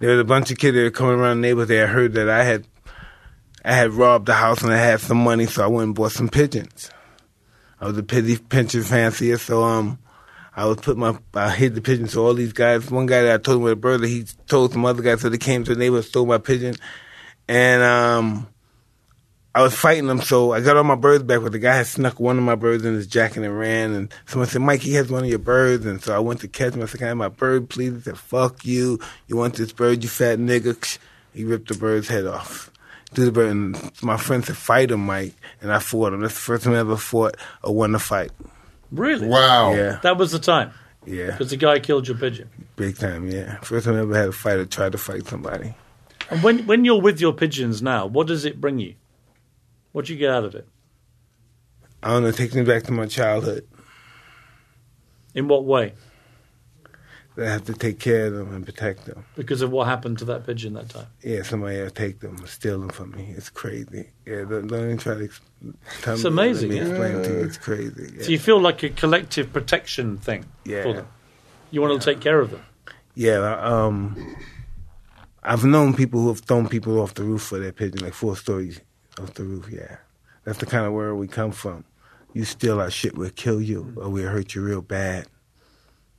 There 0.00 0.10
was 0.10 0.18
a 0.18 0.24
bunch 0.24 0.50
of 0.50 0.58
kids 0.58 0.74
that 0.74 0.82
were 0.82 0.90
coming 0.90 1.20
around 1.20 1.40
the 1.40 1.46
neighborhood. 1.46 1.68
They 1.68 1.86
heard 1.86 2.14
that 2.14 2.28
I 2.28 2.42
had, 2.42 2.66
I 3.64 3.74
had 3.74 3.92
robbed 3.92 4.26
the 4.26 4.34
house 4.34 4.62
and 4.62 4.72
I 4.72 4.78
had 4.78 5.00
some 5.00 5.18
money, 5.18 5.46
so 5.46 5.62
I 5.62 5.68
went 5.68 5.86
and 5.86 5.94
bought 5.94 6.10
some 6.10 6.28
pigeons. 6.28 6.90
I 7.80 7.86
was 7.86 7.96
a 7.98 8.02
pity 8.02 8.36
pigeon 8.36 8.82
fancier, 8.82 9.38
so 9.38 9.62
um, 9.62 10.00
I 10.56 10.66
would 10.66 10.82
put 10.82 10.96
my, 10.96 11.16
I 11.34 11.50
hid 11.50 11.76
the 11.76 11.82
pigeons. 11.82 12.14
So 12.14 12.26
all 12.26 12.34
these 12.34 12.52
guys, 12.52 12.90
one 12.90 13.06
guy 13.06 13.22
that 13.22 13.34
I 13.34 13.38
told 13.38 13.58
him 13.58 13.62
with 13.62 13.74
a 13.74 13.76
bird, 13.76 14.02
he 14.02 14.24
told 14.48 14.72
some 14.72 14.84
other 14.84 15.02
guys, 15.02 15.20
so 15.20 15.28
they 15.28 15.38
came 15.38 15.62
to 15.62 15.74
the 15.74 15.78
neighborhood, 15.78 16.06
stole 16.06 16.26
my 16.26 16.38
pigeon, 16.38 16.74
and 17.46 17.82
um, 17.84 18.48
I 19.54 19.62
was 19.62 19.74
fighting 19.74 20.06
them. 20.08 20.20
So 20.20 20.52
I 20.52 20.60
got 20.60 20.76
all 20.76 20.82
my 20.84 20.96
birds 20.96 21.22
back, 21.22 21.40
but 21.40 21.52
the 21.52 21.58
guy 21.60 21.76
had 21.76 21.86
snuck 21.86 22.18
one 22.18 22.36
of 22.38 22.42
my 22.44 22.56
birds 22.56 22.84
in 22.84 22.94
his 22.94 23.06
jacket 23.06 23.44
and 23.44 23.56
ran. 23.58 23.92
And 23.92 24.12
someone 24.26 24.48
said, 24.48 24.62
"Mike, 24.62 24.80
he 24.80 24.94
has 24.94 25.10
one 25.10 25.22
of 25.22 25.28
your 25.30 25.38
birds." 25.38 25.86
And 25.86 26.02
so 26.02 26.14
I 26.14 26.18
went 26.18 26.40
to 26.40 26.48
catch 26.48 26.74
him. 26.74 26.82
I 26.82 26.86
said, 26.86 26.98
"Can 26.98 27.06
I 27.06 27.08
have 27.10 27.16
my 27.16 27.28
bird, 27.28 27.68
please?" 27.68 27.94
He 27.94 28.00
said, 28.00 28.18
"Fuck 28.18 28.64
you! 28.64 28.98
You 29.28 29.36
want 29.36 29.54
this 29.54 29.72
bird, 29.72 30.02
you 30.02 30.08
fat 30.08 30.38
nigga?" 30.38 30.98
He 31.32 31.44
ripped 31.44 31.68
the 31.68 31.74
bird's 31.74 32.08
head 32.08 32.26
off. 32.26 32.70
Threw 33.12 33.26
the 33.26 33.32
bird, 33.32 33.50
and 33.50 33.92
my 34.02 34.16
friend 34.16 34.44
said, 34.44 34.56
"Fight 34.56 34.90
him, 34.90 35.06
Mike." 35.06 35.34
And 35.62 35.72
I 35.72 35.78
fought 35.78 36.12
him. 36.12 36.20
That's 36.20 36.34
the 36.34 36.40
first 36.40 36.64
time 36.64 36.74
I 36.74 36.78
ever 36.78 36.96
fought 36.96 37.36
or 37.62 37.74
won 37.74 37.94
a 37.94 37.98
fight. 38.00 38.32
Really? 38.90 39.26
Wow. 39.28 39.72
Yeah, 39.74 39.98
That 40.02 40.16
was 40.18 40.32
the 40.32 40.38
time 40.38 40.70
yeah, 41.06 41.30
because 41.32 41.50
the 41.50 41.56
guy 41.56 41.78
killed 41.80 42.06
your 42.08 42.16
pigeon. 42.16 42.48
big 42.76 42.96
time. 42.96 43.28
Yeah, 43.30 43.58
first 43.60 43.86
time 43.86 43.94
I 43.96 44.00
ever 44.00 44.16
had 44.16 44.28
a 44.28 44.32
fight 44.32 44.56
or 44.58 44.66
tried 44.66 44.92
to 44.92 44.98
fight 44.98 45.26
somebody. 45.28 45.74
And 46.30 46.42
when 46.42 46.66
when 46.66 46.84
you're 46.84 47.00
with 47.00 47.20
your 47.20 47.32
pigeons 47.32 47.82
now, 47.82 48.06
what 48.06 48.26
does 48.26 48.44
it 48.44 48.60
bring 48.60 48.78
you? 48.80 48.94
What 49.94 50.06
do 50.06 50.12
you 50.12 50.18
get 50.18 50.30
out 50.30 50.42
of 50.42 50.56
it? 50.56 50.66
I 52.02 52.08
don't 52.08 52.24
know. 52.24 52.30
It 52.30 52.34
takes 52.34 52.52
me 52.52 52.64
back 52.64 52.82
to 52.82 52.92
my 52.92 53.06
childhood. 53.06 53.64
In 55.36 55.46
what 55.46 55.64
way? 55.64 55.92
I 57.38 57.44
have 57.44 57.64
to 57.66 57.74
take 57.74 58.00
care 58.00 58.26
of 58.26 58.32
them 58.32 58.52
and 58.52 58.66
protect 58.66 59.04
them. 59.06 59.24
Because 59.36 59.62
of 59.62 59.70
what 59.70 59.86
happened 59.86 60.18
to 60.18 60.24
that 60.24 60.46
pigeon 60.46 60.72
that 60.74 60.88
time. 60.88 61.06
Yeah, 61.22 61.44
somebody 61.44 61.78
else 61.78 61.92
take 61.92 62.18
them 62.18 62.44
steal 62.44 62.80
them 62.80 62.88
from 62.88 63.12
me. 63.12 63.34
It's 63.36 63.50
crazy. 63.50 64.08
Yeah, 64.26 64.42
don't, 64.42 64.66
don't 64.66 64.82
even 64.84 64.98
try 64.98 65.14
to 65.14 65.28
tell 66.02 66.14
It's 66.14 66.24
me. 66.24 66.28
amazing, 66.28 66.70
Let 66.72 66.74
me 66.74 66.76
yeah. 66.88 66.90
explain 66.90 67.22
to 67.22 67.30
you. 67.30 67.44
It's 67.46 67.56
crazy. 67.58 68.12
Yeah. 68.16 68.22
So 68.24 68.30
you 68.30 68.38
feel 68.40 68.60
like 68.60 68.82
a 68.82 68.88
collective 68.90 69.52
protection 69.52 70.18
thing 70.18 70.44
Yeah. 70.64 70.82
for 70.82 70.92
them. 70.92 71.06
You 71.70 71.82
want 71.82 72.02
to 72.02 72.04
take 72.04 72.20
care 72.20 72.40
of 72.40 72.50
them. 72.50 72.62
Yeah, 73.14 73.58
um, 73.62 74.16
I've 75.44 75.64
known 75.64 75.94
people 75.94 76.20
who 76.22 76.28
have 76.30 76.40
thrown 76.40 76.68
people 76.68 76.98
off 77.00 77.14
the 77.14 77.22
roof 77.22 77.42
for 77.42 77.60
their 77.60 77.70
pigeon, 77.70 78.00
like 78.04 78.12
four 78.14 78.36
stories 78.36 78.80
off 79.20 79.34
the 79.34 79.44
roof. 79.44 79.68
Yeah, 79.70 79.96
that's 80.44 80.58
the 80.58 80.66
kind 80.66 80.86
of 80.86 80.92
world 80.92 81.18
we 81.18 81.28
come 81.28 81.52
from. 81.52 81.84
You 82.32 82.44
steal 82.44 82.80
our 82.80 82.90
shit, 82.90 83.16
we'll 83.16 83.30
kill 83.30 83.60
you, 83.60 83.84
mm. 83.84 83.96
or 84.04 84.08
we'll 84.10 84.28
hurt 84.28 84.54
you 84.54 84.62
real 84.62 84.82
bad. 84.82 85.26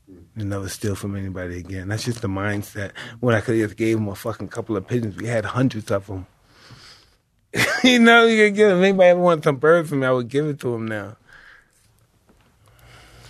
You 0.07 0.45
never 0.45 0.69
steal 0.69 0.95
from 0.95 1.15
anybody 1.15 1.57
again. 1.59 1.87
That's 1.87 2.05
just 2.05 2.21
the 2.21 2.27
mindset. 2.27 2.91
When 3.19 3.33
I 3.35 3.41
could 3.41 3.59
have 3.59 3.69
just 3.69 3.77
gave 3.77 3.97
them 3.97 4.07
a 4.07 4.15
fucking 4.15 4.49
couple 4.49 4.77
of 4.77 4.87
pigeons, 4.87 5.17
we 5.17 5.27
had 5.27 5.45
hundreds 5.45 5.89
of 5.91 6.05
them. 6.07 6.27
you 7.83 7.99
know, 7.99 8.25
you 8.25 8.45
could 8.45 8.55
give 8.55 8.69
them. 8.69 8.83
Anybody 8.83 9.09
ever 9.09 9.19
want 9.19 9.43
some 9.43 9.57
birds 9.57 9.89
from 9.89 10.01
me, 10.01 10.07
I 10.07 10.11
would 10.11 10.27
give 10.29 10.45
it 10.45 10.59
to 10.59 10.71
them 10.71 10.87
now. 10.87 11.17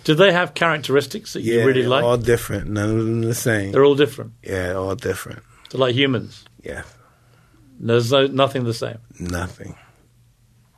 Do 0.04 0.14
they 0.14 0.32
have 0.32 0.54
characteristics 0.54 1.34
that 1.34 1.42
Yeah, 1.42 1.62
you 1.62 1.66
really 1.68 1.82
they're 1.82 1.90
like? 1.90 2.04
all 2.04 2.18
different. 2.18 2.70
None 2.70 2.90
of 2.90 2.98
them 2.98 3.22
the 3.22 3.34
same. 3.34 3.72
They're 3.72 3.86
all 3.86 3.96
different. 3.96 4.34
yeah, 4.44 4.74
all 4.74 4.96
different. 4.96 5.40
They're 5.72 5.80
like 5.80 5.96
humans. 5.96 6.44
Yeah, 6.64 6.84
There's 7.80 8.12
no, 8.12 8.28
nothing 8.28 8.64
the 8.64 8.74
same. 8.74 8.98
nothing. 9.20 9.76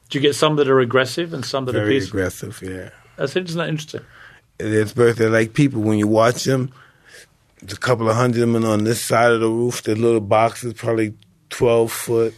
Do 0.10 0.18
you 0.18 0.22
get 0.22 0.36
some 0.36 0.56
that 0.56 0.70
are 0.70 0.80
aggressive 0.80 1.34
and 1.34 1.44
some 1.44 1.66
that 1.66 1.76
are 1.76 1.80
Very 1.82 2.00
peaceful? 2.00 2.20
aggressive. 2.20 2.62
Yeah. 2.64 2.90
That's 3.18 3.36
isn't 3.36 3.58
that 3.58 3.68
interesting? 3.70 4.02
There's 4.58 4.94
birds 4.94 5.18
that 5.18 5.30
like 5.32 5.54
people. 5.54 5.82
When 5.82 6.00
you 6.00 6.08
watch 6.08 6.46
them, 6.46 6.72
there's 7.62 7.74
a 7.74 7.80
couple 7.80 8.10
of 8.10 8.16
hundred 8.16 8.42
of 8.44 8.52
them 8.54 8.64
on 8.64 8.86
this 8.86 9.02
side 9.02 9.32
of 9.32 9.42
the 9.42 9.50
roof. 9.50 9.84
The 9.84 9.96
little 9.96 10.22
boxes, 10.22 10.74
probably 10.74 11.14
12 11.50 11.92
foot, 11.92 12.34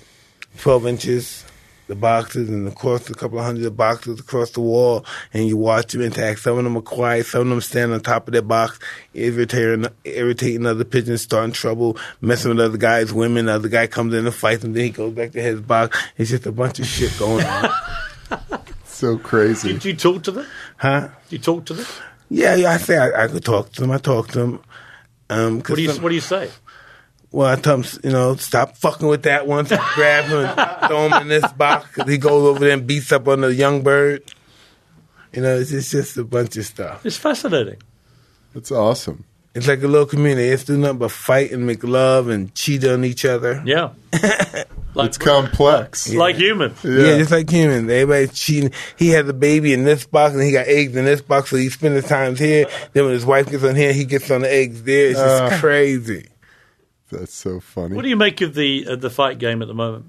12 0.57 0.87
inches. 0.87 1.45
The 1.89 1.95
boxes, 1.95 2.49
and 2.49 2.67
across 2.67 3.09
a 3.09 3.15
couple 3.15 3.39
of 3.39 3.45
hundred 3.45 3.75
boxes 3.75 4.19
across 4.19 4.51
the 4.51 4.61
wall, 4.61 5.03
and 5.33 5.47
you 5.47 5.57
watch 5.57 5.91
them 5.91 6.01
interact. 6.03 6.39
Some 6.41 6.57
of 6.59 6.63
them 6.63 6.77
are 6.77 6.81
quiet, 6.81 7.25
some 7.25 7.41
of 7.41 7.47
them 7.49 7.61
stand 7.61 7.91
on 7.91 7.99
top 8.01 8.27
of 8.27 8.31
their 8.33 8.43
box, 8.43 8.77
irritating, 9.15 9.87
irritating 10.03 10.67
other 10.67 10.83
pigeons, 10.83 11.23
starting 11.23 11.51
trouble, 11.51 11.97
messing 12.21 12.49
with 12.51 12.59
other 12.59 12.77
guys, 12.77 13.11
women. 13.11 13.47
The 13.47 13.53
other 13.53 13.69
guy 13.69 13.87
comes 13.87 14.13
in 14.13 14.27
and 14.27 14.35
fights 14.35 14.61
them, 14.61 14.73
then 14.73 14.83
he 14.83 14.89
goes 14.91 15.13
back 15.15 15.31
to 15.31 15.41
his 15.41 15.61
box. 15.61 15.99
It's 16.15 16.29
just 16.29 16.45
a 16.45 16.51
bunch 16.51 16.77
of 16.79 16.85
shit 16.85 17.11
going 17.17 17.43
on. 17.45 17.69
So 18.85 19.17
crazy. 19.17 19.71
Did 19.73 19.85
you 19.85 19.95
talk 19.95 20.23
to 20.23 20.31
them? 20.31 20.45
huh? 20.77 21.07
Did 21.29 21.37
you 21.37 21.39
talk 21.39 21.65
to 21.67 21.73
them? 21.73 21.85
Yeah, 22.29 22.55
yeah, 22.55 22.71
I 22.71 22.77
say 22.77 22.97
I, 22.97 23.23
I 23.23 23.27
could 23.29 23.45
talk 23.45 23.71
to 23.71 23.81
them. 23.81 23.91
I 23.91 23.97
talk 23.97 24.27
to 24.29 24.39
them. 24.39 24.59
Um, 25.29 25.61
'cause 25.61 25.69
What 25.71 25.75
do 25.77 25.81
you 25.83 25.89
some- 25.89 26.03
What 26.03 26.09
do 26.09 26.15
you 26.15 26.21
say? 26.21 26.49
Well, 27.31 27.47
I 27.47 27.55
tell 27.57 27.77
him, 27.81 27.85
you 28.03 28.09
know, 28.11 28.35
stop 28.37 28.75
fucking 28.77 29.07
with 29.07 29.23
that 29.23 29.45
one. 29.45 29.65
So 29.67 29.77
I 29.79 29.91
grab 29.95 30.25
him 30.25 30.37
and 30.45 30.87
throw 30.87 31.07
him 31.07 31.13
in 31.21 31.27
this 31.27 31.51
box. 31.53 31.87
'cause 31.93 32.09
he 32.09 32.17
goes 32.17 32.43
over 32.47 32.59
there 32.59 32.71
and 32.73 32.87
beats 32.87 33.11
up 33.11 33.27
on 33.27 33.41
the 33.41 33.53
young 33.53 33.83
bird. 33.83 34.23
You 35.33 35.43
know, 35.43 35.57
it's 35.59 35.69
just, 35.69 35.91
just 35.91 36.17
a 36.17 36.23
bunch 36.23 36.57
of 36.57 36.65
stuff. 36.65 37.05
It's 37.05 37.17
fascinating. 37.17 37.77
That's 38.55 38.71
awesome. 38.71 39.25
It's 39.53 39.67
like 39.67 39.83
a 39.83 39.87
little 39.87 40.07
community. 40.07 40.47
It's 40.47 40.63
do 40.63 40.75
nothing 40.77 40.97
but 40.99 41.11
fight 41.11 41.51
and 41.51 41.67
make 41.67 41.83
love 41.83 42.29
and 42.29 42.53
cheat 42.55 42.83
on 42.85 43.03
each 43.05 43.25
other. 43.25 43.61
Yeah. 43.65 43.89
like, 44.95 45.09
It's 45.09 45.17
complex. 45.19 46.09
like 46.13 46.35
humans. 46.35 46.79
Yeah, 46.83 47.17
just 47.17 47.31
like 47.31 47.49
humans. 47.49 47.91
Everybody's 47.91 48.33
cheating. 48.39 48.71
He 48.97 49.09
has 49.09 49.27
a 49.29 49.33
baby 49.33 49.73
in 49.73 49.83
this 49.83 50.05
box 50.05 50.33
and 50.33 50.41
he 50.43 50.51
got 50.51 50.67
eggs 50.67 50.95
in 50.95 51.05
this 51.05 51.21
box, 51.21 51.51
so 51.51 51.57
he 51.57 51.69
spends 51.69 51.95
his 52.01 52.05
time 52.09 52.35
here. 52.35 52.65
Then 52.93 53.05
when 53.05 53.13
his 53.13 53.25
wife 53.25 53.49
gets 53.51 53.63
on 53.63 53.75
here, 53.75 53.93
he 53.93 54.05
gets 54.05 54.31
on 54.31 54.41
the 54.41 54.51
eggs 54.51 54.81
there. 54.83 55.09
It's 55.11 55.19
just 55.19 55.43
Uh. 55.53 55.59
crazy. 55.59 56.27
That's 57.11 57.33
so 57.33 57.59
funny. 57.59 57.95
What 57.95 58.03
do 58.03 58.09
you 58.09 58.15
make 58.15 58.41
of 58.41 58.53
the 58.53 58.85
uh, 58.87 58.95
the 58.95 59.09
fight 59.09 59.39
game 59.39 59.61
at 59.61 59.67
the 59.67 59.73
moment? 59.73 60.05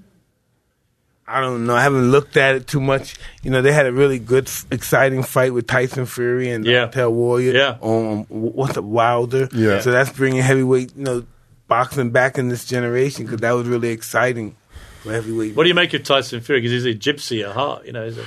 I 1.27 1.39
don't 1.39 1.65
know. 1.65 1.75
I 1.75 1.81
haven't 1.83 2.11
looked 2.11 2.35
at 2.35 2.55
it 2.55 2.67
too 2.67 2.81
much. 2.81 3.15
You 3.41 3.51
know, 3.51 3.61
they 3.61 3.71
had 3.71 3.85
a 3.85 3.93
really 3.93 4.19
good, 4.19 4.49
exciting 4.69 5.23
fight 5.23 5.53
with 5.53 5.65
Tyson 5.65 6.05
Fury 6.05 6.49
and 6.49 6.65
Yeah. 6.65 6.87
Hotel 6.87 7.13
Warrior. 7.13 7.53
Yeah. 7.53 7.77
On 7.79 8.25
what's 8.27 8.75
it, 8.75 8.83
Wilder. 8.83 9.47
Yeah. 9.53 9.79
So 9.79 9.91
that's 9.91 10.11
bringing 10.11 10.41
heavyweight. 10.41 10.95
You 10.97 11.03
know, 11.03 11.25
boxing 11.67 12.09
back 12.11 12.37
in 12.37 12.49
this 12.49 12.65
generation 12.65 13.25
because 13.25 13.39
that 13.41 13.51
was 13.53 13.65
really 13.67 13.89
exciting 13.89 14.57
for 15.03 15.13
heavyweight. 15.13 15.55
What 15.55 15.63
do 15.63 15.69
you 15.69 15.75
make 15.75 15.93
of 15.93 16.03
Tyson 16.03 16.41
Fury? 16.41 16.59
Because 16.59 16.71
he's 16.83 16.85
a 16.85 16.93
gypsy 16.97 17.47
at 17.47 17.53
heart. 17.55 17.85
You 17.85 17.93
know, 17.93 18.03
he's 18.05 18.17
a, 18.17 18.25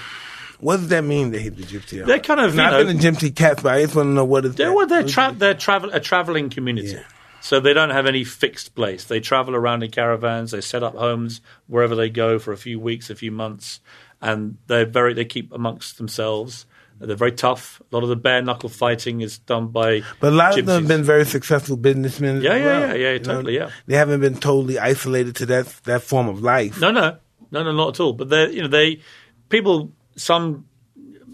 What 0.61 0.79
does 0.79 0.89
that 0.89 1.05
mean 1.05 1.33
that 1.33 1.43
he's 1.43 1.53
the 1.55 1.65
gypsy? 1.65 2.07
They're 2.07 2.21
kind 2.21 2.41
of, 2.41 2.55
Now, 2.55 2.71
you 2.71 2.77
I've 2.79 2.87
been 2.87 2.97
a 2.97 3.01
gypsy 3.01 3.35
cat, 3.37 3.61
but 3.63 3.75
I 3.75 3.83
just 3.83 3.95
want 3.95 4.07
to 4.07 4.13
know 4.13 4.25
what 4.25 4.47
is 4.47 4.55
they're, 4.55 4.69
that? 4.69 4.75
well, 4.75 4.87
they're, 4.87 5.03
tra- 5.07 5.35
they're 5.37 5.53
travel 5.53 5.91
a 5.93 6.01
traveling 6.01 6.49
community. 6.49 6.93
Yeah. 6.93 7.03
So 7.45 7.61
they 7.61 7.75
don't 7.75 7.91
have 7.91 8.07
any 8.07 8.25
fixed 8.25 8.75
place. 8.75 9.05
They 9.05 9.21
travel 9.21 9.55
around 9.55 9.83
in 9.83 9.91
caravans. 9.91 10.53
They 10.53 10.63
set 10.63 10.83
up 10.83 10.95
homes 10.95 11.43
wherever 11.67 11.95
they 11.95 12.09
go 12.09 12.39
for 12.39 12.53
a 12.53 12.57
few 12.57 12.81
weeks, 12.81 13.11
a 13.11 13.15
few 13.15 13.31
months, 13.31 13.81
and 14.23 14.57
they're 14.67 14.87
very. 14.87 15.13
They 15.13 15.27
keep 15.27 15.53
amongst 15.53 15.99
themselves. 15.99 16.65
They're 16.99 17.15
very 17.15 17.33
tough. 17.33 17.83
A 17.93 17.95
lot 17.95 18.03
of 18.03 18.09
the 18.09 18.17
bare 18.17 18.41
knuckle 18.41 18.71
fighting 18.71 19.21
is 19.21 19.37
done 19.37 19.67
by. 19.67 20.01
But 20.21 20.33
a 20.33 20.37
lot 20.37 20.59
of 20.59 20.65
them 20.65 20.81
have 20.85 20.89
been 20.89 21.05
very 21.05 21.27
successful 21.27 21.77
businessmen. 21.77 22.39
as 22.39 22.45
Yeah, 22.45 22.57
yeah, 22.57 22.65
well. 22.65 22.81
yeah, 22.81 22.95
yeah, 22.95 23.13
You 23.13 23.19
know, 23.19 23.25
totally, 23.25 23.57
yeah. 23.57 23.71
They 23.87 23.97
haven't 23.97 24.23
been 24.23 24.37
totally 24.37 24.79
isolated 24.79 25.37
to 25.37 25.47
that 25.47 25.67
that 25.85 26.03
form 26.03 26.29
of 26.29 26.41
life. 26.41 26.81
No, 26.81 26.93
no, 26.93 27.19
no, 27.51 27.63
no, 27.63 27.73
not 27.73 27.89
at 27.97 28.01
all. 28.01 28.15
But 28.15 28.31
they, 28.31 28.53
you 28.53 28.63
know, 28.63 28.69
they 28.69 29.03
people 29.51 29.93
some 30.17 30.67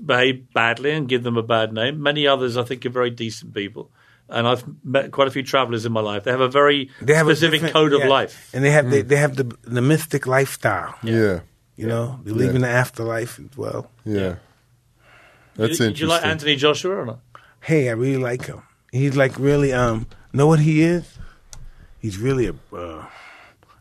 behave 0.05 0.53
badly 0.53 0.91
and 0.91 1.09
give 1.09 1.23
them 1.23 1.37
a 1.37 1.45
bad 1.45 1.73
name. 1.73 2.03
Many 2.03 2.27
others, 2.27 2.57
I 2.57 2.65
think, 2.65 2.85
are 2.85 2.91
very 2.91 3.11
decent 3.11 3.55
people. 3.55 3.93
And 4.31 4.47
I've 4.47 4.65
met 4.85 5.11
quite 5.11 5.27
a 5.29 5.31
few 5.31 5.43
travelers 5.43 5.85
in 5.85 5.93
my 5.93 6.01
life. 6.01 6.23
They 6.25 6.31
have 6.31 6.41
a 6.41 6.49
very 6.49 6.91
They 7.03 7.15
have 7.15 7.27
a 7.29 7.35
specific 7.35 7.61
different- 7.61 7.73
code 7.75 7.93
of 7.93 8.01
yeah. 8.01 8.07
life. 8.09 8.51
and 8.55 8.65
they 8.65 8.71
have 8.71 8.91
they, 8.91 9.03
they 9.03 9.17
have 9.17 9.37
the 9.37 9.45
the 9.65 9.83
mystic 9.83 10.27
lifestyle. 10.27 10.95
Yeah. 11.03 11.41
You 11.77 11.87
know, 11.89 12.21
they 12.25 12.33
believe 12.33 12.51
Yeah. 12.51 12.57
in 12.57 12.63
the 12.63 12.69
afterlife 12.69 13.39
as 13.41 13.57
well. 13.57 13.91
Yeah. 14.05 14.37
That's 15.57 15.79
Did, 15.79 15.87
interesting. 15.87 15.89
did 15.89 16.01
you 16.01 16.07
like 16.07 16.25
Anthony 16.25 16.57
Joshua 16.57 16.97
or 16.97 17.07
not? 17.07 17.19
Hey, 17.61 17.89
I 17.89 17.93
really 17.93 18.23
like 18.23 18.47
him. 18.47 18.63
He's 18.93 19.17
like 19.17 19.39
really 19.39 19.73
um 19.73 20.07
know 20.33 20.47
what 20.47 20.61
he 20.61 20.83
is? 20.83 21.19
He's 21.99 22.17
really 22.19 22.47
a 22.47 22.55
uh, 22.75 23.05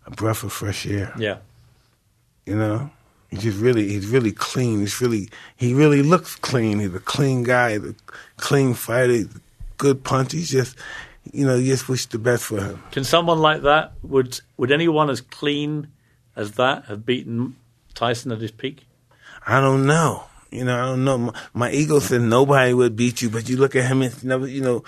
a 0.06 0.12
breath 0.12 0.43
of 0.43 0.52
fresh 0.52 0.86
air. 0.88 1.14
Yeah. 1.18 1.38
You 2.45 2.56
know, 2.56 2.89
he's 3.30 3.43
just 3.43 3.60
really 3.60 3.88
he's 3.89 4.08
really 4.08 4.32
clean. 4.32 4.80
He's 4.80 5.00
really 5.00 5.30
he 5.56 5.74
really 5.74 6.02
looks 6.02 6.36
clean. 6.36 6.80
He's 6.80 6.93
a 6.95 7.00
clean 7.00 7.43
guy, 7.43 7.74
he's 7.78 7.89
a 7.91 7.95
clean 8.38 8.74
fighter, 8.74 9.14
he's 9.14 9.36
a 9.36 9.39
good 9.80 10.03
punch. 10.03 10.34
He's 10.34 10.51
just 10.51 10.77
you 11.32 11.45
know, 11.45 11.61
just 11.61 11.89
wish 11.89 12.05
the 12.07 12.19
best 12.19 12.45
for 12.45 12.61
him. 12.61 12.84
Can 12.91 13.03
someone 13.03 13.39
like 13.39 13.63
that 13.63 13.93
would 14.03 14.39
would 14.57 14.71
anyone 14.71 15.09
as 15.09 15.21
clean 15.21 15.88
as 16.36 16.53
that 16.53 16.86
have 16.86 17.05
beaten 17.05 17.55
Tyson 17.93 18.32
at 18.32 18.41
his 18.41 18.51
peak? 18.51 18.86
I 19.45 19.59
don't 19.59 19.86
know. 19.86 20.23
You 20.51 20.65
know, 20.65 20.75
I 20.75 20.86
don't 20.88 21.03
know. 21.03 21.17
My, 21.17 21.34
my 21.53 21.71
ego 21.71 21.99
said 21.99 22.21
nobody 22.21 22.73
would 22.73 22.95
beat 22.95 23.21
you, 23.21 23.30
but 23.30 23.47
you 23.47 23.57
look 23.57 23.75
at 23.75 23.86
him 23.86 24.01
and 24.01 24.23
never, 24.23 24.47
you 24.47 24.61
know, 24.61 24.84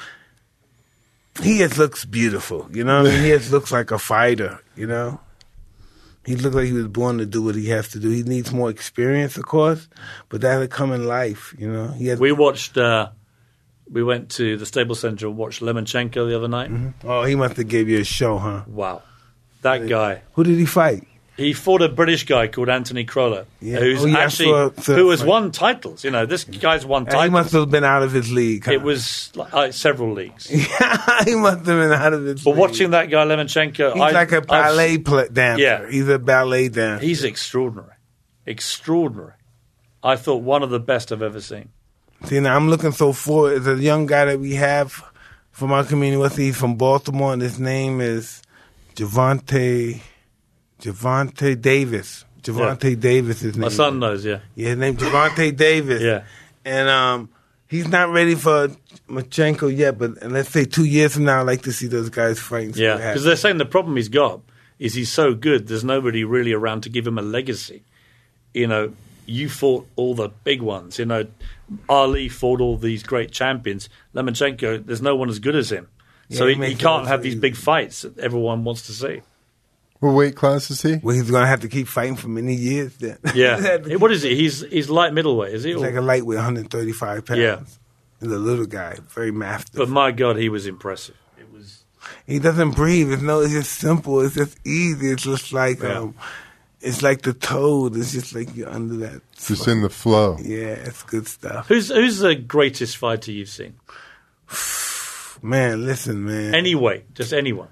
he 1.41 1.59
just 1.59 1.77
looks 1.77 2.03
beautiful. 2.03 2.67
You 2.71 2.83
know, 2.83 3.03
what 3.03 3.11
I 3.11 3.15
mean, 3.15 3.23
he 3.23 3.29
just 3.29 3.51
looks 3.51 3.71
like 3.71 3.91
a 3.91 3.99
fighter. 3.99 4.59
You 4.75 4.87
know, 4.87 5.19
he 6.25 6.35
looks 6.35 6.55
like 6.55 6.65
he 6.65 6.73
was 6.73 6.87
born 6.87 7.19
to 7.19 7.27
do 7.27 7.43
what 7.43 7.55
he 7.55 7.69
has 7.69 7.89
to 7.89 7.99
do. 7.99 8.09
He 8.09 8.23
needs 8.23 8.51
more 8.51 8.71
experience, 8.71 9.37
of 9.37 9.45
course, 9.45 9.87
but 10.29 10.41
that'll 10.41 10.67
come 10.67 10.91
in 10.91 11.05
life. 11.05 11.53
You 11.59 11.71
know, 11.71 11.87
he 11.89 12.07
has. 12.07 12.19
We 12.19 12.31
watched. 12.31 12.77
Uh, 12.77 13.09
we 13.91 14.01
went 14.03 14.29
to 14.31 14.55
the 14.57 14.65
Staples 14.65 15.01
Center 15.01 15.27
and 15.27 15.35
watched 15.37 15.61
Lomachenko 15.61 16.27
the 16.29 16.35
other 16.35 16.47
night. 16.47 16.71
oh, 17.03 17.23
he 17.23 17.35
must 17.35 17.57
have 17.57 17.67
gave 17.67 17.89
you 17.89 17.99
a 17.99 18.03
show, 18.05 18.37
huh? 18.37 18.63
Wow, 18.67 19.01
that 19.61 19.87
guy. 19.87 20.21
Who 20.33 20.43
did 20.43 20.57
he 20.57 20.65
fight? 20.65 21.07
He 21.37 21.53
fought 21.53 21.81
a 21.81 21.89
British 21.89 22.25
guy 22.25 22.47
called 22.47 22.69
Anthony 22.69 23.03
Crolla, 23.03 23.45
Yeah. 23.61 23.79
who's 23.79 24.03
Oh, 24.03 24.05
yeah, 24.05 24.17
actually 24.19 24.49
saw- 24.49 24.71
saw 24.81 24.93
who 24.95 25.09
has 25.09 25.23
won 25.23 25.51
titles. 25.51 26.03
You 26.03 26.11
know, 26.11 26.25
this 26.27 26.43
guy's 26.43 26.85
won 26.85 27.05
titles. 27.05 27.23
he 27.23 27.29
must 27.31 27.53
have 27.53 27.71
been 27.71 27.83
out 27.85 28.03
of 28.03 28.11
his 28.11 28.31
league. 28.31 28.65
Huh? 28.65 28.73
It 28.73 28.81
was 28.83 29.31
like, 29.33 29.51
uh, 29.51 29.71
several 29.71 30.13
leagues. 30.13 30.51
yeah, 30.51 31.23
he 31.23 31.33
must 31.35 31.59
have 31.59 31.65
been 31.65 31.91
out 31.93 32.13
of 32.13 32.23
his. 32.25 32.43
But 32.43 32.51
league. 32.51 32.59
watching 32.59 32.91
that 32.91 33.09
guy 33.09 33.25
Lomachenko, 33.25 33.93
he's 33.93 34.01
I- 34.01 34.11
like 34.11 34.31
a 34.33 34.41
ballet 34.41 34.97
pla 34.99 35.23
dancer. 35.31 35.63
Yeah. 35.63 35.89
he's 35.89 36.07
a 36.09 36.19
ballet 36.19 36.67
dancer. 36.69 37.03
He's 37.03 37.23
extraordinary, 37.23 37.95
extraordinary. 38.45 39.33
I 40.03 40.15
thought 40.17 40.43
one 40.43 40.63
of 40.63 40.69
the 40.69 40.79
best 40.79 41.11
I've 41.11 41.21
ever 41.23 41.41
seen. 41.41 41.69
See, 42.26 42.39
now 42.39 42.55
I'm 42.55 42.69
looking 42.69 42.91
so 42.91 43.13
forward. 43.13 43.67
A 43.67 43.76
young 43.76 44.05
guy 44.05 44.26
that 44.26 44.39
we 44.39 44.53
have 44.55 45.03
from 45.51 45.72
our 45.72 45.84
community. 45.84 46.17
What's 46.17 46.36
he? 46.36 46.45
He's 46.45 46.57
from 46.57 46.76
Baltimore, 46.76 47.34
and 47.34 47.41
his 47.41 47.59
name 47.59 47.99
is 48.01 48.41
Gervonta 48.95 49.99
Gervonta 50.80 51.59
Davis. 51.59 52.26
Gervonta 52.41 52.99
Davis. 52.99 53.38
Is 53.38 53.41
his 53.41 53.53
name. 53.55 53.61
My 53.61 53.69
son 53.69 53.99
knows, 53.99 54.26
yeah, 54.26 54.39
Yeah, 54.55 54.69
his 54.69 54.78
name 54.78 54.95
Gervonta 54.97 55.55
Davis. 55.55 56.01
yeah. 56.01 56.24
And 56.63 56.89
um, 56.89 57.30
he's 57.67 57.88
not 57.88 58.09
ready 58.11 58.36
for 58.36 58.69
Machenko 59.09 59.76
yet, 59.76 59.97
but 59.97 60.22
let's 60.30 60.49
say 60.49 60.65
two 60.65 60.86
years 60.86 61.13
from 61.15 61.24
now, 61.26 61.39
I'd 61.41 61.47
like 61.47 61.63
to 61.63 61.74
see 61.74 61.88
those 61.88 62.09
guys 62.09 62.39
fighting. 62.39 62.74
Yeah, 62.76 62.97
because 62.97 63.24
they're 63.24 63.36
saying 63.36 63.57
the 63.57 63.65
problem 63.65 63.95
he's 63.95 64.09
got 64.09 64.41
is 64.78 64.93
he's 64.93 65.11
so 65.11 65.34
good. 65.34 65.67
There's 65.67 65.84
nobody 65.84 66.24
really 66.24 66.53
around 66.53 66.82
to 66.82 66.89
give 66.89 67.05
him 67.07 67.17
a 67.17 67.22
legacy. 67.24 67.84
You 68.53 68.67
know, 68.67 68.93
you 69.32 69.49
fought 69.49 69.88
all 69.95 70.13
the 70.15 70.29
big 70.43 70.61
ones. 70.61 70.99
You 70.99 71.05
know, 71.05 71.25
Ali 71.89 72.29
fought 72.29 72.61
all 72.61 72.77
these 72.77 73.03
great 73.03 73.32
champions. 73.32 73.89
Lomachenko, 74.15 74.86
there's 74.86 75.01
no 75.01 75.15
one 75.15 75.29
as 75.29 75.39
good 75.39 75.55
as 75.55 75.71
him. 75.71 75.88
So 76.29 76.45
Yeah, 76.45 76.55
he 76.55 76.63
he, 76.63 76.69
he 76.71 76.75
can't 76.75 77.07
have 77.07 77.21
these 77.23 77.36
big 77.36 77.55
fights 77.55 78.03
that 78.03 78.17
everyone 78.19 78.63
wants 78.63 78.84
to 78.88 78.93
see. 78.93 79.21
What 79.99 80.11
weight 80.13 80.36
class 80.36 80.71
is 80.71 80.82
he? 80.82 80.95
Well, 81.03 81.15
he's 81.15 81.29
gonna 81.29 81.45
have 81.47 81.59
to 81.61 81.67
keep 81.67 81.88
fighting 81.88 82.15
for 82.15 82.27
many 82.27 82.55
years. 82.55 82.95
Then. 82.97 83.17
Yeah. 83.36 83.55
He'll 83.61 83.65
have 83.71 83.84
to 83.84 83.89
Hey, 83.89 83.95
what 83.97 84.11
is 84.11 84.23
he? 84.23 84.36
He's 84.36 84.61
he's 84.61 84.89
light 84.89 85.13
middleweight, 85.13 85.53
is 85.53 85.63
he? 85.63 85.71
He's 85.73 85.77
Or- 85.82 85.86
like 85.86 85.95
a 85.95 86.01
lightweight, 86.01 86.38
135 86.38 87.25
pounds. 87.25 87.39
Yeah. 87.39 87.59
He's 88.19 88.32
a 88.32 88.38
little 88.39 88.65
guy, 88.65 88.97
very 89.09 89.32
masterful. 89.32 89.86
but 89.86 89.91
my 89.91 90.11
God, 90.11 90.38
he 90.38 90.47
was 90.49 90.65
impressive. 90.67 91.15
It 91.39 91.51
was 91.51 91.84
He 92.27 92.39
doesn't 92.39 92.71
breathe. 92.75 93.11
It's 93.11 93.21
no. 93.21 93.41
It's 93.41 93.51
just 93.53 93.73
simple. 93.73 94.21
It's 94.21 94.36
just 94.36 94.57
easy. 94.65 95.11
It's 95.11 95.23
just 95.23 95.53
like 95.53 95.82
Yeah. 95.82 95.99
um, 95.99 96.15
it's 96.82 97.01
like 97.01 97.21
the 97.21 97.34
toad. 97.34 97.95
It's 97.95 98.11
just 98.11 98.34
like 98.34 98.55
you're 98.55 98.69
under 98.69 98.95
that. 98.97 99.21
Just 99.38 99.67
in 99.67 99.82
the 99.82 99.89
flow. 99.89 100.38
Yeah, 100.39 100.73
it's 100.73 101.03
good 101.03 101.27
stuff. 101.27 101.67
who's 101.67 101.89
who's 101.89 102.19
the 102.19 102.36
greatest 102.36 102.97
fighter 102.97 103.32
you've 103.32 103.49
seen? 103.49 103.75
Man, 105.43 105.86
listen, 105.86 106.23
man. 106.23 106.53
Anyway, 106.53 107.03
just 107.15 107.34
anyone. 107.34 107.69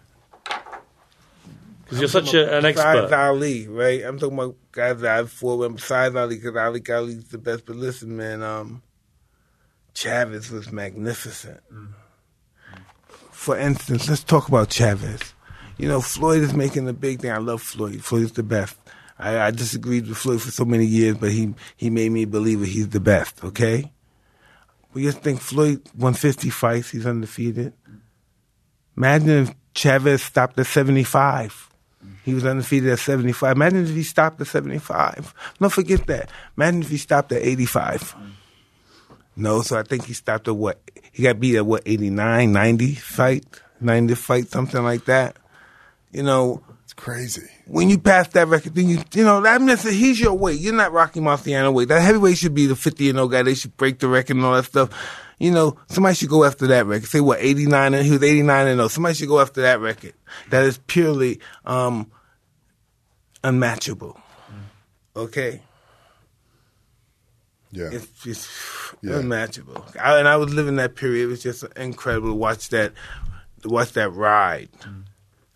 Because 1.84 2.00
you're 2.00 2.08
such 2.08 2.34
a, 2.34 2.58
an 2.58 2.64
besides 2.64 3.00
expert. 3.04 3.16
Ali, 3.16 3.68
right? 3.68 4.04
I'm 4.04 4.18
talking 4.18 4.40
about 4.40 4.56
guys 4.72 5.00
that 5.02 5.20
I've 5.20 5.32
fought 5.32 5.60
with 5.60 5.76
besides 5.76 6.16
Ali, 6.16 6.38
because 6.38 6.56
Ali 6.56 6.82
Ali's 6.90 7.26
the 7.26 7.38
best. 7.38 7.68
But 7.68 7.76
listen, 7.76 8.18
man, 8.18 8.42
um, 8.42 8.82
Chavez 9.94 10.50
was 10.50 10.72
magnificent. 10.72 11.60
For 13.32 13.56
instance, 13.56 14.10
let's 14.10 14.24
talk 14.24 14.48
about 14.48 14.72
Chavez. 14.72 15.34
You 15.78 15.88
know, 15.88 16.02
Floyd 16.02 16.42
is 16.42 16.54
making 16.54 16.88
a 16.88 16.94
big 16.94 17.22
thing. 17.22 17.32
I 17.32 17.38
love 17.38 17.62
Floyd. 17.62 18.04
Floyd's 18.04 18.32
the 18.32 18.44
best. 18.44 18.78
I, 19.20 19.48
I 19.48 19.52
disagreed 19.52 20.08
with 20.08 20.18
Floyd 20.18 20.42
for 20.42 20.52
so 20.52 20.66
many 20.66 20.86
years, 20.86 21.18
but 21.18 21.32
he 21.32 21.54
he 21.76 21.90
made 21.90 22.12
me 22.12 22.26
believe 22.26 22.62
that 22.62 22.70
he's 22.70 22.90
the 22.90 23.00
best. 23.00 23.44
Okay. 23.44 23.92
We 24.94 25.04
just 25.04 25.20
think 25.20 25.40
Floyd 25.40 25.82
won 25.96 26.14
50 26.16 26.50
fights. 26.50 26.90
He's 26.90 27.06
undefeated. 27.06 27.74
Imagine 28.98 29.44
if 29.44 29.54
Chavez 29.76 30.24
stopped 30.24 30.58
at 30.58 30.66
75. 30.66 31.70
He 32.24 32.34
was 32.34 32.46
undefeated 32.46 32.90
at 32.90 33.00
75. 33.00 33.56
Imagine 33.56 33.84
if 33.84 33.94
he 33.94 34.04
stopped 34.04 34.42
at 34.42 34.48
75. 34.48 35.34
Don't 35.60 35.72
forget 35.72 36.08
that. 36.08 36.30
Imagine 36.58 36.82
if 36.82 36.90
he 36.90 36.98
stopped 36.98 37.32
at 37.32 37.42
85. 37.42 38.16
No, 39.36 39.62
so 39.62 39.78
I 39.80 39.84
think 39.84 40.06
he 40.06 40.14
stopped 40.14 40.48
at 40.48 40.56
what? 40.56 40.80
He 41.12 41.24
got 41.24 41.40
beat 41.40 41.56
at 41.56 41.66
what, 41.66 41.84
89, 41.86 42.52
90 42.52 42.96
fight? 42.96 43.46
90 43.80 44.16
fight, 44.16 44.48
something 44.50 44.84
like 44.84 45.06
that. 45.06 45.38
You 46.12 46.24
know, 46.24 46.62
crazy. 47.00 47.48
when 47.66 47.90
you 47.90 47.98
pass 47.98 48.28
that 48.30 48.48
record, 48.48 48.76
then 48.76 48.90
you 48.90 49.00
you 49.14 49.24
know 49.24 49.42
that 49.42 49.62
means 49.62 49.84
that 49.84 49.94
he's 49.94 50.20
your 50.20 50.34
weight. 50.34 50.60
You're 50.60 50.74
not 50.74 50.92
Rocky 50.92 51.20
Marciano 51.20 51.74
weight. 51.74 51.88
That 51.88 52.02
heavyweight 52.02 52.38
should 52.38 52.54
be 52.54 52.66
the 52.68 52.76
50 52.76 53.10
and 53.10 53.18
0 53.18 53.28
guy. 53.30 53.44
They 53.44 53.56
should 53.56 53.76
break 53.78 54.00
the 54.00 54.08
record 54.08 54.36
and 54.36 54.46
all 54.46 54.54
that 54.56 54.66
stuff. 54.66 54.90
You 55.40 55.52
know, 55.52 55.78
somebody 55.88 56.16
should 56.16 56.30
go 56.30 56.44
after 56.44 56.68
that 56.68 56.86
record. 56.86 57.08
Say 57.08 57.22
what 57.22 57.40
89 57.42 57.94
and 57.94 58.06
he 58.06 58.12
was 58.12 58.22
89 58.24 58.68
and 58.68 58.78
0. 58.78 58.88
Somebody 58.90 59.16
should 59.16 59.30
go 59.30 59.40
after 59.40 59.62
that 59.62 59.80
record. 59.80 60.14
That 60.50 60.64
is 60.66 60.78
purely 60.88 61.40
um 61.66 62.12
unmatchable. 63.44 64.20
Okay, 65.16 65.62
Yeah. 67.72 67.90
it's 67.92 68.08
just 68.24 68.50
Yeah. 69.02 69.18
unmatchable. 69.20 69.86
I, 70.02 70.18
and 70.20 70.28
I 70.28 70.36
was 70.38 70.54
living 70.54 70.76
that 70.78 70.96
period. 70.96 71.24
It 71.24 71.28
was 71.28 71.44
just 71.44 71.64
incredible 71.76 72.30
to 72.30 72.36
watch 72.36 72.70
that, 72.70 72.94
to 73.64 73.70
watch 73.70 73.94
that 73.94 74.10
ride 74.12 74.70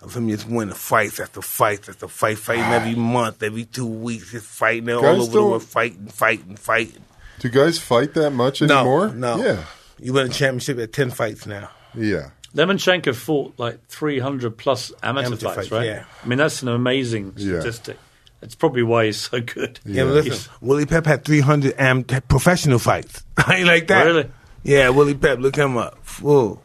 of 0.04 0.16
him 0.16 0.30
just 0.30 0.48
winning 0.48 0.74
fights 0.76 1.20
after 1.20 1.42
fights 1.42 1.90
after 1.90 2.08
fight, 2.08 2.38
fighting 2.38 2.64
every 2.66 2.96
month, 2.96 3.42
every 3.42 3.66
two 3.66 3.86
weeks, 3.88 4.32
just 4.32 4.46
fighting 4.46 4.90
all 4.92 5.02
Guys 5.02 5.18
over 5.20 5.26
the 5.26 5.32
don't- 5.34 5.50
world, 5.52 5.64
fighting, 5.64 6.08
fighting, 6.08 6.56
fighting. 6.58 7.04
Do 7.40 7.50
guys 7.50 7.80
fight 7.80 8.14
that 8.14 8.32
much 8.32 8.62
No, 8.62 8.80
anymore? 8.80 9.08
no. 9.10 9.38
Yeah. 9.44 9.64
You 10.00 10.14
win 10.14 10.28
a 10.28 10.30
championship 10.30 10.78
at 10.80 10.94
ten 10.94 11.10
fights 11.10 11.46
now. 11.46 11.70
Yeah. 11.96 12.30
Lomachenko 12.56 13.16
fought 13.16 13.54
like 13.58 13.86
300 13.88 14.58
plus 14.58 14.92
amateur, 15.02 15.26
Amateur 15.28 15.46
fights, 15.48 15.56
fights, 15.58 15.72
right? 15.72 15.86
yeah. 15.88 16.04
I 16.24 16.28
mean, 16.28 16.38
that's 16.38 16.62
an 16.62 16.68
amazing 16.70 17.34
Yeah. 17.36 17.60
statistic. 17.62 17.98
That's 18.42 18.56
probably 18.56 18.84
why 18.84 19.06
he's 19.06 19.18
so 19.22 19.40
good. 19.42 19.80
Yeah, 19.86 20.04
but 20.04 20.10
Yeah. 20.26 20.32
listen, 20.32 20.52
Willie 20.62 20.86
Pep 20.86 21.06
had 21.06 21.24
three 21.26 21.40
hundred 21.40 21.74
am- 21.80 22.04
professional 22.04 22.78
fights. 22.78 23.24
I 23.38 23.56
ain't 23.56 23.68
like 23.68 23.88
that. 23.88 24.06
Really? 24.06 24.30
Yeah, 24.64 24.90
Willie 24.90 25.16
Pep, 25.16 25.40
look 25.40 25.56
him 25.56 25.78
up. 25.78 25.98
Whoa. 26.22 26.60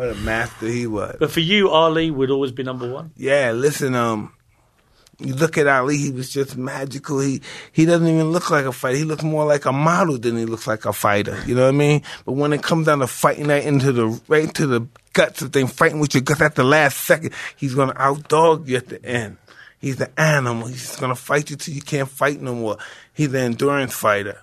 What 0.00 0.08
a 0.08 0.14
master 0.14 0.66
he 0.66 0.86
was. 0.86 1.16
But 1.20 1.30
for 1.30 1.40
you, 1.40 1.68
Ali 1.68 2.10
would 2.10 2.30
always 2.30 2.52
be 2.52 2.62
number 2.62 2.90
one. 2.90 3.10
Yeah, 3.18 3.52
listen, 3.52 3.94
um, 3.94 4.32
you 5.18 5.34
look 5.34 5.58
at 5.58 5.66
Ali, 5.66 5.98
he 5.98 6.10
was 6.10 6.30
just 6.30 6.56
magical. 6.56 7.20
He 7.20 7.42
he 7.70 7.84
doesn't 7.84 8.08
even 8.08 8.30
look 8.30 8.48
like 8.48 8.64
a 8.64 8.72
fighter. 8.72 8.96
He 8.96 9.04
looks 9.04 9.22
more 9.22 9.44
like 9.44 9.66
a 9.66 9.72
model 9.72 10.16
than 10.16 10.38
he 10.38 10.46
looks 10.46 10.66
like 10.66 10.86
a 10.86 10.94
fighter. 10.94 11.38
You 11.46 11.54
know 11.54 11.64
what 11.64 11.74
I 11.74 11.76
mean? 11.76 12.02
But 12.24 12.32
when 12.32 12.54
it 12.54 12.62
comes 12.62 12.86
down 12.86 13.00
to 13.00 13.06
fighting 13.06 13.48
that 13.48 13.66
into 13.66 13.92
the 13.92 14.06
right 14.26 14.44
into 14.44 14.66
the 14.66 14.86
guts 15.12 15.42
of 15.42 15.52
things, 15.52 15.70
fighting 15.70 16.00
with 16.00 16.14
your 16.14 16.22
guts 16.22 16.40
at 16.40 16.54
the 16.54 16.64
last 16.64 16.96
second, 17.02 17.34
he's 17.58 17.74
gonna 17.74 17.92
outdog 17.92 18.68
you 18.68 18.78
at 18.78 18.88
the 18.88 19.04
end. 19.04 19.36
He's 19.82 19.96
the 19.96 20.18
animal. 20.18 20.68
He's 20.68 20.96
gonna 20.96 21.14
fight 21.14 21.50
you 21.50 21.56
till 21.56 21.74
you 21.74 21.82
can't 21.82 22.08
fight 22.08 22.40
no 22.40 22.54
more. 22.54 22.78
He's 23.12 23.28
an 23.28 23.36
endurance 23.36 23.92
fighter. 23.92 24.38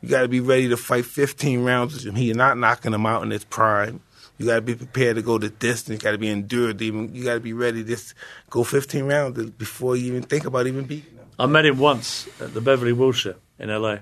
You 0.00 0.08
got 0.08 0.22
to 0.22 0.28
be 0.28 0.40
ready 0.40 0.68
to 0.70 0.76
fight 0.76 1.04
15 1.04 1.62
rounds 1.62 1.94
with 1.94 2.04
him. 2.04 2.16
He's 2.16 2.34
not 2.34 2.58
knocking 2.58 2.92
him 2.92 3.06
out 3.06 3.22
in 3.22 3.30
his 3.30 3.44
prime. 3.44 4.00
You 4.40 4.46
got 4.46 4.54
to 4.54 4.62
be 4.62 4.74
prepared 4.74 5.16
to 5.16 5.22
go 5.22 5.36
the 5.36 5.50
distance. 5.50 6.02
You 6.02 6.02
got 6.02 6.12
to 6.12 6.18
be 6.18 6.30
endured. 6.30 6.80
Even 6.80 7.14
you 7.14 7.24
got 7.24 7.34
to 7.34 7.40
be 7.40 7.52
ready 7.52 7.82
to 7.82 7.88
just 7.90 8.14
go 8.48 8.64
15 8.64 9.04
rounds 9.04 9.50
before 9.50 9.96
you 9.96 10.06
even 10.06 10.22
think 10.22 10.46
about 10.46 10.66
even 10.66 10.84
beating 10.84 11.10
him. 11.10 11.26
I 11.38 11.44
met 11.44 11.66
him 11.66 11.78
once 11.78 12.26
at 12.40 12.54
the 12.54 12.62
Beverly 12.62 12.94
Wilshire 12.94 13.36
in 13.58 13.68
LA. 13.68 13.98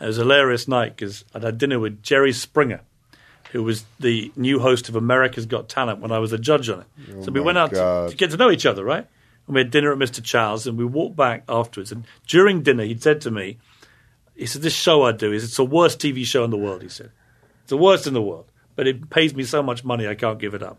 It 0.00 0.06
was 0.06 0.18
a 0.18 0.22
hilarious 0.22 0.66
night 0.66 0.96
because 0.96 1.24
I'd 1.32 1.44
had 1.44 1.58
dinner 1.58 1.78
with 1.78 2.02
Jerry 2.02 2.32
Springer, 2.32 2.80
who 3.52 3.62
was 3.62 3.84
the 4.00 4.32
new 4.34 4.58
host 4.58 4.88
of 4.88 4.96
America's 4.96 5.46
Got 5.46 5.68
Talent 5.68 6.00
when 6.00 6.10
I 6.10 6.18
was 6.18 6.32
a 6.32 6.38
judge 6.38 6.68
on 6.68 6.80
it. 6.80 6.86
Oh 7.16 7.22
so 7.22 7.30
we 7.30 7.38
Oh 7.38 7.44
went 7.44 7.58
out 7.58 7.70
to, 7.70 8.08
to 8.10 8.16
get 8.16 8.32
to 8.32 8.36
know 8.36 8.50
each 8.50 8.66
other, 8.66 8.84
right? 8.84 9.06
And 9.46 9.54
we 9.54 9.60
had 9.60 9.70
dinner 9.70 9.92
at 9.92 9.98
Mr. 9.98 10.20
Charles, 10.20 10.66
and 10.66 10.76
we 10.76 10.84
walked 10.84 11.14
back 11.14 11.44
afterwards. 11.48 11.92
And 11.92 12.04
during 12.26 12.64
dinner, 12.64 12.82
he'd 12.82 13.04
said 13.04 13.20
to 13.20 13.30
me, 13.30 13.58
he 14.34 14.46
said, 14.46 14.62
"This 14.62 14.74
show 14.74 15.04
I 15.04 15.12
do 15.12 15.32
is 15.32 15.44
it's 15.44 15.56
the 15.56 15.64
worst 15.64 16.00
TV 16.00 16.24
show 16.26 16.42
in 16.42 16.50
the 16.50 16.56
world." 16.56 16.82
He 16.82 16.88
said, 16.88 17.12
"It's 17.62 17.70
the 17.70 17.76
worst 17.76 18.08
in 18.08 18.14
the 18.14 18.20
world, 18.20 18.46
but 18.76 18.86
it 18.86 19.10
pays 19.10 19.34
me 19.34 19.42
so 19.42 19.62
much 19.62 19.84
money 19.84 20.06
I 20.06 20.14
can't 20.14 20.38
give 20.38 20.54
it 20.54 20.62
up." 20.62 20.78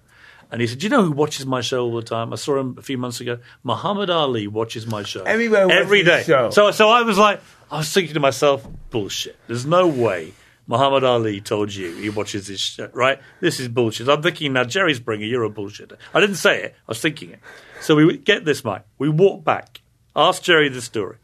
And 0.50 0.62
he 0.62 0.68
said, 0.68 0.80
"Do 0.80 0.86
you 0.86 0.90
know 0.90 1.04
who 1.04 1.12
watches 1.12 1.46
my 1.46 1.62
show 1.62 1.84
all 1.84 1.96
the 1.96 2.02
time? 2.02 2.32
I 2.32 2.38
saw 2.38 2.58
him 2.58 2.76
a 2.78 2.82
few 2.82 2.98
months 2.98 3.20
ago. 3.20 3.40
Muhammad 3.64 4.10
Ali 4.10 4.48
watches 4.48 4.88
my 4.88 5.04
show 5.04 5.26
watches 5.66 5.82
every 5.82 6.04
day." 6.04 6.24
show. 6.24 6.50
So, 6.52 6.72
so 6.72 6.90
I 6.90 7.02
was 7.02 7.18
like, 7.18 7.42
I 7.70 7.80
was 7.80 7.92
thinking 7.92 8.14
to 8.14 8.20
myself, 8.20 8.66
"Bullshit! 8.90 9.38
There's 9.48 9.66
no 9.66 9.88
way." 9.88 10.34
Muhammad 10.68 11.06
Ali 11.06 11.40
told 11.40 11.74
you 11.74 11.96
he 11.96 12.10
watches 12.10 12.48
this 12.48 12.60
shit, 12.60 12.94
right? 12.94 13.20
This 13.40 13.60
is 13.60 13.70
bullshit. 13.70 14.10
I'm 14.10 14.22
thinking 14.22 14.52
now, 14.52 14.66
Jerry 14.66 14.94
Springer, 14.94 15.26
you're 15.26 15.46
a 15.46 15.50
bullshitter. 15.50 15.96
I 16.14 16.20
didn't 16.20 16.36
say 16.36 16.62
it. 16.62 16.76
I 16.88 16.92
was 16.92 17.00
thinking 17.00 17.32
it. 17.32 17.40
So 17.80 17.96
we 17.96 18.18
get 18.18 18.44
this, 18.44 18.66
Mike. 18.66 18.84
We 18.98 19.08
walk 19.08 19.46
back. 19.46 19.82
Ask 20.14 20.44
Jerry 20.44 20.68
the 20.68 20.82
story. 20.82 21.18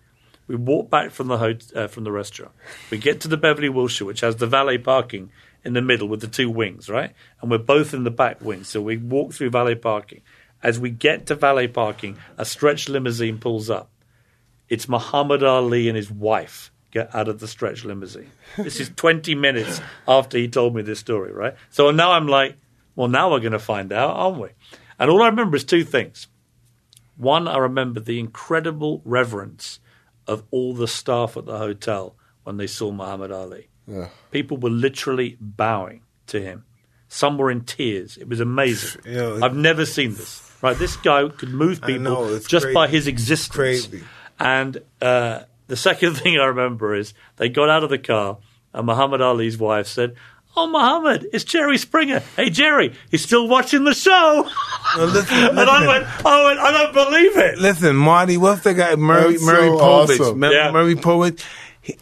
We 0.47 0.55
walk 0.55 0.89
back 0.89 1.11
from 1.11 1.27
the 1.27 1.61
uh, 1.75 1.87
from 1.87 2.03
the 2.03 2.11
restaurant. 2.11 2.53
We 2.89 2.97
get 2.97 3.19
to 3.21 3.27
the 3.27 3.37
Beverly 3.37 3.69
Wilshire, 3.69 4.05
which 4.05 4.21
has 4.21 4.37
the 4.37 4.47
valet 4.47 4.77
parking 4.77 5.29
in 5.63 5.73
the 5.73 5.81
middle 5.81 6.07
with 6.07 6.21
the 6.21 6.27
two 6.27 6.49
wings, 6.49 6.89
right? 6.89 7.13
And 7.41 7.49
we're 7.49 7.57
both 7.57 7.93
in 7.93 8.03
the 8.03 8.11
back 8.11 8.41
wing. 8.41 8.63
So 8.63 8.81
we 8.81 8.97
walk 8.97 9.33
through 9.33 9.51
valet 9.51 9.75
parking. 9.75 10.21
As 10.61 10.79
we 10.79 10.89
get 10.89 11.25
to 11.27 11.35
valet 11.35 11.67
parking, 11.67 12.17
a 12.37 12.45
stretch 12.45 12.87
limousine 12.89 13.37
pulls 13.37 13.69
up. 13.69 13.91
It's 14.69 14.87
Muhammad 14.87 15.43
Ali 15.43 15.87
and 15.87 15.97
his 15.97 16.09
wife 16.09 16.71
get 16.91 17.13
out 17.13 17.27
of 17.27 17.39
the 17.39 17.47
stretch 17.47 17.83
limousine. 17.83 18.31
This 18.57 18.79
is 18.79 18.91
20 18.95 19.35
minutes 19.35 19.81
after 20.07 20.37
he 20.37 20.47
told 20.47 20.75
me 20.75 20.83
this 20.83 20.99
story, 20.99 21.33
right? 21.33 21.55
So 21.69 21.91
now 21.91 22.11
I'm 22.11 22.27
like, 22.27 22.55
well, 22.95 23.07
now 23.07 23.31
we're 23.31 23.39
going 23.39 23.53
to 23.53 23.59
find 23.59 23.91
out, 23.91 24.15
aren't 24.15 24.39
we? 24.39 24.49
And 24.99 25.09
all 25.09 25.23
I 25.23 25.27
remember 25.27 25.57
is 25.57 25.63
two 25.63 25.83
things. 25.83 26.27
One, 27.17 27.47
I 27.47 27.57
remember 27.57 27.99
the 27.99 28.19
incredible 28.19 29.01
reverence 29.05 29.79
of 30.27 30.43
all 30.51 30.73
the 30.73 30.87
staff 30.87 31.35
at 31.35 31.45
the 31.45 31.57
hotel 31.57 32.15
when 32.43 32.57
they 32.57 32.67
saw 32.67 32.91
Muhammad 32.91 33.31
Ali. 33.31 33.69
Yeah. 33.87 34.07
People 34.31 34.57
were 34.57 34.69
literally 34.69 35.37
bowing 35.41 36.01
to 36.27 36.41
him. 36.41 36.65
Some 37.09 37.37
were 37.37 37.51
in 37.51 37.61
tears. 37.61 38.17
It 38.17 38.27
was 38.27 38.39
amazing. 38.39 39.01
Yeah. 39.05 39.39
I've 39.43 39.55
never 39.55 39.85
seen 39.85 40.15
this. 40.15 40.41
Right, 40.61 40.77
this 40.77 40.95
guy 40.95 41.27
could 41.27 41.49
move 41.49 41.81
people 41.81 41.99
know, 42.01 42.39
just 42.39 42.63
crazy. 42.65 42.73
by 42.73 42.87
his 42.87 43.07
existence. 43.07 43.55
Crazy. 43.87 44.03
And 44.39 44.77
uh, 45.01 45.41
the 45.67 45.75
second 45.75 46.15
thing 46.17 46.39
I 46.39 46.45
remember 46.45 46.95
is 46.95 47.13
they 47.35 47.49
got 47.49 47.69
out 47.69 47.83
of 47.83 47.89
the 47.89 47.97
car, 47.99 48.37
and 48.73 48.85
Muhammad 48.87 49.19
Ali's 49.21 49.57
wife 49.57 49.87
said, 49.87 50.15
"Oh, 50.55 50.67
Muhammad, 50.67 51.27
it's 51.33 51.43
Jerry 51.43 51.77
Springer. 51.77 52.19
Hey, 52.37 52.49
Jerry, 52.49 52.93
he's 53.11 53.23
still 53.23 53.47
watching 53.49 53.83
the 53.83 53.93
show." 53.93 54.49
No, 54.95 55.05
listen, 55.05 55.35
and 55.37 55.59
I 55.59 55.63
listen. 55.79 55.87
went, 55.87 56.05
"Oh, 56.23 56.47
I 56.59 56.71
don't 56.71 56.93
believe 56.93 57.35
it." 57.37 57.57
Listen, 57.57 57.95
Marty, 57.95 58.37
what's 58.37 58.61
the 58.63 58.73
guy? 58.75 58.93
Maury, 58.95 59.31
That's 59.33 59.43
Maury 59.43 59.57
so 59.69 59.77
Povich. 59.77 59.81
awesome. 60.19 60.25
Remember 60.35 60.55
Yeah. 60.55 60.71
Maury 60.71 60.95
Povich? 60.95 61.43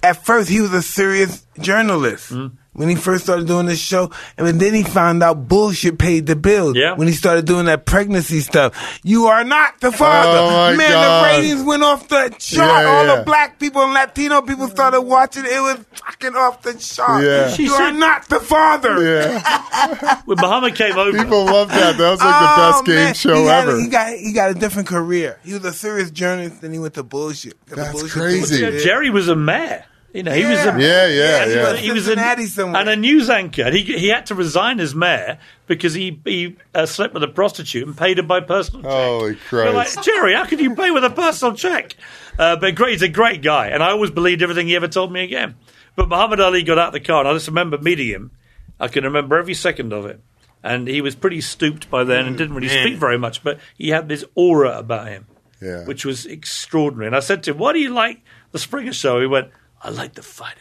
At 0.04 0.26
first, 0.26 0.50
he 0.50 0.62
was 0.62 0.74
a 0.74 0.82
serious 0.82 1.46
journalist. 1.60 2.32
Mm. 2.32 2.58
When 2.74 2.88
he 2.88 2.96
first 2.96 3.26
started 3.26 3.48
doing 3.48 3.66
this 3.66 3.80
show, 3.82 4.12
and 4.38 4.48
then 4.62 4.74
he 4.74 4.84
found 4.84 5.22
out 5.22 5.50
bullshit 5.50 6.00
paid 6.00 6.26
the 6.26 6.38
bills. 6.38 6.78
Yeah. 6.78 6.94
When 6.94 7.10
he 7.10 7.14
started 7.14 7.44
doing 7.46 7.66
that 7.66 7.86
pregnancy 7.86 8.40
stuff, 8.40 9.00
you 9.04 9.26
are 9.26 9.44
not 9.44 9.82
the 9.82 9.92
father. 9.92 10.38
Oh, 10.38 10.72
my 10.72 10.76
Man, 10.78 10.90
God. 10.92 11.22
the 11.22 11.28
ratings 11.42 11.64
went 11.64 11.84
off 11.84 12.08
the 12.08 12.34
chart. 12.40 12.84
Yeah, 12.86 12.90
All 12.90 13.06
yeah. 13.06 13.16
the 13.18 13.24
black 13.26 13.60
people 13.60 13.82
and 13.82 13.94
Latino 13.94 14.42
people 14.42 14.70
started 14.70 15.02
watching. 15.02 15.44
It 15.44 15.60
was 15.62 15.80
fucking 15.96 16.34
off 16.38 16.62
the 16.62 16.74
chart. 16.76 17.24
Yeah. 17.26 17.50
You 17.50 17.56
She 17.56 17.68
are 17.70 17.92
not 17.92 18.30
the 18.30 18.40
father. 18.40 19.04
Yeah, 19.04 20.22
When 20.26 20.38
Muhammad 20.40 20.74
came 20.76 20.98
over, 20.98 21.12
people 21.12 21.44
loved 21.44 21.72
that. 21.72 21.98
That 21.98 22.10
was 22.12 22.20
like 22.22 22.40
the 22.40 22.48
Oh, 22.52 22.72
best 22.72 22.86
game 22.86 22.96
man. 22.96 23.14
show 23.16 23.36
he 23.36 23.44
got, 23.46 23.68
ever. 23.68 23.80
He 23.82 23.88
got 23.90 24.14
he 24.18 24.32
got 24.32 24.52
a 24.52 24.54
different 24.54 24.88
career. 24.88 25.38
He 25.44 25.52
was 25.54 25.66
a 25.66 25.74
serious 25.74 26.10
journalist, 26.10 26.62
then 26.62 26.72
he 26.72 26.80
went 26.80 26.94
to 26.94 27.04
bullshit. 27.04 27.54
'Cause 27.66 27.70
the 27.72 27.76
That's 27.76 27.92
bullshit 27.92 28.12
crazy. 28.12 28.64
Yeah, 28.64 28.80
Jerry 28.80 29.10
was 29.10 29.28
a 29.28 29.36
mayor. 29.36 29.84
You 30.14 30.24
know, 30.24 30.34
he 30.34 30.43
was 30.43 30.59
a 30.59 30.76
Yeah, 30.78 31.07
yeah, 31.07 31.45
he 31.45 31.53
yeah. 31.53 31.72
was 31.72 31.80
he 31.80 31.91
was 31.91 32.07
a, 32.09 32.20
and 32.59 32.89
a 32.89 32.95
news 32.97 33.30
anchor. 33.30 33.72
He 33.72 33.84
he 33.84 34.09
had 34.09 34.26
to 34.26 34.36
resign 34.36 34.80
as 34.82 34.93
mayor 34.93 35.38
because 35.68 35.93
he 35.93 36.20
he 36.26 36.57
uh, 36.76 36.86
slept 36.86 37.14
with 37.14 37.24
a 37.24 37.30
prostitute 37.30 37.88
and 37.88 37.97
paid 37.97 38.18
her 38.18 38.24
by 38.24 38.41
personal 38.41 38.82
check. 38.84 38.91
Holy 38.91 39.28
You're 39.32 39.36
Christ. 39.72 39.95
like 39.95 40.05
Jerry, 40.05 40.34
how 40.34 40.45
could 40.45 40.59
you 40.59 40.76
pay 40.76 40.91
with 40.91 41.05
a 41.05 41.09
personal 41.09 41.55
check? 41.55 41.95
Uh, 42.38 42.57
but 42.57 42.76
great, 42.76 42.91
he's 42.91 43.01
a 43.03 43.07
great 43.09 43.41
guy, 43.41 43.68
and 43.68 43.82
I 43.82 43.91
always 43.91 44.12
believed 44.12 44.41
everything 44.41 44.68
he 44.68 44.76
ever 44.76 44.88
told 44.89 45.14
me 45.14 45.24
again. 45.24 45.55
But 45.95 46.09
Muhammad 46.09 46.41
Ali 46.41 46.64
got 46.64 46.78
out 46.78 46.88
of 46.88 46.93
the 46.93 46.99
car, 46.99 47.20
and 47.22 47.30
I 47.30 47.34
just 47.34 47.47
remember 47.47 47.78
meeting 47.78 48.07
him. 48.07 48.32
I 48.80 48.88
can 48.89 49.03
remember 49.05 49.38
every 49.38 49.53
second 49.53 49.93
of 49.93 50.05
it. 50.05 50.20
And 50.64 50.88
he 50.88 51.01
was 51.01 51.16
pretty 51.16 51.41
stooped 51.41 51.89
by 51.89 52.03
then 52.03 52.26
and 52.28 52.38
didn't 52.38 52.53
really 52.55 52.68
man. 52.68 52.86
speak 52.86 52.97
very 52.99 53.18
much, 53.18 53.43
but 53.43 53.59
he 53.78 53.89
had 53.89 54.07
this 54.09 54.24
aura 54.36 54.78
about 54.78 55.07
him 55.07 55.26
Yeah. 55.62 55.86
which 55.86 56.05
was 56.05 56.26
extraordinary. 56.26 57.07
And 57.07 57.16
I 57.16 57.20
said 57.20 57.43
to 57.43 57.51
him, 57.51 57.57
"Why 57.57 57.74
do 57.74 57.80
you 57.80 57.89
like 57.89 58.22
the 58.51 58.59
Springer 58.59 58.93
Show?" 58.93 59.20
He 59.22 59.26
went, 59.28 59.47
"I 59.84 59.90
like 59.90 60.14
the 60.14 60.24
fighting." 60.24 60.58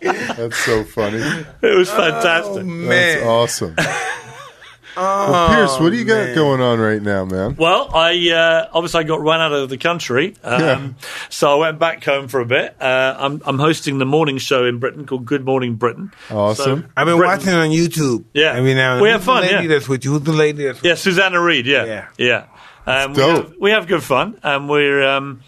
That's 0.01 0.57
so 0.57 0.83
funny. 0.83 1.17
It 1.61 1.77
was 1.77 1.89
fantastic. 1.89 2.55
That's 2.55 2.65
man. 2.65 3.23
awesome. 3.27 3.75
well, 4.97 5.49
Piers, 5.49 5.77
what 5.79 5.89
do 5.91 5.97
you 5.97 6.05
got 6.05 6.25
man. 6.27 6.35
going 6.35 6.61
on 6.61 6.79
right 6.79 7.01
now, 7.01 7.25
man? 7.25 7.55
Well, 7.55 7.89
I 7.93 8.29
uh, 8.31 8.69
obviously 8.73 9.01
I 9.01 9.03
got 9.03 9.21
run 9.21 9.41
out 9.41 9.51
of 9.53 9.69
the 9.69 9.77
country, 9.77 10.35
um, 10.43 10.59
Yeah. 10.61 10.89
so 11.29 11.51
I 11.51 11.55
went 11.55 11.79
back 11.79 12.03
home 12.03 12.27
for 12.27 12.39
a 12.39 12.45
bit. 12.45 12.75
Uh, 12.81 13.15
I'm, 13.17 13.41
I'm 13.45 13.59
hosting 13.59 13.97
the 13.97 14.05
morning 14.05 14.37
show 14.37 14.65
in 14.65 14.79
Britain 14.79 15.05
called 15.05 15.25
Good 15.25 15.45
Morning 15.45 15.75
Britain. 15.75 16.11
Awesome. 16.31 16.81
So, 16.81 16.87
I've 16.97 17.05
been 17.05 17.17
Britain- 17.17 17.37
watching 17.37 17.49
it 17.53 17.55
on 17.57 17.69
YouTube. 17.69 18.25
Yeah. 18.33 18.53
every 18.53 18.73
now 18.73 18.93
and 18.93 19.01
We 19.01 19.09
then. 19.09 19.19
have 19.19 19.21
Who's 19.21 19.25
the 19.25 19.31
fun, 19.33 19.41
lady 19.43 19.63
yeah. 19.67 19.67
that's 19.75 19.89
with 19.89 20.05
you. 20.05 20.11
Who's 20.11 20.21
the 20.23 20.33
lady 20.33 20.63
that's 20.65 20.81
with 20.81 20.85
Yeah, 20.85 20.95
Susanna 20.95 21.41
Reid. 21.41 21.65
Yeah, 21.67 21.85
Yeah. 21.85 22.07
yeah. 22.17 22.45
Um, 22.87 23.11
we, 23.13 23.17
dope. 23.17 23.35
have, 23.47 23.53
we 23.59 23.71
have 23.71 23.87
good 23.87 24.03
fun, 24.03 24.39
and 24.43 24.69
we're 24.69 25.03
um, 25.07 25.41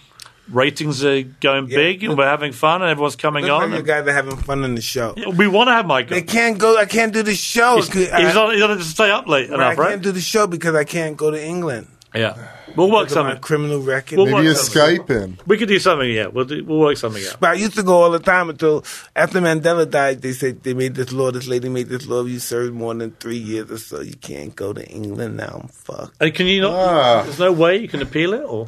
ratings 0.51 1.03
are 1.03 1.21
going 1.23 1.67
Yeah. 1.67 1.77
big, 1.77 2.03
and 2.03 2.17
we're 2.17 2.25
having 2.25 2.51
fun, 2.51 2.81
and 2.81 2.89
everyone's 2.91 3.15
coming 3.15 3.45
Looks 3.45 3.63
on. 3.63 3.71
like 3.71 3.79
you 3.79 3.85
guys 3.85 4.07
are 4.07 4.13
having 4.13 4.37
fun 4.37 4.63
in 4.63 4.75
the 4.75 4.81
show. 4.81 5.13
we 5.35 5.47
want 5.47 5.67
to 5.67 5.73
have 5.73 5.85
Mike. 5.85 6.09
They 6.09 6.21
can't 6.21 6.57
go. 6.57 6.77
I 6.77 6.85
can't 6.85 7.13
do 7.13 7.23
the 7.23 7.35
show. 7.35 7.77
He's, 7.77 7.91
he's, 7.91 8.11
I, 8.11 8.33
not, 8.33 8.51
he's 8.51 8.59
not 8.61 8.67
to 8.77 8.83
stay 8.83 9.09
up 9.11 9.27
late 9.27 9.49
I 9.51 9.55
enough, 9.55 9.77
right? 9.77 9.89
can't 9.89 10.01
do 10.03 10.11
the 10.11 10.21
show 10.21 10.47
because 10.47 10.75
I 10.75 10.83
can't 10.83 11.17
go 11.17 11.31
to 11.31 11.41
England. 11.43 11.87
Yeah, 12.15 12.35
we'll 12.75 12.89
work 12.89 13.07
Because 13.09 13.17
of 13.17 13.25
something. 13.25 13.41
criminal 13.41 13.79
record. 13.81 14.17
Well, 14.17 14.25
Maybe 14.27 14.47
a 14.47 14.53
Skype 14.53 15.09
in. 15.11 15.37
We 15.45 15.57
could 15.57 15.67
do 15.67 15.77
something. 15.77 16.09
Yeah, 16.09 16.27
we'll 16.27 16.45
do, 16.45 16.63
we'll 16.63 16.79
work 16.79 16.97
something 16.97 17.21
out. 17.27 17.35
But 17.39 17.49
I 17.51 17.53
used 17.55 17.75
to 17.75 17.83
go 17.83 18.01
all 18.01 18.09
the 18.09 18.17
time 18.19 18.49
until 18.49 18.85
after 19.15 19.39
Mandela 19.41 19.87
died. 19.87 20.21
They 20.21 20.31
said 20.31 20.63
they 20.63 20.73
made 20.73 20.95
this 20.95 21.11
law. 21.11 21.29
This 21.31 21.47
lady 21.47 21.67
made 21.69 21.89
this 21.89 22.07
law. 22.07 22.21
If 22.23 22.29
you 22.31 22.39
served 22.39 22.73
more 22.73 22.95
than 22.95 23.11
three 23.19 23.37
years 23.37 23.69
or 23.69 23.77
so, 23.77 23.99
you 23.99 24.15
can't 24.15 24.55
go 24.55 24.71
to 24.73 24.83
England. 24.87 25.37
Now 25.37 25.59
I'm 25.61 25.67
fucked. 25.67 26.15
And 26.21 26.33
can 26.33 26.47
you 26.47 26.61
not? 26.61 26.73
Ah. 26.73 27.21
There's 27.23 27.39
no 27.39 27.51
way 27.51 27.77
you 27.77 27.89
can 27.89 28.01
appeal 28.01 28.33
it, 28.33 28.43
or 28.47 28.67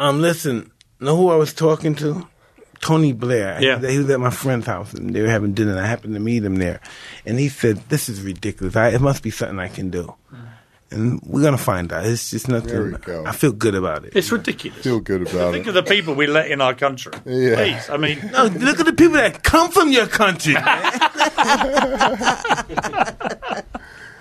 Um, 0.00 0.20
listen, 0.20 0.70
know 1.04 1.16
who 1.16 1.30
I 1.30 1.36
was 1.36 1.54
talking 1.54 1.94
to? 1.96 2.26
Tony 2.80 3.12
Blair. 3.12 3.62
Yeah. 3.62 3.78
He 3.78 3.98
was 3.98 4.10
at 4.10 4.20
my 4.20 4.30
friend's 4.30 4.66
house 4.66 4.92
and 4.92 5.14
they 5.14 5.22
were 5.22 5.28
having 5.28 5.54
dinner 5.54 5.70
and 5.70 5.80
I 5.80 5.86
happened 5.86 6.14
to 6.14 6.20
meet 6.20 6.44
him 6.44 6.56
there. 6.56 6.80
And 7.24 7.38
he 7.38 7.48
said, 7.48 7.78
This 7.88 8.08
is 8.10 8.20
ridiculous. 8.20 8.76
I, 8.76 8.88
it 8.88 9.00
must 9.00 9.22
be 9.22 9.30
something 9.30 9.58
I 9.58 9.68
can 9.68 9.88
do. 9.90 10.14
And 10.90 11.20
we're 11.24 11.42
gonna 11.42 11.56
find 11.58 11.92
out. 11.92 12.04
It's 12.06 12.30
just 12.30 12.46
nothing 12.46 12.68
There 12.68 12.84
we 12.84 12.92
go. 12.92 13.24
I 13.26 13.32
feel 13.32 13.52
good 13.52 13.74
about 13.74 14.04
it. 14.04 14.12
it's 14.14 14.30
ridiculous. 14.30 14.80
Feel 14.82 15.00
good 15.00 15.22
about 15.22 15.48
it. 15.48 15.52
Think 15.52 15.66
it. 15.66 15.70
of 15.70 15.74
the 15.74 15.82
people 15.82 16.14
we 16.14 16.26
let 16.26 16.50
in 16.50 16.60
our 16.60 16.74
country. 16.74 17.12
Yeah. 17.24 17.54
Please, 17.56 17.90
I 17.90 17.96
mean, 17.96 18.18
no, 18.32 18.44
look 18.44 18.78
at 18.78 18.86
the 18.86 18.92
people 18.92 19.14
that 19.14 19.42
come 19.42 19.70
from 19.72 19.90
your 19.90 20.06
country. 20.06 20.54
man. 20.54 20.64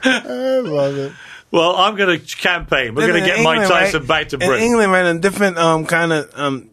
I 0.05 0.60
love 0.64 0.97
it. 0.97 1.11
well, 1.51 1.76
I'm 1.76 1.95
going 1.95 2.19
to 2.19 2.35
campaign. 2.38 2.95
We're 2.95 3.07
going 3.07 3.23
to 3.23 3.30
In 3.30 3.35
get 3.38 3.43
Mike 3.43 3.61
England, 3.61 3.72
Tyson 3.72 3.99
right? 4.01 4.07
back 4.07 4.30
to 4.30 4.35
In 4.38 4.47
Britain. 4.47 4.64
England, 4.65 4.91
right, 4.91 5.05
in 5.05 5.22
different 5.22 5.57
um, 5.57 5.85
kind 5.85 6.11
of 6.11 6.30
um, 6.35 6.69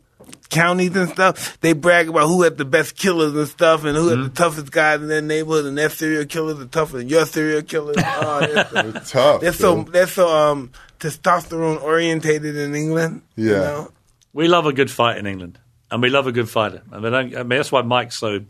counties 0.50 0.94
and 0.96 1.08
stuff, 1.08 1.58
they 1.60 1.72
brag 1.72 2.08
about 2.08 2.26
who 2.28 2.42
had 2.42 2.58
the 2.58 2.64
best 2.66 2.96
killers 2.96 3.34
and 3.34 3.48
stuff, 3.48 3.84
and 3.84 3.96
who 3.96 4.08
had 4.08 4.18
Mm-hmm. 4.18 4.24
the 4.28 4.34
toughest 4.34 4.70
guys 4.70 5.00
in 5.00 5.08
their 5.08 5.22
neighborhood, 5.22 5.64
and 5.64 5.78
their 5.78 5.88
serial 5.88 6.26
killers 6.26 6.58
are 6.60 6.66
tougher 6.66 6.98
than 6.98 7.08
your 7.08 7.24
serial 7.26 7.62
killers. 7.62 7.96
Oh, 8.04 8.40
they're 8.40 8.64
so, 8.66 8.82
They're 8.82 9.00
tough. 9.02 9.40
they're 9.40 9.52
so 9.52 9.82
they're 9.84 10.06
so 10.06 10.28
um 10.28 10.72
testosterone 10.98 11.80
orientated 11.82 12.56
in 12.56 12.74
England. 12.74 13.22
You 13.36 13.52
Yeah. 13.52 13.58
know? 13.60 13.92
We 14.32 14.46
love 14.48 14.66
a 14.66 14.72
good 14.72 14.90
fight 14.90 15.16
in 15.18 15.26
England, 15.26 15.58
and 15.90 16.02
we 16.02 16.10
love 16.10 16.26
a 16.26 16.32
good 16.32 16.48
fighter. 16.50 16.82
I 16.92 16.98
mean, 17.00 17.14
I, 17.14 17.20
I 17.20 17.22
mean 17.42 17.48
that's 17.58 17.72
why 17.72 17.82
Mike's 17.82 18.18
so 18.18 18.40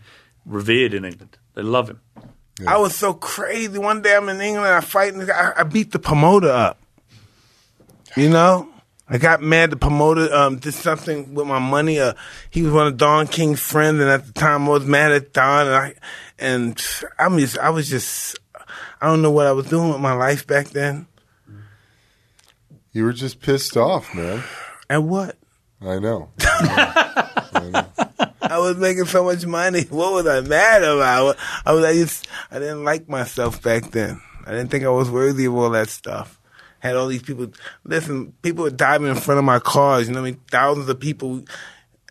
revered 0.46 0.92
in 0.94 1.04
England. 1.04 1.36
They 1.54 1.62
love 1.62 1.88
him. 1.88 2.00
I 2.66 2.76
was 2.76 2.94
so 2.94 3.14
crazy. 3.14 3.78
One 3.78 4.02
day 4.02 4.14
I'm 4.14 4.28
in 4.28 4.40
England, 4.40 4.66
I 4.74 4.80
fight, 4.80 5.14
and 5.14 5.30
I, 5.30 5.52
I 5.56 5.62
beat 5.62 5.92
the 5.92 5.98
promoter 5.98 6.50
up. 6.50 6.78
You 8.16 8.28
know, 8.28 8.68
I 9.12 9.18
got 9.18 9.42
mad. 9.42 9.70
The 9.70 9.76
promoter 9.76 10.32
um, 10.32 10.58
did 10.58 10.72
something 10.72 11.34
with 11.34 11.46
my 11.46 11.58
money. 11.58 11.98
Uh, 11.98 12.14
he 12.48 12.62
was 12.62 12.72
one 12.72 12.86
of 12.86 12.96
Don 12.96 13.26
King's 13.26 13.60
friends, 13.60 14.00
and 14.00 14.08
at 14.08 14.24
the 14.24 14.32
time 14.32 14.66
I 14.66 14.70
was 14.70 14.86
mad 14.86 15.10
at 15.10 15.32
Don, 15.32 15.66
and 15.66 15.74
I 15.74 15.94
and 16.38 16.86
I'm 17.18 17.36
just 17.38 17.58
I 17.58 17.70
was 17.70 17.90
just 17.90 18.38
I 19.00 19.08
don't 19.08 19.20
know 19.20 19.32
what 19.32 19.48
I 19.48 19.52
was 19.52 19.66
doing 19.66 19.90
with 19.90 20.00
my 20.00 20.12
life 20.12 20.46
back 20.46 20.68
then. 20.68 21.08
You 22.92 23.04
were 23.04 23.12
just 23.12 23.40
pissed 23.40 23.76
off, 23.76 24.14
man. 24.14 24.44
And 24.88 25.08
what? 25.08 25.36
I 25.82 25.98
know. 25.98 26.30
I 28.42 28.58
was 28.58 28.76
making 28.76 29.04
so 29.06 29.24
much 29.24 29.46
money. 29.46 29.82
What 29.84 30.12
was 30.12 30.26
I 30.26 30.40
mad 30.40 30.82
about? 30.82 31.36
I 31.64 31.72
was 31.72 31.84
I 31.84 31.92
just 31.94 32.28
I 32.50 32.58
didn't 32.58 32.84
like 32.84 33.08
myself 33.08 33.62
back 33.62 33.90
then. 33.90 34.20
I 34.46 34.52
didn't 34.52 34.70
think 34.70 34.84
I 34.84 34.88
was 34.88 35.10
worthy 35.10 35.46
of 35.46 35.54
all 35.54 35.70
that 35.70 35.88
stuff. 35.88 36.39
Had 36.80 36.96
all 36.96 37.06
these 37.06 37.22
people 37.22 37.52
listen, 37.84 38.32
people 38.42 38.64
were 38.64 38.70
diving 38.70 39.08
in 39.08 39.14
front 39.14 39.38
of 39.38 39.44
my 39.44 39.58
cars, 39.58 40.08
you 40.08 40.14
know 40.14 40.20
what 40.20 40.28
I 40.28 40.30
mean? 40.32 40.40
Thousands 40.50 40.88
of 40.88 40.98
people 40.98 41.44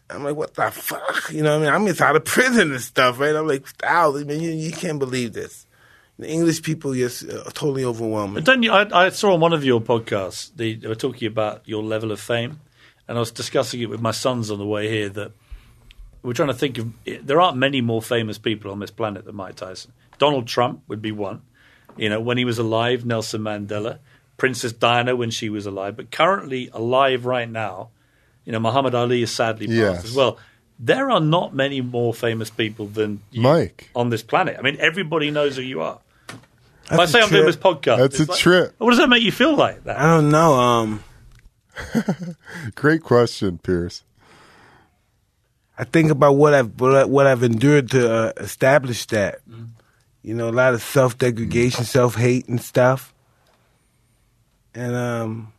I'm 0.10 0.24
like, 0.24 0.36
what 0.36 0.56
the 0.56 0.72
fuck? 0.72 1.32
You 1.32 1.44
know 1.44 1.60
what 1.60 1.68
I 1.68 1.72
mean? 1.72 1.82
I'm 1.82 1.88
just 1.88 2.02
out 2.02 2.16
of 2.16 2.26
prison 2.26 2.72
and 2.72 2.82
stuff, 2.82 3.20
right? 3.20 3.36
I'm 3.36 3.48
like, 3.48 3.66
thousands, 3.68 4.26
man, 4.26 4.42
you, 4.42 4.52
you 4.52 4.72
can't 4.72 5.00
believe 5.00 5.34
this. 5.34 5.68
The 6.18 6.30
English 6.30 6.64
people 6.64 6.94
just 6.94 7.30
uh, 7.30 7.44
totally 7.46 7.86
overwhelming. 7.86 8.36
But 8.36 8.44
don't 8.44 8.64
you? 8.64 8.72
I, 8.72 9.06
I 9.06 9.10
saw 9.10 9.34
on 9.34 9.40
one 9.40 9.54
of 9.54 9.64
your 9.64 9.80
podcasts 9.80 10.52
the, 10.56 10.76
they 10.76 10.88
were 10.88 10.96
talking 10.96 11.28
about 11.28 11.62
your 11.66 11.82
level 11.82 12.12
of 12.12 12.20
fame, 12.20 12.60
and 13.08 13.18
I 13.18 13.20
was 13.20 13.32
discussing 13.32 13.80
it 13.80 13.90
with 13.90 14.02
my 14.02 14.12
sons 14.12 14.52
on 14.52 14.58
the 14.60 14.66
way 14.66 14.90
here 14.90 15.08
that 15.10 15.32
we're 16.22 16.34
trying 16.34 16.50
to 16.50 16.54
think 16.54 16.78
of. 16.78 16.92
There 17.06 17.40
aren't 17.40 17.58
many 17.58 17.80
more 17.80 18.02
famous 18.02 18.38
people 18.38 18.72
on 18.72 18.80
this 18.80 18.92
planet 18.92 19.24
than 19.24 19.36
Mike 19.36 19.56
Tyson. 19.56 19.94
Donald 20.18 20.48
Trump 20.48 20.82
would 20.90 21.02
be 21.02 21.14
one. 21.14 21.42
You 21.96 22.10
know, 22.10 22.20
when 22.20 22.38
he 22.38 22.44
was 22.44 22.60
alive, 22.60 23.06
Nelson 23.06 23.42
Mandela, 23.42 24.00
Princess 24.40 24.72
Diana 24.72 25.16
when 25.16 25.30
she 25.30 25.50
was 25.50 25.66
alive, 25.68 25.96
but 25.96 26.10
currently 26.10 26.70
alive 26.74 27.26
right 27.26 27.48
now, 27.50 27.90
you 28.46 28.52
know, 28.52 28.60
Muhammad 28.60 28.96
Ali 28.96 29.22
is 29.22 29.32
sadly 29.32 29.68
passed 29.68 29.78
Yes. 29.78 30.06
as 30.06 30.14
well. 30.16 30.40
There 30.80 31.12
are 31.12 31.20
not 31.20 31.54
many 31.54 31.82
more 31.82 32.14
famous 32.14 32.50
people 32.50 32.88
than 32.88 33.22
you 33.32 33.42
Mike. 33.42 33.90
on 33.96 34.10
this 34.10 34.24
planet. 34.24 34.56
I 34.58 34.62
mean, 34.62 34.78
everybody 34.80 35.30
knows 35.30 35.58
who 35.58 35.62
you 35.62 35.82
are. 35.82 36.00
If 36.92 36.98
I 36.98 37.06
say 37.06 37.22
I'm 37.22 37.30
doing 37.30 37.46
this 37.46 37.56
podcast, 37.58 37.98
That's 37.98 38.20
it's 38.20 38.30
a 38.30 38.32
like- 38.32 38.40
trip. 38.42 38.76
What 38.80 38.90
does 38.92 39.00
that 39.00 39.10
make 39.10 39.22
you 39.22 39.32
feel 39.32 39.56
like? 39.56 39.84
That 39.84 40.00
I 40.00 40.04
don't 40.16 40.32
know. 40.32 40.54
Um, 40.56 41.04
Great 42.76 43.04
question, 43.04 43.58
Piers. 43.60 44.04
I 45.78 45.84
think 45.84 46.12
about 46.12 46.34
what 46.34 46.54
I've 46.54 46.80
what, 46.80 46.96
I, 46.96 47.06
what 47.06 47.28
I've 47.28 47.44
endured 47.44 47.92
to 47.92 48.12
uh, 48.14 48.32
establish 48.38 49.06
that. 49.08 49.40
You 50.24 50.34
know, 50.34 50.50
a 50.50 50.52
lot 50.52 50.74
of 50.74 50.82
self 50.82 51.18
degradation, 51.18 51.86
self 51.86 52.16
hate, 52.16 52.48
and 52.48 52.60
stuff. 52.62 53.14
And 54.76 54.96
um, 54.96 55.54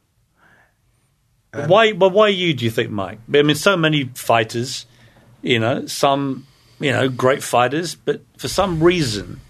why? 1.53 1.93
But 1.93 2.13
why 2.13 2.29
you? 2.29 2.55
Do 2.55 2.65
you 2.65 2.71
think, 2.71 2.91
Mike? 2.91 3.19
I 3.33 3.43
mean, 3.43 3.57
so 3.57 3.77
many 3.77 4.05
fighters, 4.15 4.87
you 5.43 5.59
know, 5.59 5.87
some, 5.87 6.47
you 6.79 6.93
know, 6.93 7.09
great 7.09 7.43
fighters, 7.43 7.95
but 7.95 8.23
for 8.39 8.49
some 8.49 8.83
reason, 8.83 9.41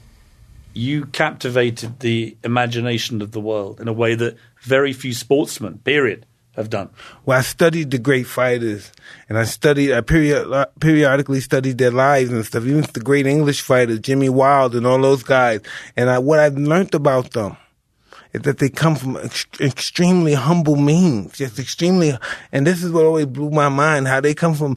you 0.72 1.06
captivated 1.06 2.00
the 2.00 2.36
imagination 2.42 3.20
of 3.22 3.32
the 3.32 3.40
world 3.40 3.80
in 3.80 3.88
a 3.88 3.92
way 3.92 4.14
that 4.14 4.36
very 4.62 4.92
few 4.92 5.12
sportsmen, 5.12 5.78
period, 5.78 6.26
have 6.56 6.70
done. 6.70 6.90
well, 7.24 7.38
I 7.38 7.42
studied 7.42 7.90
the 7.90 7.98
great 7.98 8.26
fighters, 8.26 8.92
and 9.28 9.38
I 9.38 9.44
studied. 9.44 9.92
I 9.92 10.00
period, 10.00 10.66
periodically 10.80 11.40
studied 11.40 11.78
their 11.78 11.90
lives 11.90 12.30
and 12.30 12.44
stuff. 12.44 12.64
Even 12.64 12.82
the 12.92 13.00
great 13.00 13.26
English 13.26 13.60
fighters, 13.60 14.00
Jimmy 14.00 14.28
Wilde, 14.28 14.74
and 14.74 14.86
all 14.86 15.00
those 15.00 15.22
guys. 15.22 15.60
And 15.96 16.10
I, 16.10 16.18
what 16.18 16.38
I've 16.38 16.56
learned 16.56 16.94
about 16.94 17.32
them 17.32 17.56
that 18.32 18.58
they 18.58 18.68
come 18.68 18.94
from 18.94 19.16
ex- 19.16 19.46
extremely 19.60 20.34
humble 20.34 20.76
means, 20.76 21.36
just 21.38 21.58
extremely. 21.58 22.16
And 22.52 22.66
this 22.66 22.82
is 22.82 22.92
what 22.92 23.04
always 23.04 23.26
blew 23.26 23.50
my 23.50 23.68
mind: 23.68 24.08
how 24.08 24.20
they 24.20 24.34
come 24.34 24.54
from 24.54 24.76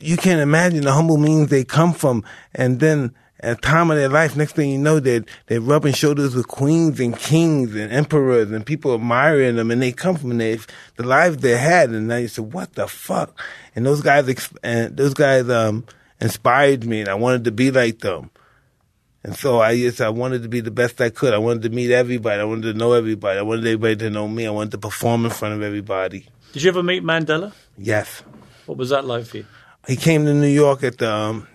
you 0.00 0.16
can't 0.16 0.40
imagine 0.40 0.82
the 0.82 0.92
humble 0.92 1.18
means 1.18 1.48
they 1.48 1.64
come 1.64 1.92
from. 1.92 2.24
And 2.54 2.80
then 2.80 3.14
at 3.40 3.58
a 3.58 3.60
time 3.60 3.90
of 3.90 3.96
their 3.96 4.08
life, 4.08 4.36
next 4.36 4.52
thing 4.52 4.70
you 4.70 4.78
know, 4.78 4.98
they're, 4.98 5.24
they're 5.46 5.60
rubbing 5.60 5.92
shoulders 5.92 6.34
with 6.34 6.48
queens 6.48 7.00
and 7.00 7.16
kings 7.16 7.74
and 7.74 7.92
emperors 7.92 8.50
and 8.50 8.64
people 8.64 8.94
admiring 8.94 9.56
them. 9.56 9.70
And 9.70 9.82
they 9.82 9.92
come 9.92 10.16
from 10.16 10.36
they, 10.38 10.58
the 10.96 11.02
lives 11.04 11.38
they 11.38 11.56
had. 11.56 11.90
And 11.90 12.12
I 12.12 12.26
said, 12.26 12.52
what 12.52 12.74
the 12.74 12.88
fuck? 12.88 13.38
And 13.76 13.86
those 13.86 14.00
guys, 14.00 14.50
and 14.62 14.96
those 14.96 15.14
guys, 15.14 15.48
um, 15.48 15.84
inspired 16.20 16.84
me 16.84 17.00
and 17.00 17.08
I 17.08 17.14
wanted 17.14 17.44
to 17.44 17.52
be 17.52 17.70
like 17.70 18.00
them. 18.00 18.30
And 19.22 19.36
so 19.36 19.60
I 19.60 19.76
just, 19.76 20.00
I 20.00 20.08
wanted 20.08 20.42
to 20.44 20.48
be 20.48 20.60
the 20.60 20.70
best 20.70 21.00
I 21.00 21.10
could. 21.10 21.34
I 21.34 21.38
wanted 21.38 21.62
to 21.62 21.68
meet 21.68 21.90
everybody. 21.90 22.40
I 22.40 22.44
wanted 22.44 22.72
to 22.72 22.74
know 22.74 22.94
everybody. 22.94 23.38
I 23.38 23.42
wanted 23.42 23.66
everybody 23.66 23.96
to 23.96 24.10
know 24.10 24.26
me. 24.26 24.46
I 24.46 24.50
wanted 24.50 24.70
to 24.72 24.78
perform 24.78 25.24
in 25.26 25.30
front 25.30 25.54
of 25.54 25.62
everybody. 25.62 26.26
Did 26.52 26.62
you 26.62 26.70
ever 26.70 26.82
meet 26.82 27.02
Mandela? 27.02 27.52
Yes. 27.76 28.22
What 28.66 28.78
was 28.78 28.88
that 28.90 29.04
like 29.04 29.26
for 29.26 29.38
you? 29.38 29.46
he 29.88 29.96
came 29.96 30.24
to 30.24 30.32
New 30.34 30.46
York 30.46 30.82
at 30.84 30.98
the 30.98 31.10
um, 31.12 31.48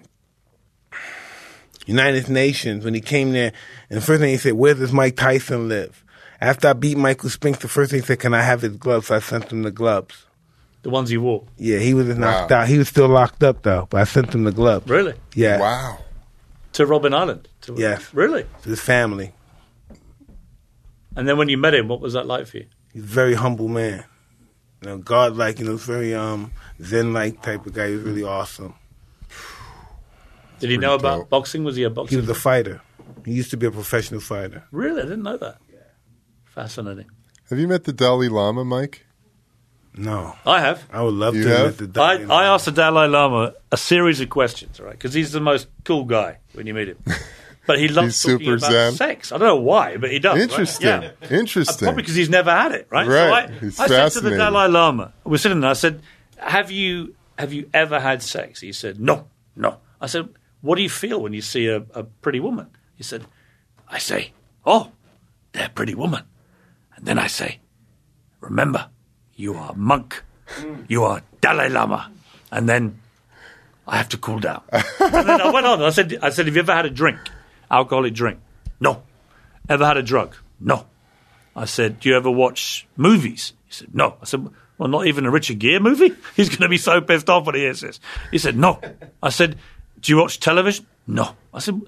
United 1.85 2.29
Nations 2.29 2.83
when 2.83 2.93
he 2.93 3.01
came 3.01 3.31
there, 3.31 3.53
and 3.89 3.97
the 3.97 4.01
first 4.01 4.19
thing 4.21 4.29
he 4.31 4.37
said, 4.37 4.53
"Where 4.53 4.73
does 4.73 4.91
Mike 4.91 5.15
Tyson 5.15 5.67
live?" 5.69 6.03
After 6.41 6.67
I 6.69 6.73
beat 6.73 6.97
Michael 6.97 7.29
Spinks, 7.29 7.59
the 7.59 7.67
first 7.67 7.91
thing 7.91 8.01
he 8.01 8.05
said, 8.05 8.19
"Can 8.19 8.33
I 8.33 8.41
have 8.41 8.61
his 8.61 8.75
gloves?" 8.77 9.07
So 9.07 9.15
I 9.15 9.19
sent 9.19 9.51
him 9.51 9.61
the 9.63 9.71
gloves. 9.71 10.25
The 10.81 10.89
ones 10.89 11.09
he 11.09 11.17
wore, 11.17 11.45
Yeah, 11.57 11.79
he 11.79 11.93
was 11.95 12.07
knocked 12.17 12.51
Wow. 12.51 12.61
out. 12.61 12.67
He 12.67 12.77
was 12.77 12.87
still 12.89 13.07
locked 13.07 13.43
up 13.43 13.63
though, 13.63 13.87
but 13.89 14.01
I 14.01 14.03
sent 14.03 14.33
him 14.35 14.43
the 14.43 14.51
gloves. 14.51 14.87
really, 14.87 15.13
Yeah, 15.33 15.59
Wow. 15.59 15.97
To 16.75 16.85
Robben 16.85 17.13
Island. 17.13 17.47
To, 17.61 17.73
Yes. 17.77 18.13
really. 18.13 18.45
to 18.63 18.69
the 18.69 18.77
family. 18.77 19.33
And 21.15 21.27
then 21.27 21.37
when 21.37 21.49
you 21.49 21.57
met 21.57 21.73
him, 21.73 21.87
what 21.87 22.01
was 22.01 22.13
that 22.13 22.25
like 22.25 22.47
for 22.47 22.57
you? 22.57 22.65
He's 22.93 23.03
a 23.03 23.07
very 23.07 23.33
humble 23.33 23.67
man. 23.67 24.03
You 24.81 24.89
know, 24.89 24.97
God-like. 24.97 25.59
You 25.59 25.65
know, 25.65 25.77
very 25.77 26.13
um 26.13 26.51
Zen-like 26.81 27.41
type 27.41 27.65
of 27.65 27.73
guy. 27.73 27.87
He 27.89 27.95
was 27.95 28.03
really 28.03 28.23
awesome. 28.23 28.73
Did 30.59 30.69
he 30.69 30.75
Pretty 30.77 30.77
know 30.77 30.95
about 30.95 31.17
dope. 31.19 31.29
boxing? 31.29 31.63
Was 31.63 31.75
he 31.75 31.83
a 31.83 31.89
boxer? 31.89 32.15
He 32.15 32.21
boxer? 32.21 32.29
was 32.31 32.37
a 32.37 32.41
fighter. 32.41 32.81
He 33.25 33.33
used 33.33 33.51
to 33.51 33.57
be 33.57 33.65
a 33.67 33.71
professional 33.71 34.19
fighter. 34.21 34.63
really, 34.71 35.01
I 35.01 35.05
didn't 35.05 35.23
know 35.23 35.37
that. 35.37 35.57
Fascinating. 36.45 37.05
Have 37.49 37.59
you 37.59 37.67
met 37.67 37.83
the 37.83 37.93
Dalai 37.93 38.27
Lama, 38.29 38.63
Mike? 38.65 39.04
No, 39.97 40.35
I 40.45 40.59
have. 40.59 40.83
I 40.91 41.01
would 41.01 41.13
love 41.13 41.35
You 41.35 41.43
to 41.43 41.49
have? 41.57 41.77
the 41.77 41.85
I, 42.01 42.17
Dalai 42.17 42.23
I 42.23 42.25
Lama. 42.27 42.53
asked 42.53 42.65
the 42.65 42.71
Dalai 42.71 43.07
Lama 43.07 43.53
a 43.71 43.77
series 43.77 44.19
of 44.21 44.29
questions, 44.29 44.79
right? 44.79 44.91
Because 44.91 45.13
he's 45.13 45.31
the 45.31 45.39
most 45.39 45.67
cool 45.85 46.03
guy 46.03 46.39
when 46.53 46.67
you 46.67 46.73
meet 46.73 46.89
him. 46.89 46.97
But 47.67 47.79
he 47.79 47.87
loves 47.87 48.21
He's 48.21 48.21
talking 48.33 48.45
super 48.45 48.57
about 48.57 48.71
zen. 48.71 48.93
sex. 48.93 49.31
I 49.31 49.39
don't 49.39 49.47
know 49.47 49.55
why, 49.55 49.97
but 49.97 50.11
he 50.11 50.19
does. 50.19 50.35
right? 50.35 50.43
Interesting. 50.43 50.85
Yeah. 50.87 51.09
Uh, 51.19 51.27
Interesting. 51.33 51.87
Probably 51.87 52.03
because 52.03 52.13
he's 52.13 52.29
never 52.29 52.51
had 52.51 52.73
it, 52.73 52.85
right? 52.91 53.07
Right. 53.07 53.49
So 53.73 53.81
I, 53.81 53.85
I 53.85 53.87
said 53.87 54.09
to 54.09 54.21
the. 54.21 54.37
Dalai 54.37 54.67
Lama, 54.67 55.13
we're 55.23 55.37
sitting 55.39 55.61
there. 55.61 55.71
I 55.71 55.73
said, 55.73 56.03
"Have 56.37 56.69
you 56.69 57.15
have 57.39 57.53
you 57.53 57.67
ever 57.73 57.99
had 57.99 58.21
sex?" 58.21 58.61
He 58.61 58.71
said, 58.71 58.99
"No, 58.99 59.29
no." 59.55 59.79
I 59.99 60.05
said, 60.05 60.29
"What 60.61 60.75
do 60.75 60.83
you 60.83 60.89
feel 60.91 61.19
when 61.23 61.33
you 61.33 61.41
see 61.41 61.65
a, 61.65 61.77
a 61.95 62.03
pretty 62.03 62.39
woman?" 62.39 62.67
He 62.97 63.01
said, 63.01 63.25
"I 63.89 63.97
say, 63.97 64.33
oh, 64.63 64.91
they're 65.53 65.65
a 65.65 65.69
pretty 65.69 65.95
woman," 65.95 66.21
and 66.95 67.03
then 67.07 67.17
I 67.17 67.25
say, 67.25 67.61
"Remember, 68.41 68.89
you 69.35 69.55
are 69.55 69.73
monk, 69.75 70.23
you 70.87 71.03
are 71.03 71.21
Dalai 71.41 71.69
Lama," 71.69 72.11
and 72.51 72.67
then 72.67 72.99
I 73.87 73.97
have 73.97 74.09
to 74.09 74.17
cool 74.17 74.39
down. 74.39 74.61
and 74.71 74.83
then 75.13 75.41
I 75.41 75.51
went 75.51 75.65
on. 75.65 75.81
I 75.81 75.89
said, 75.89 76.17
"I 76.21 76.29
said, 76.29 76.45
have 76.45 76.55
you 76.55 76.61
ever 76.61 76.73
had 76.73 76.85
a 76.85 76.89
drink, 76.89 77.19
alcoholic 77.69 78.13
drink?" 78.13 78.39
No. 78.79 79.03
Ever 79.67 79.85
had 79.85 79.97
a 79.97 80.03
drug? 80.03 80.35
No. 80.59 80.85
I 81.55 81.65
said, 81.65 81.99
Do 81.99 82.09
you 82.09 82.15
ever 82.15 82.29
watch 82.29 82.87
movies? 82.97 83.53
He 83.65 83.73
said, 83.73 83.95
No. 83.95 84.15
I 84.21 84.25
said, 84.25 84.47
Well, 84.77 84.89
not 84.89 85.07
even 85.07 85.25
a 85.25 85.31
Richard 85.31 85.59
Gere 85.59 85.79
movie? 85.79 86.13
He's 86.35 86.49
going 86.49 86.61
to 86.61 86.69
be 86.69 86.77
so 86.77 87.01
pissed 87.01 87.29
off 87.29 87.45
when 87.45 87.55
he 87.55 87.61
hears 87.61 87.81
this. 87.81 87.99
He 88.31 88.37
said, 88.37 88.57
No. 88.57 88.79
I 89.23 89.29
said, 89.29 89.57
Do 89.99 90.11
you 90.11 90.17
watch 90.17 90.39
television? 90.39 90.85
No. 91.07 91.35
I 91.53 91.59
said, 91.59 91.81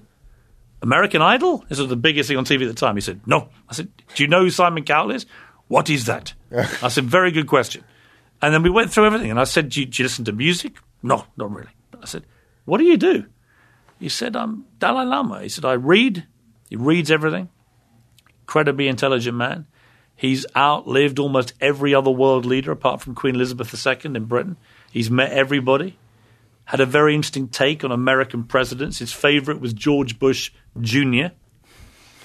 American 0.80 1.22
Idol? 1.22 1.64
This 1.68 1.78
was 1.78 1.88
the 1.88 1.96
biggest 1.96 2.28
thing 2.28 2.38
on 2.38 2.44
TV 2.44 2.62
at 2.62 2.68
the 2.68 2.74
time. 2.74 2.96
He 2.96 3.00
said, 3.00 3.20
No. 3.26 3.48
I 3.68 3.74
said, 3.74 3.88
Do 4.14 4.22
you 4.22 4.28
know 4.28 4.40
who 4.40 4.50
Simon 4.50 4.84
Cowell 4.84 5.10
is? 5.10 5.26
What 5.68 5.88
is 5.88 6.06
that? 6.06 6.34
I 6.82 6.88
said, 6.88 7.04
Very 7.04 7.30
good 7.30 7.46
question. 7.46 7.84
And 8.40 8.54
then 8.54 8.62
we 8.62 8.70
went 8.70 8.92
through 8.92 9.06
everything. 9.06 9.30
And 9.30 9.40
I 9.40 9.44
said, 9.44 9.68
Do 9.68 9.80
you, 9.80 9.86
do 9.86 10.02
you 10.02 10.04
listen 10.04 10.24
to 10.26 10.32
music? 10.32 10.76
No, 11.02 11.24
not 11.36 11.50
really. 11.54 11.70
I 12.02 12.06
said, 12.06 12.24
What 12.64 12.78
do 12.78 12.84
you 12.84 12.96
do? 12.96 13.26
He 14.00 14.08
said, 14.08 14.36
I'm 14.36 14.64
Dalai 14.78 15.04
Lama. 15.04 15.42
He 15.42 15.48
said, 15.48 15.64
I 15.64 15.72
read. 15.72 16.26
He 16.70 16.76
reads 16.76 17.10
everything. 17.10 17.48
Incredibly 18.42 18.88
intelligent 18.88 19.36
man. 19.36 19.66
He's 20.14 20.46
outlived 20.56 21.18
almost 21.18 21.54
every 21.60 21.94
other 21.94 22.10
world 22.10 22.44
leader 22.44 22.72
apart 22.72 23.00
from 23.00 23.14
Queen 23.14 23.36
Elizabeth 23.36 23.86
II 23.86 24.16
in 24.16 24.24
Britain. 24.24 24.56
He's 24.90 25.10
met 25.10 25.30
everybody. 25.32 25.98
Had 26.64 26.80
a 26.80 26.86
very 26.86 27.14
interesting 27.14 27.48
take 27.48 27.84
on 27.84 27.92
American 27.92 28.44
presidents. 28.44 28.98
His 28.98 29.12
favorite 29.12 29.60
was 29.60 29.72
George 29.72 30.18
Bush 30.18 30.50
Jr. 30.80 31.28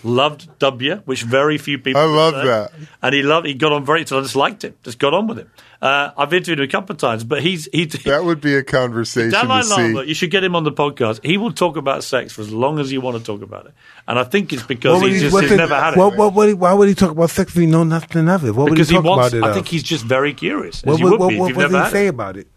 Loved 0.06 0.60
W, 0.60 0.98
which 1.06 1.24
very 1.24 1.58
few 1.58 1.78
people. 1.80 2.02
I 2.02 2.06
love 2.06 2.34
say. 2.34 2.46
that. 2.46 2.72
and 3.02 3.16
he 3.16 3.22
loved. 3.24 3.48
He 3.48 3.54
got 3.54 3.72
on 3.72 3.86
very. 3.86 4.06
So 4.06 4.20
I 4.20 4.22
just 4.22 4.36
liked 4.36 4.64
him. 4.64 4.76
Just 4.84 5.00
got 5.00 5.14
on 5.14 5.28
with 5.28 5.40
him. 5.40 5.50
Uh, 5.82 6.12
I've 6.18 6.34
interviewed 6.34 6.60
him 6.60 6.66
a 6.66 6.68
couple 6.68 6.94
of 6.94 7.00
times, 7.00 7.24
but 7.24 7.42
he's 7.42 7.70
he. 7.72 7.86
That 8.04 8.26
would 8.26 8.42
be 8.42 8.56
a 8.56 8.64
conversation 8.64 9.32
Dalai 9.32 9.62
to 9.64 9.70
Lama, 9.70 10.02
see. 10.04 10.08
you 10.10 10.14
should 10.14 10.30
get 10.32 10.44
him 10.44 10.56
on 10.58 10.64
the 10.66 10.72
podcast. 10.74 11.24
He 11.26 11.38
will 11.38 11.54
talk 11.54 11.78
about 11.78 12.04
sex 12.04 12.34
for 12.34 12.42
as 12.42 12.52
long 12.52 12.80
as 12.80 12.92
you 12.92 13.00
want 13.02 13.18
to 13.18 13.24
talk 13.24 13.42
about 13.42 13.66
it, 13.68 13.74
and 14.08 14.20
I 14.20 14.24
think 14.26 14.52
it's 14.52 14.64
because 14.64 15.02
he's, 15.04 15.22
he- 15.22 15.30
just, 15.30 15.40
he's 15.40 15.50
did- 15.52 15.58
never 15.58 15.76
had 15.76 15.94
it. 15.94 15.98
what- 15.98 16.18
what 16.18 16.34
would 16.34 16.54
why 16.60 16.74
would 16.74 16.90
he 16.90 16.96
talk 16.96 17.12
about 17.12 17.30
sex 17.30 17.52
if 17.56 17.62
he 17.62 17.66
know 17.66 17.84
nothing 17.86 18.28
of 18.28 18.44
it? 18.44 18.52
What 18.56 18.66
would 18.66 18.72
because 18.72 18.90
he 18.90 18.96
he 18.96 19.02
talk 19.02 19.18
wants. 19.18 19.34
about 19.34 19.38
it? 19.38 19.44
I 19.46 19.50
of? 19.50 19.56
think 19.56 19.68
he's 19.70 19.84
just 19.84 20.04
very 20.06 20.34
curious. 20.34 20.84
What, 20.84 21.00
what, 21.02 21.12
would 21.12 21.12
what, 21.12 21.20
what, 21.20 21.48
you've 21.48 21.58
what 21.58 21.72
did 21.72 21.84
he 21.86 21.90
say 21.92 22.06
it. 22.08 22.10
about 22.10 22.36
it? 22.38 22.48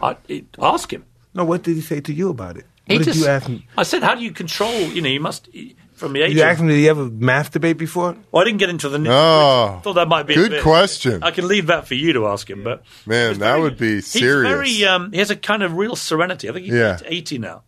I, 0.00 0.16
it- 0.28 0.46
ask 0.58 0.90
him. 0.90 1.04
No, 1.34 1.44
what 1.44 1.62
did 1.62 1.74
he 1.76 1.82
say 1.82 2.00
to 2.00 2.12
you 2.14 2.30
about 2.30 2.56
it? 2.56 2.64
He 2.86 2.98
did 2.98 3.04
just- 3.04 3.18
you 3.20 3.26
ask 3.26 3.46
him? 3.46 3.62
I 3.78 3.82
said, 3.82 4.02
how 4.02 4.14
do 4.14 4.22
you 4.22 4.30
control? 4.30 4.70
You 4.72 5.00
know, 5.00 5.08
you 5.08 5.20
must 5.20 5.48
from 5.94 6.12
the 6.12 6.22
age. 6.22 6.34
You 6.34 6.42
asked 6.42 6.60
him, 6.60 6.68
did 6.68 6.76
he 6.76 6.88
ever 6.88 7.08
debate 7.08 7.78
before? 7.78 8.16
well, 8.32 8.42
I 8.42 8.44
didn't 8.44 8.58
get 8.58 8.68
into 8.70 8.88
the. 8.88 8.98
nitty-gritty. 8.98 9.16
Oh, 9.16 9.76
I 9.78 9.80
thought 9.82 9.94
that 9.94 10.08
might 10.08 10.26
be 10.26 10.34
a 10.34 10.36
good 10.36 10.50
bit- 10.50 10.62
question. 10.62 11.22
I 11.22 11.30
can 11.30 11.46
leave 11.48 11.66
that 11.68 11.86
for 11.86 11.94
you 11.94 12.12
to 12.14 12.26
ask 12.26 12.48
him, 12.50 12.62
but 12.64 12.82
Man, 13.06 13.30
that 13.34 13.38
very- 13.38 13.60
would 13.62 13.78
be 13.78 13.94
He's 13.96 14.06
serious. 14.08 14.48
very. 14.52 14.84
Um, 14.84 15.12
he 15.12 15.18
has 15.18 15.30
a 15.30 15.36
kind 15.36 15.62
of 15.62 15.74
real 15.76 15.96
serenity. 15.96 16.48
I 16.48 16.52
think 16.52 16.66
he's 16.66 16.74
Yeah. 16.74 16.98
eighty 17.06 17.38
now, 17.38 17.62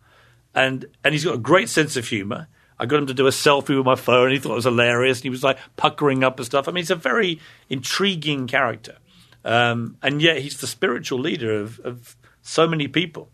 and 0.53 0.85
and 1.03 1.13
he's 1.13 1.23
got 1.25 1.35
a 1.35 1.39
great 1.39 1.69
sense 1.69 1.95
of 1.97 2.07
humour. 2.07 2.47
I 2.79 2.85
got 2.85 2.99
him 2.99 3.07
to 3.07 3.13
do 3.13 3.25
a 3.25 3.31
selfie 3.31 3.75
with 3.75 3.85
my 3.85 3.95
phone. 3.95 4.29
He 4.31 4.37
thought 4.37 4.51
it 4.51 4.55
was 4.55 4.65
hilarious. 4.65 5.17
And 5.17 5.23
he 5.23 5.29
was 5.31 5.43
like 5.43 5.57
puckering 5.77 6.23
up 6.23 6.37
and 6.37 6.45
stuff. 6.45 6.67
I 6.67 6.71
mean, 6.71 6.83
he's 6.83 6.91
a 6.91 6.95
very 6.95 7.39
intriguing 7.69 8.45
character, 8.47 8.97
um, 9.45 9.97
and 10.03 10.21
yet 10.21 10.39
he's 10.39 10.57
the 10.59 10.67
spiritual 10.67 11.19
leader 11.19 11.59
of, 11.59 11.79
of 11.79 12.15
so 12.41 12.67
many 12.67 12.87
people. 12.87 13.29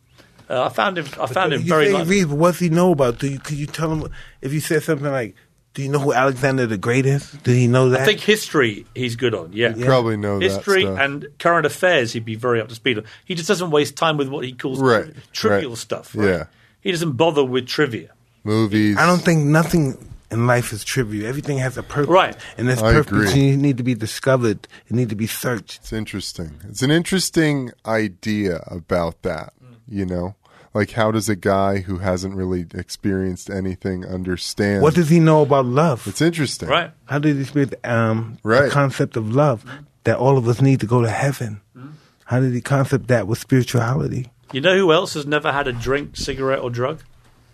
Uh, 0.50 0.64
I 0.64 0.70
found 0.70 0.98
him. 0.98 1.06
I 1.20 1.26
found 1.28 1.54
him 1.54 1.62
you 1.62 1.68
very. 1.70 1.86
say 1.88 1.94
likable. 1.94 2.12
Reed, 2.12 2.28
but 2.30 2.38
what's 2.38 2.60
he 2.60 2.70
know 2.70 2.92
about? 2.92 3.20
Do 3.20 3.28
you, 3.30 3.40
could 3.40 3.58
you 3.58 3.66
tell 3.68 3.92
him 3.94 4.12
if 4.42 4.52
you 4.54 4.60
said 4.60 4.84
something 4.84 5.12
like, 5.12 5.36
"Do 5.74 5.82
you 5.84 5.90
know 5.90 6.00
who 6.00 6.14
Alexander 6.14 6.66
the 6.68 6.78
Great 6.78 7.06
is?" 7.06 7.32
Did 7.44 7.56
he 7.56 7.68
know 7.68 7.90
that? 7.90 8.02
I 8.02 8.06
think 8.06 8.20
history 8.20 8.86
he's 8.96 9.16
good 9.16 9.34
on. 9.34 9.52
Yeah, 9.54 9.74
Probably 9.86 10.18
know 10.18 10.40
history 10.40 10.84
that 10.86 10.94
stuff. 10.96 11.00
and 11.06 11.28
current 11.40 11.66
affairs 11.66 12.14
he'd 12.14 12.26
be 12.26 12.36
very 12.36 12.60
up 12.62 12.68
to 12.70 12.76
speed 12.76 12.98
on. 12.98 13.06
He 13.26 13.36
just 13.36 13.48
doesn't 13.48 13.72
waste 13.72 13.96
time 13.96 14.18
with 14.18 14.28
what 14.28 14.44
he 14.46 14.52
calls 14.54 14.80
Right, 14.80 15.14
trivial 15.32 15.72
right. 15.72 15.78
stuff. 15.78 16.16
Right? 16.16 16.28
Yeah. 16.28 16.44
he 16.82 16.92
doesn't 16.92 17.14
bother 17.14 17.44
with 17.44 17.68
trivia. 17.68 18.10
Movies. 18.44 18.98
I 18.98 19.06
don't 19.06 19.22
think 19.22 19.46
nothing 19.46 20.10
in 20.30 20.48
life 20.48 20.74
is 20.74 20.84
trivial. 20.84 21.26
Everything 21.28 21.60
has 21.60 21.78
a 21.78 21.84
purpose, 21.84 22.10
Right. 22.10 22.36
And 22.58 22.68
this 22.68 22.82
I 22.82 22.92
purpose 22.92 23.30
agree. 23.32 23.44
you 23.52 23.56
need 23.58 23.78
to 23.78 23.84
be 23.84 23.94
discovered. 23.96 24.68
It 24.88 24.94
need 24.94 25.10
to 25.10 25.16
be 25.16 25.28
searched. 25.28 25.78
It's 25.82 25.94
interesting. 25.94 26.60
It's 26.68 26.82
an 26.82 26.92
interesting 26.92 27.72
idea 27.86 28.64
about 28.68 29.22
that, 29.22 29.54
you 29.88 30.06
know? 30.06 30.36
Like, 30.74 30.92
how 30.92 31.12
does 31.12 31.30
a 31.30 31.36
guy 31.36 31.80
who 31.82 32.00
hasn't 32.00 32.34
really 32.36 32.66
experienced 32.74 33.50
anything 33.50 34.06
understand? 34.06 34.82
What 34.82 34.96
does 34.96 35.10
he 35.10 35.20
know 35.20 35.44
about 35.44 35.66
love? 35.68 36.08
it's 36.08 36.22
interesting. 36.22 36.68
Right. 36.68 36.92
How 37.06 37.20
did 37.20 37.36
he 37.36 37.42
experience 37.42 37.76
um, 37.84 38.38
Right. 38.44 38.66
the 38.66 38.70
concept 38.72 39.16
of 39.16 39.34
love 39.36 39.64
that 40.06 40.18
all 40.18 40.38
of 40.38 40.48
us 40.48 40.62
need 40.62 40.80
to 40.80 40.88
go 40.88 41.02
to 41.04 41.10
heaven? 41.10 41.62
How 42.26 42.40
did 42.40 42.54
he 42.54 42.62
concept 42.62 43.08
that 43.10 43.28
with 43.28 43.38
spirituality? 43.38 44.32
You 44.52 44.62
know 44.62 44.76
who 44.76 44.92
else 44.92 45.14
has 45.14 45.26
never 45.28 45.52
had 45.52 45.68
a 45.68 45.74
drink, 45.74 46.16
cigarette, 46.18 46.60
or 46.60 46.70
drug? 46.72 47.02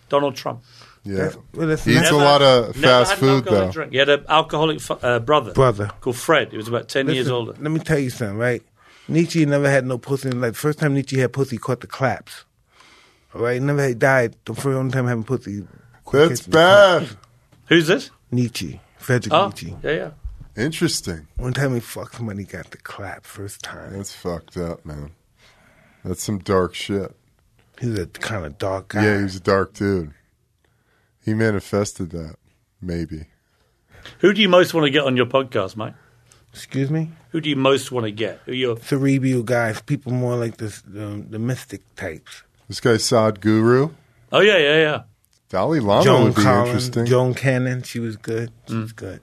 Donald 0.10 0.36
Trump. 0.36 0.62
Yeah. 1.04 1.16
That's- 1.16 1.38
well, 1.56 1.68
that's 1.68 1.84
he 1.86 1.92
eats 1.94 2.04
never- 2.04 2.16
a 2.16 2.18
lot 2.20 2.42
of 2.42 2.76
never 2.78 2.88
fast 3.06 3.10
had 3.12 3.20
food, 3.20 3.28
alcoholic 3.48 3.66
though. 3.68 3.72
Drink. 3.72 3.92
He 3.92 3.98
had 3.98 4.10
an 4.10 4.26
alcoholic 4.30 4.80
uh, 5.04 5.20
brother, 5.20 5.54
Brother. 5.54 5.92
called 6.02 6.16
Fred. 6.18 6.52
He 6.52 6.58
was 6.58 6.68
about 6.68 6.88
ten 6.90 7.10
years 7.10 7.30
older. 7.30 7.52
Let 7.60 7.72
me 7.72 7.80
tell 7.80 8.00
you 8.00 8.10
something, 8.10 8.38
right? 8.38 8.62
Nietzsche 9.10 9.46
never 9.46 9.70
had 9.70 9.86
no 9.86 9.98
pussy 9.98 10.30
Like 10.30 10.42
life. 10.42 10.56
First 10.58 10.80
time 10.80 10.94
Nietzsche 10.94 11.20
had 11.20 11.34
pussy, 11.34 11.56
he 11.56 11.58
caught 11.60 11.82
the 11.82 11.88
claps. 11.88 12.46
All 13.34 13.42
right, 13.42 13.62
never 13.62 13.82
had 13.88 14.00
died. 14.00 14.36
The 14.46 14.54
first 14.54 14.68
only 14.68 14.92
time 14.92 15.08
having 15.08 15.24
pussy. 15.24 15.68
That's 16.12 16.42
catching 16.42 16.52
bad. 16.52 17.10
Who's 17.68 17.88
this? 17.88 18.10
Nietzsche, 18.32 18.80
Friedrich 18.98 19.34
Oh, 19.34 19.48
Nietzsche. 19.48 19.76
yeah, 19.84 19.92
yeah. 19.92 20.12
Interesting. 20.56 21.28
One 21.38 21.54
time 21.54 21.74
he 21.74 21.80
fucked 21.80 22.16
somebody, 22.16 22.44
got 22.44 22.72
the 22.72 22.78
clap 22.78 23.26
first 23.26 23.62
time. 23.64 23.94
That's 23.94 24.14
fucked 24.14 24.58
up, 24.58 24.86
man. 24.86 25.12
That's 26.04 26.24
some 26.24 26.40
dark 26.40 26.74
shit. 26.76 27.16
He's 27.80 27.90
was 27.92 28.00
a 28.00 28.08
kind 28.08 28.46
of 28.46 28.58
dark 28.58 28.90
guy. 28.90 29.04
Yeah, 29.06 29.18
he 29.18 29.24
was 29.24 29.36
a 29.38 29.42
dark 29.42 29.74
dude. 29.74 30.12
He 31.24 31.34
manifested 31.34 32.10
that, 32.12 32.36
maybe. 32.82 33.28
Who 34.20 34.34
do 34.34 34.42
you 34.42 34.50
most 34.50 34.74
want 34.74 34.86
to 34.86 34.90
get 34.92 35.04
on 35.04 35.16
your 35.16 35.26
podcast, 35.28 35.76
Mike? 35.76 35.94
Excuse 36.54 36.90
me? 36.90 37.12
Who 37.32 37.42
do 37.42 37.50
you 37.50 37.56
most 37.56 37.92
want 37.92 38.06
to 38.06 38.12
get? 38.12 38.42
Who 38.46 38.54
you? 38.54 38.78
Cerebral 38.82 39.44
guys, 39.44 39.82
people 39.82 40.12
more 40.12 40.36
like 40.36 40.58
this, 40.58 40.82
the, 40.82 41.24
the 41.30 41.40
mystic 41.40 41.82
types. 41.96 42.44
This 42.68 42.80
guy 42.80 42.92
Sadhguru. 42.92 43.94
Oh 44.32 44.40
yeah, 44.42 44.58
yeah, 44.58 44.76
yeah. 44.78 45.02
Dalai 45.50 45.80
Lama 45.80 46.04
Joan 46.04 46.24
would 46.26 46.36
be 46.36 46.42
Collins, 46.44 46.68
interesting. 46.70 47.06
Joan 47.06 47.34
Cannon, 47.34 47.82
she 47.84 48.00
was 48.00 48.16
good. 48.18 48.52
She 48.68 48.74
Mm. 48.74 48.82
was 48.82 48.94
good. 48.94 49.22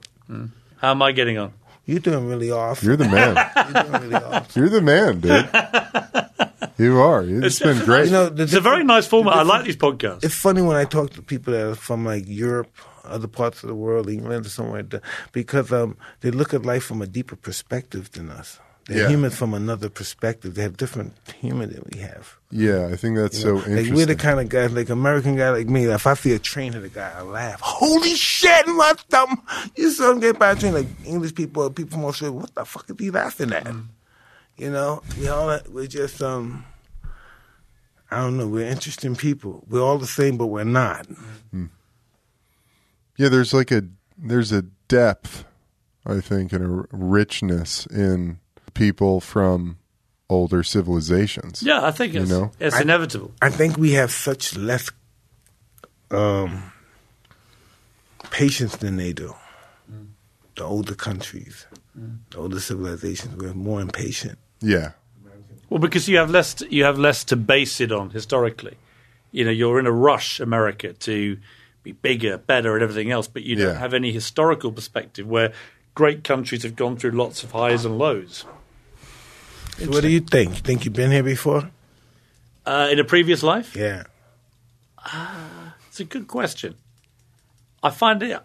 How 0.77 0.91
am 0.91 1.01
I 1.01 1.11
getting 1.13 1.37
on? 1.37 1.53
You're 1.85 1.99
doing 1.99 2.27
really 2.27 2.51
off. 2.51 2.83
You're 2.83 2.97
the 2.97 3.07
man. 3.09 3.35
You're 3.55 3.83
doing 3.83 4.01
really 4.11 4.15
off. 4.25 4.55
You're 4.55 4.69
the 4.69 4.81
man, 4.81 5.19
dude. 5.21 5.49
You 6.79 6.99
are. 6.99 7.23
It's 7.25 7.59
been 7.59 7.83
great. 7.85 8.05
You 8.05 8.11
know, 8.11 8.35
It's 8.37 8.53
a 8.53 8.61
very 8.61 8.83
nice 8.83 9.07
format. 9.07 9.33
I 9.33 9.41
like 9.41 9.65
these 9.65 9.77
podcasts. 9.77 10.23
It's 10.23 10.35
funny 10.35 10.61
when 10.61 10.75
I 10.77 10.85
talk 10.85 11.09
to 11.11 11.23
people 11.23 11.53
that 11.53 11.69
are 11.69 11.73
from 11.75 12.05
like 12.05 12.25
Europe, 12.27 12.69
other 13.09 13.27
parts 13.27 13.63
of 13.63 13.69
the 13.69 13.75
world, 13.75 14.09
England, 14.09 14.45
or 14.45 14.49
somewhere 14.49 14.81
like 14.81 14.89
that, 14.91 15.01
because 15.31 15.71
um, 15.73 15.97
they 16.21 16.31
look 16.31 16.53
at 16.53 16.65
life 16.65 16.83
from 16.83 17.01
a 17.01 17.07
deeper 17.07 17.35
perspective 17.35 18.11
than 18.11 18.29
us. 18.29 18.59
They're 18.85 18.99
Yeah. 19.03 19.09
humans 19.09 19.35
from 19.35 19.53
another 19.53 19.89
perspective. 19.89 20.55
They 20.55 20.61
have 20.61 20.77
different 20.77 21.13
humor 21.41 21.65
than 21.65 21.83
we 21.91 21.99
have. 21.99 22.37
yeah, 22.51 22.87
I 22.89 22.95
think 22.95 23.17
that's 23.17 23.35
You 23.37 23.41
so 23.41 23.49
interesting. 23.57 23.85
Like 23.87 23.93
we're 23.93 24.05
the 24.05 24.15
kind 24.15 24.39
of 24.39 24.47
guys, 24.47 24.71
like 24.71 24.89
American 24.89 25.35
guy 25.35 25.49
like 25.49 25.67
me. 25.67 25.85
If 25.87 26.07
I 26.07 26.13
see 26.13 26.31
a 26.33 26.39
train 26.39 26.71
hit 26.71 26.83
a 26.85 26.87
guy, 26.89 27.11
I 27.17 27.21
laugh. 27.23 27.59
Holy 27.61 28.15
shit! 28.15 28.65
My 28.67 28.93
thumb. 29.09 29.41
You 29.75 29.91
saw 29.91 30.11
him 30.11 30.21
get 30.21 30.39
by 30.39 30.51
a 30.51 30.55
train. 30.55 30.73
Like 30.73 30.87
English 31.05 31.35
people, 31.35 31.69
people 31.71 31.97
from 31.97 32.05
Australia. 32.05 32.37
What 32.39 32.55
the 32.55 32.63
fuck 32.63 32.89
is 32.89 32.95
he 32.97 33.11
laughing 33.11 33.51
at? 33.51 33.67
You 34.55 34.71
know, 34.71 35.03
we 35.19 35.27
all 35.27 35.59
we're 35.69 35.87
just 35.87 36.21
um. 36.21 36.63
I 38.09 38.21
don't 38.21 38.37
know. 38.37 38.47
We're 38.47 38.67
interesting 38.69 39.17
people. 39.17 39.65
We're 39.67 39.81
all 39.83 39.97
the 39.97 40.07
same, 40.07 40.37
but 40.37 40.45
we're 40.47 40.63
not. 40.63 41.05
Yeah, 43.17 43.29
there's 43.29 43.53
like 43.53 43.71
a 43.71 43.83
there's 44.17 44.51
a 44.51 44.61
depth, 44.87 45.43
I 46.05 46.21
think, 46.21 46.53
and 46.53 46.63
a 46.63 46.85
richness 46.91 47.85
in 47.87 48.39
people 48.73 49.19
from 49.21 49.77
older 50.29 50.63
civilizations. 50.63 51.61
Yeah, 51.63 51.85
I 51.85 51.91
think 51.91 52.13
You 52.13 52.25
know? 52.25 52.51
it's 52.59 52.75
I- 52.75 52.81
inevitable. 52.81 53.31
I 53.41 53.49
think 53.49 53.77
we 53.77 53.91
have 53.93 54.11
such 54.11 54.55
less 54.57 54.91
um, 56.11 56.71
patience 58.31 58.75
than 58.77 58.97
they 58.97 59.13
do. 59.13 59.35
The 60.55 60.63
older 60.63 60.95
countries, 60.95 61.67
the 62.31 62.37
older 62.37 62.59
civilizations, 62.59 63.35
we're 63.35 63.53
more 63.53 63.79
impatient. 63.79 64.39
Yeah. 64.59 64.93
Well, 65.69 65.79
because 65.79 66.09
you 66.09 66.17
have 66.17 66.31
less, 66.31 66.55
to, 66.55 66.73
you 66.73 66.83
have 66.83 66.97
less 66.97 67.23
to 67.25 67.35
base 67.35 67.79
it 67.79 67.91
on 67.91 68.09
historically. 68.09 68.75
You 69.31 69.45
know, 69.45 69.51
you're 69.51 69.79
in 69.79 69.85
a 69.85 69.91
rush, 69.91 70.39
America, 70.39 70.93
to 70.93 71.37
be 71.87 71.93
bigger, 71.93 72.37
better, 72.37 72.73
and 72.75 72.83
everything 72.83 73.11
else, 73.11 73.27
but 73.27 73.43
you 73.43 73.55
don't 73.55 73.73
Yeah. 73.73 73.79
have 73.79 73.93
any 73.93 74.11
historical 74.11 74.71
perspective 74.71 75.25
where 75.27 75.53
great 75.95 76.23
countries 76.23 76.63
have 76.63 76.75
gone 76.75 76.97
through 76.97 77.11
lots 77.11 77.43
of 77.43 77.51
highs 77.51 77.85
and 77.85 77.97
lows. 77.97 78.45
So 79.77 79.89
what 79.89 80.01
do 80.01 80.09
you 80.09 80.19
think? 80.19 80.49
You 80.55 80.61
think 80.61 80.85
you've 80.85 80.93
been 80.93 81.11
here 81.11 81.23
before? 81.23 81.69
Uh, 82.65 82.89
in 82.91 82.99
a 82.99 83.03
previous 83.03 83.43
life, 83.43 83.75
Yeah. 83.75 84.03
it's 85.87 85.99
a 85.99 86.03
good 86.03 86.27
question. 86.27 86.75
I 87.81 87.89
find 87.91 88.21
it. 88.23 88.39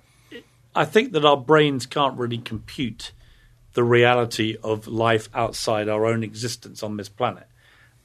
I 0.75 0.85
think 0.85 1.13
that 1.13 1.25
our 1.25 1.37
brains 1.37 1.85
can't 1.87 2.17
really 2.19 2.39
compute 2.39 3.13
the 3.75 3.83
reality 3.83 4.57
of 4.63 4.87
life 4.87 5.29
outside 5.35 5.89
our 5.89 6.07
own 6.07 6.23
existence 6.23 6.83
on 6.83 6.97
this 6.97 7.09
planet. 7.09 7.47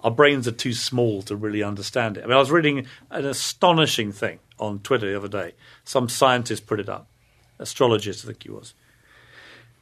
Our 0.01 0.11
brains 0.11 0.47
are 0.47 0.51
too 0.53 0.73
small 0.73 1.21
to 1.23 1.35
really 1.35 1.63
understand 1.63 2.17
it. 2.17 2.23
I 2.23 2.27
mean, 2.27 2.35
I 2.35 2.39
was 2.39 2.51
reading 2.51 2.85
an 3.09 3.25
astonishing 3.25 4.11
thing 4.11 4.39
on 4.59 4.79
Twitter 4.79 5.09
the 5.09 5.17
other 5.17 5.27
day. 5.27 5.53
Some 5.83 6.09
scientist 6.09 6.67
put 6.67 6.79
it 6.79 6.89
up, 6.89 7.07
astrologist, 7.59 8.25
I 8.25 8.27
think 8.27 8.43
he 8.43 8.51
was, 8.51 8.73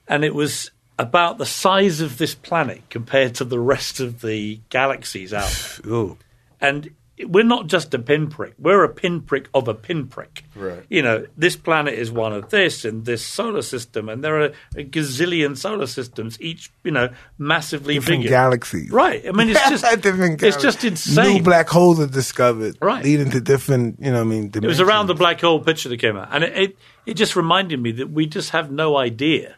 and 0.07 0.23
it 0.23 0.35
was 0.35 0.71
about 0.97 1.37
the 1.37 1.45
size 1.45 1.99
of 1.99 2.17
this 2.17 2.35
planet 2.35 2.81
compared 2.89 3.35
to 3.35 3.43
the 3.43 3.59
rest 3.59 3.99
of 3.99 4.21
the 4.21 4.59
galaxies 4.69 5.33
out 5.33 5.79
there. 5.83 6.11
And 6.61 6.91
we're 7.23 7.45
not 7.45 7.67
just 7.67 7.93
a 7.93 7.99
pinprick. 7.99 8.55
We're 8.59 8.83
a 8.83 8.89
pinprick 8.89 9.47
of 9.53 9.67
a 9.69 9.73
pinprick. 9.73 10.43
Right. 10.53 10.83
You 10.89 11.01
know, 11.01 11.25
this 11.37 11.55
planet 11.55 11.93
is 11.93 12.11
one 12.11 12.33
of 12.33 12.49
this 12.49 12.83
and 12.83 13.05
this 13.05 13.25
solar 13.25 13.61
system, 13.61 14.09
and 14.09 14.21
there 14.23 14.41
are 14.41 14.51
a 14.75 14.83
gazillion 14.83 15.55
solar 15.57 15.87
systems, 15.87 16.39
each, 16.41 16.71
you 16.83 16.91
know, 16.91 17.09
massively 17.37 17.93
Different 17.93 18.23
bigger. 18.23 18.29
galaxies. 18.31 18.91
Right. 18.91 19.25
I 19.25 19.31
mean, 19.31 19.49
it's 19.49 19.69
just 19.69 20.01
different 20.01 20.43
it's 20.43 20.57
just 20.57 20.83
insane. 20.83 21.35
New 21.37 21.41
black 21.43 21.69
holes 21.69 21.99
are 22.01 22.07
discovered, 22.07 22.77
Right. 22.81 23.03
leading 23.03 23.31
to 23.31 23.39
different, 23.39 23.99
you 24.01 24.11
know, 24.11 24.21
I 24.21 24.25
mean, 24.25 24.51
It 24.53 24.63
was 24.65 24.81
around 24.81 25.07
the 25.07 25.15
black 25.15 25.39
hole 25.39 25.59
picture 25.61 25.87
that 25.89 25.97
came 25.97 26.17
out, 26.17 26.29
and 26.31 26.43
it, 26.43 26.57
it 26.57 26.77
it 27.05 27.13
just 27.13 27.35
reminded 27.35 27.79
me 27.81 27.91
that 27.93 28.09
we 28.09 28.25
just 28.25 28.49
have 28.49 28.71
no 28.71 28.97
idea 28.97 29.55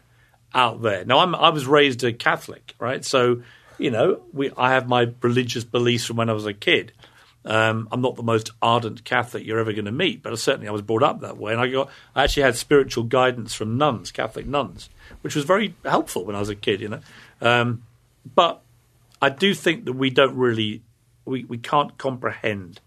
out 0.54 0.80
there. 0.82 1.04
Now, 1.04 1.18
I'm 1.18 1.34
I 1.34 1.48
was 1.48 1.66
raised 1.66 2.04
a 2.04 2.12
Catholic, 2.12 2.74
right? 2.78 3.04
So 3.04 3.42
you 3.78 3.90
know, 3.90 4.20
we 4.32 4.52
I 4.56 4.70
have 4.72 4.88
my 4.88 5.08
religious 5.22 5.64
beliefs 5.64 6.04
from 6.04 6.16
when 6.18 6.30
I 6.30 6.34
was 6.34 6.46
a 6.46 6.54
kid. 6.54 6.92
Um, 7.48 7.88
I'm 7.90 8.02
not 8.02 8.16
the 8.16 8.22
most 8.22 8.50
ardent 8.60 9.04
Catholic 9.04 9.46
you're 9.46 9.58
ever 9.58 9.72
going 9.72 9.86
to 9.86 9.90
meet, 9.92 10.22
but 10.22 10.38
certainly 10.38 10.68
I 10.68 10.70
was 10.70 10.82
brought 10.82 11.02
up 11.02 11.22
that 11.22 11.38
way, 11.38 11.52
and 11.52 11.60
I 11.60 11.68
got 11.68 11.88
I 12.14 12.24
actually 12.24 12.42
had 12.42 12.56
spiritual 12.56 13.04
guidance 13.04 13.54
from 13.54 13.78
nuns, 13.78 14.12
Catholic 14.12 14.46
nuns, 14.46 14.90
which 15.22 15.34
was 15.34 15.46
very 15.46 15.74
helpful 15.82 16.26
when 16.26 16.36
I 16.36 16.40
was 16.40 16.50
a 16.50 16.54
kid. 16.54 16.82
You 16.82 16.88
know, 16.90 17.00
um, 17.40 17.84
but 18.34 18.60
I 19.22 19.30
do 19.30 19.54
think 19.54 19.86
that 19.86 19.94
we 19.94 20.10
don't 20.10 20.36
really 20.36 20.82
we, 21.24 21.44
we 21.44 21.56
can't 21.56 21.96
comprehend 21.96 22.82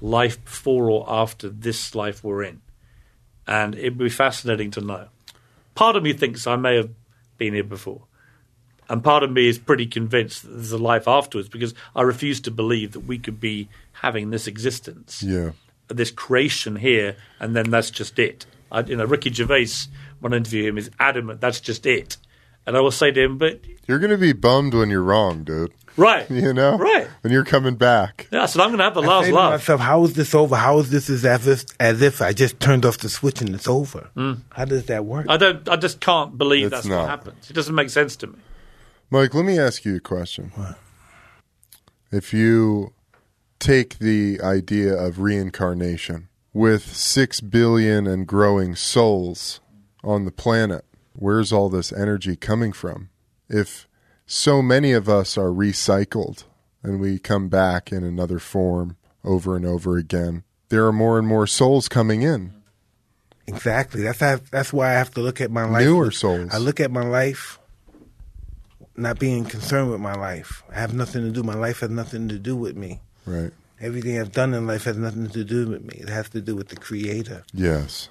life 0.00 0.44
before 0.44 0.88
or 0.90 1.04
after 1.08 1.48
this 1.48 1.96
life 1.96 2.22
we're 2.22 2.44
in, 2.44 2.62
and 3.48 3.74
it'd 3.74 3.98
be 3.98 4.08
fascinating 4.08 4.70
to 4.72 4.80
know. 4.80 5.08
Part 5.74 5.96
of 5.96 6.04
me 6.04 6.12
thinks 6.12 6.46
I 6.46 6.54
may 6.54 6.76
have 6.76 6.90
been 7.36 7.52
here 7.52 7.64
before. 7.64 8.02
And 8.88 9.02
part 9.02 9.22
of 9.22 9.30
me 9.30 9.48
is 9.48 9.58
pretty 9.58 9.86
convinced 9.86 10.42
that 10.42 10.50
there's 10.50 10.72
a 10.72 10.78
life 10.78 11.08
afterwards 11.08 11.48
because 11.48 11.74
I 11.96 12.02
refuse 12.02 12.40
to 12.42 12.50
believe 12.50 12.92
that 12.92 13.00
we 13.00 13.18
could 13.18 13.40
be 13.40 13.68
having 13.92 14.30
this 14.30 14.46
existence, 14.46 15.22
Yeah. 15.22 15.50
this 15.88 16.10
creation 16.10 16.76
here, 16.76 17.16
and 17.40 17.56
then 17.56 17.70
that's 17.70 17.90
just 17.90 18.18
it. 18.18 18.44
I, 18.70 18.80
you 18.80 18.96
know, 18.96 19.04
Ricky 19.04 19.32
Gervais, 19.32 19.68
when 20.20 20.34
I 20.34 20.36
interview 20.36 20.68
him, 20.68 20.76
is 20.78 20.90
adamant 21.00 21.40
that's 21.40 21.60
just 21.60 21.86
it. 21.86 22.16
And 22.66 22.76
I 22.76 22.80
will 22.80 22.90
say 22.90 23.10
to 23.10 23.22
him, 23.22 23.38
but 23.38 23.60
You're 23.86 23.98
going 23.98 24.10
to 24.10 24.16
be 24.18 24.32
bummed 24.32 24.72
when 24.74 24.88
you're 24.90 25.02
wrong, 25.02 25.44
dude. 25.44 25.70
right, 25.98 26.28
You 26.30 26.52
know? 26.54 26.76
right. 26.78 27.06
When 27.20 27.32
you're 27.32 27.44
coming 27.44 27.76
back. 27.76 28.26
Yeah, 28.32 28.46
so 28.46 28.62
I'm 28.62 28.68
going 28.68 28.78
to 28.78 28.84
have 28.84 28.94
the 28.94 29.02
I 29.02 29.06
last 29.06 29.24
say 29.24 29.30
to 29.30 29.36
laugh. 29.36 29.52
myself, 29.52 29.80
how 29.80 30.04
is 30.04 30.14
this 30.14 30.34
over? 30.34 30.56
How 30.56 30.78
is 30.78 30.90
this 30.90 31.08
as 31.10 31.24
if, 31.46 31.64
as 31.78 32.02
if 32.02 32.20
I 32.22 32.32
just 32.32 32.58
turned 32.60 32.84
off 32.86 32.98
the 32.98 33.08
switch 33.10 33.40
and 33.42 33.54
it's 33.54 33.68
over? 33.68 34.08
Mm. 34.16 34.40
How 34.50 34.64
does 34.64 34.86
that 34.86 35.04
work? 35.04 35.26
I 35.28 35.36
don't. 35.36 35.68
I 35.68 35.76
just 35.76 36.00
can't 36.00 36.36
believe 36.38 36.66
It's 36.66 36.74
that's 36.74 36.86
not. 36.86 37.00
what 37.02 37.08
happens. 37.10 37.50
It 37.50 37.52
doesn't 37.54 37.74
make 37.74 37.90
sense 37.90 38.16
to 38.16 38.28
me. 38.28 38.34
Mike, 39.10 39.34
let 39.34 39.44
me 39.44 39.58
ask 39.58 39.84
you 39.84 39.96
a 39.96 40.00
question. 40.00 40.52
What? 40.54 40.78
If 42.10 42.32
you 42.32 42.92
take 43.58 43.98
the 43.98 44.40
idea 44.42 44.94
of 44.94 45.20
reincarnation 45.20 46.28
with 46.52 46.84
six 46.84 47.40
billion 47.40 48.06
and 48.06 48.26
growing 48.26 48.74
souls 48.74 49.60
on 50.02 50.24
the 50.24 50.30
planet, 50.30 50.84
where's 51.12 51.52
all 51.52 51.68
this 51.68 51.92
energy 51.92 52.36
coming 52.36 52.72
from? 52.72 53.10
If 53.48 53.88
so 54.26 54.62
many 54.62 54.92
of 54.92 55.08
us 55.08 55.36
are 55.36 55.50
recycled 55.50 56.44
and 56.82 57.00
we 57.00 57.18
come 57.18 57.48
back 57.48 57.92
in 57.92 58.04
another 58.04 58.38
form 58.38 58.96
over 59.24 59.56
and 59.56 59.66
over 59.66 59.96
again, 59.96 60.44
there 60.68 60.86
are 60.86 60.92
more 60.92 61.18
and 61.18 61.26
more 61.26 61.46
souls 61.46 61.88
coming 61.88 62.22
in. 62.22 62.52
Exactly. 63.46 64.02
That's 64.02 64.20
how, 64.20 64.40
that's 64.50 64.72
why 64.72 64.90
I 64.90 64.92
have 64.94 65.10
to 65.12 65.20
look 65.20 65.40
at 65.40 65.50
my 65.50 65.64
life. 65.64 65.84
Newer 65.84 66.10
souls. 66.10 66.50
I 66.52 66.58
look 66.58 66.80
at 66.80 66.90
my 66.90 67.04
life 67.04 67.58
not 68.96 69.18
being 69.18 69.44
concerned 69.44 69.90
with 69.90 70.00
my 70.00 70.14
life. 70.14 70.62
I 70.70 70.78
have 70.78 70.94
nothing 70.94 71.22
to 71.22 71.30
do. 71.30 71.42
My 71.42 71.54
life 71.54 71.80
has 71.80 71.90
nothing 71.90 72.28
to 72.28 72.38
do 72.38 72.56
with 72.56 72.76
me. 72.76 73.00
Right. 73.26 73.52
Everything 73.80 74.18
I've 74.18 74.32
done 74.32 74.54
in 74.54 74.66
life 74.66 74.84
has 74.84 74.96
nothing 74.96 75.28
to 75.30 75.44
do 75.44 75.68
with 75.68 75.84
me. 75.84 75.96
It 76.00 76.08
has 76.08 76.28
to 76.30 76.40
do 76.40 76.54
with 76.54 76.68
the 76.68 76.76
Creator. 76.76 77.44
Yes. 77.52 78.08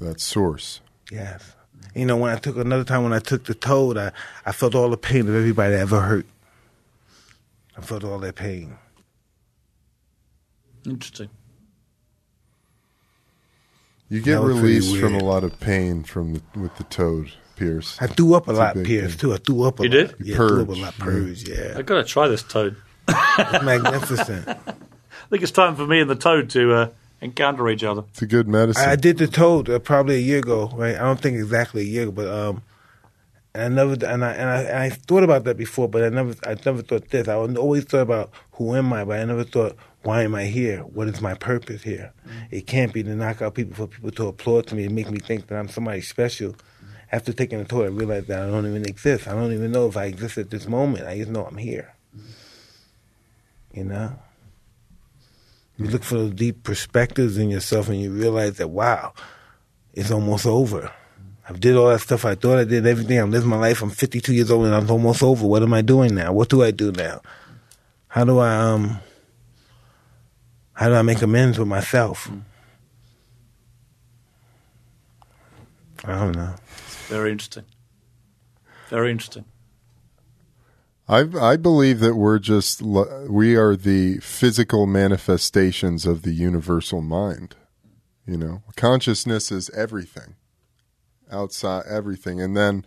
That 0.00 0.20
source. 0.20 0.80
Yes. 1.10 1.54
You 1.94 2.06
know, 2.06 2.16
when 2.16 2.30
I 2.30 2.38
took 2.38 2.56
another 2.56 2.84
time 2.84 3.02
when 3.02 3.12
I 3.12 3.18
took 3.18 3.44
the 3.44 3.54
toad, 3.54 3.98
I, 3.98 4.12
I 4.46 4.52
felt 4.52 4.74
all 4.74 4.88
the 4.88 4.96
pain 4.96 5.28
of 5.28 5.34
everybody 5.34 5.74
that 5.74 5.80
ever 5.80 6.00
hurt. 6.00 6.26
I 7.76 7.80
felt 7.80 8.04
all 8.04 8.18
that 8.20 8.36
pain. 8.36 8.78
Interesting. 10.86 11.28
You 14.08 14.20
get 14.20 14.34
That 14.34 14.42
was 14.42 14.60
pretty 14.60 14.80
released 14.80 14.96
from 14.98 15.14
a 15.14 15.24
lot 15.24 15.44
of 15.44 15.58
pain 15.60 16.04
from 16.04 16.34
the, 16.34 16.42
with 16.56 16.76
the 16.76 16.84
toad, 16.84 17.32
Piers. 17.56 17.96
I 18.00 18.06
threw 18.06 18.34
up 18.34 18.48
a 18.48 18.50
It's 18.50 18.58
lot, 18.58 18.74
big 18.74 18.84
Piers, 18.86 19.10
thing. 19.14 19.18
too. 19.20 19.34
I 19.34 19.36
threw 19.38 19.62
up 19.64 19.80
a 19.80 19.82
You 19.84 19.88
lot. 19.88 19.94
did? 20.18 20.26
Yeah, 20.26 20.36
threw 20.36 20.62
up 20.62 20.68
a 20.68 20.72
lot. 20.72 20.94
Purge, 20.98 21.48
yeah. 21.48 21.74
I've 21.76 21.86
got 21.86 21.96
to 21.96 22.04
try 22.04 22.28
this 22.28 22.42
toad. 22.42 22.76
It's 23.08 23.64
magnificent. 23.64 24.48
I 24.68 25.26
think 25.30 25.42
it's 25.42 25.52
time 25.52 25.76
for 25.76 25.86
me 25.86 26.00
and 26.00 26.08
the 26.10 26.14
toad 26.14 26.50
to 26.50 26.72
uh, 26.74 26.90
encounter 27.20 27.68
each 27.68 27.84
other. 27.84 28.04
It's 28.10 28.22
a 28.22 28.26
good 28.26 28.48
medicine. 28.48 28.88
I 28.88 28.92
I 28.92 28.96
did 28.96 29.18
the 29.18 29.26
toad 29.26 29.68
uh, 29.70 29.78
probably 29.78 30.16
a 30.16 30.18
year 30.20 30.38
ago, 30.38 30.70
right? 30.74 30.94
I 30.94 30.98
don't 31.00 31.20
think 31.20 31.36
exactly 31.36 31.82
a 31.82 31.84
year 31.84 32.02
ago, 32.04 32.12
but 32.12 32.28
um, 32.28 32.62
and 33.54 33.64
I 33.80 33.84
never 33.84 33.92
and 34.06 34.24
I 34.24 34.30
and 34.32 34.50
I, 34.50 34.62
and 34.62 34.78
I 34.78 34.90
thought 34.90 35.22
about 35.22 35.44
that 35.44 35.56
before, 35.56 35.88
but 35.88 36.02
I 36.02 36.08
never 36.10 36.34
I 36.46 36.56
never 36.66 36.82
thought 36.82 37.08
this. 37.10 37.28
I 37.28 37.34
always 37.34 37.84
thought 37.84 38.00
about 38.02 38.30
who 38.52 38.74
am 38.74 38.92
I, 38.92 39.04
but 39.04 39.18
I 39.20 39.24
never 39.24 39.44
thought 39.44 39.76
why 40.02 40.22
am 40.22 40.34
I 40.34 40.44
here? 40.44 40.80
What 40.80 41.08
is 41.08 41.20
my 41.22 41.34
purpose 41.34 41.82
here? 41.82 42.12
It 42.50 42.66
can't 42.66 42.92
be 42.92 43.02
to 43.02 43.14
knock 43.14 43.40
out 43.40 43.54
people 43.54 43.74
for 43.74 43.86
people 43.86 44.10
to 44.12 44.26
applaud 44.28 44.66
to 44.68 44.74
me 44.74 44.84
and 44.84 44.94
make 44.94 45.10
me 45.10 45.18
think 45.18 45.46
that 45.46 45.56
I'm 45.58 45.68
somebody 45.68 46.02
special. 46.02 46.54
After 47.12 47.32
taking 47.32 47.58
the 47.58 47.64
tour, 47.64 47.84
I 47.84 47.88
realized 47.88 48.28
that 48.28 48.42
I 48.42 48.50
don't 48.50 48.66
even 48.66 48.86
exist. 48.86 49.28
I 49.28 49.32
don't 49.32 49.52
even 49.52 49.72
know 49.72 49.86
if 49.86 49.96
I 49.96 50.06
exist 50.06 50.38
at 50.38 50.50
this 50.50 50.66
moment. 50.66 51.06
I 51.06 51.18
just 51.18 51.30
know 51.30 51.46
I'm 51.46 51.56
here. 51.56 51.94
You 53.72 53.84
know. 53.84 54.18
You 55.76 55.86
look 55.86 56.04
for 56.04 56.14
those 56.14 56.32
deep 56.32 56.62
perspectives 56.62 57.36
in 57.36 57.50
yourself 57.50 57.88
and 57.88 58.00
you 58.00 58.12
realize 58.12 58.58
that, 58.58 58.68
wow, 58.68 59.12
it's 59.92 60.10
almost 60.10 60.46
over. 60.46 60.92
I 61.48 61.52
did 61.52 61.76
all 61.76 61.88
that 61.88 62.00
stuff 62.00 62.24
I 62.24 62.36
thought 62.36 62.58
I 62.58 62.64
did, 62.64 62.86
everything. 62.86 63.18
I'm 63.18 63.30
living 63.30 63.50
my 63.50 63.58
life. 63.58 63.82
I'm 63.82 63.90
52 63.90 64.32
years 64.32 64.50
old 64.50 64.66
and 64.66 64.74
I'm 64.74 64.90
almost 64.90 65.22
over. 65.22 65.46
What 65.46 65.62
am 65.62 65.74
I 65.74 65.82
doing 65.82 66.14
now? 66.14 66.32
What 66.32 66.48
do 66.48 66.62
I 66.62 66.70
do 66.70 66.92
now? 66.92 67.20
How 68.08 68.24
do 68.24 68.38
I, 68.38 68.54
um, 68.56 69.00
how 70.72 70.88
do 70.88 70.94
I 70.94 71.02
make 71.02 71.20
amends 71.20 71.58
with 71.58 71.68
myself? 71.68 72.30
I 76.04 76.18
don't 76.18 76.36
know. 76.36 76.54
Very 77.08 77.32
interesting. 77.32 77.64
Very 78.88 79.10
interesting. 79.10 79.44
I 81.08 81.26
I 81.38 81.56
believe 81.56 82.00
that 82.00 82.14
we're 82.14 82.38
just 82.38 82.80
we 82.82 83.56
are 83.56 83.76
the 83.76 84.18
physical 84.18 84.86
manifestations 84.86 86.06
of 86.06 86.22
the 86.22 86.32
universal 86.32 87.02
mind. 87.02 87.56
You 88.26 88.38
know, 88.38 88.62
consciousness 88.74 89.52
is 89.52 89.68
everything, 89.70 90.36
outside 91.30 91.84
everything, 91.86 92.40
and 92.40 92.56
then 92.56 92.86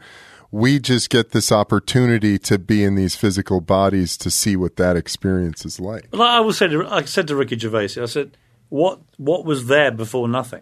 we 0.49 0.79
just 0.79 1.09
get 1.09 1.31
this 1.31 1.51
opportunity 1.51 2.39
to 2.39 2.57
be 2.57 2.83
in 2.83 2.95
these 2.95 3.15
physical 3.15 3.61
bodies 3.61 4.17
to 4.17 4.31
see 4.31 4.55
what 4.55 4.77
that 4.77 4.95
experience 4.95 5.65
is 5.65 5.79
like. 5.79 6.07
Well, 6.11 6.23
I 6.23 6.39
was 6.39 6.57
said 6.57 6.71
to, 6.71 6.87
I 6.87 7.03
said 7.03 7.27
to 7.27 7.35
Ricky 7.35 7.57
Gervais, 7.57 8.01
I 8.01 8.05
said, 8.05 8.37
"What 8.69 9.01
what 9.17 9.45
was 9.45 9.67
there 9.67 9.91
before 9.91 10.27
nothing?" 10.27 10.61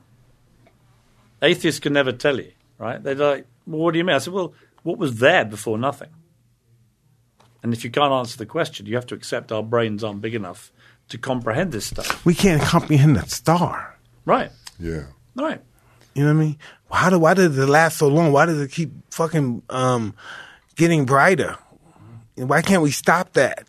Atheists 1.42 1.80
can 1.80 1.94
never 1.94 2.12
tell 2.12 2.38
you, 2.38 2.52
right? 2.78 3.02
They're 3.02 3.16
like, 3.16 3.46
well, 3.66 3.82
"What 3.82 3.92
do 3.92 3.98
you 3.98 4.04
mean?" 4.04 4.16
I 4.16 4.20
said, 4.20 4.34
"Well, 4.34 4.54
what 4.84 4.98
was 4.98 5.18
there 5.20 5.46
before 5.46 5.78
nothing?" 5.78 6.10
And 7.64 7.74
if 7.74 7.84
you 7.84 7.90
can't 7.90 8.14
answer 8.14 8.38
the 8.38 8.46
question, 8.46 8.86
you 8.86 8.96
have 8.96 9.08
to 9.08 9.16
accept 9.16 9.52
our 9.52 9.64
brains 9.64 10.04
aren't 10.04 10.22
big 10.22 10.36
enough 10.36 10.72
to 11.10 11.18
comprehend 11.18 11.72
this 11.72 11.86
stuff. 11.88 12.24
We 12.26 12.36
can't 12.36 12.62
comprehend 12.62 13.16
that 13.16 13.32
star. 13.32 13.98
Right, 14.26 14.52
Yeah, 14.80 15.06
right. 15.36 15.62
You 16.14 16.24
know 16.24 16.34
what 16.34 16.42
I 16.42 16.46
mean? 16.46 16.58
How 16.92 17.10
do 17.10 17.20
why 17.20 17.34
did 17.34 17.58
it 17.58 17.66
last 17.66 17.98
so 17.98 18.08
long? 18.08 18.32
Why 18.32 18.46
does 18.46 18.60
it 18.62 18.72
keep 18.72 18.92
fucking 19.12 19.64
um, 19.70 20.16
getting 20.76 21.06
brighter? 21.06 21.58
And 22.38 22.50
Why 22.50 22.62
can't 22.62 22.82
we 22.82 22.92
stop 22.92 23.34
that? 23.34 23.68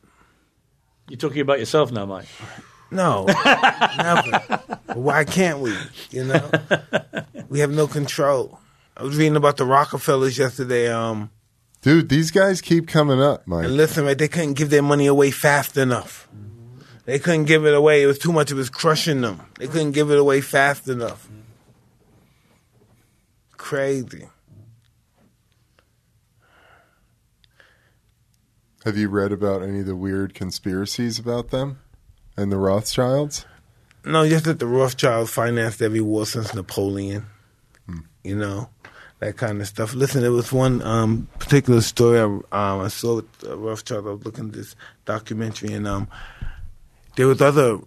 You're 1.09 1.19
talking 1.19 1.41
about 1.41 1.59
yourself 1.59 1.91
now, 1.93 2.07
Mike. 2.07 2.27
No, 2.91 3.25
never. 3.97 4.61
Why 4.95 5.25
can't 5.25 5.61
we? 5.61 5.75
You 6.11 6.25
know, 6.25 6.51
we 7.49 7.61
have 7.61 7.71
no 7.71 7.87
control. 7.87 8.61
I 8.97 9.03
was 9.03 9.17
reading 9.17 9.37
about 9.37 9.57
the 9.59 9.65
Rockefellers 9.67 10.39
yesterday. 10.39 10.89
Um, 10.91 11.31
dude, 11.83 12.09
these 12.09 12.31
guys 12.31 12.61
keep 12.61 12.89
coming 12.89 13.21
up, 13.21 13.47
Mike. 13.47 13.67
and 13.67 13.77
listen, 13.77 14.05
right? 14.05 14.17
They 14.17 14.29
couldn't 14.29 14.55
give 14.55 14.71
their 14.71 14.83
money 14.83 15.07
away 15.07 15.31
fast 15.31 15.77
enough. 15.77 16.29
They 17.05 17.19
couldn't 17.19 17.45
give 17.45 17.65
it 17.67 17.75
away. 17.75 18.03
It 18.03 18.07
was 18.07 18.19
too 18.19 18.33
much. 18.33 18.51
It 18.51 18.55
was 18.55 18.71
crushing 18.71 19.21
them. 19.21 19.41
They 19.59 19.67
couldn't 19.69 19.93
give 19.93 20.11
it 20.11 20.19
away 20.19 20.41
fast 20.41 20.89
enough. 20.89 21.29
Crazy. 23.57 24.29
Have 28.85 28.97
you 28.97 29.09
read 29.09 29.33
about 29.33 29.63
any 29.63 29.81
of 29.81 29.87
the 29.87 29.97
weird 29.97 30.33
conspiracies 30.35 31.19
about 31.19 31.51
them 31.51 31.81
and 32.37 32.53
the 32.53 32.59
Rothschilds? 32.59 33.45
No, 34.05 34.29
just 34.29 34.45
that 34.45 34.61
the 34.61 34.67
Rothschilds 34.67 35.31
financed 35.31 35.83
every 35.83 36.01
war 36.01 36.25
since 36.27 36.55
Napoleon. 36.55 37.27
You 38.23 38.35
know, 38.37 38.71
that 39.21 39.37
kind 39.37 39.61
of 39.61 39.67
stuff. 39.67 39.95
Listen, 39.95 40.23
there 40.23 40.33
was 40.33 40.53
one 40.53 40.83
um, 40.83 41.29
particular 41.39 41.81
story 41.81 42.19
I, 42.21 42.25
um, 42.25 42.45
I 42.53 42.89
saw 42.89 43.17
with 43.17 43.45
uh, 43.45 43.57
Rothschild. 43.57 44.07
I 44.07 44.11
was 44.11 44.25
looking 44.25 44.49
at 44.49 44.53
this 44.53 44.77
documentary, 45.05 45.73
and 45.73 45.87
um, 45.87 46.09
there 47.17 47.27
was 47.27 47.41
other 47.41 47.79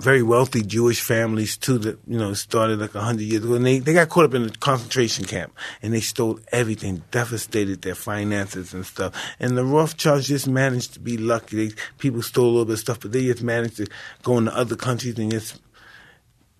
very 0.00 0.22
wealthy 0.22 0.62
Jewish 0.62 1.00
families 1.00 1.56
too 1.56 1.78
that 1.78 1.98
you 2.06 2.18
know 2.18 2.32
started 2.32 2.80
like 2.80 2.92
hundred 2.92 3.24
years 3.24 3.44
ago, 3.44 3.54
and 3.54 3.66
they 3.66 3.78
they 3.78 3.92
got 3.92 4.08
caught 4.08 4.24
up 4.24 4.34
in 4.34 4.44
a 4.44 4.50
concentration 4.50 5.24
camp, 5.24 5.52
and 5.82 5.92
they 5.92 6.00
stole 6.00 6.40
everything, 6.50 7.02
devastated 7.10 7.82
their 7.82 7.94
finances 7.94 8.72
and 8.72 8.86
stuff. 8.86 9.14
And 9.38 9.56
the 9.56 9.64
Rothschilds 9.64 10.28
just 10.28 10.48
managed 10.48 10.94
to 10.94 11.00
be 11.00 11.18
lucky. 11.18 11.68
They, 11.68 11.74
people 11.98 12.22
stole 12.22 12.46
a 12.46 12.50
little 12.50 12.64
bit 12.64 12.74
of 12.74 12.78
stuff, 12.78 13.00
but 13.00 13.12
they 13.12 13.26
just 13.26 13.42
managed 13.42 13.76
to 13.76 13.86
go 14.22 14.38
into 14.38 14.56
other 14.56 14.76
countries 14.76 15.18
and 15.18 15.30
just 15.30 15.60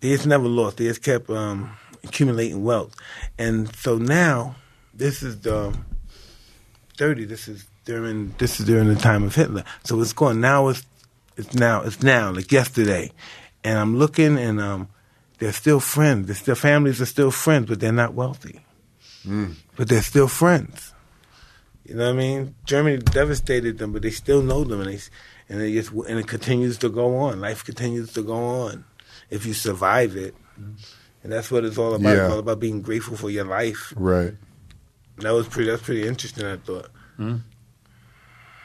they 0.00 0.10
just 0.10 0.26
never 0.26 0.46
lost. 0.46 0.76
They 0.76 0.84
just 0.84 1.02
kept 1.02 1.30
um, 1.30 1.74
accumulating 2.04 2.64
wealth, 2.64 2.94
and 3.38 3.74
so 3.76 3.98
now 3.98 4.56
this 4.94 5.22
is 5.22 5.40
the 5.40 5.76
thirty. 6.96 7.24
This 7.24 7.48
is 7.48 7.66
during 7.84 8.34
this 8.38 8.60
is 8.60 8.66
during 8.66 8.88
the 8.88 8.96
time 8.96 9.22
of 9.24 9.34
Hitler. 9.34 9.64
So 9.84 10.00
it's 10.00 10.12
going 10.12 10.40
now. 10.40 10.68
It's 10.68 10.84
it's 11.36 11.54
now. 11.54 11.82
It's 11.82 12.02
now. 12.02 12.30
Like 12.30 12.52
yesterday, 12.52 13.12
and 13.64 13.78
I'm 13.78 13.96
looking, 13.98 14.38
and 14.38 14.60
um, 14.60 14.88
they're 15.38 15.52
still 15.52 15.80
friends. 15.80 16.26
They're 16.26 16.36
still 16.36 16.54
families 16.54 17.00
are 17.00 17.06
still 17.06 17.30
friends, 17.30 17.66
but 17.66 17.80
they're 17.80 17.92
not 17.92 18.14
wealthy. 18.14 18.60
But 19.76 19.88
they're 19.88 20.02
still 20.02 20.28
friends. 20.28 20.92
You 21.84 21.94
know 21.94 22.06
what 22.06 22.14
I 22.14 22.18
mean? 22.18 22.54
Germany 22.64 22.98
devastated 22.98 23.78
them, 23.78 23.92
but 23.92 24.02
they 24.02 24.10
still 24.10 24.42
know 24.42 24.64
them, 24.64 24.80
and 24.80 24.90
they 24.90 25.00
and 25.48 25.60
they 25.60 25.72
just 25.72 25.90
and 25.90 26.18
it 26.18 26.26
continues 26.28 26.78
to 26.78 26.88
go 26.88 27.16
on. 27.16 27.40
Life 27.40 27.64
continues 27.64 28.12
to 28.14 28.22
go 28.22 28.34
on 28.34 28.84
if 29.32 29.46
you 29.46 29.54
survive 29.54 30.14
it, 30.14 30.34
and 31.22 31.32
that's 31.32 31.50
what 31.50 31.64
it's 31.64 31.78
all 31.78 31.94
about. 31.94 32.08
Yeah. 32.16 32.24
It's 32.24 32.32
all 32.32 32.38
about 32.38 32.60
being 32.60 32.82
grateful 32.82 33.16
for 33.16 33.30
your 33.30 33.44
life. 33.44 33.92
Right. 33.96 34.34
That 35.18 35.32
was 35.32 35.46
pretty. 35.48 35.70
That's 35.70 35.82
pretty 35.82 36.06
interesting. 36.06 36.46
I 36.46 36.56
thought. 36.56 36.90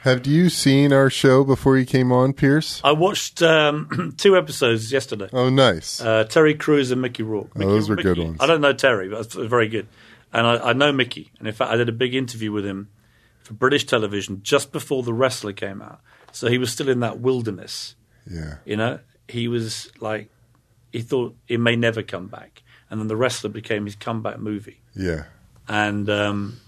Have 0.02 0.26
you 0.26 0.50
seen 0.50 0.94
our 0.94 1.10
show 1.10 1.44
before 1.44 1.78
you 1.78 1.86
came 1.86 2.12
on, 2.12 2.32
Piers? 2.34 2.80
I 2.84 2.94
watched 2.94 3.42
um, 3.42 4.14
two 4.18 4.38
episodes 4.38 4.92
yesterday. 4.92 5.28
Oh, 5.34 5.50
nice. 5.50 6.00
Uh, 6.00 6.24
Terry 6.24 6.54
Crews 6.56 6.92
and 6.92 7.02
Mickey 7.02 7.24
Rourke. 7.24 7.56
Mickey, 7.56 7.70
those 7.70 7.90
were 7.90 7.96
good 7.98 8.18
ones. 8.18 8.38
I 8.40 8.46
don't 8.46 8.62
know 8.62 8.74
Terry, 8.74 9.10
but 9.10 9.22
it's 9.26 9.36
very 9.36 9.68
good. 9.68 9.88
And 10.32 10.48
I, 10.48 10.70
I 10.70 10.74
know 10.74 10.92
Mickey. 10.94 11.32
And 11.40 11.48
in 11.48 11.54
fact, 11.54 11.72
I 11.72 11.76
did 11.76 11.90
a 11.90 11.94
big 11.94 12.16
interview 12.16 12.52
with 12.52 12.66
him 12.66 12.90
for 13.42 13.54
British 13.54 13.86
television 13.86 14.42
just 14.44 14.72
before 14.72 15.04
The 15.04 15.14
Wrestler 15.14 15.54
came 15.54 15.82
out. 15.82 16.00
So 16.32 16.48
he 16.48 16.58
was 16.58 16.72
still 16.72 16.90
in 16.90 17.00
that 17.02 17.20
wilderness. 17.20 17.96
yeah. 18.30 18.56
You 18.66 18.78
know, 18.78 19.00
he 19.28 19.48
was 19.48 19.92
like, 20.00 20.30
he 20.92 21.02
thought 21.02 21.36
it 21.48 21.60
may 21.60 21.76
never 21.76 22.02
come 22.04 22.28
back. 22.28 22.62
And 22.90 23.00
then 23.00 23.08
The 23.08 23.16
Wrestler 23.16 23.50
became 23.50 23.86
his 23.86 23.96
comeback 23.96 24.40
movie. 24.40 24.80
Yeah. 24.96 25.26
And 25.68 26.10
um, 26.10 26.60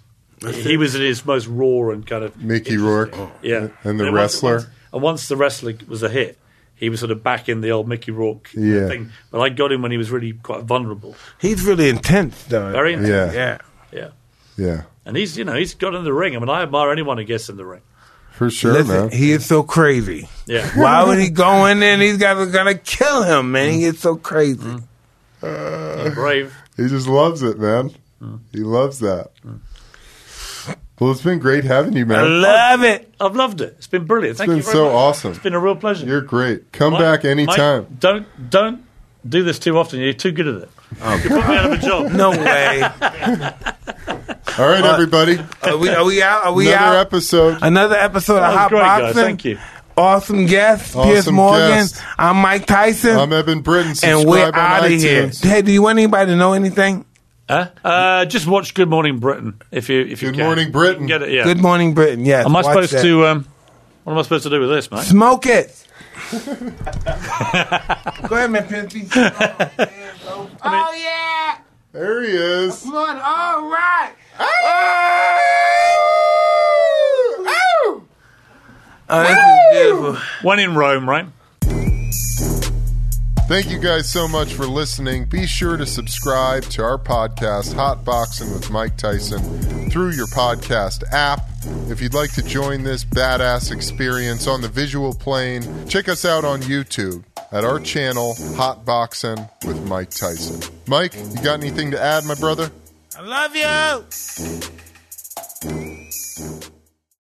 he 0.53 0.75
was 0.77 0.95
in 0.95 1.01
his 1.01 1.25
most 1.25 1.47
raw 1.47 1.89
and 1.91 2.05
kind 2.05 2.23
of. 2.23 2.35
Mickey 2.37 2.77
Rourke. 2.77 3.15
Yeah. 3.41 3.69
And 3.83 3.99
The 3.99 4.05
once- 4.05 4.13
Wrestler. 4.15 4.51
once- 4.55 4.67
and 4.91 5.01
once 5.01 5.27
The 5.27 5.35
Wrestler 5.37 5.73
was 5.87 6.03
a 6.03 6.09
hit, 6.09 6.37
he 6.75 6.89
was 6.89 6.99
sort 6.99 7.11
of 7.11 7.23
back 7.23 7.47
in 7.49 7.61
the 7.61 7.69
old 7.71 7.87
Mickey 7.87 8.11
Rourke 8.11 8.49
Yeah. 8.55 8.87
thing. 8.87 9.11
But 9.31 9.39
I 9.41 9.49
got 9.49 9.71
him 9.71 9.81
when 9.81 9.91
he 9.91 9.97
was 9.97 10.09
really 10.11 10.33
quite 10.33 10.63
vulnerable. 10.63 11.15
He's 11.39 11.63
really 11.63 11.89
intense, 11.89 12.43
though. 12.45 12.71
Very 12.71 12.93
intense. 12.93 13.33
Yeah. 13.35 13.57
Yeah. 13.91 14.09
Yeah. 14.57 14.65
Yeah. 14.65 14.81
And 15.05 15.15
he's, 15.15 15.37
you 15.37 15.43
know, 15.45 15.55
he's 15.55 15.73
got 15.73 15.93
in 15.95 16.03
the 16.03 16.13
ring. 16.13 16.35
I 16.35 16.39
mean, 16.39 16.49
I 16.49 16.61
admire 16.63 16.91
anyone 16.91 17.17
who 17.17 17.23
gets 17.23 17.49
in 17.49 17.57
the 17.57 17.65
ring. 17.65 17.81
For 18.39 18.49
sure, 18.49 18.71
Listen, 18.71 18.95
man. 18.95 19.11
he 19.11 19.33
is 19.33 19.45
so 19.45 19.63
crazy. 19.63 20.29
Yeah. 20.45 20.65
Why 20.81 21.03
would 21.03 21.19
he 21.19 21.29
go 21.29 21.65
in 21.65 21.81
there 21.81 21.91
and 21.91 22.01
these 22.01 22.15
guys 22.15 22.37
are 22.37 22.49
gonna 22.49 22.73
kill 22.75 23.23
him, 23.23 23.51
man? 23.51 23.73
He 23.73 23.83
is 23.83 23.99
so 23.99 24.15
crazy. 24.15 24.61
Mm. 24.61 24.83
Uh, 25.43 26.03
he's 26.05 26.13
brave. 26.13 26.55
He 26.77 26.87
just 26.87 27.05
loves 27.09 27.43
it, 27.43 27.59
man. 27.59 27.91
Mm. 28.21 28.39
He 28.53 28.59
loves 28.59 28.99
that. 28.99 29.31
Mm. 29.45 29.59
Well, 31.01 31.11
it's 31.11 31.21
been 31.21 31.39
great 31.39 31.65
having 31.65 31.97
you, 31.97 32.05
man. 32.05 32.19
I 32.19 32.21
love 32.27 32.83
it. 32.83 33.13
I've 33.19 33.35
loved 33.35 33.59
it. 33.59 33.73
It's 33.77 33.87
been 33.87 34.05
brilliant. 34.05 34.37
Thank 34.37 34.47
been 34.49 34.57
you 34.57 34.63
very 34.63 34.73
so 34.73 34.85
much. 34.85 34.93
awesome. 34.93 35.31
It's 35.31 35.43
been 35.43 35.53
a 35.53 35.59
real 35.59 35.75
pleasure. 35.75 36.05
You're 36.05 36.21
great. 36.21 36.71
Come 36.71 36.93
Mike- 36.93 37.01
back 37.01 37.25
anytime. 37.25 37.83
Mike, 37.89 37.99
don't 37.99 38.49
don't 38.49 38.85
do 39.27 39.43
this 39.43 39.59
too 39.59 39.77
often. 39.77 39.99
You're 39.99 40.13
too 40.13 40.31
good 40.31 40.47
at 40.47 40.61
it. 40.63 40.69
Oh, 41.01 41.15
you 41.17 41.29
put 41.29 41.47
me 41.49 41.57
out 41.57 41.65
of 41.65 41.71
a 41.73 41.77
job. 41.77 42.11
No 42.13 42.29
way. 42.31 42.89
All 44.60 44.68
right, 44.68 44.84
everybody. 44.84 45.40
Are 45.64 45.77
we, 45.77 45.88
are 45.88 46.03
we 46.03 46.22
out? 46.22 46.44
Are 46.44 46.52
we 46.53 46.68
Another 46.68 46.98
out? 46.98 47.07
episode. 47.07 47.60
Another 47.61 47.95
episode 47.95 48.36
of 48.36 48.41
That 48.41 48.49
was 48.49 48.57
Hot 48.57 48.69
great, 48.69 48.80
Boxing. 48.81 49.06
guys. 49.06 49.15
Thank 49.15 49.45
you. 49.45 49.57
Awesome 49.95 50.45
guest, 50.48 50.95
Awesome 50.98 51.10
Piers 51.10 51.31
Morgan. 51.31 51.69
guest. 51.69 52.02
I'm 52.18 52.36
Mike 52.38 52.65
Tyson, 52.65 53.18
I'm 53.18 53.31
Eben 53.31 53.61
Britton. 53.61 53.95
Subscribe 53.95 54.19
and 54.19 54.30
we're 54.30 54.52
out 54.53 54.84
of 54.86 54.91
here. 54.91 55.30
Hey, 55.41 55.61
do 55.61 55.72
you 55.72 55.81
want 55.81 55.98
anybody 55.98 56.31
to 56.31 56.36
know 56.36 56.52
anything? 56.52 57.06
Huh? 57.49 57.69
Uh, 57.86 58.26
just 58.26 58.48
watch 58.48 58.73
Good 58.73 58.90
Morning 58.90 59.19
Britain 59.19 59.61
if 59.72 59.88
you 59.88 60.02
if 60.02 60.22
you 60.22 60.30
Good 60.31 60.36
can. 60.38 60.45
Morning, 60.45 60.72
Britain. 60.73 60.99
Can 60.99 61.07
Get 61.07 61.22
it, 61.22 61.31
yeah. 61.31 61.45
Good 61.45 61.61
morning, 61.61 61.94
Britain. 61.94 62.26
Yes. 62.26 62.45
Am 62.45 62.53
I 62.53 62.61
watch 62.61 62.65
supposed 62.65 62.94
that. 62.94 63.02
to? 63.03 63.26
Um, 63.27 63.45
what 64.03 64.11
am 64.14 64.19
I 64.19 64.22
supposed 64.23 64.44
to 64.44 64.49
do 64.49 64.60
with 64.60 64.69
this, 64.72 64.91
mate? 64.91 65.03
smoke 65.03 65.45
it? 65.45 65.88
Go 66.31 66.38
ahead, 68.36 68.52
man, 68.52 68.68
Pimpy. 68.68 69.10
oh 70.64 70.94
yeah. 71.02 71.57
There 71.94 72.23
he 72.23 72.30
is. 72.31 72.84
Come 72.84 72.95
on. 72.95 73.18
All 73.18 73.69
right. 73.69 74.14
Oh, 79.11 79.23
this 79.23 79.31
is 79.31 79.37
beautiful. 79.71 80.17
When 80.43 80.59
in 80.59 80.75
Rome, 80.75 81.09
right? 81.09 81.25
Thank 83.47 83.71
you 83.71 83.79
guys 83.79 84.07
so 84.07 84.27
much 84.27 84.53
for 84.53 84.67
listening. 84.67 85.25
Be 85.25 85.47
sure 85.47 85.75
to 85.77 85.87
subscribe 85.87 86.61
to 86.65 86.83
our 86.83 86.99
podcast, 86.99 87.73
Hotboxin 87.73 88.53
with 88.53 88.69
Mike 88.69 88.95
Tyson, 88.97 89.89
through 89.89 90.11
your 90.11 90.27
podcast 90.27 91.03
app. 91.11 91.47
If 91.89 91.99
you'd 91.99 92.13
like 92.13 92.31
to 92.33 92.43
join 92.43 92.83
this 92.83 93.03
badass 93.03 93.71
experience 93.71 94.45
on 94.45 94.61
the 94.61 94.69
visual 94.69 95.15
plane, 95.15 95.63
check 95.87 96.07
us 96.07 96.25
out 96.25 96.45
on 96.45 96.61
YouTube 96.61 97.23
at 97.51 97.65
our 97.65 97.79
channel, 97.79 98.35
Hotboxin 98.35 99.49
with 99.65 99.83
Mike 99.87 100.11
Tyson. 100.11 100.61
Mike, 100.85 101.15
you 101.15 101.41
got 101.41 101.59
anything 101.59 101.89
to 101.89 101.99
add, 101.99 102.25
my 102.25 102.35
brother? 102.35 102.69
I 103.18 103.22
love 103.22 103.56
you. 103.56 103.99